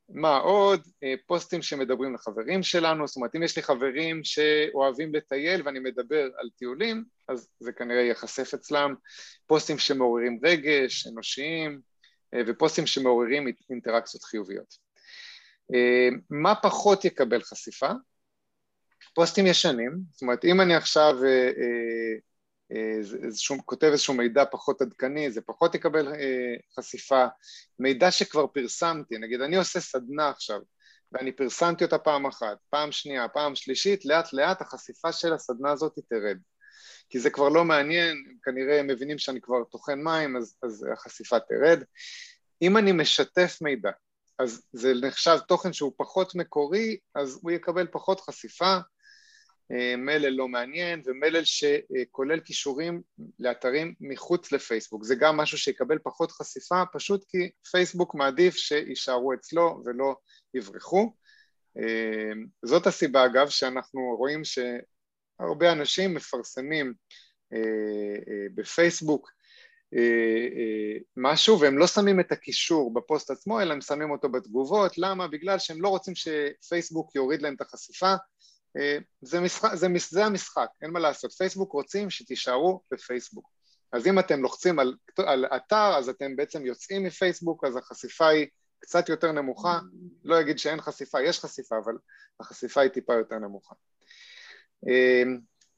מה 0.08 0.36
עוד? 0.36 0.80
אה, 1.04 1.14
פוסטים 1.26 1.62
שמדברים 1.62 2.14
לחברים 2.14 2.62
שלנו, 2.62 3.06
זאת 3.06 3.16
אומרת 3.16 3.36
אם 3.36 3.42
יש 3.42 3.56
לי 3.56 3.62
חברים 3.62 4.20
שאוהבים 4.24 5.14
לטייל 5.14 5.62
ואני 5.64 5.78
מדבר 5.78 6.28
על 6.38 6.50
טיולים, 6.56 7.04
אז 7.28 7.48
זה 7.60 7.72
כנראה 7.72 8.00
ייחשף 8.00 8.54
אצלם, 8.54 8.94
פוסטים 9.46 9.78
שמעוררים 9.78 10.40
רגש, 10.44 11.06
אנושיים, 11.06 11.80
אה, 12.34 12.40
ופוסטים 12.46 12.86
שמעוררים 12.86 13.46
אינטראקציות 13.70 14.24
חיוביות. 14.24 14.74
אה, 15.74 16.08
מה 16.30 16.54
פחות 16.54 17.04
יקבל 17.04 17.42
חשיפה? 17.42 17.90
פוסטים 19.14 19.46
ישנים, 19.46 19.98
זאת 20.12 20.22
אומרת 20.22 20.44
אם 20.44 20.60
אני 20.60 20.74
עכשיו 20.74 21.16
איזשהו, 22.70 23.56
כותב 23.64 23.86
איזשהו 23.86 24.14
מידע 24.14 24.44
פחות 24.50 24.82
עדכני, 24.82 25.30
זה 25.30 25.40
פחות 25.40 25.74
יקבל 25.74 26.08
אה, 26.08 26.54
חשיפה. 26.78 27.26
מידע 27.78 28.10
שכבר 28.10 28.46
פרסמתי, 28.46 29.18
נגיד 29.18 29.40
אני 29.40 29.56
עושה 29.56 29.80
סדנה 29.80 30.28
עכשיו, 30.28 30.60
ואני 31.12 31.32
פרסמתי 31.32 31.84
אותה 31.84 31.98
פעם 31.98 32.26
אחת, 32.26 32.56
פעם 32.70 32.92
שנייה, 32.92 33.28
פעם 33.28 33.54
שלישית, 33.54 34.04
לאט 34.04 34.32
לאט 34.32 34.60
החשיפה 34.60 35.12
של 35.12 35.32
הסדנה 35.32 35.72
הזאת 35.72 35.98
תרד. 36.08 36.36
כי 37.08 37.20
זה 37.20 37.30
כבר 37.30 37.48
לא 37.48 37.64
מעניין, 37.64 38.16
כנראה 38.42 38.80
הם 38.80 38.86
מבינים 38.86 39.18
שאני 39.18 39.40
כבר 39.40 39.64
טוחן 39.64 40.02
מים, 40.02 40.36
אז, 40.36 40.56
אז 40.62 40.86
החשיפה 40.92 41.40
תרד. 41.40 41.82
אם 42.62 42.76
אני 42.76 42.92
משתף 42.92 43.58
מידע, 43.60 43.90
אז 44.38 44.62
זה 44.72 44.92
נחשב 45.02 45.38
תוכן 45.48 45.72
שהוא 45.72 45.92
פחות 45.96 46.34
מקורי, 46.34 46.98
אז 47.14 47.38
הוא 47.42 47.50
יקבל 47.50 47.86
פחות 47.92 48.20
חשיפה. 48.20 48.78
מלל 49.98 50.28
לא 50.28 50.48
מעניין 50.48 51.02
ומלל 51.04 51.42
שכולל 51.44 52.40
כישורים 52.40 53.02
לאתרים 53.38 53.94
מחוץ 54.00 54.52
לפייסבוק. 54.52 55.04
זה 55.04 55.14
גם 55.14 55.36
משהו 55.36 55.58
שיקבל 55.58 55.98
פחות 56.02 56.32
חשיפה, 56.32 56.82
פשוט 56.92 57.24
כי 57.28 57.50
פייסבוק 57.70 58.14
מעדיף 58.14 58.56
שיישארו 58.56 59.34
אצלו 59.34 59.82
ולא 59.84 60.14
יברחו. 60.54 61.12
זאת 62.64 62.86
הסיבה 62.86 63.26
אגב 63.26 63.48
שאנחנו 63.48 64.00
רואים 64.18 64.42
שהרבה 64.44 65.72
אנשים 65.72 66.14
מפרסמים 66.14 66.94
בפייסבוק 68.54 69.30
משהו 71.16 71.60
והם 71.60 71.78
לא 71.78 71.86
שמים 71.86 72.20
את 72.20 72.32
הקישור 72.32 72.94
בפוסט 72.94 73.30
עצמו 73.30 73.60
אלא 73.60 73.72
הם 73.72 73.80
שמים 73.80 74.10
אותו 74.10 74.28
בתגובות, 74.28 74.98
למה? 74.98 75.28
בגלל 75.28 75.58
שהם 75.58 75.82
לא 75.82 75.88
רוצים 75.88 76.14
שפייסבוק 76.14 77.14
יוריד 77.14 77.42
להם 77.42 77.54
את 77.54 77.60
החשיפה 77.60 78.14
זה, 79.20 79.40
משחק, 79.40 79.74
זה, 79.74 79.86
זה 80.10 80.24
המשחק, 80.24 80.68
אין 80.82 80.90
מה 80.90 80.98
לעשות, 81.00 81.32
פייסבוק 81.32 81.72
רוצים 81.72 82.10
שתישארו 82.10 82.82
בפייסבוק. 82.92 83.50
אז 83.92 84.06
אם 84.06 84.18
אתם 84.18 84.42
לוחצים 84.42 84.78
על, 84.78 84.94
על 85.16 85.46
אתר, 85.56 85.94
אז 85.98 86.08
אתם 86.08 86.36
בעצם 86.36 86.66
יוצאים 86.66 87.04
מפייסבוק, 87.04 87.64
אז 87.64 87.76
החשיפה 87.76 88.28
היא 88.28 88.46
קצת 88.78 89.08
יותר 89.08 89.32
נמוכה, 89.32 89.78
לא 90.24 90.40
אגיד 90.40 90.58
שאין 90.58 90.80
חשיפה, 90.80 91.22
יש 91.22 91.40
חשיפה, 91.40 91.76
אבל 91.84 91.94
החשיפה 92.40 92.80
היא 92.80 92.90
טיפה 92.90 93.14
יותר 93.14 93.38
נמוכה. 93.38 93.74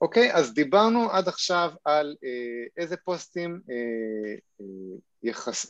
אוקיי, 0.01 0.34
אז 0.34 0.55
דיברנו 0.55 1.11
עד 1.11 1.28
עכשיו 1.28 1.72
על 1.84 2.16
איזה 2.76 2.97
פוסטים 2.97 3.61
יחש, 5.22 5.66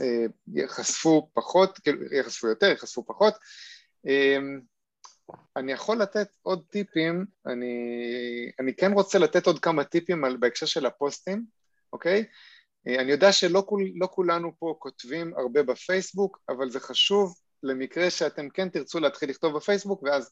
יחשפו 0.54 1.30
פחות, 1.34 1.78
כאילו 1.78 2.14
יחשפו 2.14 2.48
יותר, 2.48 2.66
יחשפו 2.66 3.06
פחות. 3.06 3.34
אני 5.56 5.72
יכול 5.72 6.02
לתת 6.02 6.28
עוד 6.42 6.64
טיפים, 6.70 7.24
אני, 7.46 7.74
אני 8.60 8.76
כן 8.76 8.92
רוצה 8.92 9.18
לתת 9.18 9.46
עוד 9.46 9.58
כמה 9.58 9.84
טיפים 9.84 10.24
על, 10.24 10.36
בהקשר 10.36 10.66
של 10.66 10.86
הפוסטים, 10.86 11.44
אוקיי? 11.92 12.24
אני 12.86 13.12
יודע 13.12 13.32
שלא 13.32 13.64
כול, 13.66 13.82
לא 13.94 14.06
כולנו 14.06 14.52
פה 14.58 14.76
כותבים 14.78 15.34
הרבה 15.36 15.62
בפייסבוק, 15.62 16.38
אבל 16.48 16.70
זה 16.70 16.80
חשוב 16.80 17.34
למקרה 17.62 18.10
שאתם 18.10 18.48
כן 18.48 18.68
תרצו 18.68 19.00
להתחיל 19.00 19.30
לכתוב 19.30 19.56
בפייסבוק, 19.56 20.02
ואז 20.02 20.30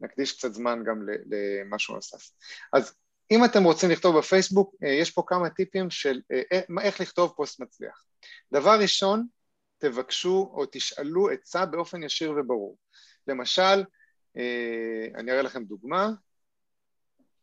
נקדיש 0.00 0.32
קצת 0.32 0.54
זמן 0.54 0.82
גם 0.86 1.02
למשהו 1.30 1.94
נוסף. 1.94 2.30
אז 2.72 2.94
אם 3.30 3.44
אתם 3.44 3.64
רוצים 3.64 3.90
לכתוב 3.90 4.18
בפייסבוק, 4.18 4.74
יש 5.00 5.10
פה 5.10 5.22
כמה 5.26 5.50
טיפים 5.50 5.90
של 5.90 6.20
איך 6.82 7.00
לכתוב 7.00 7.32
פוסט 7.36 7.60
מצליח. 7.60 8.04
דבר 8.52 8.78
ראשון, 8.80 9.26
תבקשו 9.78 10.52
או 10.54 10.64
תשאלו 10.72 11.28
עצה 11.30 11.66
באופן 11.66 12.02
ישיר 12.02 12.34
וברור. 12.36 12.78
למשל, 13.26 13.84
אני 15.14 15.32
אראה 15.32 15.42
לכם 15.42 15.64
דוגמה, 15.64 16.10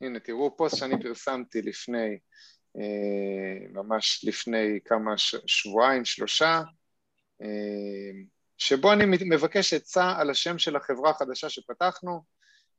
הנה 0.02 0.20
תראו 0.20 0.58
פוסט 0.58 0.78
שאני 0.78 1.04
פרסמתי 1.04 1.62
לפני, 1.62 2.18
ממש 3.70 4.26
לפני 4.28 4.80
כמה 4.86 5.14
שבועיים, 5.48 6.06
שלושה, 6.06 6.62
שבו 8.58 8.94
אני 8.94 9.06
מבקש 9.06 9.74
עצה 9.74 10.16
על 10.18 10.30
השם 10.30 10.58
של 10.58 10.76
החברה 10.76 11.10
החדשה 11.10 11.50
שפתחנו, 11.50 12.24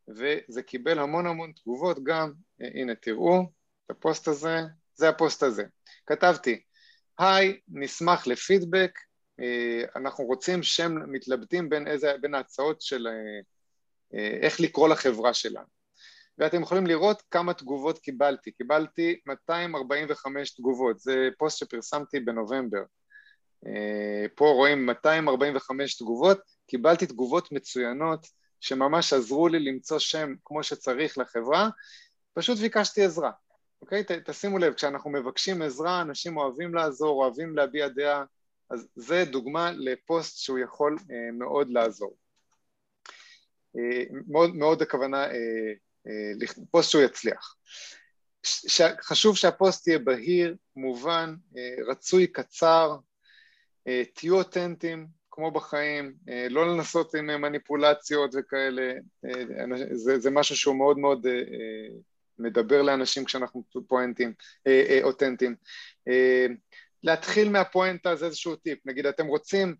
וזה 0.08 0.62
קיבל 0.62 0.98
המון 0.98 1.26
המון 1.26 1.52
תגובות 1.52 2.04
גם, 2.04 2.32
הנה 2.60 2.94
תראו 2.94 3.42
את 3.86 3.90
הפוסט 3.90 4.28
הזה, 4.28 4.58
זה 4.94 5.08
הפוסט 5.08 5.42
הזה. 5.42 5.64
כתבתי, 6.06 6.62
היי, 7.18 7.60
נשמח 7.68 8.26
לפידבק, 8.26 8.98
אנחנו 9.96 10.24
רוצים 10.24 10.62
שם, 10.62 11.12
מתלבטים 11.12 11.68
בין, 11.68 11.86
איזה, 11.86 12.14
בין 12.20 12.34
ההצעות 12.34 12.80
של 12.80 13.06
איך 14.42 14.60
לקרוא 14.60 14.88
לחברה 14.88 15.34
שלנו. 15.34 15.66
ואתם 16.38 16.62
יכולים 16.62 16.86
לראות 16.86 17.22
כמה 17.30 17.54
תגובות 17.54 17.98
קיבלתי. 17.98 18.52
קיבלתי 18.52 19.20
245 19.26 20.50
תגובות, 20.50 20.98
זה 21.00 21.28
פוסט 21.38 21.58
שפרסמתי 21.58 22.20
בנובמבר. 22.20 22.82
פה 24.34 24.44
רואים 24.44 24.86
245 24.86 25.96
תגובות, 25.96 26.38
קיבלתי 26.66 27.06
תגובות 27.06 27.52
מצוינות 27.52 28.26
שממש 28.64 29.12
עזרו 29.12 29.48
לי 29.48 29.58
למצוא 29.60 29.98
שם 29.98 30.34
כמו 30.44 30.62
שצריך 30.62 31.18
לחברה, 31.18 31.68
פשוט 32.34 32.58
ביקשתי 32.58 33.04
עזרה, 33.04 33.30
אוקיי? 33.82 34.04
ת, 34.04 34.10
תשימו 34.10 34.58
לב, 34.58 34.74
כשאנחנו 34.74 35.10
מבקשים 35.10 35.62
עזרה, 35.62 36.02
אנשים 36.02 36.36
אוהבים 36.36 36.74
לעזור, 36.74 37.22
אוהבים 37.22 37.56
להביע 37.56 37.88
דעה, 37.88 38.24
אז 38.70 38.88
זה 38.96 39.24
דוגמה 39.24 39.70
לפוסט 39.70 40.38
שהוא 40.38 40.58
יכול 40.58 40.96
אה, 41.10 41.32
מאוד 41.32 41.70
לעזור. 41.70 42.16
מאוד, 44.26 44.56
מאוד 44.56 44.82
הכוונה 44.82 45.24
אה, 45.24 45.72
אה, 46.06 46.46
פוסט 46.70 46.90
שהוא 46.90 47.02
יצליח. 47.02 47.56
חשוב 49.02 49.36
שהפוסט 49.36 49.88
יהיה 49.88 49.98
בהיר, 49.98 50.56
מובן, 50.76 51.34
רצוי, 51.88 52.26
קצר, 52.26 52.96
תהיו 54.14 54.36
אותנטיים, 54.36 55.06
כמו 55.30 55.50
בחיים, 55.50 56.14
לא 56.50 56.68
לנסות 56.68 57.14
עם 57.14 57.26
מניפולציות 57.26 58.34
וכאלה, 58.34 58.92
זה, 59.92 60.18
זה 60.18 60.30
משהו 60.30 60.56
שהוא 60.56 60.76
מאוד 60.76 60.98
מאוד 60.98 61.26
מדבר 62.38 62.82
לאנשים 62.82 63.24
כשאנחנו 63.24 63.64
פואנטים, 63.88 64.32
אותנטיים. 65.02 65.54
להתחיל 67.02 67.48
מהפואנטה 67.48 68.16
זה 68.16 68.26
איזשהו 68.26 68.56
טיפ, 68.56 68.78
נגיד 68.84 69.06
אתם 69.06 69.26
רוצים 69.26 69.74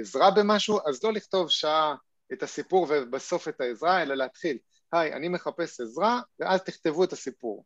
עזרה 0.00 0.30
במשהו, 0.30 0.78
אז 0.86 1.04
לא 1.04 1.12
לכתוב 1.12 1.50
שעה 1.50 1.94
את 2.32 2.42
הסיפור 2.42 2.86
ובסוף 2.90 3.48
את 3.48 3.60
העזרה, 3.60 4.02
אלא 4.02 4.14
להתחיל, 4.14 4.58
היי, 4.92 5.12
אני 5.12 5.28
מחפש 5.28 5.80
עזרה, 5.80 6.20
ואז 6.40 6.62
תכתבו 6.62 7.04
את 7.04 7.12
הסיפור. 7.12 7.64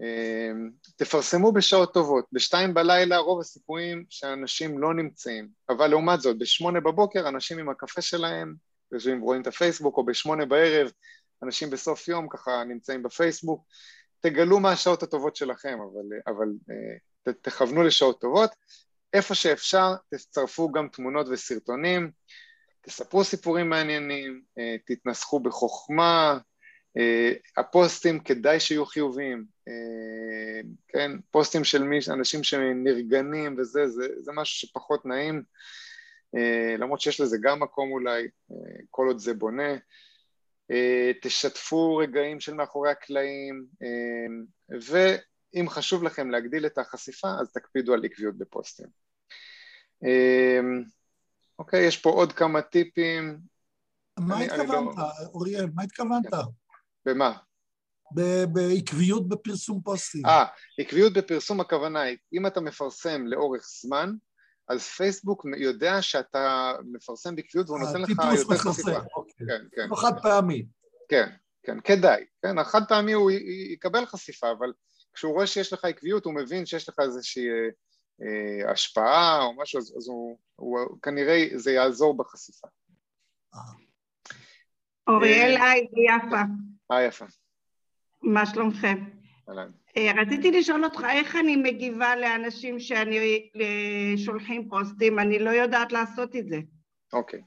אמ, 0.00 0.70
תפרסמו 0.96 1.52
בשעות 1.52 1.94
טובות, 1.94 2.24
בשתיים 2.32 2.74
בלילה 2.74 3.18
רוב 3.18 3.40
הסיכויים 3.40 4.04
שאנשים 4.10 4.78
לא 4.78 4.94
נמצאים, 4.94 5.48
אבל 5.68 5.86
לעומת 5.86 6.20
זאת, 6.20 6.38
בשמונה 6.38 6.80
בבוקר 6.80 7.28
אנשים 7.28 7.58
עם 7.58 7.68
הקפה 7.68 8.00
שלהם, 8.00 8.54
יושבים 8.92 9.22
ורואים 9.22 9.42
את 9.42 9.46
הפייסבוק, 9.46 9.96
או 9.96 10.04
בשמונה 10.04 10.46
בערב, 10.46 10.90
אנשים 11.42 11.70
בסוף 11.70 12.08
יום 12.08 12.28
ככה 12.28 12.64
נמצאים 12.64 13.02
בפייסבוק, 13.02 13.64
תגלו 14.20 14.60
מה 14.60 14.72
השעות 14.72 15.02
הטובות 15.02 15.36
שלכם, 15.36 15.78
אבל, 15.80 16.34
אבל 16.34 16.48
אה, 16.70 17.32
תכוונו 17.42 17.82
לשעות 17.82 18.20
טובות. 18.20 18.50
איפה 19.12 19.34
שאפשר, 19.34 19.94
תצרפו 20.10 20.72
גם 20.72 20.88
תמונות 20.88 21.26
וסרטונים, 21.30 22.10
תספרו 22.82 23.24
סיפורים 23.24 23.68
מעניינים, 23.68 24.42
אה, 24.58 24.76
תתנסחו 24.86 25.40
בחוכמה, 25.40 26.38
אה, 26.98 27.32
הפוסטים 27.56 28.20
כדאי 28.20 28.60
שיהיו 28.60 28.86
חיוביים, 28.86 29.44
אה, 29.68 30.60
כן, 30.88 31.10
פוסטים 31.30 31.64
של 31.64 31.82
מי, 31.82 31.98
אנשים 32.08 32.42
שנרגנים 32.42 33.56
וזה, 33.58 33.88
זה, 33.88 34.06
זה 34.18 34.32
משהו 34.34 34.68
שפחות 34.68 35.06
נעים, 35.06 35.42
למרות 36.78 37.00
שיש 37.00 37.20
לזה 37.20 37.36
גם 37.42 37.60
מקום 37.60 37.92
אולי, 37.92 38.28
כל 38.90 39.06
עוד 39.06 39.18
זה 39.18 39.34
בונה, 39.34 39.76
תשתפו 41.22 41.96
רגעים 41.96 42.40
של 42.40 42.54
מאחורי 42.54 42.90
הקלעים, 42.90 43.66
ואם 44.70 45.68
חשוב 45.68 46.02
לכם 46.02 46.30
להגדיל 46.30 46.66
את 46.66 46.78
החשיפה, 46.78 47.28
אז 47.40 47.52
תקפידו 47.52 47.94
על 47.94 48.04
עקביות 48.04 48.38
בפוסטים. 48.38 48.86
אוקיי, 51.58 51.86
יש 51.86 51.96
פה 51.96 52.10
עוד 52.10 52.32
כמה 52.32 52.62
טיפים. 52.62 53.38
מה 54.18 54.40
לא- 54.40 54.44
התכוונת, 54.44 54.96
אוריאל? 55.34 55.66
מה 55.74 55.82
התכוונת? 55.82 56.30
כן. 56.30 56.36
במה? 57.06 57.32
בעקביות 58.52 59.28
בפרסום 59.28 59.80
פוסטים. 59.82 60.26
אה, 60.26 60.44
עקביות 60.78 61.12
בפרסום 61.12 61.60
הכוונה 61.60 62.00
היא, 62.00 62.16
אם 62.32 62.46
אתה 62.46 62.60
מפרסם 62.60 63.26
לאורך 63.26 63.62
זמן, 63.82 64.12
אז 64.68 64.82
פייסבוק 64.82 65.46
יודע 65.56 66.02
שאתה 66.02 66.72
מפרסם 66.92 67.36
בעקביות 67.36 67.70
והוא 67.70 67.80
נותן 67.80 68.00
לך 68.00 68.08
יותר 68.08 68.22
חשיפה. 68.56 68.90
אוקיי. 69.16 69.46
כן, 69.46 69.64
כן. 69.72 69.88
לא 69.90 69.96
חד 69.96 70.22
פעמי. 70.22 70.66
כן, 71.08 71.30
כן, 71.62 71.80
כדאי. 71.80 72.24
כן, 72.42 72.58
החד 72.58 72.82
פעמי 72.88 73.12
הוא 73.12 73.30
יקבל 73.72 74.06
חשיפה, 74.06 74.50
אבל 74.58 74.72
כשהוא 75.14 75.32
רואה 75.32 75.46
שיש 75.46 75.72
לך 75.72 75.84
עקביות, 75.84 76.24
הוא 76.24 76.34
מבין 76.34 76.66
שיש 76.66 76.88
לך 76.88 76.94
איזושהי 77.00 77.48
אה, 77.48 77.68
השפעה 78.68 79.42
או 79.42 79.62
משהו, 79.62 79.78
אז, 79.78 79.94
אז 79.96 80.08
הוא, 80.08 80.38
הוא, 80.56 80.78
כנראה 81.02 81.46
זה 81.54 81.72
יעזור 81.72 82.16
בחשיפה. 82.16 82.68
אוריאל, 85.08 85.56
אה, 85.56 85.70
היי, 85.70 85.86
יפה. 86.06 86.42
היי, 86.90 87.06
יפה. 87.06 87.24
מה 88.22 88.46
שלומכם? 88.46 89.04
אה, 89.96 90.12
רציתי 90.22 90.50
לשאול 90.50 90.84
אותך 90.84 91.04
איך 91.10 91.36
אני 91.36 91.56
מגיבה 91.56 92.16
לאנשים 92.16 92.80
שאני 92.80 93.50
שולחים 94.16 94.68
פוסטים, 94.68 95.18
אני 95.18 95.38
לא 95.38 95.50
יודעת 95.50 95.92
לעשות 95.92 96.36
את 96.36 96.48
זה. 96.48 96.56
אוקיי. 97.12 97.40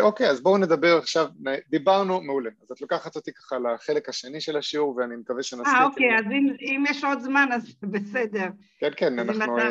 אוקיי, 0.00 0.30
אז 0.30 0.42
בואו 0.42 0.58
נדבר 0.58 0.96
עכשיו, 0.96 1.26
דיברנו, 1.68 2.20
מעולה. 2.20 2.50
אז 2.62 2.70
את 2.70 2.80
לוקחת 2.80 3.16
אותי 3.16 3.32
ככה 3.32 3.56
לחלק 3.58 4.08
השני 4.08 4.40
של 4.40 4.56
השיעור, 4.56 4.96
ואני 4.96 5.16
מקווה 5.16 5.42
שנספיק. 5.42 5.74
אה, 5.74 5.84
אוקיי, 5.84 6.18
אז 6.18 6.24
אם, 6.24 6.56
אם 6.60 6.84
יש 6.88 7.04
עוד 7.04 7.20
זמן, 7.20 7.48
אז 7.52 7.74
בסדר. 7.92 8.46
כן, 8.80 8.90
כן, 8.96 9.18
אנחנו, 9.18 9.58
אתה... 9.58 9.66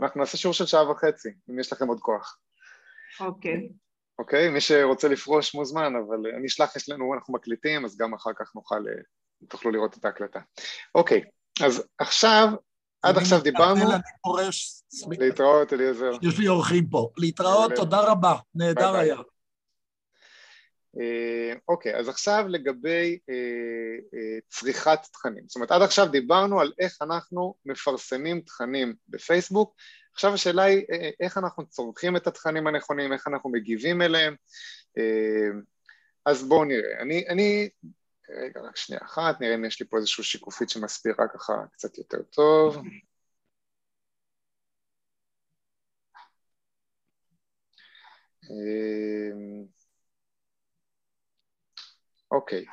אנחנו 0.00 0.20
נעשה 0.20 0.36
שיעור 0.36 0.54
של 0.54 0.66
שעה 0.66 0.90
וחצי, 0.90 1.28
אם 1.50 1.58
יש 1.58 1.72
לכם 1.72 1.88
עוד 1.88 2.00
כוח. 2.00 2.38
אוקיי. 3.20 3.68
אוקיי, 4.18 4.50
מי 4.50 4.60
שרוצה 4.60 5.08
לפרוש 5.08 5.54
מוזמן, 5.54 5.92
אבל 5.96 6.26
אני 6.36 6.46
אשלח 6.46 6.76
אצלנו, 6.76 7.14
אנחנו 7.14 7.34
מקליטים, 7.34 7.84
אז 7.84 7.96
גם 7.96 8.14
אחר 8.14 8.30
כך 8.36 8.54
נוכל, 8.54 8.84
תוכלו 9.48 9.70
לראות 9.70 9.98
את 9.98 10.04
ההקלטה. 10.04 10.40
אוקיי, 10.94 11.22
אז 11.62 11.84
עכשיו, 11.98 12.48
עד 13.04 13.16
עכשיו 13.16 13.42
דיברנו... 13.42 13.92
אני 13.92 14.02
פורש. 14.22 14.82
להתראות, 15.18 15.72
אליעזר. 15.72 16.10
יש 16.22 16.38
לי 16.38 16.48
אורחים 16.48 16.86
פה. 16.86 17.10
להתראות, 17.16 17.72
תודה 17.76 18.00
רבה, 18.00 18.34
נהדר 18.54 18.96
היה. 18.96 19.16
אה, 21.00 21.54
אוקיי, 21.68 21.96
אז 21.96 22.08
עכשיו 22.08 22.44
לגבי 22.48 23.18
אה, 23.30 23.34
אה, 24.14 24.38
צריכת 24.48 24.98
תכנים. 25.12 25.44
זאת 25.46 25.56
אומרת, 25.56 25.70
עד 25.70 25.82
עכשיו 25.82 26.06
דיברנו 26.06 26.60
על 26.60 26.72
איך 26.78 26.98
אנחנו 27.02 27.54
מפרסמים 27.66 28.40
תכנים 28.40 28.94
בפייסבוק, 29.08 29.74
עכשיו 30.12 30.34
השאלה 30.34 30.62
היא 30.62 30.82
איך 31.20 31.38
אנחנו 31.38 31.66
צורכים 31.66 32.16
את 32.16 32.26
התכנים 32.26 32.66
הנכונים, 32.66 33.12
איך 33.12 33.28
אנחנו 33.28 33.50
מגיבים 33.50 34.02
אליהם, 34.02 34.34
אז 36.26 36.48
בואו 36.48 36.64
נראה. 36.64 37.00
אני, 37.00 37.24
אני, 37.28 37.68
רגע, 38.30 38.60
רק 38.60 38.76
שנייה 38.76 39.00
אחת, 39.04 39.40
נראה 39.40 39.54
אם 39.54 39.64
יש 39.64 39.80
לי 39.80 39.86
פה 39.86 39.96
איזושהי 39.96 40.24
שיקופית 40.24 40.70
שמסבירה 40.70 41.28
ככה 41.28 41.52
קצת 41.72 41.98
יותר 41.98 42.22
טוב. 42.22 42.76
אוקיי, 52.30 52.64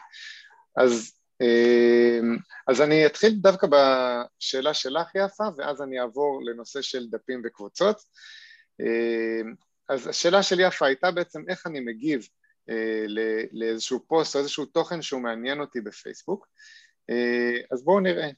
אז, 0.77 1.13
אמ, 1.41 2.37
אז 2.67 2.81
אני 2.81 3.05
אתחיל 3.05 3.33
דווקא 3.35 3.67
בשאלה 3.67 4.73
שלך 4.73 5.15
יפה, 5.15 5.43
ואז 5.57 5.81
אני 5.81 5.99
אעבור 5.99 6.41
לנושא 6.45 6.81
של 6.81 7.09
דפים 7.09 7.41
וקבוצות. 7.45 7.97
אמ, 8.79 9.53
אז 9.89 10.07
השאלה 10.07 10.43
של 10.43 10.59
יפה 10.59 10.85
הייתה 10.85 11.11
בעצם 11.11 11.41
איך 11.49 11.67
אני 11.67 11.79
מגיב 11.79 12.27
לאיזשהו 13.51 13.99
פוסט 14.07 14.35
או 14.35 14.39
איזשהו 14.39 14.65
תוכן 14.65 15.01
שהוא 15.01 15.21
מעניין 15.21 15.59
אותי 15.59 15.81
בפייסבוק. 15.81 16.47
אה, 17.09 17.61
אז 17.71 17.83
בואו 17.83 17.99
נראה, 17.99 18.29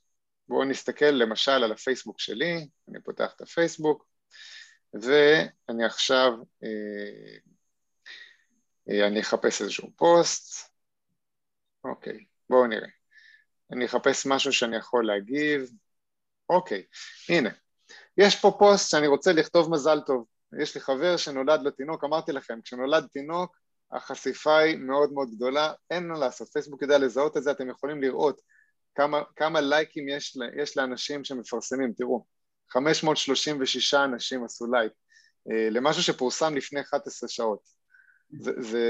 בואו 0.48 0.64
נסתכל 0.64 1.06
למשל 1.06 1.52
על 1.52 1.72
הפייסבוק 1.72 2.20
שלי, 2.20 2.68
אני 2.90 3.02
פותח 3.04 3.34
את 3.36 3.42
הפייסבוק, 3.42 4.06
ואני 4.94 5.86
עכשיו, 5.86 6.32
אה, 6.64 7.38
אני 9.08 9.22
אחפש 9.22 9.62
איזשהו 9.62 9.92
פוסט, 9.96 10.70
אוקיי, 11.84 12.26
בואו 12.50 12.68
נראה. 12.68 12.90
אני 13.72 13.86
אחפש 13.86 14.26
משהו 14.26 14.54
שאני 14.54 14.78
יכול 14.78 15.08
להגיב. 15.08 15.72
אוקיי, 16.50 16.84
הנה. 17.30 17.50
יש 18.18 18.42
פה 18.42 18.56
פוסט 18.60 18.90
שאני 18.90 19.08
רוצה 19.08 19.34
לכתוב 19.34 19.72
מזל 19.72 20.00
טוב. 20.06 20.26
יש 20.62 20.76
לי 20.76 20.82
חבר 20.82 21.18
שנולד 21.18 21.62
לו 21.62 21.72
תינוק, 21.72 22.04
אמרתי 22.04 22.32
לכם, 22.32 22.62
כשנולד 22.62 23.08
תינוק 23.12 23.58
החשיפה 23.94 24.58
היא 24.58 24.78
מאוד 24.78 25.14
מאוד 25.14 25.30
גדולה, 25.36 25.74
אין 25.92 26.08
מה 26.08 26.20
לעשות, 26.20 26.50
פייסבוק 26.50 26.82
יודע 26.82 26.98
לזהות 26.98 27.38
את 27.38 27.44
זה, 27.44 27.52
אתם 27.52 27.70
יכולים 27.70 28.02
לראות 28.02 28.42
כמה, 28.96 29.22
כמה 29.36 29.62
לייקים 29.62 30.10
יש, 30.10 30.38
יש 30.62 30.78
לאנשים 30.78 31.24
שמפרסמים, 31.24 31.94
תראו, 31.94 32.26
536 32.70 33.94
אנשים 33.94 34.44
עשו 34.46 34.66
לייק 34.72 34.94
אה, 35.52 35.70
למשהו 35.70 36.04
שפורסם 36.04 36.56
לפני 36.56 36.82
11 36.82 37.30
שעות. 37.30 37.73
זה, 38.40 38.52
זה, 38.58 38.86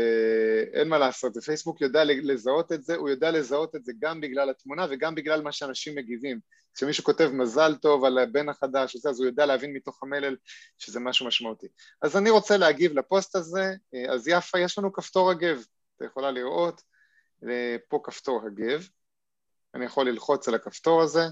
אין 0.74 0.88
מה 0.88 0.98
לעשות, 0.98 1.38
ופייסבוק 1.38 1.82
יודע 1.82 2.04
לזהות 2.04 2.72
את 2.72 2.84
זה, 2.84 2.96
הוא 2.96 3.10
יודע 3.10 3.32
לזהות 3.32 3.76
את 3.76 3.86
זה 3.86 3.92
גם 4.00 4.22
בגלל 4.22 4.50
התמונה 4.50 4.86
וגם 4.90 5.16
בגלל 5.16 5.42
מה 5.42 5.52
שאנשים 5.52 5.96
מגיבים. 5.96 6.40
כשמישהו 6.76 7.04
כותב 7.04 7.30
מזל 7.34 7.76
טוב 7.76 8.06
על 8.06 8.18
הבן 8.18 8.50
החדש, 8.50 8.96
אז 8.96 9.20
הוא 9.20 9.28
יודע 9.28 9.46
להבין 9.46 9.74
מתוך 9.74 10.04
המלל 10.04 10.36
שזה 10.78 11.00
משהו 11.00 11.28
משמעותי. 11.28 11.68
אז 12.02 12.18
אני 12.18 12.30
רוצה 12.30 12.58
להגיב 12.58 12.94
לפוסט 12.94 13.36
הזה, 13.36 13.74
אז 14.10 14.28
יפה, 14.28 14.60
יש 14.60 14.78
לנו 14.78 14.94
כפתור 14.94 15.32
הגב, 15.32 15.66
אתה 15.98 16.06
יכולה 16.06 16.32
לראות, 16.32 16.82
פה 17.90 18.00
כפתור 18.04 18.42
הגב, 18.46 18.88
אני 19.76 19.86
יכול 19.86 20.10
ללחוץ 20.10 20.48
על 20.48 20.56
הכפתור 20.56 21.02
הזה, 21.02 21.24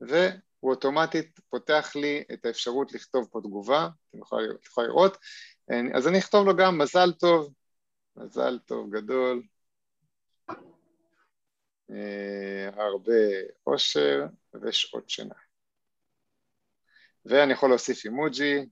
והוא 0.00 0.70
אוטומטית 0.70 1.40
פותח 1.50 1.92
לי 1.94 2.24
את 2.32 2.46
האפשרות 2.46 2.92
לכתוב 2.92 3.28
פה 3.32 3.40
תגובה, 3.40 3.88
אתם 4.10 4.18
יכולים 4.18 4.50
לראות, 4.78 5.16
אז 5.94 6.08
אני 6.08 6.18
אכתוב 6.18 6.46
לו 6.46 6.56
גם 6.56 6.78
מזל 6.78 7.12
טוב, 7.12 7.54
מזל 8.16 8.58
טוב 8.58 8.96
גדול, 8.96 9.42
אה, 11.90 12.68
הרבה 12.76 13.12
אושר 13.66 14.26
ושעות 14.62 15.10
שינה. 15.10 15.34
ואני 17.24 17.52
יכול 17.52 17.68
להוסיף 17.68 18.04
אימוג'י, 18.04 18.66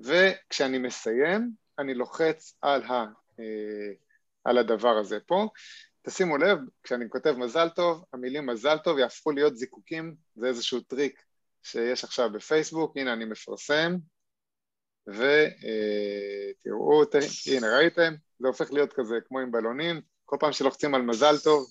וכשאני 0.00 0.78
מסיים 0.78 1.50
אני 1.78 1.94
לוחץ 1.94 2.56
על, 2.60 2.82
ה, 2.82 3.04
אה, 3.40 3.92
על 4.44 4.58
הדבר 4.58 4.96
הזה 4.98 5.20
פה, 5.26 5.48
תשימו 6.02 6.36
לב, 6.36 6.58
כשאני 6.82 7.04
כותב 7.08 7.34
מזל 7.38 7.68
טוב, 7.68 8.04
המילים 8.12 8.46
מזל 8.46 8.78
טוב 8.78 8.98
יהפכו 8.98 9.30
להיות 9.30 9.56
זיקוקים, 9.56 10.14
זה 10.34 10.46
איזשהו 10.46 10.80
טריק 10.80 11.22
שיש 11.62 12.04
עכשיו 12.04 12.32
בפייסבוק, 12.32 12.96
הנה 12.96 13.12
אני 13.12 13.24
מפרסם, 13.24 13.96
ותראו, 15.06 17.02
הנה 17.56 17.76
ראיתם, 17.76 18.14
זה 18.38 18.48
הופך 18.48 18.72
להיות 18.72 18.92
כזה 18.92 19.14
כמו 19.28 19.40
עם 19.40 19.52
בלונים, 19.52 20.00
כל 20.24 20.36
פעם 20.40 20.52
שלוחצים 20.52 20.94
על 20.94 21.02
מזל 21.02 21.38
טוב, 21.38 21.66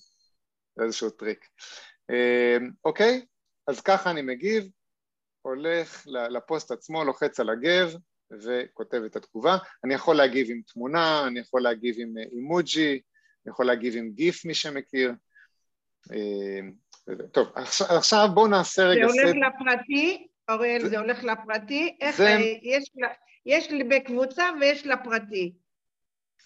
זה 0.76 0.84
איזשהו 0.84 1.10
טריק. 1.10 1.48
אה, 2.10 2.56
אוקיי, 2.84 3.26
אז 3.66 3.80
ככה 3.80 4.10
אני 4.10 4.22
מגיב, 4.22 4.68
הולך 5.42 6.06
לפוסט 6.06 6.70
עצמו, 6.70 7.04
לוחץ 7.04 7.40
על 7.40 7.50
הגב 7.50 7.94
וכותב 8.42 9.02
את 9.06 9.16
התגובה. 9.16 9.56
אני 9.84 9.94
יכול 9.94 10.16
להגיב 10.16 10.46
עם 10.50 10.60
תמונה, 10.72 11.26
אני 11.26 11.40
יכול 11.40 11.62
להגיב 11.62 11.96
עם 11.98 12.14
אימוג'י, 12.32 12.90
אני 12.90 13.50
יכול 13.52 13.66
להגיב 13.66 13.96
עם 13.96 14.10
גיף, 14.10 14.44
מי 14.44 14.54
שמכיר. 14.54 15.12
אה, 16.12 16.60
טוב, 17.32 17.48
עכשיו 17.88 18.28
בואו 18.34 18.46
נעשה 18.46 18.82
רגע. 18.82 19.08
זה 19.08 19.22
הולך 19.22 19.36
לפרטי, 19.36 20.26
אוריאל, 20.50 20.88
זה 20.88 20.98
הולך 20.98 21.24
לפרטי. 21.24 21.96
איך 22.00 22.16
זה... 22.16 22.36
יש, 22.62 22.90
יש 23.46 23.70
לי 23.70 23.84
בקבוצה 23.84 24.44
ויש 24.60 24.86
לפרטי. 24.86 25.54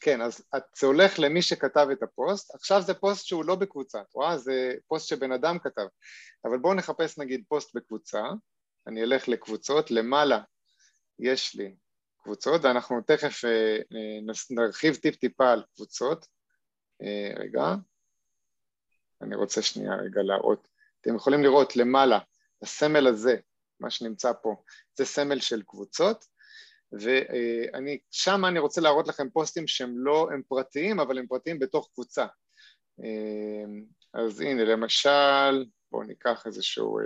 כן, 0.01 0.21
אז 0.21 0.45
זה 0.81 0.87
הולך 0.87 1.19
למי 1.19 1.43
שכתב 1.43 1.87
את 1.93 2.03
הפוסט, 2.03 2.55
עכשיו 2.55 2.83
זה 2.83 2.95
פוסט 2.95 3.27
שהוא 3.27 3.45
לא 3.45 3.55
בקבוצה, 3.55 4.01
את 4.01 4.15
רואה? 4.15 4.39
זה 4.39 4.75
פוסט 4.89 5.09
שבן 5.09 5.33
אדם 5.33 5.59
כתב, 5.59 5.87
אבל 6.45 6.59
בואו 6.59 6.75
נחפש 6.75 7.19
נגיד 7.19 7.45
פוסט 7.49 7.77
בקבוצה, 7.77 8.23
אני 8.87 9.03
אלך 9.03 9.29
לקבוצות, 9.29 9.91
למעלה 9.91 10.41
יש 11.19 11.55
לי 11.55 11.77
קבוצות, 12.23 12.65
ואנחנו 12.65 13.01
תכף 13.07 13.45
אה, 13.45 13.79
נרחיב 14.51 14.95
טיפ 14.95 15.17
טיפה 15.17 15.53
על 15.53 15.65
קבוצות, 15.75 16.27
אה, 17.03 17.33
רגע, 17.37 17.75
אני 19.23 19.37
רוצה 19.37 19.63
שנייה 19.63 19.95
רגע 19.95 20.23
להראות, 20.23 20.69
אתם 21.01 21.17
יכולים 21.17 21.43
לראות 21.43 21.77
למעלה, 21.77 22.19
הסמל 22.63 23.07
הזה, 23.07 23.37
מה 23.81 23.91
שנמצא 23.91 24.33
פה, 24.43 24.63
זה 24.95 25.05
סמל 25.05 25.41
של 25.41 25.63
קבוצות, 25.63 26.25
ואני, 26.93 27.99
שם 28.11 28.45
אני 28.45 28.59
רוצה 28.59 28.81
להראות 28.81 29.09
לכם 29.09 29.31
פוסטים 29.31 29.67
שהם 29.67 29.99
לא, 29.99 30.29
הם 30.33 30.43
פרטיים, 30.49 31.01
אבל 31.01 31.19
הם 31.19 31.27
פרטיים 31.27 31.59
בתוך 31.59 31.91
קבוצה. 31.95 32.27
אז 34.15 34.41
הנה, 34.41 34.65
למשל, 34.65 35.65
בואו 35.91 36.03
ניקח 36.03 36.47
איזשהו, 36.47 36.99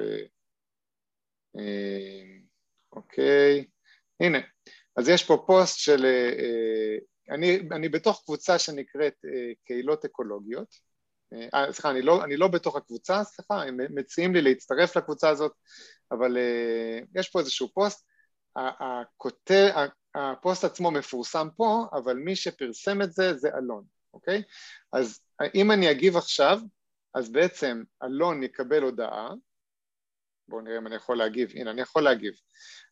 אוקיי, 2.92 3.66
הנה, 4.20 4.38
אז 4.96 5.08
יש 5.08 5.24
פה 5.24 5.44
פוסט 5.46 5.78
של, 5.78 6.06
אני, 7.30 7.58
אני 7.72 7.88
בתוך 7.88 8.22
קבוצה 8.24 8.58
שנקראת 8.58 9.14
קהילות 9.64 10.04
אקולוגיות, 10.04 10.92
סליחה, 11.70 11.90
אני 11.90 12.02
לא, 12.02 12.24
אני 12.24 12.36
לא 12.36 12.48
בתוך 12.48 12.76
הקבוצה, 12.76 13.24
סליחה, 13.24 13.62
הם 13.62 13.76
מציעים 13.90 14.34
לי 14.34 14.42
להצטרף 14.42 14.96
לקבוצה 14.96 15.28
הזאת, 15.28 15.52
אבל 16.12 16.36
יש 17.14 17.28
פה 17.28 17.40
איזשהו 17.40 17.68
פוסט, 17.74 18.11
הכותב, 18.56 19.70
הפוסט 20.14 20.64
עצמו 20.64 20.90
מפורסם 20.90 21.48
פה, 21.56 21.86
אבל 21.92 22.16
מי 22.16 22.36
שפרסם 22.36 23.02
את 23.02 23.12
זה 23.12 23.36
זה 23.36 23.48
אלון, 23.58 23.84
אוקיי? 24.14 24.42
אז 24.92 25.20
אם 25.54 25.70
אני 25.70 25.90
אגיב 25.90 26.16
עכשיו, 26.16 26.60
אז 27.14 27.32
בעצם 27.32 27.82
אלון 28.02 28.42
יקבל 28.42 28.82
הודעה, 28.82 29.30
בואו 30.48 30.60
נראה 30.60 30.78
אם 30.78 30.86
אני 30.86 30.96
יכול 30.96 31.18
להגיב, 31.18 31.50
הנה 31.54 31.70
אני 31.70 31.80
יכול 31.80 32.02
להגיב, 32.02 32.34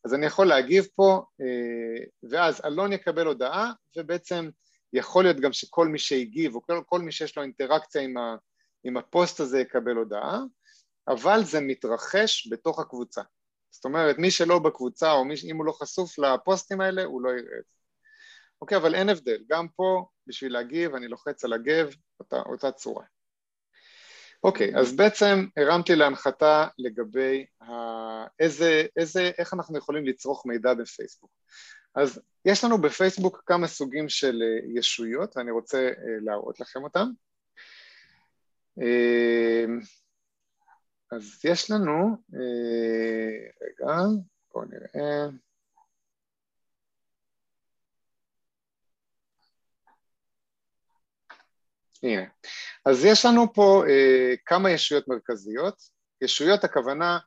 אז 0.04 0.14
אני 0.14 0.26
יכול 0.26 0.46
להגיב 0.46 0.86
פה, 0.94 1.22
אה, 1.40 2.04
ואז 2.30 2.60
אלון 2.64 2.92
יקבל 2.92 3.26
הודעה, 3.26 3.72
ובעצם 3.96 4.50
יכול 4.92 5.24
להיות 5.24 5.40
גם 5.40 5.52
שכל 5.52 5.88
מי 5.88 5.98
שהגיב, 5.98 6.54
או 6.54 6.62
כל, 6.62 6.82
כל 6.86 7.00
מי 7.00 7.12
שיש 7.12 7.36
לו 7.36 7.42
אינטראקציה 7.42 8.02
עם, 8.02 8.16
ה, 8.16 8.36
עם 8.84 8.96
הפוסט 8.96 9.40
הזה 9.40 9.60
יקבל 9.60 9.96
הודעה, 9.96 10.40
אבל 11.08 11.44
זה 11.44 11.60
מתרחש 11.60 12.48
בתוך 12.50 12.80
הקבוצה. 12.80 13.22
זאת 13.70 13.84
אומרת, 13.84 14.18
מי 14.18 14.30
שלא 14.30 14.58
בקבוצה, 14.58 15.12
או 15.12 15.24
מי, 15.24 15.34
אם 15.44 15.56
הוא 15.56 15.64
לא 15.64 15.72
חשוף 15.72 16.18
לפוסטים 16.18 16.80
האלה, 16.80 17.04
הוא 17.04 17.22
לא 17.22 17.28
יראה 17.28 17.58
את 17.58 17.64
זה. 17.64 17.76
אוקיי, 18.62 18.76
אבל 18.76 18.94
אין 18.94 19.08
הבדל, 19.08 19.38
גם 19.48 19.68
פה, 19.68 20.06
בשביל 20.26 20.52
להגיב, 20.52 20.94
אני 20.94 21.08
לוחץ 21.08 21.44
על 21.44 21.52
הגב, 21.52 21.94
אותה, 22.20 22.42
אותה 22.46 22.72
צורה. 22.72 23.04
אוקיי, 24.44 24.76
אז 24.76 24.96
בעצם 24.96 25.46
הרמתי 25.56 25.96
להנחתה 25.96 26.66
לגבי 26.78 27.46
ה... 27.62 27.70
איזה, 28.40 28.86
איזה, 28.96 29.30
איך 29.38 29.54
אנחנו 29.54 29.78
יכולים 29.78 30.06
לצרוך 30.06 30.46
מידע 30.46 30.74
בפייסבוק. 30.74 31.30
אז 31.94 32.20
יש 32.44 32.64
לנו 32.64 32.78
בפייסבוק 32.78 33.42
כמה 33.46 33.66
סוגים 33.66 34.08
של 34.08 34.42
אה, 34.42 34.78
ישויות, 34.78 35.36
ואני 35.36 35.50
רוצה 35.50 35.78
אה, 35.78 35.92
להראות 36.20 36.60
לכם 36.60 36.84
אותם. 36.84 37.08
אה, 41.12 41.16
אז 41.16 41.44
יש 41.44 41.70
לנו, 41.70 42.16
רגע, 43.62 43.96
בואו 44.54 44.64
נראה. 44.64 45.28
הנה. 52.02 52.22
אז 52.84 53.04
יש 53.04 53.24
לנו 53.24 53.52
פה 53.52 53.82
אה, 53.88 54.34
כמה 54.46 54.70
ישויות 54.70 55.08
מרכזיות. 55.08 55.82
ישויות 56.22 56.64
הכוונה 56.64 57.18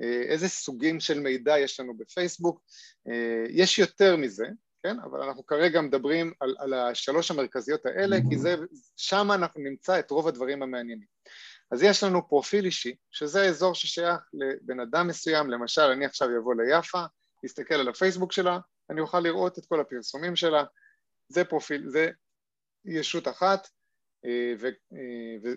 אה, 0.00 0.22
איזה 0.22 0.48
סוגים 0.48 1.00
של 1.00 1.20
מידע 1.20 1.58
יש 1.58 1.80
לנו 1.80 1.96
בפייסבוק. 1.96 2.62
אה, 3.08 3.44
יש 3.48 3.78
יותר 3.78 4.16
מזה, 4.16 4.46
כן? 4.82 4.96
אבל 5.00 5.22
אנחנו 5.22 5.46
כרגע 5.46 5.80
מדברים 5.80 6.32
על, 6.40 6.54
על 6.58 6.74
השלוש 6.74 7.30
המרכזיות 7.30 7.86
האלה, 7.86 8.16
כי 8.30 8.38
זה, 8.38 8.56
שם 8.96 9.28
אנחנו 9.34 9.60
נמצא 9.60 9.98
את 9.98 10.10
רוב 10.10 10.28
הדברים 10.28 10.62
המעניינים. 10.62 11.06
אז 11.70 11.82
יש 11.82 12.02
לנו 12.02 12.28
פרופיל 12.28 12.64
אישי, 12.64 12.94
שזה 13.10 13.48
אזור 13.48 13.74
ששייך 13.74 14.20
לבן 14.32 14.80
אדם 14.80 15.08
מסוים, 15.08 15.50
למשל 15.50 15.82
אני 15.82 16.04
עכשיו 16.04 16.28
אבוא 16.38 16.54
ליפה, 16.54 17.04
אסתכל 17.46 17.74
על 17.74 17.88
הפייסבוק 17.88 18.32
שלה, 18.32 18.58
אני 18.90 19.00
אוכל 19.00 19.20
לראות 19.20 19.58
את 19.58 19.66
כל 19.66 19.80
הפרסומים 19.80 20.36
שלה, 20.36 20.64
זה 21.28 21.44
פרופיל, 21.44 21.88
זה 21.88 22.10
ישות 22.84 23.28
אחת, 23.28 23.68
אה, 24.24 24.54
אה, 24.92 25.50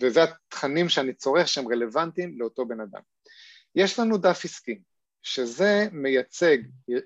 וזה 0.00 0.22
התכנים 0.22 0.88
שאני 0.88 1.14
צורך 1.14 1.48
שהם 1.48 1.68
רלוונטיים 1.68 2.38
לאותו 2.38 2.66
בן 2.66 2.80
אדם. 2.80 3.00
יש 3.74 3.98
לנו 3.98 4.18
דף 4.18 4.44
עסקי, 4.44 4.80
שזה 5.22 5.88
מייצג 5.92 6.58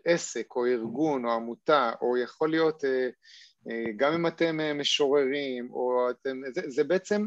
עסק 0.05 0.47
או 0.57 0.66
ארגון 0.66 1.24
או 1.24 1.32
עמותה, 1.32 1.93
או 2.01 2.16
יכול 2.16 2.51
להיות 2.51 2.84
אה, 2.84 3.09
גם 3.97 4.12
אם 4.12 4.26
אתם 4.26 4.78
משוררים, 4.78 5.70
או 5.70 6.11
אתם, 6.11 6.40
זה, 6.55 6.61
זה 6.66 6.84
בעצם 6.84 7.26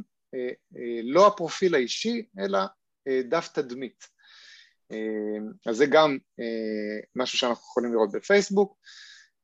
לא 1.03 1.27
הפרופיל 1.27 1.75
האישי, 1.75 2.25
אלא 2.39 2.59
דף 3.29 3.47
תדמית. 3.53 4.07
אז 5.65 5.77
זה 5.77 5.86
גם 5.86 6.17
משהו 7.15 7.38
שאנחנו 7.38 7.63
יכולים 7.63 7.93
לראות 7.93 8.11
בפייסבוק. 8.11 8.77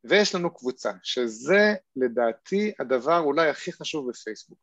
ויש 0.03 0.35
לנו 0.35 0.53
קבוצה, 0.53 0.91
שזה 1.03 1.73
לדעתי 1.95 2.71
הדבר 2.79 3.19
אולי 3.19 3.49
הכי 3.49 3.71
חשוב 3.71 4.09
בפייסבוק, 4.09 4.59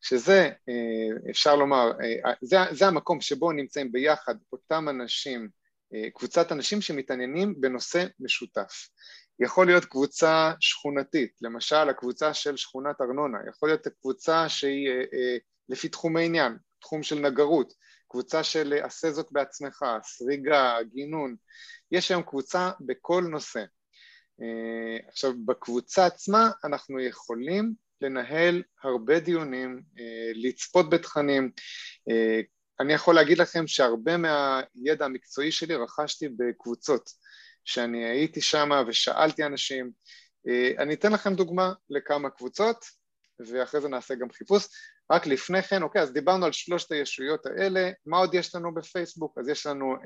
שזה 0.00 0.50
אה, 0.68 1.30
אפשר 1.30 1.56
לומר, 1.56 1.92
אה, 2.00 2.32
זה, 2.42 2.56
זה 2.70 2.86
המקום 2.86 3.20
שבו 3.20 3.52
נמצאים 3.52 3.92
ביחד 3.92 4.34
אותם 4.52 4.88
אנשים, 4.88 5.48
אה, 5.94 6.10
קבוצת 6.10 6.52
אנשים 6.52 6.80
שמתעניינים 6.80 7.60
בנושא 7.60 8.06
משותף. 8.20 8.88
יכול 9.40 9.66
להיות 9.66 9.84
קבוצה 9.84 10.52
שכונתית, 10.60 11.32
למשל 11.42 11.88
הקבוצה 11.88 12.34
של 12.34 12.56
שכונת 12.56 13.00
ארנונה, 13.00 13.38
יכול 13.48 13.68
להיות 13.68 13.88
קבוצה 14.00 14.48
שהיא 14.48 14.88
לפי 15.68 15.88
תחומי 15.88 16.24
עניין, 16.24 16.56
תחום 16.80 17.02
של 17.02 17.18
נגרות, 17.18 17.72
קבוצה 18.08 18.44
של 18.44 18.72
עשה 18.82 19.10
זאת 19.10 19.26
בעצמך, 19.32 19.84
סריגה, 20.02 20.76
גינון, 20.94 21.36
יש 21.92 22.10
היום 22.10 22.22
קבוצה 22.22 22.70
בכל 22.80 23.24
נושא. 23.30 23.64
אה, 24.42 25.08
עכשיו 25.08 25.32
בקבוצה 25.46 26.06
עצמה 26.06 26.50
אנחנו 26.64 27.00
יכולים 27.00 27.74
לנהל 28.00 28.62
הרבה 28.82 29.20
דיונים, 29.20 29.82
אה, 29.98 30.30
לצפות 30.34 30.90
בתכנים, 30.90 31.50
אה, 32.10 32.40
אני 32.80 32.92
יכול 32.92 33.14
להגיד 33.14 33.38
לכם 33.38 33.66
שהרבה 33.66 34.16
מהידע 34.16 35.04
המקצועי 35.04 35.52
שלי 35.52 35.74
רכשתי 35.74 36.28
בקבוצות, 36.28 37.10
שאני 37.64 38.04
הייתי 38.04 38.40
שם 38.40 38.70
ושאלתי 38.86 39.44
אנשים, 39.44 39.90
אני 40.78 40.94
אתן 40.94 41.12
לכם 41.12 41.34
דוגמה 41.34 41.72
לכמה 41.90 42.30
קבוצות 42.30 42.84
ואחרי 43.46 43.80
זה 43.80 43.88
נעשה 43.88 44.14
גם 44.14 44.30
חיפוש, 44.30 44.66
רק 45.10 45.26
לפני 45.26 45.62
כן, 45.62 45.82
אוקיי, 45.82 46.02
אז 46.02 46.12
דיברנו 46.12 46.46
על 46.46 46.52
שלושת 46.52 46.92
הישויות 46.92 47.46
האלה, 47.46 47.90
מה 48.06 48.18
עוד 48.18 48.34
יש 48.34 48.54
לנו 48.54 48.74
בפייסבוק? 48.74 49.38
אז 49.38 49.48
יש 49.48 49.66
לנו 49.66 49.96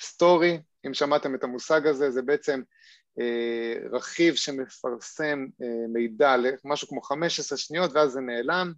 סטורי, 0.00 0.58
אם 0.86 0.94
שמעתם 0.94 1.34
את 1.34 1.44
המושג 1.44 1.86
הזה, 1.86 2.10
זה 2.10 2.22
בעצם 2.22 2.62
אה, 3.20 3.74
רכיב 3.92 4.34
שמפרסם 4.34 5.46
אה, 5.62 5.86
מידע 5.88 6.36
למשהו 6.36 6.88
כמו 6.88 7.02
15 7.02 7.58
שניות 7.58 7.90
ואז 7.94 8.12
זה 8.12 8.20
נעלם, 8.20 8.72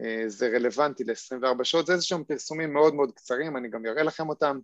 אה, 0.00 0.28
זה 0.28 0.48
רלוונטי 0.48 1.04
ל-24 1.04 1.64
שעות, 1.64 1.86
זה 1.86 1.92
איזה 1.92 2.04
שהם 2.04 2.24
פרסומים 2.24 2.72
מאוד 2.72 2.94
מאוד 2.94 3.12
קצרים, 3.12 3.56
אני 3.56 3.70
גם 3.70 3.86
אראה 3.86 4.02
לכם 4.02 4.28
אותם. 4.28 4.58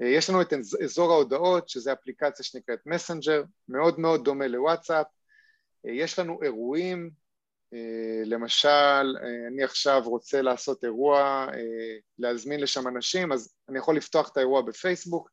יש 0.00 0.30
לנו 0.30 0.42
את 0.42 0.52
אזור 0.84 1.12
ההודעות, 1.12 1.68
שזה 1.68 1.92
אפליקציה 1.92 2.44
שנקראת 2.44 2.78
מסנג'ר, 2.86 3.42
מאוד 3.68 4.00
מאוד 4.00 4.24
דומה 4.24 4.46
לוואטסאפ, 4.46 5.06
יש 5.84 6.18
לנו 6.18 6.42
אירועים, 6.42 7.10
למשל, 8.24 9.16
אני 9.48 9.64
עכשיו 9.64 10.02
רוצה 10.04 10.42
לעשות 10.42 10.84
אירוע, 10.84 11.46
להזמין 12.18 12.60
לשם 12.60 12.88
אנשים, 12.88 13.32
אז 13.32 13.54
אני 13.68 13.78
יכול 13.78 13.96
לפתוח 13.96 14.28
את 14.32 14.36
האירוע 14.36 14.62
בפייסבוק, 14.62 15.30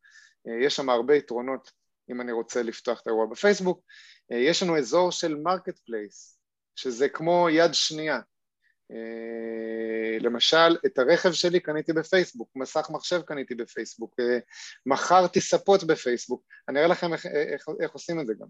יש 0.63 0.75
שם 0.75 0.89
הרבה 0.89 1.15
יתרונות 1.15 1.71
אם 2.11 2.21
אני 2.21 2.31
רוצה 2.31 2.63
לפתוח 2.63 3.01
את 3.01 3.07
האירוע 3.07 3.25
בפייסבוק. 3.25 3.81
יש 4.29 4.63
לנו 4.63 4.77
אזור 4.77 5.11
של 5.11 5.35
Marketplace, 5.36 6.39
שזה 6.75 7.09
כמו 7.09 7.49
יד 7.49 7.73
שנייה. 7.73 8.19
למשל, 10.19 10.77
את 10.85 10.99
הרכב 10.99 11.31
שלי 11.31 11.59
קניתי 11.59 11.93
בפייסבוק, 11.93 12.49
מסך 12.55 12.88
מחשב 12.89 13.21
קניתי 13.21 13.55
בפייסבוק, 13.55 14.15
מכרתי 14.85 15.41
ספות 15.41 15.83
בפייסבוק, 15.83 16.43
אני 16.69 16.79
אראה 16.79 16.89
לכם 16.89 17.13
איך, 17.13 17.25
איך, 17.25 17.65
איך 17.81 17.91
עושים 17.91 18.19
את 18.19 18.27
זה 18.27 18.33
גם. 18.39 18.47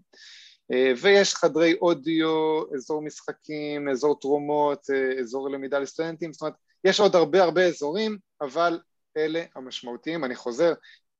ויש 1.02 1.34
חדרי 1.34 1.74
אודיו, 1.74 2.62
אזור 2.74 3.02
משחקים, 3.02 3.88
אזור 3.88 4.20
תרומות, 4.20 4.86
אזור 5.20 5.50
למידה 5.50 5.78
לסטודנטים, 5.78 6.32
זאת 6.32 6.42
אומרת, 6.42 6.54
יש 6.84 7.00
עוד 7.00 7.16
הרבה 7.16 7.42
הרבה 7.42 7.66
אזורים, 7.66 8.18
אבל 8.40 8.80
אלה 9.16 9.44
המשמעותיים, 9.54 10.24
אני 10.24 10.34
חוזר, 10.34 10.72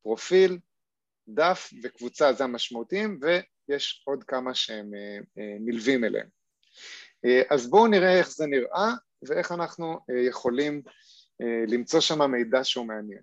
פרופיל, 0.03 0.59
דף 1.29 1.71
וקבוצה 1.83 2.33
זה 2.33 2.45
המשמעותיים, 2.45 3.21
ויש 3.23 4.03
עוד 4.07 4.25
כמה 4.25 4.55
שהם 4.55 4.91
נלווים 5.37 6.05
אליהם. 6.05 6.29
אז 7.51 7.71
בואו 7.71 7.87
נראה 7.87 8.19
איך 8.19 8.31
זה 8.31 8.47
נראה 8.47 8.89
ואיך 9.23 9.53
אנחנו 9.53 9.99
יכולים 10.29 10.83
למצוא 11.69 12.01
שם 12.01 12.31
מידע 12.31 12.65
שהוא 12.65 12.87
מעניין. 12.87 13.23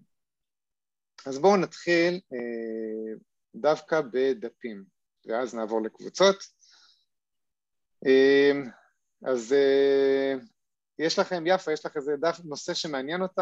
אז 1.26 1.40
בואו 1.40 1.58
נתחיל 1.58 2.20
דווקא 3.56 4.02
בדפים, 4.12 4.95
ואז 5.26 5.56
נעבור 5.56 5.82
לקבוצות. 5.82 6.36
אז 9.26 9.56
יש 11.00 11.20
לכם, 11.20 11.44
יפה, 11.48 11.72
יש 11.72 11.86
לך 11.86 11.96
איזה 11.96 12.16
דף, 12.18 12.40
נושא 12.44 12.74
שמעניין 12.74 13.22
אותך? 13.22 13.42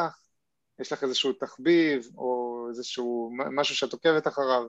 יש 0.80 0.94
לך 0.94 1.04
איזשהו 1.04 1.34
תחביב 1.34 2.10
או 2.18 2.66
איזשהו 2.70 3.32
משהו 3.52 3.76
שאת 3.76 3.94
עוקבת 3.94 4.28
אחריו? 4.28 4.66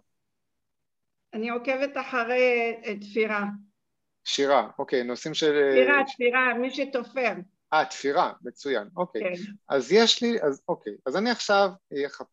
אני 1.35 1.51
עוקבת 1.51 1.97
אחרי 1.97 2.75
תפירה. 3.01 3.45
שירה, 4.25 4.71
אוקיי, 4.79 5.03
נושאים 5.03 5.35
של... 5.35 5.71
תפירה, 5.73 6.03
תפירה, 6.15 6.55
מי 6.55 6.71
שתופר. 6.71 7.33
אה, 7.73 7.85
תפירה, 7.85 8.33
מצוין, 8.43 8.89
אוקיי. 8.97 9.23
כן. 9.23 9.53
אז 9.69 9.93
יש 9.93 10.23
לי, 10.23 10.43
אז 10.43 10.63
אוקיי, 10.69 10.93
אז 11.07 11.17
אני 11.17 11.31
עכשיו, 11.31 11.71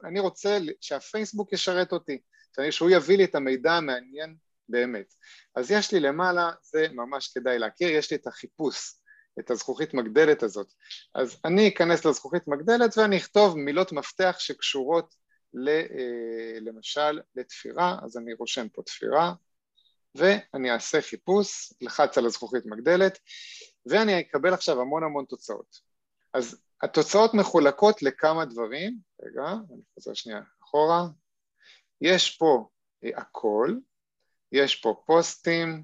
אני 0.03 0.19
רוצה 0.19 0.57
שהפייסבוק 0.81 1.53
ישרת 1.53 1.91
אותי, 1.91 2.21
שהוא 2.69 2.89
יביא 2.89 3.17
לי 3.17 3.23
את 3.23 3.35
המידע 3.35 3.73
המעניין 3.73 4.35
באמת. 4.71 5.13
אז 5.55 5.71
יש 5.71 5.93
לי 5.93 5.99
למעלה, 5.99 6.51
זה 6.61 6.87
ממש 6.91 7.31
כדאי 7.33 7.59
להכיר, 7.59 7.89
יש 7.89 8.11
לי 8.11 8.17
את 8.17 8.27
החיפוש, 8.27 8.93
את 9.39 9.51
הזכוכית 9.51 9.93
מגדלת 9.93 10.43
הזאת. 10.43 10.67
אז 11.15 11.39
אני 11.45 11.67
אכנס 11.67 12.05
לזכוכית 12.05 12.47
מגדלת 12.47 12.97
ואני 12.97 13.17
אכתוב 13.17 13.57
מילות 13.57 13.91
מפתח 13.91 14.35
שקשורות 14.39 15.15
ל, 15.53 15.69
למשל 16.61 17.19
לתפירה, 17.35 17.97
אז 18.03 18.17
אני 18.17 18.33
רושם 18.33 18.69
פה 18.69 18.81
תפירה, 18.85 19.33
ואני 20.15 20.71
אעשה 20.71 21.01
חיפוש, 21.01 21.73
לחץ 21.81 22.17
על 22.17 22.25
הזכוכית 22.25 22.65
מגדלת, 22.65 23.19
ואני 23.85 24.19
אקבל 24.19 24.53
עכשיו 24.53 24.81
המון 24.81 25.03
המון 25.03 25.25
תוצאות. 25.25 25.79
אז 26.33 26.61
התוצאות 26.81 27.33
מחולקות 27.33 28.03
לכמה 28.03 28.45
דברים, 28.45 28.97
רגע, 29.23 29.51
אני 29.73 29.81
חוזר 29.93 30.13
שנייה 30.13 30.41
אחורה, 30.63 31.07
יש 32.01 32.37
פה 32.37 32.67
הכל, 33.17 33.75
יש 34.51 34.75
פה 34.75 35.01
פוסטים, 35.05 35.83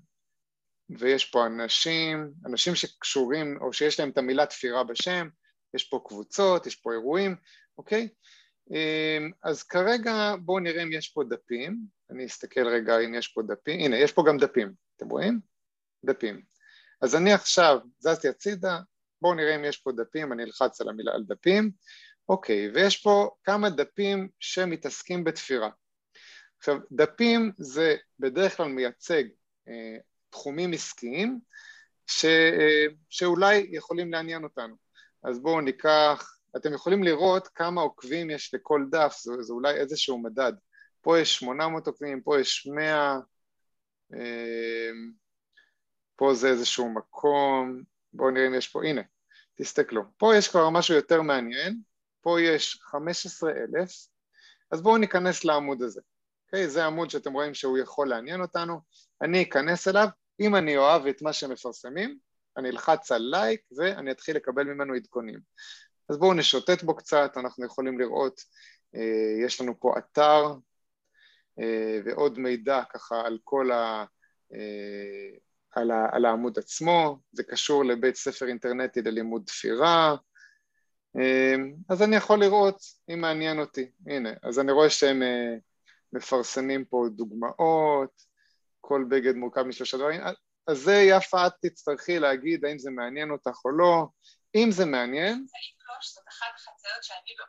ויש 1.00 1.26
פה 1.26 1.46
אנשים, 1.46 2.34
אנשים 2.46 2.76
שקשורים 2.76 3.58
או 3.62 3.74
שיש 3.74 4.00
להם 4.00 4.10
את 4.10 4.18
המילה 4.18 4.46
תפירה 4.46 4.84
בשם, 4.84 5.30
יש 5.74 5.84
פה 5.84 6.02
קבוצות, 6.08 6.66
יש 6.68 6.76
פה 6.76 6.92
אירועים, 6.94 7.36
אוקיי? 7.78 8.10
אז 9.44 9.64
כרגע 9.64 10.36
בואו 10.46 10.60
נראה 10.60 10.84
אם 10.84 10.92
יש 10.92 11.10
פה 11.10 11.24
דפים, 11.30 11.80
אני 12.10 12.26
אסתכל 12.26 12.68
רגע 12.68 13.00
אם 13.00 13.14
יש 13.14 13.28
פה 13.28 13.42
דפים, 13.42 13.80
הנה 13.80 13.98
יש 13.98 14.12
פה 14.12 14.24
גם 14.28 14.38
דפים, 14.38 14.74
אתם 14.98 15.10
רואים? 15.10 15.40
דפים. 16.06 16.42
אז 17.02 17.16
אני 17.16 17.34
עכשיו 17.34 17.80
זזתי 18.00 18.28
הצידה, 18.28 18.80
בואו 19.22 19.34
נראה 19.34 19.56
אם 19.56 19.66
יש 19.66 19.78
פה 19.78 19.92
דפים, 19.92 20.34
אני 20.34 20.44
אלחץ 20.44 20.82
על 20.82 20.90
המילה 20.90 21.14
על 21.14 21.24
דפים, 21.24 21.72
אוקיי, 22.30 22.70
ויש 22.74 22.98
פה 22.98 23.30
כמה 23.44 23.70
דפים 23.70 24.30
שמתעסקים 24.40 25.24
בתפירה. 25.24 25.70
עכשיו, 26.58 26.78
דפים 26.92 27.52
זה 27.58 27.96
בדרך 28.20 28.58
כלל 28.58 28.68
מייצג 28.68 29.24
אה, 29.68 29.98
תחומים 30.30 30.74
עסקיים 30.74 31.40
ש, 32.08 32.26
אה, 32.26 32.86
שאולי 33.10 33.68
יכולים 33.72 34.12
לעניין 34.12 34.44
אותנו. 34.44 34.76
אז 35.24 35.40
בואו 35.40 35.62
ניקח, 35.62 36.38
אתם 36.58 36.74
יכולים 36.74 37.04
לראות 37.04 37.48
כמה 37.48 37.82
עוקבים 37.82 38.30
יש 38.30 38.54
לכל 38.54 38.86
דף, 38.92 39.18
זה, 39.22 39.42
זה 39.42 39.54
אולי 39.54 39.74
איזשהו 39.74 40.18
מדד. 40.18 40.54
פה 41.02 41.20
יש 41.20 41.36
800 41.40 41.88
עוקבים, 41.88 42.22
פה 42.22 42.40
יש 42.40 42.68
100, 42.76 43.20
אה, 44.14 44.90
פה 46.16 46.34
זה 46.34 46.48
איזשהו 46.48 46.90
מקום, 46.90 47.82
בואו 48.14 48.30
נראה 48.30 48.48
אם 48.48 48.54
יש 48.54 48.68
פה, 48.68 48.84
הנה, 48.84 49.02
תסתכלו. 49.56 50.04
פה 50.18 50.36
יש 50.36 50.48
כבר 50.48 50.70
משהו 50.70 50.96
יותר 50.96 51.22
מעניין, 51.22 51.82
פה 52.22 52.42
יש 52.42 52.80
15,000, 52.82 53.90
אז 54.72 54.82
בואו 54.82 54.98
ניכנס 54.98 55.46
לעמוד 55.46 55.82
הזה. 55.82 56.02
אוקיי? 56.48 56.66
Okay, 56.66 56.70
זה 56.70 56.86
עמוד 56.86 57.10
שאתם 57.10 57.34
רואים 57.34 57.54
שהוא 57.54 57.78
יכול 57.78 58.10
לעניין 58.10 58.42
אותנו, 58.42 58.80
אני 59.22 59.44
אכנס 59.44 59.88
אליו, 59.88 60.08
אם 60.40 60.56
אני 60.56 60.78
אוהב 60.78 61.08
את 61.08 61.22
מה 61.22 61.34
שמפרסמים, 61.34 62.18
אני 62.58 62.70
אלחץ 62.70 63.12
על 63.12 63.22
לייק 63.22 63.62
ואני 63.78 64.12
אתחיל 64.12 64.36
לקבל 64.36 64.64
ממנו 64.64 64.94
עדכונים. 64.94 65.40
אז 66.10 66.18
בואו 66.18 66.34
נשוטט 66.34 66.84
בו 66.84 66.96
קצת, 66.96 67.32
אנחנו 67.38 67.66
יכולים 67.66 68.00
לראות, 68.00 68.42
אה, 68.96 69.46
יש 69.46 69.62
לנו 69.62 69.80
פה 69.80 69.94
אתר 69.98 70.54
אה, 71.60 72.00
ועוד 72.06 72.40
מידע 72.40 72.82
ככה 72.94 73.22
על 73.26 73.38
כל 73.44 73.72
ה... 73.72 74.06
אה, 74.54 75.38
על, 75.72 75.92
ה, 75.92 76.08
על 76.12 76.26
העמוד 76.26 76.60
עצמו, 76.60 77.20
זה 77.32 77.44
קשור 77.44 77.86
לבית 77.86 78.16
ספר 78.16 78.48
אינטרנטי 78.48 79.02
ללימוד 79.02 79.44
תפירה, 79.46 80.16
אז 81.90 82.02
אני 82.02 82.16
יכול 82.16 82.40
לראות 82.40 82.80
אם 83.10 83.22
מעניין 83.22 83.60
אותי, 83.60 83.92
הנה, 84.08 84.30
אז 84.44 84.60
אני 84.60 84.72
רואה 84.72 84.90
שהם 84.90 85.22
מפרסמים 86.14 86.86
פה 86.86 87.06
דוגמאות, 87.12 88.22
כל 88.82 89.06
בגד 89.10 89.36
מורכב 89.36 89.64
משלושה 89.64 89.98
דברים, 89.98 90.22
אז 90.68 90.78
זה 90.78 90.96
יפה, 90.96 91.48
את 91.48 91.54
תצטרכי 91.62 92.20
להגיד 92.20 92.66
האם 92.66 92.80
זה 92.80 92.92
מעניין 92.92 93.32
אותך 93.32 93.66
או 93.66 93.72
לא, 93.72 94.08
אם 94.56 94.72
זה 94.72 94.86
מעניין, 94.86 95.46
okay, 95.46 95.58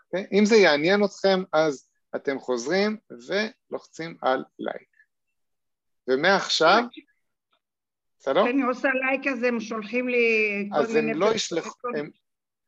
אוקיי? 0.04 0.38
אם 0.38 0.44
זה 0.44 0.56
יעניין 0.56 1.04
אתכם 1.04 1.42
אז 1.52 1.88
אתם 2.16 2.38
חוזרים 2.38 2.96
ולוחצים 3.10 4.16
על 4.22 4.44
לייק. 4.58 4.88
ומעכשיו, 6.08 6.82
בסדר? 8.18 8.44
כשאני 8.44 8.62
עושה 8.62 8.88
לייק 8.88 9.26
אז 9.26 9.42
הם 9.42 9.60
שולחים 9.60 10.08
לי 10.08 10.68
אז 10.74 10.94
הם 10.94 11.08
לא 11.08 11.34
ישלחו, 11.34 11.88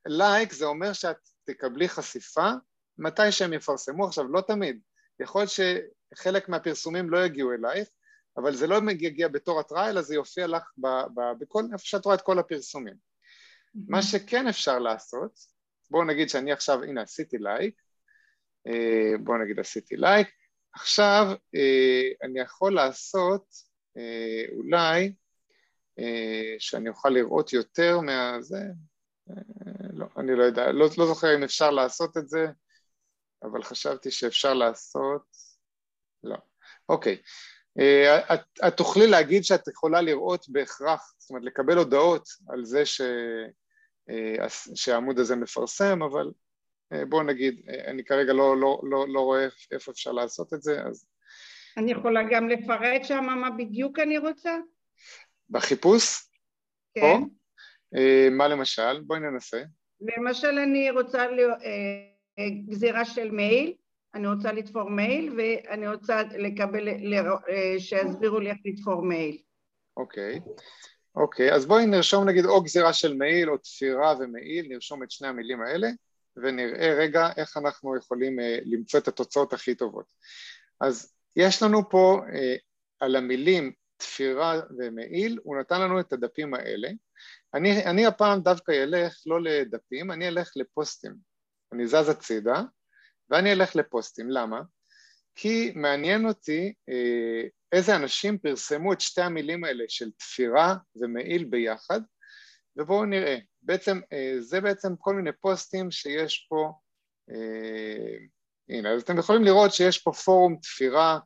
לייק 0.07 0.53
זה 0.53 0.65
אומר 0.65 0.93
שאת 0.93 1.17
תקבלי 1.45 1.89
חשיפה 1.89 2.51
מתי 2.99 3.33
שהם 3.33 3.53
יפרסמו, 3.53 4.07
עכשיו 4.07 4.29
לא 4.29 4.41
תמיד, 4.41 4.81
יכול 5.21 5.45
שחלק 5.47 6.49
מהפרסומים 6.49 7.11
לא 7.11 7.25
יגיעו 7.25 7.53
אלייך, 7.53 7.89
אבל 8.37 8.55
זה 8.55 8.67
לא 8.67 8.81
יגיע 8.91 9.29
בתור 9.29 9.61
התראה, 9.61 9.91
אלא 9.91 10.03
זה 10.03 10.15
יופיע 10.15 10.47
לך 10.47 10.63
ב, 10.79 10.87
ב, 10.87 11.21
בכל, 11.41 11.63
איפה 11.73 11.85
שאת 11.85 12.05
רואה 12.05 12.17
את 12.17 12.23
כל 12.23 12.39
הפרסומים. 12.39 12.95
Mm-hmm. 12.95 13.81
מה 13.89 14.03
שכן 14.03 14.49
אפשר 14.49 14.79
לעשות, 14.79 15.33
בואו 15.91 16.05
נגיד 16.05 16.29
שאני 16.29 16.53
עכשיו, 16.53 16.83
הנה 16.83 17.03
עשיתי 17.03 17.39
לייק, 17.39 17.75
אה, 18.67 19.19
בואו 19.25 19.39
נגיד 19.39 19.61
עשיתי 19.61 19.97
לייק, 19.97 20.29
עכשיו 20.75 21.27
אה, 21.55 22.09
אני 22.23 22.41
יכול 22.41 22.75
לעשות 22.75 23.47
אה, 23.97 24.45
אולי 24.57 25.13
שאני 26.59 26.89
אוכל 26.89 27.09
לראות 27.09 27.53
יותר 27.53 28.01
מהזה, 28.01 28.63
לא, 29.93 30.07
אני 30.17 30.37
לא 30.37 30.45
יודע, 30.45 30.73
לא, 30.73 30.87
לא 30.99 31.07
זוכר 31.07 31.35
אם 31.37 31.43
אפשר 31.43 31.71
לעשות 31.71 32.17
את 32.17 32.29
זה, 32.29 32.47
אבל 33.43 33.63
חשבתי 33.63 34.11
שאפשר 34.11 34.55
לעשות, 34.55 35.23
לא, 36.25 36.37
אוקיי, 36.89 37.17
אה, 37.79 38.35
את, 38.35 38.41
את 38.67 38.77
תוכלי 38.77 39.07
להגיד 39.07 39.45
שאת 39.45 39.69
יכולה 39.69 40.01
לראות 40.01 40.49
בהכרח, 40.49 41.15
זאת 41.19 41.31
אומרת 41.31 41.45
לקבל 41.45 41.79
הודעות 41.79 42.29
על 42.49 42.65
זה 42.65 42.87
ש, 42.87 43.01
אה, 44.11 44.49
שהעמוד 44.75 45.19
הזה 45.19 45.37
מפרסם, 45.37 46.03
אבל 46.03 46.31
אה, 46.93 47.05
בואו 47.05 47.23
נגיד, 47.23 47.69
אני 47.87 48.05
כרגע 48.05 48.33
לא, 48.33 48.57
לא, 48.57 48.81
לא, 48.91 49.07
לא 49.09 49.21
רואה 49.21 49.47
איפה 49.73 49.93
אפשר 49.93 50.13
לעשות 50.13 50.55
את 50.55 50.63
זה, 50.63 50.83
אז... 50.83 51.07
אני 51.77 51.93
יכולה 51.93 52.21
גם 52.31 52.49
לפרט 52.49 53.05
שם 53.05 53.25
מה 53.25 53.51
בדיוק 53.51 53.99
אני 53.99 54.19
רוצה? 54.19 54.57
בחיפוש? 55.51 56.05
כן. 56.95 57.01
או? 57.03 57.19
מה 58.31 58.49
למשל? 58.49 59.01
בואי 59.01 59.21
ננסה. 59.21 59.63
למשל 60.01 60.59
אני 60.59 60.91
רוצה 60.91 61.27
גזירה 62.49 63.05
של 63.05 63.31
מייל, 63.31 63.73
אני 64.15 64.27
רוצה 64.27 64.53
לתפור 64.53 64.91
מייל 64.91 65.35
ואני 65.39 65.89
רוצה 65.89 66.23
לקבל, 66.23 66.89
שיסבירו 67.79 68.41
לי 68.41 68.51
איך 68.51 68.59
לתפור 68.65 69.03
מייל. 69.03 69.39
אוקיי, 69.97 70.41
אוקיי, 71.17 71.53
אז 71.53 71.67
בואי 71.67 71.87
נרשום 71.87 72.29
נגיד 72.29 72.45
או 72.45 72.63
גזירה 72.63 72.93
של 72.93 73.15
מעיל 73.15 73.51
או 73.51 73.57
תפירה 73.59 74.15
ומעיל, 74.21 74.67
נרשום 74.69 75.03
את 75.03 75.11
שני 75.11 75.29
המילים 75.29 75.63
האלה 75.63 75.89
ונראה 76.37 76.95
רגע 76.99 77.29
איך 77.37 77.57
אנחנו 77.57 77.97
יכולים 77.97 78.39
uh, 78.39 78.43
למצוא 78.65 79.01
את 79.01 79.09
התוצאות 79.09 79.53
הכי 79.53 79.75
טובות. 79.75 80.07
אז 80.81 81.13
יש 81.37 81.63
לנו 81.63 81.89
פה 81.89 82.21
uh, 82.27 82.33
על 83.01 83.17
המילים 83.17 83.73
תפירה 83.97 84.61
ומעיל, 84.79 85.39
הוא 85.43 85.57
נתן 85.57 85.81
לנו 85.81 86.01
את 86.01 86.13
הדפים 86.13 86.55
האלה. 86.55 86.89
אני, 87.55 87.85
אני 87.85 88.07
הפעם 88.07 88.41
דווקא 88.41 88.73
אלך 88.73 89.23
לא 89.27 89.43
לדפים, 89.43 90.11
אני 90.11 90.29
אלך 90.29 90.53
לפוסטים. 90.57 91.30
אני 91.73 91.87
זז 91.87 92.09
הצידה 92.09 92.63
ואני 93.31 93.53
אלך 93.53 93.77
לפוסטים, 93.77 94.31
למה? 94.31 94.63
כי 95.35 95.73
מעניין 95.75 96.27
אותי 96.27 96.73
uh, 96.91 97.49
איזה 97.73 97.97
אנשים 97.97 98.39
פרסמו 98.39 98.93
את 98.93 99.01
שתי 99.01 99.21
המילים 99.23 99.65
האלה 99.65 99.85
של 99.89 100.11
תפירה 100.11 100.75
ומעיל 100.97 101.45
ביחד, 101.45 102.01
ובואו 102.77 103.05
נראה. 103.05 103.39
בעצם, 103.63 104.01
אה, 104.13 104.37
זה 104.39 104.61
בעצם 104.61 104.97
כל 104.97 105.15
מיני 105.15 105.31
פוסטים 105.41 105.91
שיש 105.91 106.47
פה, 106.49 106.73
אה, 107.31 108.17
הנה, 108.69 108.95
אז 108.95 109.03
אתם 109.03 109.19
יכולים 109.19 109.45
לראות 109.45 109.73
שיש 109.73 109.99
פה 109.99 110.13
פורום 110.13 110.57
תפירה, 110.63 111.19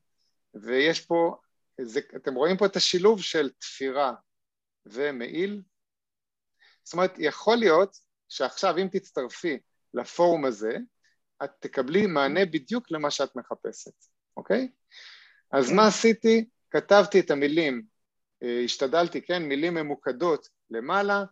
ויש 0.55 1.01
פה, 1.01 1.37
זה, 1.81 2.01
אתם 2.17 2.35
רואים 2.35 2.57
פה 2.57 2.67
את 2.67 2.77
השילוב 2.77 3.23
של 3.23 3.51
תפירה 3.59 4.13
ומעיל? 4.87 5.63
זאת 6.85 6.93
אומרת, 6.93 7.13
יכול 7.19 7.57
להיות 7.57 7.97
שעכשיו 8.29 8.79
אם 8.79 8.89
תצטרפי 8.93 9.59
לפורום 9.95 10.45
הזה, 10.45 10.77
את 11.45 11.51
תקבלי 11.61 12.07
מענה 12.07 12.47
בדיוק 12.47 12.91
למה 12.91 13.11
שאת 13.11 13.37
מחפשת, 13.37 13.93
אוקיי? 14.37 14.69
אז 15.53 15.73
מה 15.73 15.87
עשיתי? 15.87 16.49
כתבתי 16.71 17.21
את 17.21 17.31
המילים, 17.31 17.83
אה, 18.43 18.61
השתדלתי, 18.65 19.23
כן, 19.23 19.43
מילים 19.43 19.75
ממוקדות 19.75 20.49
למעלה, 20.71 21.25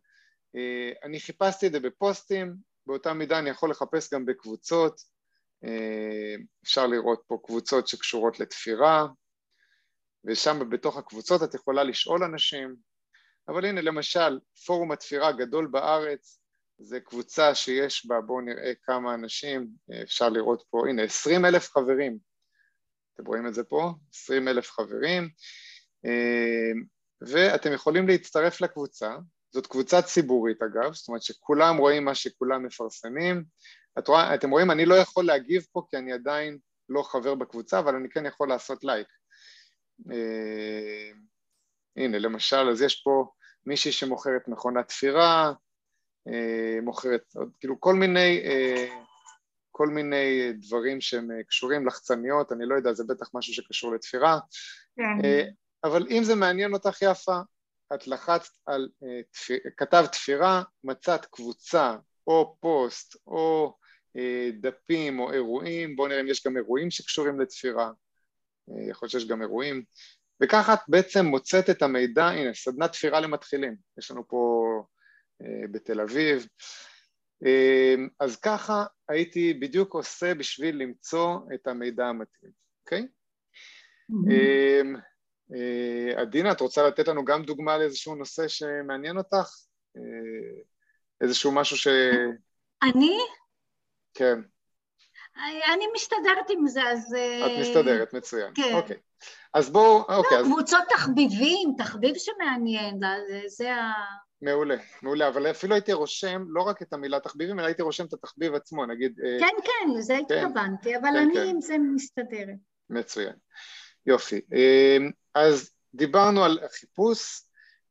אה, 0.56 0.90
אני 1.05 1.20
חיפשתי 1.20 1.66
את 1.66 1.72
זה 1.72 1.80
בפוסטים, 1.80 2.55
באותה 2.86 3.12
מידה 3.12 3.39
אני 3.39 3.51
יכול 3.51 3.70
לחפש 3.70 4.14
גם 4.14 4.26
בקבוצות, 4.26 5.01
אה, 5.64 6.34
אפשר 6.64 6.86
לראות 6.86 7.22
פה 7.26 7.39
קבוצות 7.44 7.89
שקשורות 7.89 8.40
לתפירה, 8.40 9.06
ושם 10.24 10.70
בתוך 10.70 10.97
הקבוצות 10.97 11.43
את 11.43 11.55
יכולה 11.55 11.84
לשאול 11.84 12.24
אנשים, 12.24 12.76
אבל 13.48 13.64
הנה 13.64 13.80
למשל 13.80 14.40
פורום 14.66 14.93
התפירה 14.93 15.28
הגדול 15.28 15.66
בארץ, 15.66 16.41
זה 16.82 17.00
קבוצה 17.00 17.54
שיש 17.54 18.06
בה, 18.06 18.20
בואו 18.20 18.40
נראה 18.40 18.72
כמה 18.82 19.14
אנשים, 19.14 19.68
אפשר 20.02 20.28
לראות 20.28 20.64
פה, 20.70 20.88
הנה 20.88 21.02
עשרים 21.02 21.44
אלף 21.44 21.70
חברים, 21.70 22.18
אתם 23.14 23.26
רואים 23.26 23.46
את 23.46 23.54
זה 23.54 23.64
פה, 23.64 23.92
עשרים 24.12 24.48
אלף 24.48 24.70
חברים, 24.70 25.28
ואתם 27.20 27.72
יכולים 27.72 28.09
להצטרף 28.09 28.60
לקבוצה, 28.60 29.16
זאת 29.54 29.66
קבוצה 29.66 30.02
ציבורית 30.02 30.62
אגב, 30.62 30.92
זאת 30.92 31.09
אומרת 31.09 31.22
שכולם 31.22 31.76
רואים 31.76 32.04
מה 32.04 32.14
שכולם 32.14 32.66
מפרסמים. 32.66 33.44
את 33.98 34.09
רואה, 34.09 34.34
אתם 34.34 34.50
רואים, 34.50 34.70
אני 34.70 34.86
לא 34.86 34.94
יכול 34.94 35.24
להגיב 35.24 35.66
פה 35.72 35.82
כי 35.90 35.96
אני 35.96 36.12
עדיין 36.12 36.59
לא 36.88 37.02
חבר 37.02 37.34
בקבוצה, 37.34 37.78
אבל 37.78 37.94
אני 37.94 38.09
כן 38.10 38.26
יכול 38.26 38.48
לעשות 38.48 38.84
לייק. 38.84 39.06
אה, 40.10 41.10
הנה, 41.96 42.18
למשל, 42.18 42.68
אז 42.70 42.82
יש 42.82 43.02
פה 43.04 43.30
מישהי 43.66 43.92
שמוכרת 43.92 44.48
מכונת 44.48 44.88
תפירה, 44.88 45.52
מוכרת, 46.82 47.22
כאילו 47.60 47.80
כל 47.80 47.94
מיני, 47.94 48.42
אה, 48.44 48.86
כל 49.70 49.86
מיני 49.86 50.52
דברים 50.52 51.00
שהם 51.00 51.28
קשורים 51.48 51.86
לחצניות, 51.86 52.52
אני 52.52 52.66
לא 52.66 52.74
יודע, 52.74 52.92
זה 52.92 53.04
בטח 53.08 53.30
משהו 53.34 53.54
שקשור 53.54 53.94
לתפירה. 53.94 54.38
כן. 54.96 55.28
אבל 55.84 56.06
אם 56.10 56.24
זה 56.24 56.34
מעניין 56.34 56.72
אותך 56.72 57.02
יפה, 57.02 57.40
את 57.94 58.06
לחצת 58.06 58.52
על, 58.66 58.88
אה, 59.04 59.20
כתב 59.76 60.04
תפירה, 60.12 60.62
מצאת 60.84 61.26
קבוצה 61.26 61.96
או 62.26 62.56
פוסט 62.60 63.16
או 63.26 63.76
אה, 64.16 64.50
דפים 64.60 65.18
או 65.18 65.32
אירועים, 65.32 65.96
בואו 65.96 66.08
נראה 66.08 66.20
אם 66.20 66.28
יש 66.28 66.46
גם 66.46 66.56
אירועים 66.56 66.90
שקשורים 66.90 67.40
לתפירה, 67.40 67.90
אה, 68.70 68.90
יכול 68.90 69.06
להיות 69.06 69.10
שיש 69.10 69.26
גם 69.26 69.42
אירועים, 69.42 69.84
וככה 70.42 70.74
את 70.74 70.78
בעצם 70.88 71.26
מוצאת 71.26 71.70
את 71.70 71.82
המידע, 71.82 72.26
הנה 72.26 72.54
סדנת 72.54 72.92
תפירה 72.92 73.20
למתחילים, 73.20 73.76
יש 73.98 74.10
לנו 74.10 74.28
פה 74.28 74.64
בתל 75.70 76.01
אביב, 76.01 76.47
אז 78.20 78.36
ככה 78.36 78.85
הייתי 79.09 79.55
בדיוק 79.55 79.94
עושה 79.94 80.35
בשביל 80.35 80.77
למצוא 80.77 81.39
את 81.55 81.66
המידע 81.66 82.06
המתאים, 82.06 82.51
אוקיי? 82.85 83.06
אה, 85.55 86.20
עדינה, 86.20 86.52
את 86.52 86.60
רוצה 86.60 86.82
לתת 86.86 87.09
לנו 87.09 87.24
גם 87.24 87.43
דוגמה 87.43 87.78
לאיזשהו 87.78 88.14
נושא 88.14 88.48
שמעניין 88.48 89.19
אותך? 89.19 89.51
אה, 89.97 90.62
איזשהו 91.20 91.52
משהו 91.52 91.77
ש... 91.77 91.89
אני? 92.82 93.19
כן. 94.14 94.40
אני 95.74 95.85
מסתדרת 95.94 96.51
עם 96.51 96.66
זה, 96.66 96.82
אז... 96.82 97.14
אה, 97.14 97.47
את 97.47 97.60
מסתדרת, 97.60 98.14
מצוין. 98.14 98.52
כן. 98.55 98.74
אוקיי. 98.74 98.97
אז 99.55 99.70
בואו, 99.70 100.05
אוקיי. 100.09 100.39
לא, 100.39 100.44
קבוצות 100.44 100.82
תחביבים, 100.89 101.74
תחביב 101.78 102.14
שמעניין, 102.16 103.01
זה 103.47 103.74
ה... 103.74 103.93
מעולה, 104.43 104.77
מעולה, 105.02 105.28
אבל 105.28 105.51
אפילו 105.51 105.74
הייתי 105.74 105.93
רושם 105.93 106.44
לא 106.48 106.62
רק 106.62 106.82
את 106.82 106.93
המילה 106.93 107.20
תחביבים, 107.20 107.59
אלא 107.59 107.66
הייתי 107.66 107.82
רושם 107.82 108.05
את 108.05 108.12
התחביב 108.12 108.55
עצמו, 108.55 108.86
נגיד... 108.86 109.20
כן, 109.40 109.55
כן, 109.64 109.90
לזה 109.98 110.19
כן. 110.28 110.35
התכוונתי, 110.35 110.97
אבל 110.97 111.09
כן, 111.12 111.16
אני 111.16 111.35
כן. 111.35 111.47
עם 111.47 111.60
זה 111.60 111.77
מסתדרת. 111.94 112.56
מצוין. 112.90 113.35
יופי. 114.06 114.40
אז 115.35 115.70
דיברנו 115.94 116.44
על 116.44 116.59
חיפוש, 116.81 117.43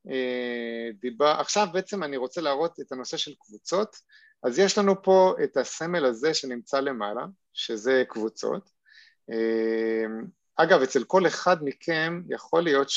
אה, 0.09 0.89
דיבר, 1.01 1.35
עכשיו 1.39 1.67
בעצם 1.73 2.03
אני 2.03 2.17
רוצה 2.17 2.41
להראות 2.41 2.79
את 2.79 2.91
הנושא 2.91 3.17
של 3.17 3.33
קבוצות, 3.39 3.95
אז 4.43 4.59
יש 4.59 4.77
לנו 4.77 5.03
פה 5.03 5.35
את 5.43 5.57
הסמל 5.57 6.05
הזה 6.05 6.33
שנמצא 6.33 6.79
למעלה, 6.79 7.25
שזה 7.53 8.03
קבוצות. 8.07 8.69
אה, 9.31 10.05
אגב, 10.55 10.81
אצל 10.81 11.03
כל 11.03 11.27
אחד 11.27 11.57
מכם 11.61 12.21
יכול 12.29 12.63
להיות 12.63 12.87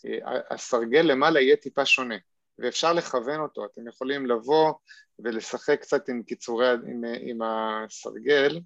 שהסרגל 0.00 1.00
למעלה 1.00 1.40
יהיה 1.40 1.56
טיפה 1.56 1.86
שונה, 1.86 2.16
ואפשר 2.62 2.92
לכוון 2.92 3.40
אותו, 3.40 3.64
אתם 3.64 3.88
יכולים 3.88 4.26
לבוא 4.26 4.72
ולשחק 5.18 5.80
קצת 5.80 6.08
עם 6.08 6.22
קיצורי, 6.22 6.70
עם, 6.70 7.02
עם 7.20 7.38
הסרגל, 7.42 8.60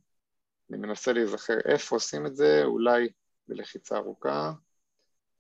אני 0.71 0.79
מנסה 0.79 1.13
להיזכר 1.13 1.59
איפה 1.65 1.97
עושים 1.97 2.27
את 2.27 2.37
זה, 2.37 2.63
אולי 2.65 3.09
בלחיצה 3.49 3.97
ארוכה, 3.97 4.53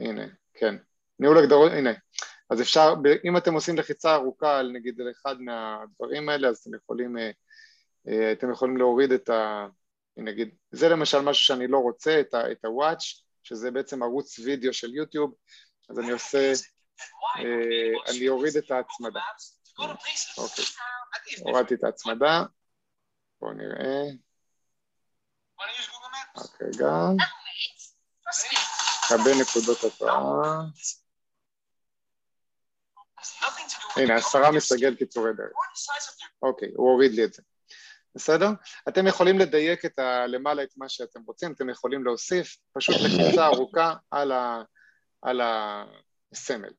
הנה, 0.00 0.26
כן. 0.54 0.76
ניהול 1.18 1.38
הגדרות, 1.38 1.72
הנה. 1.72 1.90
אז 2.50 2.60
אפשר, 2.60 2.94
אם 3.24 3.36
אתם 3.36 3.54
עושים 3.54 3.76
לחיצה 3.76 4.14
ארוכה 4.14 4.58
על 4.58 4.72
נגיד 4.72 5.00
על 5.00 5.10
אחד 5.10 5.40
מהדברים 5.40 6.28
האלה, 6.28 6.48
אז 6.48 6.58
אתם 6.58 6.76
יכולים, 6.76 7.18
אה, 7.18 7.30
אה, 8.08 8.32
אתם 8.32 8.50
יכולים 8.50 8.76
להוריד 8.76 9.12
את 9.12 9.28
ה... 9.28 9.66
נגיד, 10.16 10.54
זה 10.70 10.88
למשל 10.88 11.20
משהו 11.20 11.44
שאני 11.44 11.66
לא 11.66 11.78
רוצה, 11.78 12.20
את, 12.20 12.34
ה-Watch, 12.34 13.22
שזה 13.42 13.70
בעצם 13.70 14.02
ערוץ 14.02 14.38
וידאו 14.38 14.72
של 14.72 14.94
יוטיוב, 14.94 15.34
אז 15.90 15.98
אני 15.98 16.10
עושה, 16.10 16.52
אני 18.08 18.28
אוריד 18.28 18.56
את 18.56 18.70
ההצמדה. 18.70 19.20
אוקיי, 20.38 20.64
הורדתי 21.40 21.74
את 21.74 21.84
ההצמדה, 21.84 22.42
בואו 23.40 23.52
נראה. 23.52 24.02
רק 26.36 26.62
רגע. 26.62 26.92
הרבה 29.10 29.30
נקודות 29.40 29.78
התראה. 29.84 30.60
הנה, 33.96 34.14
עשרה 34.14 34.50
מסגל 34.50 34.94
קיצורי 34.94 35.32
דרך. 35.36 35.52
אוקיי, 36.42 36.68
הוא 36.76 36.90
הוריד 36.90 37.12
לי 37.12 37.24
את 37.24 37.32
זה. 37.32 37.42
בסדר? 38.14 38.48
אתם 38.88 39.06
יכולים 39.06 39.38
לדייק 39.38 39.84
את 39.84 39.98
הלמעלה 39.98 40.62
את 40.62 40.72
מה 40.76 40.88
שאתם 40.88 41.22
רוצים, 41.26 41.52
אתם 41.52 41.70
יכולים 41.70 42.04
להוסיף 42.04 42.56
פשוט 42.72 42.96
לחיצה 42.96 43.46
ארוכה 43.46 43.94
ה, 44.12 44.16
על 45.22 45.40
הסמל. 46.32 46.70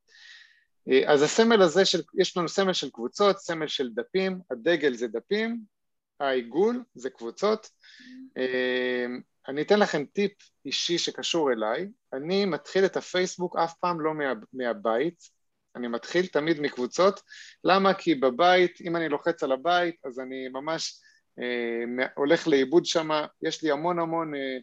אז 1.07 1.21
הסמל 1.21 1.61
הזה, 1.61 1.85
של, 1.85 2.01
יש 2.17 2.37
לנו 2.37 2.49
סמל 2.49 2.73
של 2.73 2.89
קבוצות, 2.89 3.39
סמל 3.39 3.67
של 3.67 3.89
דפים, 3.93 4.39
הדגל 4.51 4.93
זה 4.93 5.07
דפים, 5.07 5.61
העיגול 6.19 6.83
זה 6.95 7.09
קבוצות. 7.09 7.69
אני 9.47 9.61
אתן 9.61 9.79
לכם 9.79 10.05
טיפ 10.13 10.31
אישי 10.65 10.97
שקשור 10.97 11.51
אליי, 11.51 11.87
אני 12.13 12.45
מתחיל 12.45 12.85
את 12.85 12.97
הפייסבוק 12.97 13.57
אף 13.57 13.73
פעם 13.79 14.01
לא 14.01 14.13
מה, 14.13 14.33
מהבית, 14.53 15.29
אני 15.75 15.87
מתחיל 15.87 16.25
תמיד 16.27 16.59
מקבוצות, 16.59 17.21
למה? 17.63 17.93
כי 17.93 18.15
בבית, 18.15 18.81
אם 18.81 18.95
אני 18.95 19.09
לוחץ 19.09 19.43
על 19.43 19.51
הבית, 19.51 19.95
אז 20.05 20.19
אני 20.19 20.47
ממש 20.47 20.99
אה, 21.39 22.05
הולך 22.15 22.47
לאיבוד 22.47 22.85
שם, 22.85 23.09
יש 23.41 23.63
לי 23.63 23.71
המון 23.71 23.99
המון 23.99 24.35
אה, 24.35 24.39
אה, 24.39 24.57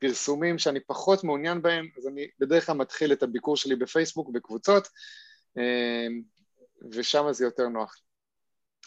פרסומים 0.00 0.58
שאני 0.58 0.80
פחות 0.80 1.24
מעוניין 1.24 1.62
בהם, 1.62 1.88
אז 1.98 2.06
אני 2.06 2.28
בדרך 2.38 2.66
כלל 2.66 2.76
מתחיל 2.76 3.12
את 3.12 3.22
הביקור 3.22 3.56
שלי 3.56 3.76
בפייסבוק 3.76 4.28
בקבוצות, 4.30 4.88
אה, 5.58 6.06
ושם 6.90 7.32
זה 7.32 7.44
יותר 7.44 7.68
נוח. 7.68 7.96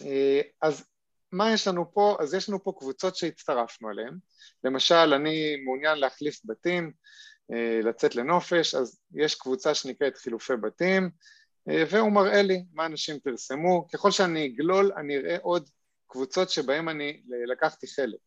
אה, 0.01 0.41
אז 0.61 0.85
מה 1.31 1.53
יש 1.53 1.67
לנו 1.67 1.93
פה? 1.93 2.17
אז 2.19 2.33
יש 2.33 2.49
לנו 2.49 2.63
פה 2.63 2.73
קבוצות 2.79 3.15
שהצטרפנו 3.15 3.91
אליהן. 3.91 4.17
למשל, 4.63 5.13
אני 5.13 5.55
מעוניין 5.65 5.97
להחליף 5.97 6.41
בתים, 6.45 6.91
לצאת 7.83 8.15
לנופש, 8.15 8.75
אז 8.75 8.99
יש 9.15 9.35
קבוצה 9.35 9.73
שנקראת 9.73 10.17
חילופי 10.17 10.55
בתים, 10.55 11.09
והוא 11.67 12.11
מראה 12.11 12.41
לי 12.41 12.65
מה 12.73 12.85
אנשים 12.85 13.19
פרסמו. 13.19 13.87
ככל 13.93 14.11
שאני 14.11 14.45
אגלול, 14.45 14.91
אני 14.97 15.17
אראה 15.17 15.37
עוד 15.41 15.69
קבוצות 16.07 16.49
שבהן 16.49 16.87
אני 16.87 17.21
לקחתי 17.47 17.87
חלק. 17.87 18.19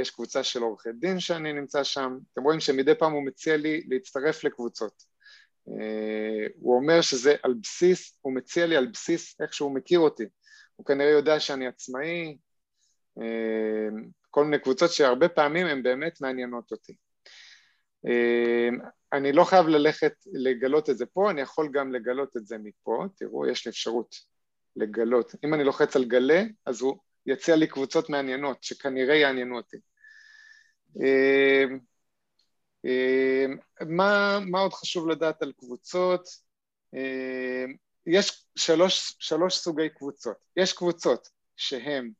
יש 0.00 0.10
קבוצה 0.10 0.44
של 0.44 0.62
עורכי 0.62 0.88
דין 0.92 1.20
שאני 1.20 1.52
נמצא 1.52 1.84
שם, 1.84 2.18
אתם 2.32 2.42
רואים 2.42 2.60
שמדי 2.60 2.94
פעם 2.94 3.12
הוא 3.12 3.26
מציע 3.26 3.56
לי 3.56 3.86
להצטרף 3.88 4.44
לקבוצות. 4.44 5.02
הוא 6.54 6.76
אומר 6.76 7.00
שזה 7.00 7.34
על 7.42 7.54
בסיס, 7.62 8.18
הוא 8.20 8.34
מציע 8.34 8.66
לי 8.66 8.76
על 8.76 8.86
בסיס 8.86 9.40
איך 9.40 9.54
שהוא 9.54 9.74
מכיר 9.74 9.98
אותי. 9.98 10.24
הוא 10.76 10.86
כנראה 10.86 11.10
יודע 11.10 11.40
שאני 11.40 11.66
עצמאי, 11.66 12.36
כל 14.30 14.44
מיני 14.44 14.58
קבוצות 14.58 14.90
שהרבה 14.90 15.28
פעמים 15.28 15.66
הן 15.66 15.82
באמת 15.82 16.20
מעניינות 16.20 16.72
אותי. 16.72 16.96
אני 19.12 19.32
לא 19.32 19.44
חייב 19.44 19.66
ללכת 19.66 20.12
לגלות 20.32 20.90
את 20.90 20.98
זה 20.98 21.06
פה, 21.06 21.30
אני 21.30 21.40
יכול 21.40 21.68
גם 21.72 21.92
לגלות 21.92 22.36
את 22.36 22.46
זה 22.46 22.56
מפה, 22.58 23.04
תראו, 23.16 23.46
יש 23.46 23.66
לי 23.66 23.70
אפשרות 23.70 24.14
לגלות. 24.76 25.34
אם 25.44 25.54
אני 25.54 25.64
לוחץ 25.64 25.96
על 25.96 26.04
גלה, 26.04 26.42
אז 26.66 26.80
הוא 26.80 26.98
יציע 27.26 27.56
לי 27.56 27.66
קבוצות 27.66 28.10
מעניינות, 28.10 28.62
שכנראה 28.62 29.14
יעניינו 29.14 29.56
אותי. 29.56 29.76
מה, 33.86 34.38
מה 34.46 34.60
עוד 34.60 34.72
חשוב 34.72 35.08
לדעת 35.08 35.42
על 35.42 35.52
קבוצות? 35.58 36.28
יש 38.06 38.44
שלוש, 38.56 39.16
שלוש 39.18 39.56
סוגי 39.56 39.88
קבוצות. 39.88 40.36
יש 40.56 40.72
קבוצות 40.72 41.28
שהן, 41.56 42.10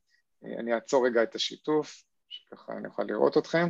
אני 0.59 0.75
אעצור 0.75 1.07
רגע 1.07 1.23
את 1.23 1.35
השיתוף, 1.35 2.03
שככה 2.29 2.73
אני 2.73 2.89
אוכל 2.89 3.03
לראות 3.03 3.39
אתכם. 3.39 3.69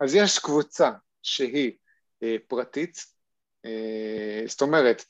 אז 0.00 0.14
יש 0.14 0.38
קבוצה 0.38 0.90
שהיא 1.22 1.72
פרטית, 2.48 2.98
זאת 4.46 4.62
אומרת, 4.62 5.04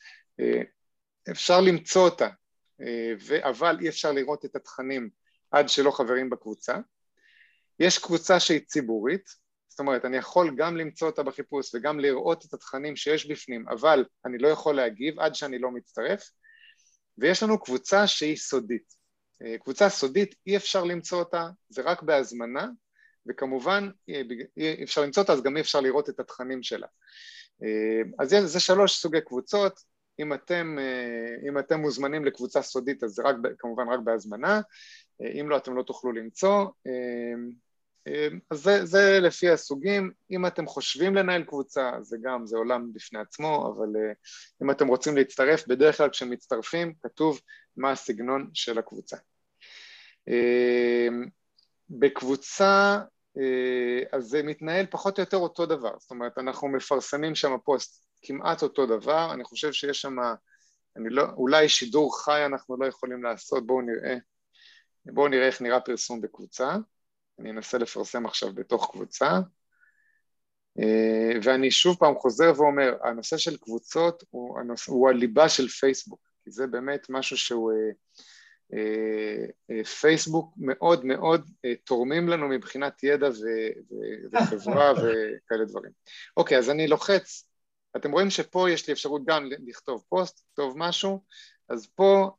אפשר 1.31 1.60
למצוא 1.60 2.02
אותה, 2.05 2.28
אבל 3.43 3.77
אי 3.81 3.89
אפשר 3.89 4.13
לראות 4.13 4.45
את 4.45 4.57
התכנים 4.57 5.11
עד 5.51 5.69
שלא 5.69 5.91
חברים 5.91 6.31
בקבוצה. 6.31 6.77
יש 7.81 7.99
קבוצה 7.99 8.41
שהיא 8.41 8.61
ציבורית, 8.61 9.29
זאת 9.69 9.81
אומרת, 9.81 10.05
אני 10.05 10.17
יכול 10.17 10.55
גם 10.57 10.77
למצוא 10.77 11.09
אותה 11.09 11.23
בחיפוש 11.23 11.75
וגם 11.75 12.01
לראות 12.01 12.45
את 12.45 12.55
התכנים 12.55 12.97
שיש 12.97 13.27
בפנים, 13.27 13.69
אבל 13.69 14.05
אני 14.27 14.39
לא 14.39 14.49
יכול 14.49 14.77
להגיב 14.77 15.21
עד 15.21 15.35
שאני 15.35 15.59
לא 15.59 15.71
מצטרף, 15.71 16.31
ויש 17.19 17.43
לנו 17.43 17.61
קבוצה 17.63 18.07
שהיא 18.07 18.37
סודית. 18.37 18.95
אה, 19.43 19.59
קבוצה 19.59 19.89
סודית, 19.89 20.35
אי 20.47 20.57
אפשר 20.57 20.85
למצוא 20.85 21.19
אותה, 21.19 21.49
זה 21.69 21.83
רק 21.83 22.03
בהזמנה, 22.03 22.69
וכמובן 23.27 23.91
אי 24.57 24.85
אפשר 24.85 25.03
למצוא 25.03 25.23
אותה, 25.23 25.33
אז 25.33 25.43
גם 25.43 25.57
אי 25.57 25.61
אפשר 25.61 25.81
לראות 25.81 26.09
את 26.09 26.21
התכנים 26.21 26.63
שלה. 26.63 26.87
אה, 27.63 28.25
אז 28.25 28.35
זה 28.45 28.61
שלוש 28.61 29.01
סוגי 29.01 29.21
קבוצות, 29.21 29.81
אם 30.23 30.32
אתם, 30.32 30.77
אה, 30.81 31.49
אם 31.49 31.59
אתם 31.59 31.81
מוזמנים 31.81 32.24
לקבוצה 32.24 32.62
סודית 32.62 33.05
אז 33.05 33.11
זה 33.11 33.23
רק, 33.23 33.36
כמובן 33.59 33.89
רק 33.89 34.01
בהזמנה, 34.01 34.61
אם 35.40 35.49
לא 35.49 35.57
אתם 35.57 35.77
לא 35.77 35.82
תוכלו 35.82 36.12
למצוא, 36.12 36.66
אמ, 36.86 37.51
אז 38.51 38.59
זה, 38.62 38.85
זה 38.85 39.19
לפי 39.20 39.51
הסוגים, 39.51 40.11
אם 40.31 40.47
אתם 40.47 40.66
חושבים 40.66 41.15
לנהל 41.15 41.44
קבוצה 41.44 41.90
זה 42.01 42.16
גם, 42.23 42.47
זה 42.47 42.57
עולם 42.57 42.93
בפני 42.93 43.19
עצמו, 43.19 43.74
אבל 43.77 43.97
אה, 43.97 44.12
אם 44.62 44.70
אתם 44.70 44.89
רוצים 44.89 45.16
להצטרף, 45.16 45.66
בדרך 45.66 45.97
כלל 45.97 46.11
כשמצטרפים 46.11 46.94
כתוב 47.03 47.40
מה 47.77 47.90
הסגנון 47.90 48.51
של 48.55 48.78
הקבוצה. 48.78 49.16
בקבוצה, 51.90 52.99
אה, 53.39 54.03
אז 54.12 54.24
זה 54.24 54.43
מתנהל 54.43 54.86
פחות 54.90 55.19
או 55.19 55.23
יותר 55.23 55.36
אותו 55.36 55.66
דבר, 55.66 55.93
זאת 55.99 56.11
אומרת 56.11 56.39
אנחנו 56.39 56.69
מפרסמים 56.69 57.35
שם 57.35 57.57
פוסט 57.65 58.12
כמעט 58.23 58.62
אותו 58.62 58.86
דבר, 58.86 59.32
אני 59.35 59.44
חושב 59.44 59.73
שיש 59.73 60.01
שם, 60.01 60.16
אני 60.97 61.11
לא, 61.11 61.23
אולי 61.36 61.69
שידור 61.69 62.24
חי 62.24 62.47
אנחנו 62.47 62.77
לא 62.77 62.86
יכולים 62.86 63.23
לעשות, 63.23 63.66
בואו 63.66 63.81
נראה, 63.81 64.16
בואו 65.07 65.28
נראה 65.28 65.47
איך 65.47 65.62
נראה 65.62 65.81
פרסום 65.81 66.20
בקבוצה. 66.20 66.77
אני 67.39 67.51
אנסה 67.51 67.78
לפרסם 67.78 68.27
עכשיו 68.27 68.53
בתוך 68.55 68.90
קבוצה, 68.93 69.40
אה, 70.78 71.39
ואני 71.43 71.70
שוב 71.70 71.97
פעם 71.99 72.15
חוזר 72.15 72.53
ואומר, 72.57 72.97
הנושא 73.05 73.36
של 73.36 73.57
קבוצות 73.57 74.24
הוא, 74.31 74.59
הנושא, 74.59 74.93
הוא 74.93 75.09
הליבה 75.09 75.49
של 75.49 75.69
פייסבוק, 75.69 76.20
כי 76.44 76.51
זה 76.51 76.66
באמת 76.66 77.07
משהו 77.11 77.36
שהוא... 77.36 77.73
אה, 77.73 77.90
אה, 79.70 79.85
פייסבוק 79.85 80.55
מאוד 80.57 81.05
מאוד 81.05 81.51
תורמים 81.85 82.28
לנו 82.28 82.49
מבחינת 82.49 83.03
ידע 83.03 83.28
וחברה 84.32 84.93
וכאלה 84.99 85.65
דברים. 85.65 85.93
אוקיי, 86.36 86.59
אז 86.59 86.70
אני 86.70 86.89
לוחץ, 86.89 87.49
אתם 87.97 88.12
רואים 88.12 88.31
שפה 88.31 88.70
יש 88.70 88.86
לי 88.86 88.93
אפשרות 88.93 89.24
גם 89.24 89.48
לכתוב 89.66 90.05
פוסט, 90.09 90.43
לכתוב 90.48 90.74
משהו, 90.78 91.24
אז 91.69 91.86
פה 91.86 92.31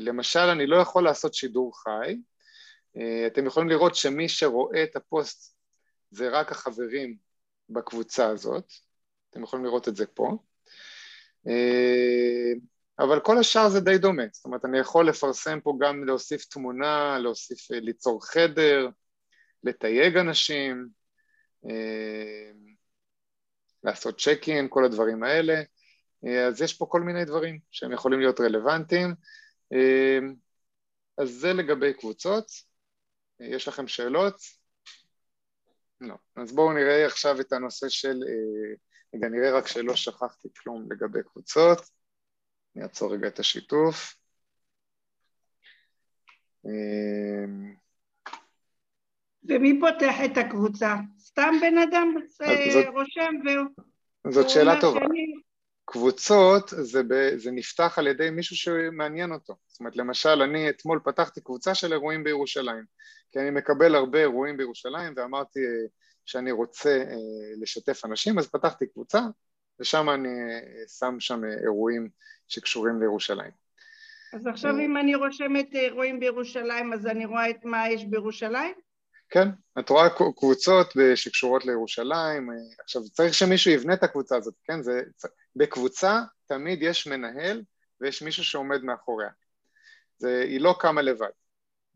למשל 0.00 0.38
אני 0.40 0.66
לא 0.66 0.76
יכול 0.76 1.04
לעשות 1.04 1.34
שידור 1.34 1.82
חי, 1.82 2.16
אה, 2.96 3.26
אתם 3.26 3.46
יכולים 3.46 3.68
לראות 3.68 3.94
שמי 3.94 4.28
שרואה 4.28 4.82
את 4.82 4.96
הפוסט 4.96 5.56
זה 6.10 6.28
רק 6.28 6.52
החברים 6.52 7.16
בקבוצה 7.68 8.26
הזאת, 8.28 8.72
אתם 9.30 9.42
יכולים 9.42 9.64
לראות 9.64 9.88
את 9.88 9.96
זה 9.96 10.06
פה, 10.06 10.36
אה, 11.48 12.52
אבל 12.98 13.20
כל 13.20 13.38
השאר 13.38 13.68
זה 13.68 13.80
די 13.80 13.98
דומה, 13.98 14.22
זאת 14.32 14.44
אומרת 14.44 14.64
אני 14.64 14.78
יכול 14.78 15.08
לפרסם 15.08 15.60
פה 15.60 15.74
גם 15.80 16.04
להוסיף 16.04 16.44
תמונה, 16.44 17.18
להוסיף, 17.18 17.72
אה, 17.72 17.80
ליצור 17.80 18.26
חדר, 18.26 18.88
לתייג 19.64 20.16
אנשים, 20.16 20.88
לעשות 23.84 24.20
צ'ק 24.20 24.48
אין, 24.48 24.66
כל 24.70 24.84
הדברים 24.84 25.22
האלה, 25.22 25.62
אז 26.48 26.62
יש 26.62 26.74
פה 26.74 26.86
כל 26.88 27.00
מיני 27.00 27.24
דברים 27.24 27.58
שהם 27.70 27.92
יכולים 27.92 28.20
להיות 28.20 28.40
רלוונטיים, 28.40 29.14
אז 31.18 31.28
זה 31.30 31.52
לגבי 31.52 31.94
קבוצות. 31.94 32.46
יש 33.40 33.68
לכם 33.68 33.88
שאלות? 33.88 34.34
לא. 36.00 36.14
אז 36.36 36.52
בואו 36.52 36.72
נראה 36.72 37.06
עכשיו 37.06 37.40
את 37.40 37.52
הנושא 37.52 37.88
של, 37.88 38.22
אה, 38.28 38.74
רגע, 39.14 39.28
נראה 39.28 39.58
רק 39.58 39.66
שלא 39.66 39.96
שכחתי 39.96 40.48
כלום 40.62 40.92
לגבי 40.92 41.18
קבוצות. 41.22 41.78
אני 42.76 42.84
אעצור 42.84 43.14
רגע 43.14 43.28
את 43.28 43.38
השיתוף. 43.38 44.14
אה, 46.66 47.72
ומי 49.48 49.80
פותח 49.80 50.14
את 50.24 50.36
הקבוצה? 50.36 50.96
סתם 51.18 51.54
בן 51.60 51.78
אדם 51.78 52.14
זאת, 52.72 52.86
רושם 52.86 53.34
והוא... 53.44 54.32
זאת 54.32 54.50
שאלה 54.50 54.80
טובה. 54.80 55.00
שאני... 55.00 55.34
קבוצות 55.84 56.70
זה, 56.76 57.02
ב, 57.02 57.36
זה 57.36 57.50
נפתח 57.50 57.98
על 57.98 58.06
ידי 58.06 58.30
מישהו 58.30 58.56
שמעניין 58.56 59.32
אותו. 59.32 59.54
זאת 59.66 59.80
אומרת, 59.80 59.96
למשל, 59.96 60.42
אני 60.42 60.70
אתמול 60.70 61.00
פתחתי 61.04 61.40
קבוצה 61.40 61.74
של 61.74 61.92
אירועים 61.92 62.24
בירושלים, 62.24 62.84
כי 63.32 63.38
אני 63.38 63.50
מקבל 63.50 63.94
הרבה 63.94 64.18
אירועים 64.18 64.56
בירושלים 64.56 65.12
ואמרתי 65.16 65.60
אה, 65.60 65.86
שאני 66.26 66.50
רוצה 66.50 66.90
אה, 66.90 67.16
לשתף 67.60 68.04
אנשים, 68.04 68.38
אז 68.38 68.48
פתחתי 68.50 68.86
קבוצה 68.86 69.20
ושם 69.80 70.10
אני 70.10 70.28
אה, 70.28 70.88
שם 70.98 71.20
שם 71.20 71.40
אירועים 71.44 72.08
שקשורים 72.48 73.00
לירושלים. 73.00 73.50
אז 74.34 74.46
עכשיו 74.46 74.78
אם 74.78 74.96
אני 74.96 75.14
רושמת 75.14 75.74
אירועים 75.74 76.20
בירושלים, 76.20 76.92
אז 76.92 77.06
אני 77.06 77.26
רואה 77.26 77.50
את 77.50 77.64
מה 77.64 77.88
יש 77.88 78.04
בירושלים? 78.04 78.74
כן, 79.30 79.48
את 79.78 79.90
רואה 79.90 80.08
קבוצות 80.36 80.92
שקשורות 81.14 81.64
לירושלים, 81.64 82.50
עכשיו 82.82 83.02
צריך 83.02 83.34
שמישהו 83.34 83.70
יבנה 83.70 83.94
את 83.94 84.02
הקבוצה 84.02 84.36
הזאת, 84.36 84.54
כן, 84.64 84.82
זה, 84.82 85.02
בקבוצה 85.56 86.20
תמיד 86.46 86.82
יש 86.82 87.06
מנהל 87.06 87.62
ויש 88.00 88.22
מישהו 88.22 88.44
שעומד 88.44 88.82
מאחוריה, 88.82 89.28
זה, 90.18 90.40
היא 90.40 90.60
לא 90.60 90.74
קמה 90.80 91.02
לבד, 91.02 91.30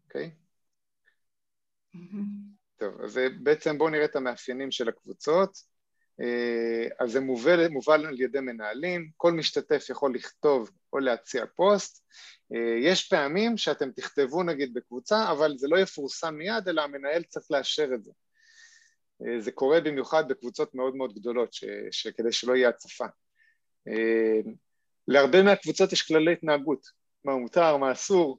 אוקיי? 0.04 0.30
טוב, 2.76 3.00
אז 3.00 3.20
בעצם 3.42 3.78
בואו 3.78 3.90
נראה 3.90 4.04
את 4.04 4.16
המאפיינים 4.16 4.70
של 4.70 4.88
הקבוצות, 4.88 5.58
אה, 6.20 6.88
אז 7.00 7.10
זה 7.10 7.20
מובל, 7.20 7.68
מובל 7.68 8.06
על 8.06 8.20
ידי 8.20 8.40
מנהלים, 8.40 9.10
כל 9.16 9.32
משתתף 9.32 9.86
יכול 9.90 10.14
לכתוב 10.14 10.70
או 10.92 10.98
להציע 10.98 11.44
פוסט, 11.56 12.04
אה, 12.04 12.43
יש 12.80 13.08
פעמים 13.08 13.56
שאתם 13.56 13.90
תכתבו 13.90 14.42
נגיד 14.42 14.74
בקבוצה, 14.74 15.30
אבל 15.30 15.58
זה 15.58 15.68
לא 15.68 15.78
יפורסם 15.78 16.34
מיד, 16.34 16.68
אלא 16.68 16.82
המנהל 16.82 17.22
צריך 17.22 17.46
לאשר 17.50 17.88
את 17.94 18.04
זה. 18.04 18.12
אה, 19.26 19.40
זה 19.40 19.52
קורה 19.52 19.80
במיוחד 19.80 20.28
בקבוצות 20.28 20.74
מאוד 20.74 20.96
מאוד 20.96 21.14
גדולות, 21.14 21.52
ש, 21.52 21.64
שכדי 21.90 22.32
שלא 22.32 22.56
יהיה 22.56 22.68
הצפה. 22.68 23.06
להרבה 25.08 25.42
מהקבוצות 25.42 25.92
יש 25.92 26.02
כללי 26.02 26.32
התנהגות, 26.32 26.86
מה 27.24 27.36
מותר, 27.36 27.76
מה 27.76 27.92
אסור, 27.92 28.38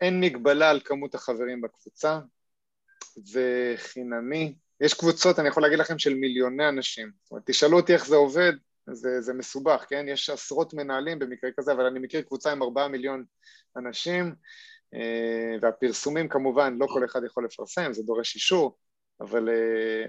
אין 0.00 0.20
מגבלה 0.20 0.70
על 0.70 0.80
כמות 0.84 1.14
החברים 1.14 1.60
בקבוצה, 1.60 2.20
זה 3.14 3.74
חינמי, 3.76 4.54
יש 4.80 4.94
קבוצות, 4.94 5.38
אני 5.38 5.48
יכול 5.48 5.62
להגיד 5.62 5.78
לכם, 5.78 5.98
של 5.98 6.14
מיליוני 6.14 6.68
אנשים. 6.68 7.10
זאת 7.22 7.30
אומרת, 7.30 7.42
תשאלו 7.46 7.76
אותי 7.76 7.94
איך 7.94 8.06
זה 8.06 8.16
עובד, 8.16 8.52
זה, 8.92 9.20
זה 9.20 9.34
מסובך, 9.34 9.84
כן? 9.88 10.06
יש 10.08 10.30
עשרות 10.30 10.74
מנהלים 10.74 11.18
במקרה 11.18 11.50
כזה, 11.56 11.72
אבל 11.72 11.86
אני 11.86 11.98
מכיר 11.98 12.22
קבוצה 12.22 12.52
עם 12.52 12.62
ארבעה 12.62 12.88
מיליון 12.88 13.24
אנשים, 13.76 14.34
אה, 14.94 15.56
והפרסומים 15.62 16.28
כמובן, 16.28 16.76
לא 16.80 16.86
כל 16.86 17.04
אחד 17.04 17.20
יכול 17.24 17.44
לפרסם, 17.44 17.92
זה 17.92 18.02
דורש 18.02 18.34
אישור, 18.34 18.76
אבל, 19.20 19.48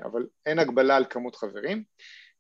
אבל 0.04 0.28
אין 0.46 0.60
הגבלה 0.60 0.96
על 0.96 1.06
כמות 1.10 1.36
חברים. 1.36 1.84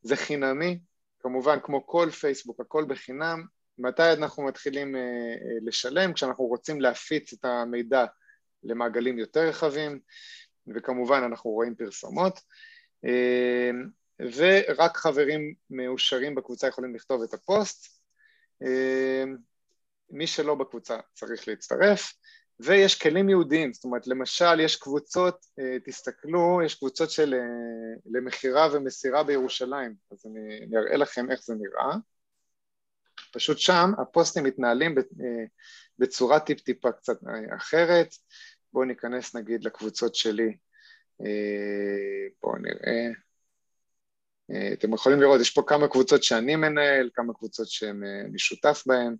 זה 0.01 0.15
חינמי, 0.15 0.79
כמובן 1.19 1.57
כמו 1.63 1.87
כל 1.87 2.09
פייסבוק, 2.09 2.59
הכל 2.59 2.85
בחינם. 2.87 3.43
מתי 3.77 4.13
אנחנו 4.13 4.43
מתחילים 4.43 4.95
לשלם? 5.61 6.13
כשאנחנו 6.13 6.45
רוצים 6.45 6.81
להפיץ 6.81 7.33
את 7.33 7.45
המידע 7.45 8.05
למעגלים 8.63 9.19
יותר 9.19 9.47
רחבים, 9.47 9.99
וכמובן 10.75 11.23
אנחנו 11.23 11.49
רואים 11.49 11.75
פרסומות. 11.75 12.39
ורק 14.35 14.97
חברים 14.97 15.53
מאושרים 15.69 16.35
בקבוצה 16.35 16.67
יכולים 16.67 16.95
לכתוב 16.95 17.21
את 17.23 17.33
הפוסט. 17.33 18.01
מי 20.09 20.27
שלא 20.27 20.55
בקבוצה 20.55 20.97
צריך 21.13 21.47
להצטרף, 21.47 22.13
ויש 22.59 23.01
כלים 23.01 23.29
יהודיים, 23.29 23.73
זאת 23.73 23.83
אומרת 23.83 24.07
למשל 24.07 24.59
יש 24.59 24.75
קבוצות, 24.75 25.45
תסתכלו, 25.85 26.61
יש 26.65 26.75
קבוצות 26.75 27.11
של 27.11 27.35
למכירה 28.05 28.67
ומסירה 28.73 29.23
בירושלים, 29.23 29.93
אז 30.11 30.25
אני, 30.25 30.65
אני 30.65 30.77
אראה 30.77 30.97
לכם 30.97 31.31
איך 31.31 31.43
זה 31.43 31.53
נראה. 31.55 31.95
פשוט 33.33 33.57
שם 33.57 33.91
הפוסטים 34.01 34.43
מתנהלים 34.43 34.95
בצורה 35.99 36.39
טיפ-טיפה 36.39 36.91
קצת 36.91 37.17
אחרת. 37.57 38.07
בואו 38.73 38.85
ניכנס 38.85 39.35
נגיד 39.35 39.63
לקבוצות 39.63 40.15
שלי, 40.15 40.57
בואו 42.41 42.57
נראה. 42.57 43.09
אתם 44.73 44.93
יכולים 44.93 45.21
לראות, 45.21 45.41
יש 45.41 45.49
פה 45.49 45.61
כמה 45.67 45.87
קבוצות 45.87 46.23
שאני 46.23 46.55
מנהל, 46.55 47.09
כמה 47.13 47.33
קבוצות 47.33 47.67
שאני 47.67 48.39
שותף 48.39 48.83
בהן, 48.85 49.15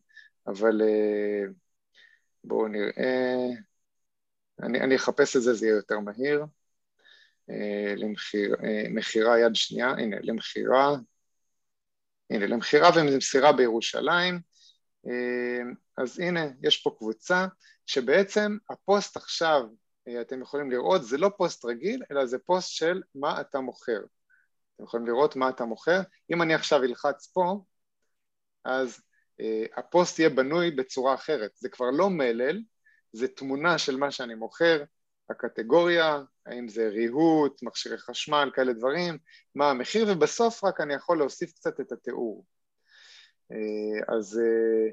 אבל 0.47 0.81
בואו 2.43 2.67
נראה, 2.67 3.47
אני, 4.63 4.81
אני 4.81 4.95
אחפש 4.95 5.35
את 5.35 5.41
זה, 5.41 5.53
זה 5.53 5.65
יהיה 5.65 5.75
יותר 5.75 5.99
מהיר. 5.99 6.45
למחיר, 7.97 8.55
מכירה 8.89 9.39
יד 9.39 9.55
שנייה, 9.55 9.89
הנה, 9.89 10.17
למכירה, 10.21 10.95
הנה, 12.29 12.47
למכירה 12.47 12.89
ומסירה 12.95 13.51
בירושלים. 13.51 14.39
אז 15.97 16.19
הנה, 16.19 16.47
יש 16.63 16.83
פה 16.83 16.95
קבוצה 16.97 17.47
שבעצם 17.85 18.57
הפוסט 18.69 19.17
עכשיו, 19.17 19.61
אתם 20.21 20.41
יכולים 20.41 20.71
לראות, 20.71 21.03
זה 21.03 21.17
לא 21.17 21.31
פוסט 21.37 21.65
רגיל, 21.65 22.03
אלא 22.11 22.25
זה 22.25 22.39
פוסט 22.39 22.69
של 22.69 23.01
מה 23.15 23.41
אתה 23.41 23.59
מוכר. 23.59 23.99
אתם 24.79 24.87
יכולים 24.87 25.07
לראות 25.07 25.35
מה 25.35 25.49
אתה 25.49 25.65
מוכר. 25.65 25.99
אם 26.31 26.41
אני 26.41 26.53
עכשיו 26.53 26.83
אלחץ 26.83 27.27
פה, 27.27 27.63
אז 28.65 29.01
uh, 29.41 29.79
הפוסט 29.79 30.19
יהיה 30.19 30.29
בנוי 30.29 30.71
בצורה 30.71 31.13
אחרת. 31.13 31.51
זה 31.55 31.69
כבר 31.69 31.89
לא 31.91 32.09
מלל, 32.09 32.61
זה 33.13 33.27
תמונה 33.27 33.77
של 33.77 33.97
מה 33.97 34.11
שאני 34.11 34.35
מוכר, 34.35 34.83
הקטגוריה, 35.29 36.21
האם 36.45 36.67
זה 36.67 36.87
ריהוט, 36.87 37.63
מכשירי 37.63 37.97
חשמל, 37.97 38.51
כאלה 38.55 38.73
דברים, 38.73 39.17
מה 39.55 39.69
המחיר, 39.69 40.05
ובסוף 40.09 40.63
רק 40.63 40.81
אני 40.81 40.93
יכול 40.93 41.17
להוסיף 41.17 41.53
קצת 41.53 41.79
את 41.79 41.91
התיאור. 41.91 42.45
Uh, 43.53 44.15
אז, 44.17 44.39
uh, 44.39 44.91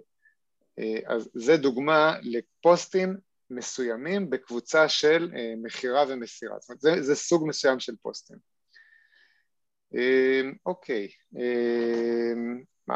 uh, 0.81 1.15
אז 1.15 1.31
זה 1.35 1.57
דוגמה 1.57 2.17
לפוסטים 2.23 3.17
מסוימים 3.51 4.31
בקבוצה 4.31 4.89
של 4.89 5.31
uh, 5.33 5.37
מכירה 5.63 6.05
ומסירה. 6.09 6.57
זאת 6.61 6.69
אומרת, 6.69 6.81
זה, 6.81 7.03
זה 7.03 7.15
סוג 7.15 7.49
מסוים 7.49 7.81
של 7.81 7.97
פוסטים. 8.03 8.56
אוקיי, 10.67 11.09
מה? 12.87 12.95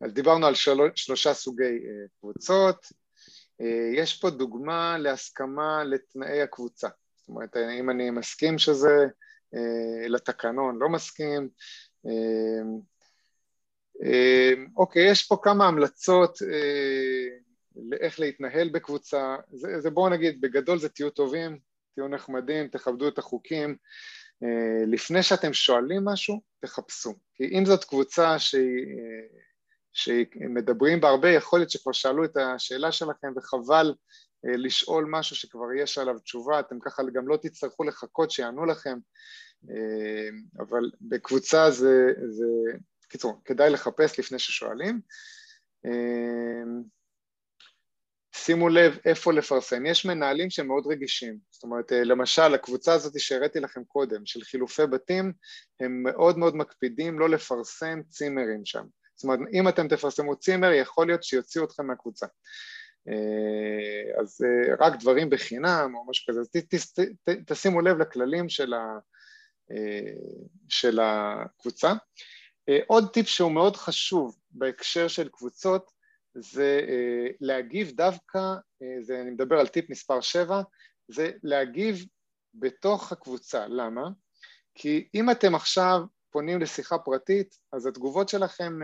אז 0.00 0.12
דיברנו 0.12 0.46
על 0.46 0.54
של... 0.54 0.78
שלושה 0.94 1.34
סוגי 1.34 1.78
קבוצות, 2.20 2.86
יש 3.94 4.20
פה 4.20 4.30
דוגמה 4.30 4.98
להסכמה 4.98 5.84
לתנאי 5.84 6.42
הקבוצה, 6.42 6.88
זאת 7.16 7.28
אומרת 7.28 7.56
אם 7.56 7.90
אני 7.90 8.10
מסכים 8.10 8.58
שזה 8.58 9.06
לתקנון, 10.08 10.78
לא 10.78 10.88
מסכים, 10.88 11.48
אוקיי, 14.76 15.10
יש 15.10 15.26
פה 15.26 15.36
כמה 15.42 15.68
המלצות 15.68 16.38
לאיך 17.76 18.20
להתנהל 18.20 18.68
בקבוצה, 18.68 19.36
זה, 19.52 19.80
זה 19.80 19.90
בואו 19.90 20.08
נגיד 20.08 20.40
בגדול 20.40 20.78
זה 20.78 20.88
תהיו 20.88 21.10
טובים, 21.10 21.58
תהיו 21.94 22.08
נחמדים, 22.08 22.68
תכבדו 22.68 23.08
את 23.08 23.18
החוקים. 23.18 23.76
לפני 24.86 25.22
שאתם 25.22 25.52
שואלים 25.52 26.04
משהו, 26.04 26.40
תחפשו. 26.60 27.14
כי 27.34 27.44
אם 27.58 27.64
זאת 27.66 27.84
קבוצה 27.84 28.38
שהיא, 28.38 28.86
שמדברים 29.92 31.00
בה 31.00 31.08
הרבה, 31.08 31.30
יכול 31.30 31.58
להיות 31.58 31.70
שכבר 31.70 31.92
שאלו 31.92 32.24
את 32.24 32.36
השאלה 32.36 32.92
שלכם 32.92 33.28
וחבל 33.36 33.94
לשאול 34.44 35.06
משהו 35.10 35.36
שכבר 35.36 35.72
יש 35.72 35.98
עליו 35.98 36.18
תשובה, 36.18 36.60
אתם 36.60 36.80
ככה 36.80 37.02
גם 37.14 37.28
לא 37.28 37.36
תצטרכו 37.36 37.84
לחכות 37.84 38.30
שיענו 38.30 38.66
לכם, 38.66 38.98
אבל 40.58 40.90
בקבוצה 41.00 41.70
זה, 41.70 42.12
זה 42.28 42.46
קיצור, 43.08 43.40
כדאי 43.44 43.70
לחפש 43.70 44.18
לפני 44.18 44.38
ששואלים. 44.38 45.00
שימו 48.36 48.68
לב 48.68 48.98
איפה 49.04 49.32
לפרסם, 49.32 49.86
יש 49.86 50.04
מנהלים 50.04 50.50
שהם 50.50 50.66
מאוד 50.66 50.86
רגישים, 50.86 51.38
זאת 51.50 51.62
אומרת 51.62 51.92
למשל 51.92 52.54
הקבוצה 52.54 52.92
הזאת 52.92 53.20
שהראיתי 53.20 53.60
לכם 53.60 53.84
קודם 53.84 54.26
של 54.26 54.44
חילופי 54.44 54.86
בתים 54.86 55.32
הם 55.80 56.02
מאוד 56.02 56.38
מאוד 56.38 56.56
מקפידים 56.56 57.18
לא 57.18 57.28
לפרסם 57.28 58.00
צימרים 58.08 58.64
שם, 58.64 58.84
זאת 59.16 59.24
אומרת 59.24 59.38
אם 59.52 59.68
אתם 59.68 59.88
תפרסמו 59.88 60.36
צימר 60.36 60.72
יכול 60.72 61.06
להיות 61.06 61.24
שיוציאו 61.24 61.64
אתכם 61.64 61.86
מהקבוצה. 61.86 62.26
אז 64.20 64.40
רק 64.80 65.00
דברים 65.00 65.30
בחינם 65.30 65.92
או 65.94 66.06
משהו 66.10 66.24
כזה, 66.28 66.40
אז 66.40 66.48
ת, 66.48 66.56
ת, 66.56 67.00
ת, 67.28 67.52
תשימו 67.52 67.80
לב 67.80 67.98
לכללים 67.98 68.48
של, 68.48 68.74
ה, 68.74 68.98
של 70.68 71.00
הקבוצה. 71.02 71.92
עוד 72.86 73.12
טיפ 73.12 73.28
שהוא 73.28 73.52
מאוד 73.52 73.76
חשוב 73.76 74.36
בהקשר 74.50 75.08
של 75.08 75.28
קבוצות 75.28 75.93
זה 76.34 76.80
להגיב 77.40 77.90
דווקא, 77.90 78.40
זה, 79.00 79.20
אני 79.20 79.30
מדבר 79.30 79.60
על 79.60 79.66
טיפ 79.66 79.90
מספר 79.90 80.20
7, 80.20 80.62
זה 81.08 81.30
להגיב 81.42 82.04
בתוך 82.54 83.12
הקבוצה, 83.12 83.66
למה? 83.68 84.08
כי 84.74 85.08
אם 85.14 85.30
אתם 85.30 85.54
עכשיו 85.54 86.00
פונים 86.30 86.60
לשיחה 86.60 86.98
פרטית, 86.98 87.58
אז 87.72 87.86
התגובות 87.86 88.28
שלכם 88.28 88.78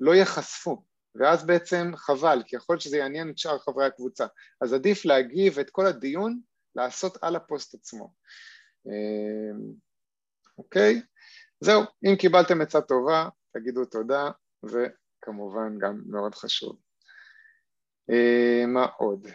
לא 0.00 0.14
ייחשפו, 0.14 0.84
ואז 1.14 1.46
בעצם 1.46 1.92
חבל, 1.96 2.42
כי 2.46 2.56
יכול 2.56 2.74
להיות 2.74 2.82
שזה 2.82 2.96
יעניין 2.96 3.30
את 3.30 3.38
שאר 3.38 3.58
חברי 3.58 3.86
הקבוצה, 3.86 4.26
אז 4.60 4.72
עדיף 4.72 5.04
להגיב 5.04 5.58
את 5.58 5.70
כל 5.70 5.86
הדיון, 5.86 6.40
לעשות 6.76 7.18
על 7.22 7.36
הפוסט 7.36 7.74
עצמו. 7.74 8.12
אוקיי? 10.58 11.02
זהו, 11.60 11.82
אם 12.04 12.16
קיבלתם 12.16 12.60
עצה 12.60 12.80
טובה, 12.80 13.28
תגידו 13.54 13.84
תודה, 13.84 14.30
ו... 14.66 14.78
כמובן 15.22 15.78
גם 15.78 16.02
מאוד 16.06 16.34
חשוב. 16.34 16.76
מה 18.66 18.86
עוד? 18.98 19.26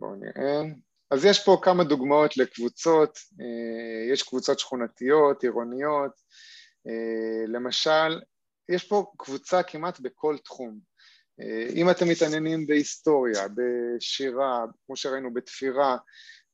בואו 0.00 0.14
נראה. 0.14 0.62
אז 1.10 1.24
יש 1.24 1.44
פה 1.44 1.58
כמה 1.62 1.84
דוגמאות 1.84 2.36
לקבוצות, 2.36 3.18
יש 4.12 4.22
קבוצות 4.22 4.58
שכונתיות, 4.58 5.42
עירוניות, 5.42 6.12
למשל, 7.48 8.20
יש 8.68 8.88
פה 8.88 9.12
קבוצה 9.18 9.62
כמעט 9.62 10.00
בכל 10.00 10.36
תחום. 10.44 10.78
אם 11.74 11.90
אתם 11.90 12.08
מתעניינים 12.08 12.66
בהיסטוריה, 12.66 13.46
בשירה, 13.48 14.64
כמו 14.86 14.96
שראינו, 14.96 15.34
בתפירה, 15.34 15.96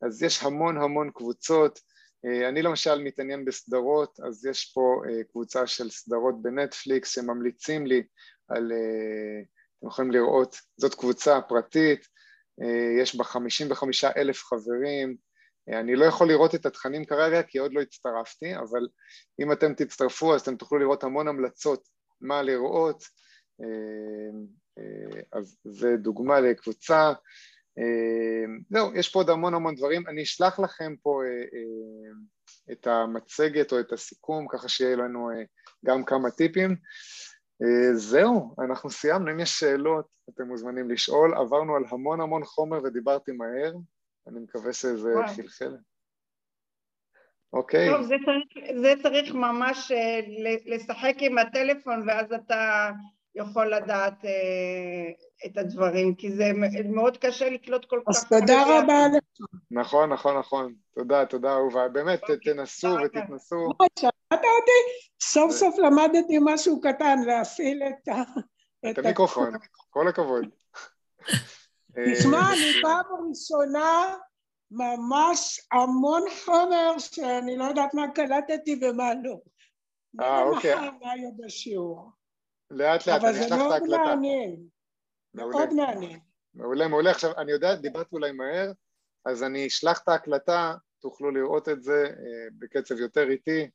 אז 0.06 0.22
יש 0.22 0.42
המון 0.42 0.82
המון 0.82 1.10
קבוצות. 1.14 1.80
אני 2.24 2.62
למשל 2.62 3.02
מתעניין 3.02 3.44
בסדרות, 3.44 4.20
אז 4.28 4.46
יש 4.46 4.72
פה 4.74 5.02
קבוצה 5.30 5.66
של 5.66 5.90
סדרות 5.90 6.42
בנטפליקס 6.42 7.14
שממליצים 7.14 7.86
לי 7.86 8.02
על, 8.48 8.72
אתם 9.78 9.88
יכולים 9.88 10.10
לראות, 10.10 10.56
זאת 10.76 10.94
קבוצה 10.94 11.40
פרטית, 11.40 12.06
יש 13.02 13.16
בה 13.16 13.24
55 13.24 14.04
אלף 14.04 14.44
חברים, 14.44 15.16
אני 15.68 15.96
לא 15.96 16.04
יכול 16.04 16.28
לראות 16.28 16.54
את 16.54 16.66
התכנים 16.66 17.04
כרגע 17.04 17.42
כי 17.42 17.58
עוד 17.58 17.72
לא 17.72 17.80
הצטרפתי, 17.80 18.56
אבל 18.56 18.88
אם 19.40 19.52
אתם 19.52 19.74
תצטרפו 19.74 20.34
אז 20.34 20.40
אתם 20.40 20.56
תוכלו 20.56 20.78
לראות 20.78 21.04
המון 21.04 21.28
המלצות 21.28 21.88
מה 22.20 22.42
לראות, 22.42 23.04
אז 25.32 25.56
זה 25.64 25.96
דוגמה 25.96 26.40
לקבוצה. 26.40 27.12
זהו, 28.70 28.94
יש 28.94 29.12
פה 29.12 29.18
עוד 29.18 29.30
המון 29.30 29.54
המון 29.54 29.74
דברים, 29.74 30.06
אני 30.08 30.22
אשלח 30.22 30.60
לכם 30.60 30.94
פה 31.02 31.22
את 32.72 32.86
המצגת 32.86 33.72
או 33.72 33.80
את 33.80 33.92
הסיכום 33.92 34.46
ככה 34.48 34.68
שיהיה 34.68 34.96
לנו 34.96 35.30
גם 35.84 36.04
כמה 36.04 36.30
טיפים. 36.30 36.76
זהו, 37.92 38.54
אנחנו 38.64 38.90
סיימנו, 38.90 39.30
אם 39.30 39.40
יש 39.40 39.50
שאלות 39.58 40.06
אתם 40.34 40.44
מוזמנים 40.44 40.90
לשאול, 40.90 41.34
עברנו 41.34 41.76
על 41.76 41.84
המון 41.90 42.20
המון 42.20 42.44
חומר 42.44 42.78
ודיברתי 42.84 43.32
מהר, 43.32 43.72
אני 44.28 44.40
מקווה 44.40 44.72
שזה 44.72 45.12
חלחל. 45.36 45.76
אוקיי. 47.52 47.88
טוב, 47.90 48.02
זה 48.02 48.14
צריך, 48.24 48.72
זה 48.80 48.94
צריך 49.02 49.34
ממש 49.34 49.92
לשחק 50.66 51.14
עם 51.18 51.38
הטלפון 51.38 52.08
ואז 52.08 52.32
אתה 52.32 52.90
יכול 53.34 53.74
לדעת 53.74 54.24
אה, 54.24 55.10
את 55.46 55.58
הדברים, 55.58 56.14
כי 56.14 56.32
זה 56.32 56.44
מאוד 56.84 57.16
קשה 57.16 57.50
לקלוט 57.50 57.84
כל 57.84 58.00
כך... 58.06 58.08
אז 58.08 58.24
תודה 58.28 58.62
רבה 58.62 59.06
לך. 59.16 59.46
נכון, 59.70 60.12
נכון, 60.12 60.38
נכון. 60.38 60.74
תודה, 60.94 61.26
תודה 61.26 61.52
אהובה. 61.52 61.88
באמת, 61.88 62.22
אוקיי, 62.22 62.36
תנסו 62.54 62.96
ותתנסו. 63.04 63.56
שמעת 63.98 64.12
אותי? 64.32 64.80
סוף 65.22 65.52
סוף 65.52 65.78
למדתי 65.78 66.38
משהו 66.40 66.80
קטן, 66.80 67.18
להפעיל 67.26 67.82
את 67.82 68.08
ה... 68.08 68.22
את 68.90 68.98
המיקרופון, 68.98 69.52
כל 69.90 70.08
הכבוד. 70.08 70.44
תשמע, 72.12 72.38
אני 72.38 72.82
פעם 72.82 73.04
ראשונה 73.28 74.14
ממש 74.70 75.60
המון 75.72 76.22
חומר 76.44 76.98
שאני 76.98 77.56
לא 77.56 77.64
יודעת 77.64 77.94
מה 77.94 78.08
קלטתי 78.14 78.80
ומה 78.82 79.14
לא. 79.22 79.36
אה, 80.20 80.42
אוקיי. 80.42 80.74
מה 80.74 81.12
היה 81.12 81.30
בשיעור. 81.38 82.19
לאט 82.70 83.06
לאט, 83.06 83.24
אני 83.24 83.40
אשלח 83.40 83.60
את 83.66 83.72
ההקלטה. 83.72 83.76
אבל 83.76 83.82
זה 83.82 83.96
מאוד 83.96 84.06
מעניין. 84.06 84.56
מאוד 85.34 85.74
מעניין. 85.74 86.20
מעולה, 86.54 86.88
מעולה. 86.88 87.10
עכשיו, 87.10 87.30
אני 87.38 87.52
יודע, 87.52 87.74
דיברתי 87.74 88.08
אולי 88.12 88.32
מהר, 88.32 88.72
אז 89.24 89.42
אני 89.42 89.66
אשלח 89.66 90.00
את 90.02 90.08
ההקלטה, 90.08 90.74
תוכלו 91.00 91.30
לראות 91.30 91.68
את 91.68 91.82
זה 91.82 92.04
אה, 92.04 92.48
בקצב 92.58 92.98
יותר 92.98 93.30
איטי. 93.30 93.70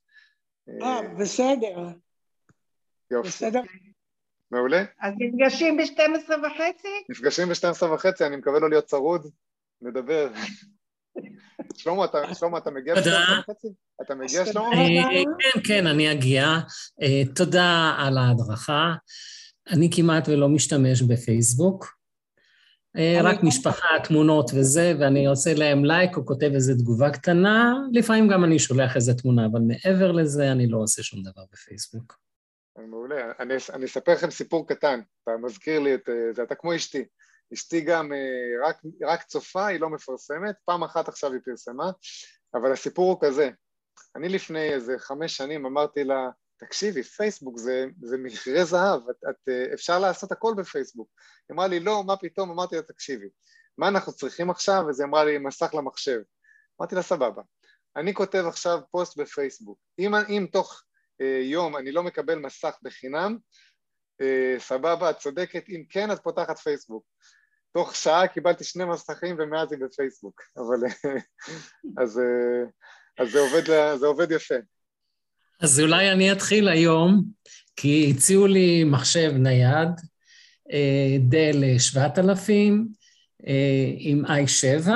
אה, 0.82 1.02
בסדר. 1.20 1.88
יופי. 3.12 3.28
בסדר. 3.28 3.62
מעולה. 4.52 4.84
אז 5.00 5.14
נפגשים 5.18 5.78
ב-12 5.78 6.30
וחצי? 6.30 7.04
נפגשים 7.10 7.48
ב-12 7.48 7.86
וחצי, 7.86 8.26
אני 8.26 8.36
מקווה 8.36 8.60
לא 8.60 8.70
להיות 8.70 8.86
צרוד, 8.86 9.28
נדבר. 9.82 10.30
שלמה, 11.78 12.06
אתה, 12.06 12.18
שלמה, 12.34 12.58
אתה 12.58 12.72
מגיע 12.72 12.96
ב-12 12.96 13.40
וחצי? 13.40 13.68
אתה 14.02 14.16
מגיע, 14.16 14.46
שלמה? 14.46 14.68
אה, 14.68 15.24
כן, 15.40 15.60
כן, 15.64 15.88
אני 15.88 16.12
אגיע. 16.12 16.46
אה, 17.02 17.22
תודה 17.36 17.96
על 17.98 18.18
ההדרכה. 18.18 18.94
אני 19.72 19.90
כמעט 19.96 20.28
ולא 20.30 20.50
משתמש 20.50 21.02
בפייסבוק. 21.02 21.96
אה, 22.98 23.20
רק 23.24 23.44
משפחה, 23.44 23.88
תמונות 24.04 24.52
וזה, 24.54 24.94
ואני 25.00 25.28
עושה 25.28 25.54
להם 25.54 25.86
לייק 25.86 26.18
או 26.18 26.26
כותב 26.26 26.52
איזו 26.54 26.74
תגובה 26.74 27.10
קטנה, 27.10 27.74
לפעמים 27.94 28.28
גם 28.28 28.44
אני 28.44 28.60
שולח 28.60 28.96
איזו 28.96 29.14
תמונה, 29.14 29.46
אבל 29.46 29.60
מעבר 29.60 30.12
לזה 30.12 30.52
אני 30.52 30.68
לא 30.68 30.78
עושה 30.78 31.04
שום 31.04 31.24
דבר 31.24 31.42
בפייסבוק. 31.52 32.18
מעולה. 32.78 33.32
אני, 33.40 33.54
אני 33.74 33.86
אספר 33.86 34.14
לכם 34.14 34.32
סיפור 34.32 34.68
קטן, 34.68 35.00
אתה 35.24 35.32
מזכיר 35.42 35.80
לי 35.80 35.94
את 35.94 36.10
זה, 36.36 36.44
אתה 36.44 36.56
כמו 36.56 36.76
אשתי. 36.76 37.04
אשתי 37.54 37.82
גם 37.82 38.12
רק, 38.66 38.78
רק 39.02 39.24
צופה, 39.24 39.66
היא 39.66 39.80
לא 39.80 39.90
מפרסמת, 39.90 40.56
פעם 40.66 40.84
אחת 40.84 41.08
עכשיו 41.08 41.32
היא 41.34 41.42
פרסמה, 41.46 41.92
אבל 42.54 42.72
הסיפור 42.72 43.12
הוא 43.12 43.22
כזה, 43.22 43.50
אני 44.16 44.30
לפני 44.30 44.70
איזה 44.74 44.96
חמש 45.00 45.38
שנים 45.38 45.66
אמרתי 45.66 46.04
לה, 46.04 46.30
תקשיבי, 46.58 47.04
פייסבוק 47.04 47.58
זה, 47.58 47.86
זה 48.02 48.18
מכרה 48.18 48.64
זהב, 48.64 49.10
את, 49.10 49.16
את, 49.30 49.50
אפשר 49.74 50.00
לעשות 50.00 50.32
הכל 50.32 50.54
בפייסבוק. 50.58 51.10
היא 51.50 51.56
אמרה 51.56 51.68
לי, 51.68 51.80
לא, 51.80 52.04
מה 52.04 52.18
פתאום? 52.18 52.52
אמרתי 52.52 52.76
לה, 52.76 52.82
תקשיבי, 52.82 53.28
מה 53.78 53.88
אנחנו 53.88 54.14
צריכים 54.14 54.50
עכשיו? 54.50 54.90
אז 54.90 55.00
היא 55.00 55.08
אמרה 55.08 55.26
לי, 55.26 55.38
מסך 55.38 55.74
למחשב. 55.74 56.20
אמרתי 56.82 56.96
לה, 56.96 57.02
סבבה. 57.02 57.42
אני 57.96 58.14
כותב 58.14 58.44
עכשיו 58.48 58.80
פוסט 58.92 59.18
בפייסבוק. 59.18 59.80
אם, 60.00 60.16
אם 60.16 60.48
תוך 60.52 60.84
אה, 61.22 61.40
יום 61.44 61.78
אני 61.78 61.92
לא 61.92 62.04
מקבל 62.04 62.40
מסך 62.40 62.76
בחינם, 62.82 63.32
אה, 63.32 63.38
סבבה, 64.60 65.10
את 65.10 65.18
צודקת, 65.18 65.70
אם 65.70 65.84
כן, 65.90 66.12
את 66.12 66.20
פותחת 66.24 66.60
פייסבוק. 66.60 67.04
תוך 67.74 67.96
שעה 67.96 68.28
קיבלתי 68.28 68.64
שני 68.64 68.86
מסכים 68.86 69.36
ומאז 69.40 69.72
היא 69.72 69.80
בפייסבוק, 69.80 70.42
אבל 70.58 70.88
אז, 71.98 72.22
אז 73.18 73.32
זה, 73.32 73.40
עובד, 73.40 73.64
זה 74.00 74.06
עובד 74.06 74.32
יפה. 74.32 74.56
אז 75.62 75.80
אולי 75.80 76.12
אני 76.12 76.32
אתחיל 76.32 76.68
היום, 76.68 77.24
כי 77.76 78.14
הציעו 78.16 78.48
לי 78.48 78.84
מחשב 78.84 79.32
נייד, 79.36 79.90
דל 81.20 81.78
7000, 81.78 82.88
עם 83.98 84.26
i7, 84.26 84.90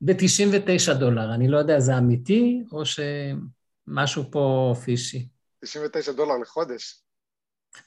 ב-99 0.00 0.94
דולר. 0.94 1.34
אני 1.34 1.48
לא 1.48 1.58
יודע, 1.58 1.80
זה 1.80 1.98
אמיתי 1.98 2.62
או 2.72 2.82
שמשהו 2.86 4.30
פה 4.30 4.74
פישי? 4.84 5.28
99 5.64 6.12
דולר 6.12 6.38
לחודש. 6.38 7.02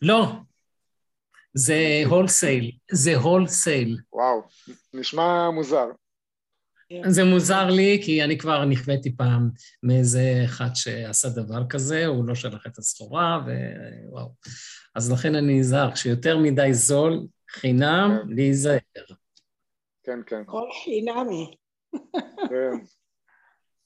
לא, 0.01 0.31
זה 1.53 2.03
הולסייל, 2.05 2.71
זה 2.91 3.15
הולסייל. 3.15 3.97
וואו, 4.13 4.41
נשמע 4.93 5.49
מוזר. 5.49 5.85
זה 7.07 7.23
מוזר 7.23 7.69
לי, 7.69 8.01
כי 8.05 8.23
אני 8.23 8.37
כבר 8.37 8.65
נכוויתי 8.65 9.15
פעם 9.15 9.49
מאיזה 9.83 10.41
אחד 10.45 10.69
שעשה 10.73 11.29
דבר 11.29 11.67
כזה, 11.69 12.05
הוא 12.05 12.25
לא 12.25 12.35
שלח 12.35 12.67
את 12.67 12.77
הסחורה, 12.77 13.39
ווואו. 14.07 14.33
אז 14.95 15.11
לכן 15.11 15.35
אני 15.35 15.59
נזהר, 15.59 15.91
כשיותר 15.91 16.37
מדי 16.37 16.73
זול, 16.73 17.27
חינם, 17.49 18.17
כן. 18.21 18.33
להיזהר. 18.35 18.77
כן, 20.03 20.19
כן. 20.25 20.41
כל 20.45 20.63
חינמי. 20.83 21.55
כן. 22.49 23.00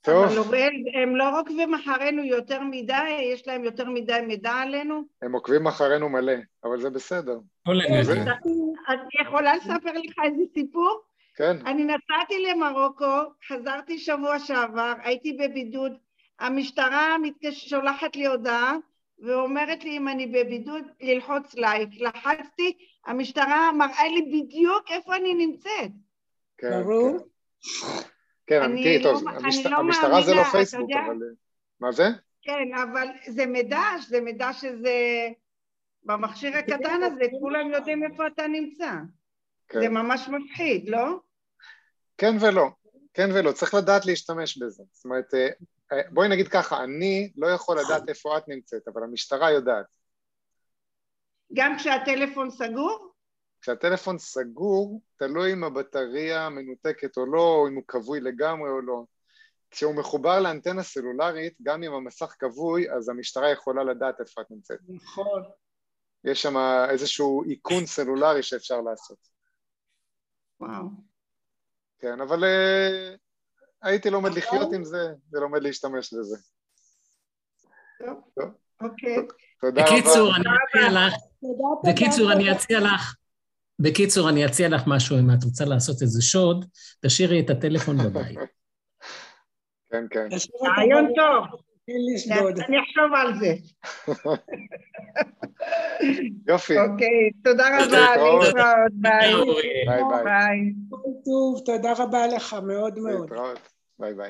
טוב. 0.06 0.26
אבל 0.26 0.38
אוריאל, 0.38 0.72
הם 1.02 1.15
לא 1.15 1.40
עוקבים 1.40 1.73
אחרינו 1.73 2.23
יותר 2.23 2.64
מדי, 2.64 3.10
יש 3.34 3.48
להם 3.48 3.64
יותר 3.64 3.90
מדי 3.90 4.22
מידע 4.27 4.52
עלינו? 4.52 5.02
הם 5.22 5.34
עוקבים 5.34 5.68
אחרינו 5.68 6.10
מלא, 6.10 6.34
אבל 6.64 6.82
זה 6.82 6.90
בסדר. 6.90 7.40
אני 7.68 9.22
יכולה 9.22 9.56
לספר 9.56 9.91
לך 9.94 10.14
איזה 10.23 10.44
סיפור? 10.53 11.02
כן. 11.36 11.57
אני 11.65 11.84
נסעתי 11.84 12.44
למרוקו, 12.44 13.22
חזרתי 13.48 13.98
שבוע 13.98 14.40
שעבר, 14.40 14.94
הייתי 15.03 15.34
בבידוד, 15.34 15.91
המשטרה 16.40 17.18
מתקש... 17.18 17.69
שולחת 17.69 18.15
לי 18.15 18.26
הודעה 18.26 18.76
ואומרת 19.19 19.84
לי 19.84 19.98
אם 19.98 20.07
אני 20.07 20.27
בבידוד 20.27 20.84
ללחוץ 21.02 21.56
לייק. 21.56 21.90
לחצתי, 21.99 22.77
המשטרה 23.06 23.72
מראה 23.72 24.07
לי 24.07 24.22
בדיוק 24.22 24.91
איפה 24.91 25.15
אני 25.15 25.34
נמצאת. 25.34 25.91
כן, 26.57 26.84
ברור. 26.84 27.18
כן. 27.19 28.14
כן, 28.47 28.61
אמיתי, 28.63 29.03
טוב, 29.03 29.23
לא, 29.23 29.30
המשט... 29.30 29.65
לא 29.65 29.77
המשטרה 29.77 30.09
מאמינה, 30.09 30.26
זה 30.26 30.35
לא 30.35 30.43
פייסבוק, 30.43 30.89
אבל... 31.05 31.15
מה 31.80 31.91
זה? 31.91 32.03
כן, 32.41 32.67
אבל 32.84 33.07
זה 33.27 33.45
מידע, 33.45 33.84
זה 34.07 34.22
מידע 34.22 34.53
שזה... 34.53 35.27
במכשיר 36.05 36.57
הקטן 36.57 37.03
הזה, 37.03 37.23
כולם 37.39 37.72
יודעים 37.72 38.03
איפה 38.03 38.27
אתה 38.27 38.47
נמצא. 38.47 38.91
כן. 39.67 39.80
זה 39.80 39.89
ממש 39.89 40.30
מפחיד, 40.30 40.89
לא? 40.89 41.19
כן 42.17 42.35
ולא, 42.41 42.67
כן 43.13 43.30
ולא, 43.34 43.51
צריך 43.51 43.73
לדעת 43.73 44.05
להשתמש 44.05 44.57
בזה. 44.57 44.84
זאת 44.91 45.05
אומרת, 45.05 45.34
אה, 45.34 45.47
אה, 45.91 46.01
בואי 46.11 46.30
נגיד 46.30 46.47
ככה, 46.47 46.84
אני 46.84 47.31
לא 47.35 47.47
יכול 47.47 47.80
לדעת 47.80 48.09
איפה 48.09 48.38
את 48.38 48.47
נמצאת, 48.47 48.88
אבל 48.88 49.03
המשטרה 49.03 49.51
יודעת. 49.51 49.85
גם 51.53 51.77
כשהטלפון 51.77 52.49
סגור? 52.49 53.11
כשהטלפון 53.61 54.17
סגור, 54.17 55.01
תלוי 55.17 55.53
אם 55.53 55.63
הבטריה 55.63 56.49
מנותקת 56.49 57.17
או 57.17 57.25
לא, 57.25 57.55
או 57.55 57.67
אם 57.67 57.75
הוא 57.75 57.83
כבוי 57.87 58.19
לגמרי 58.19 58.69
או 58.69 58.81
לא. 58.81 59.03
כשהוא 59.71 59.95
מחובר 59.95 60.39
לאנטנה 60.39 60.83
סלולרית, 60.83 61.53
גם 61.63 61.83
אם 61.83 61.93
המסך 61.93 62.35
כבוי, 62.39 62.91
אז 62.91 63.09
המשטרה 63.09 63.51
יכולה 63.51 63.83
לדעת 63.83 64.19
איפה 64.19 64.41
את 64.41 64.51
נמצאת. 64.51 64.79
נכון. 64.89 65.43
יש 66.23 66.41
שם 66.41 66.57
איזשהו 66.89 67.43
איכון 67.49 67.85
סלולרי 67.85 68.43
שאפשר 68.43 68.81
לעשות. 68.81 69.17
וואו. 70.59 70.83
כן, 71.99 72.21
אבל 72.21 72.43
uh, 72.43 73.17
הייתי 73.81 74.09
לומד 74.09 74.31
לחיות 74.33 74.73
עם 74.73 74.83
זה 74.83 75.07
ולומד 75.31 75.63
להשתמש 75.63 76.13
בזה. 76.13 76.37
טוב, 78.35 78.47
אוקיי. 78.81 79.15
תודה 79.61 79.81
רבה. 79.81 79.91
בקיצור, 79.91 80.35
אני 80.35 80.43
אציע 80.43 80.91
לך, 80.91 81.13
בקיצור, 81.87 82.31
אני 82.31 82.51
אציע 82.51 82.79
לך, 82.79 83.15
בקיצור, 83.80 84.30
אני 84.30 84.45
אציע 84.45 84.69
לך 84.69 84.84
משהו, 84.88 85.19
אם 85.19 85.34
את 85.34 85.43
רוצה 85.43 85.65
לעשות 85.65 86.02
איזה 86.02 86.22
שוד, 86.22 86.65
תשאירי 87.06 87.39
את 87.39 87.49
הטלפון 87.49 87.97
בבית. 87.97 88.38
כן, 89.91 90.06
כן. 90.10 90.27
רעיון 90.77 91.07
טוב. 91.15 91.60
אני 92.68 92.77
אחשוב 92.80 93.14
על 93.15 93.34
זה. 93.39 93.53
יופי. 96.47 96.77
אוקיי, 96.77 97.31
תודה 97.43 97.68
רבה, 97.80 97.99
להתראות, 97.99 98.53
ביי. 98.91 99.34
ביי 99.85 100.02
ביי. 100.23 100.73
טוב, 101.26 101.61
תודה 101.65 101.93
רבה 101.97 102.27
לך, 102.27 102.56
מאוד 102.68 102.99
מאוד. 102.99 103.30
ביי 103.99 104.14
ביי. 104.14 104.23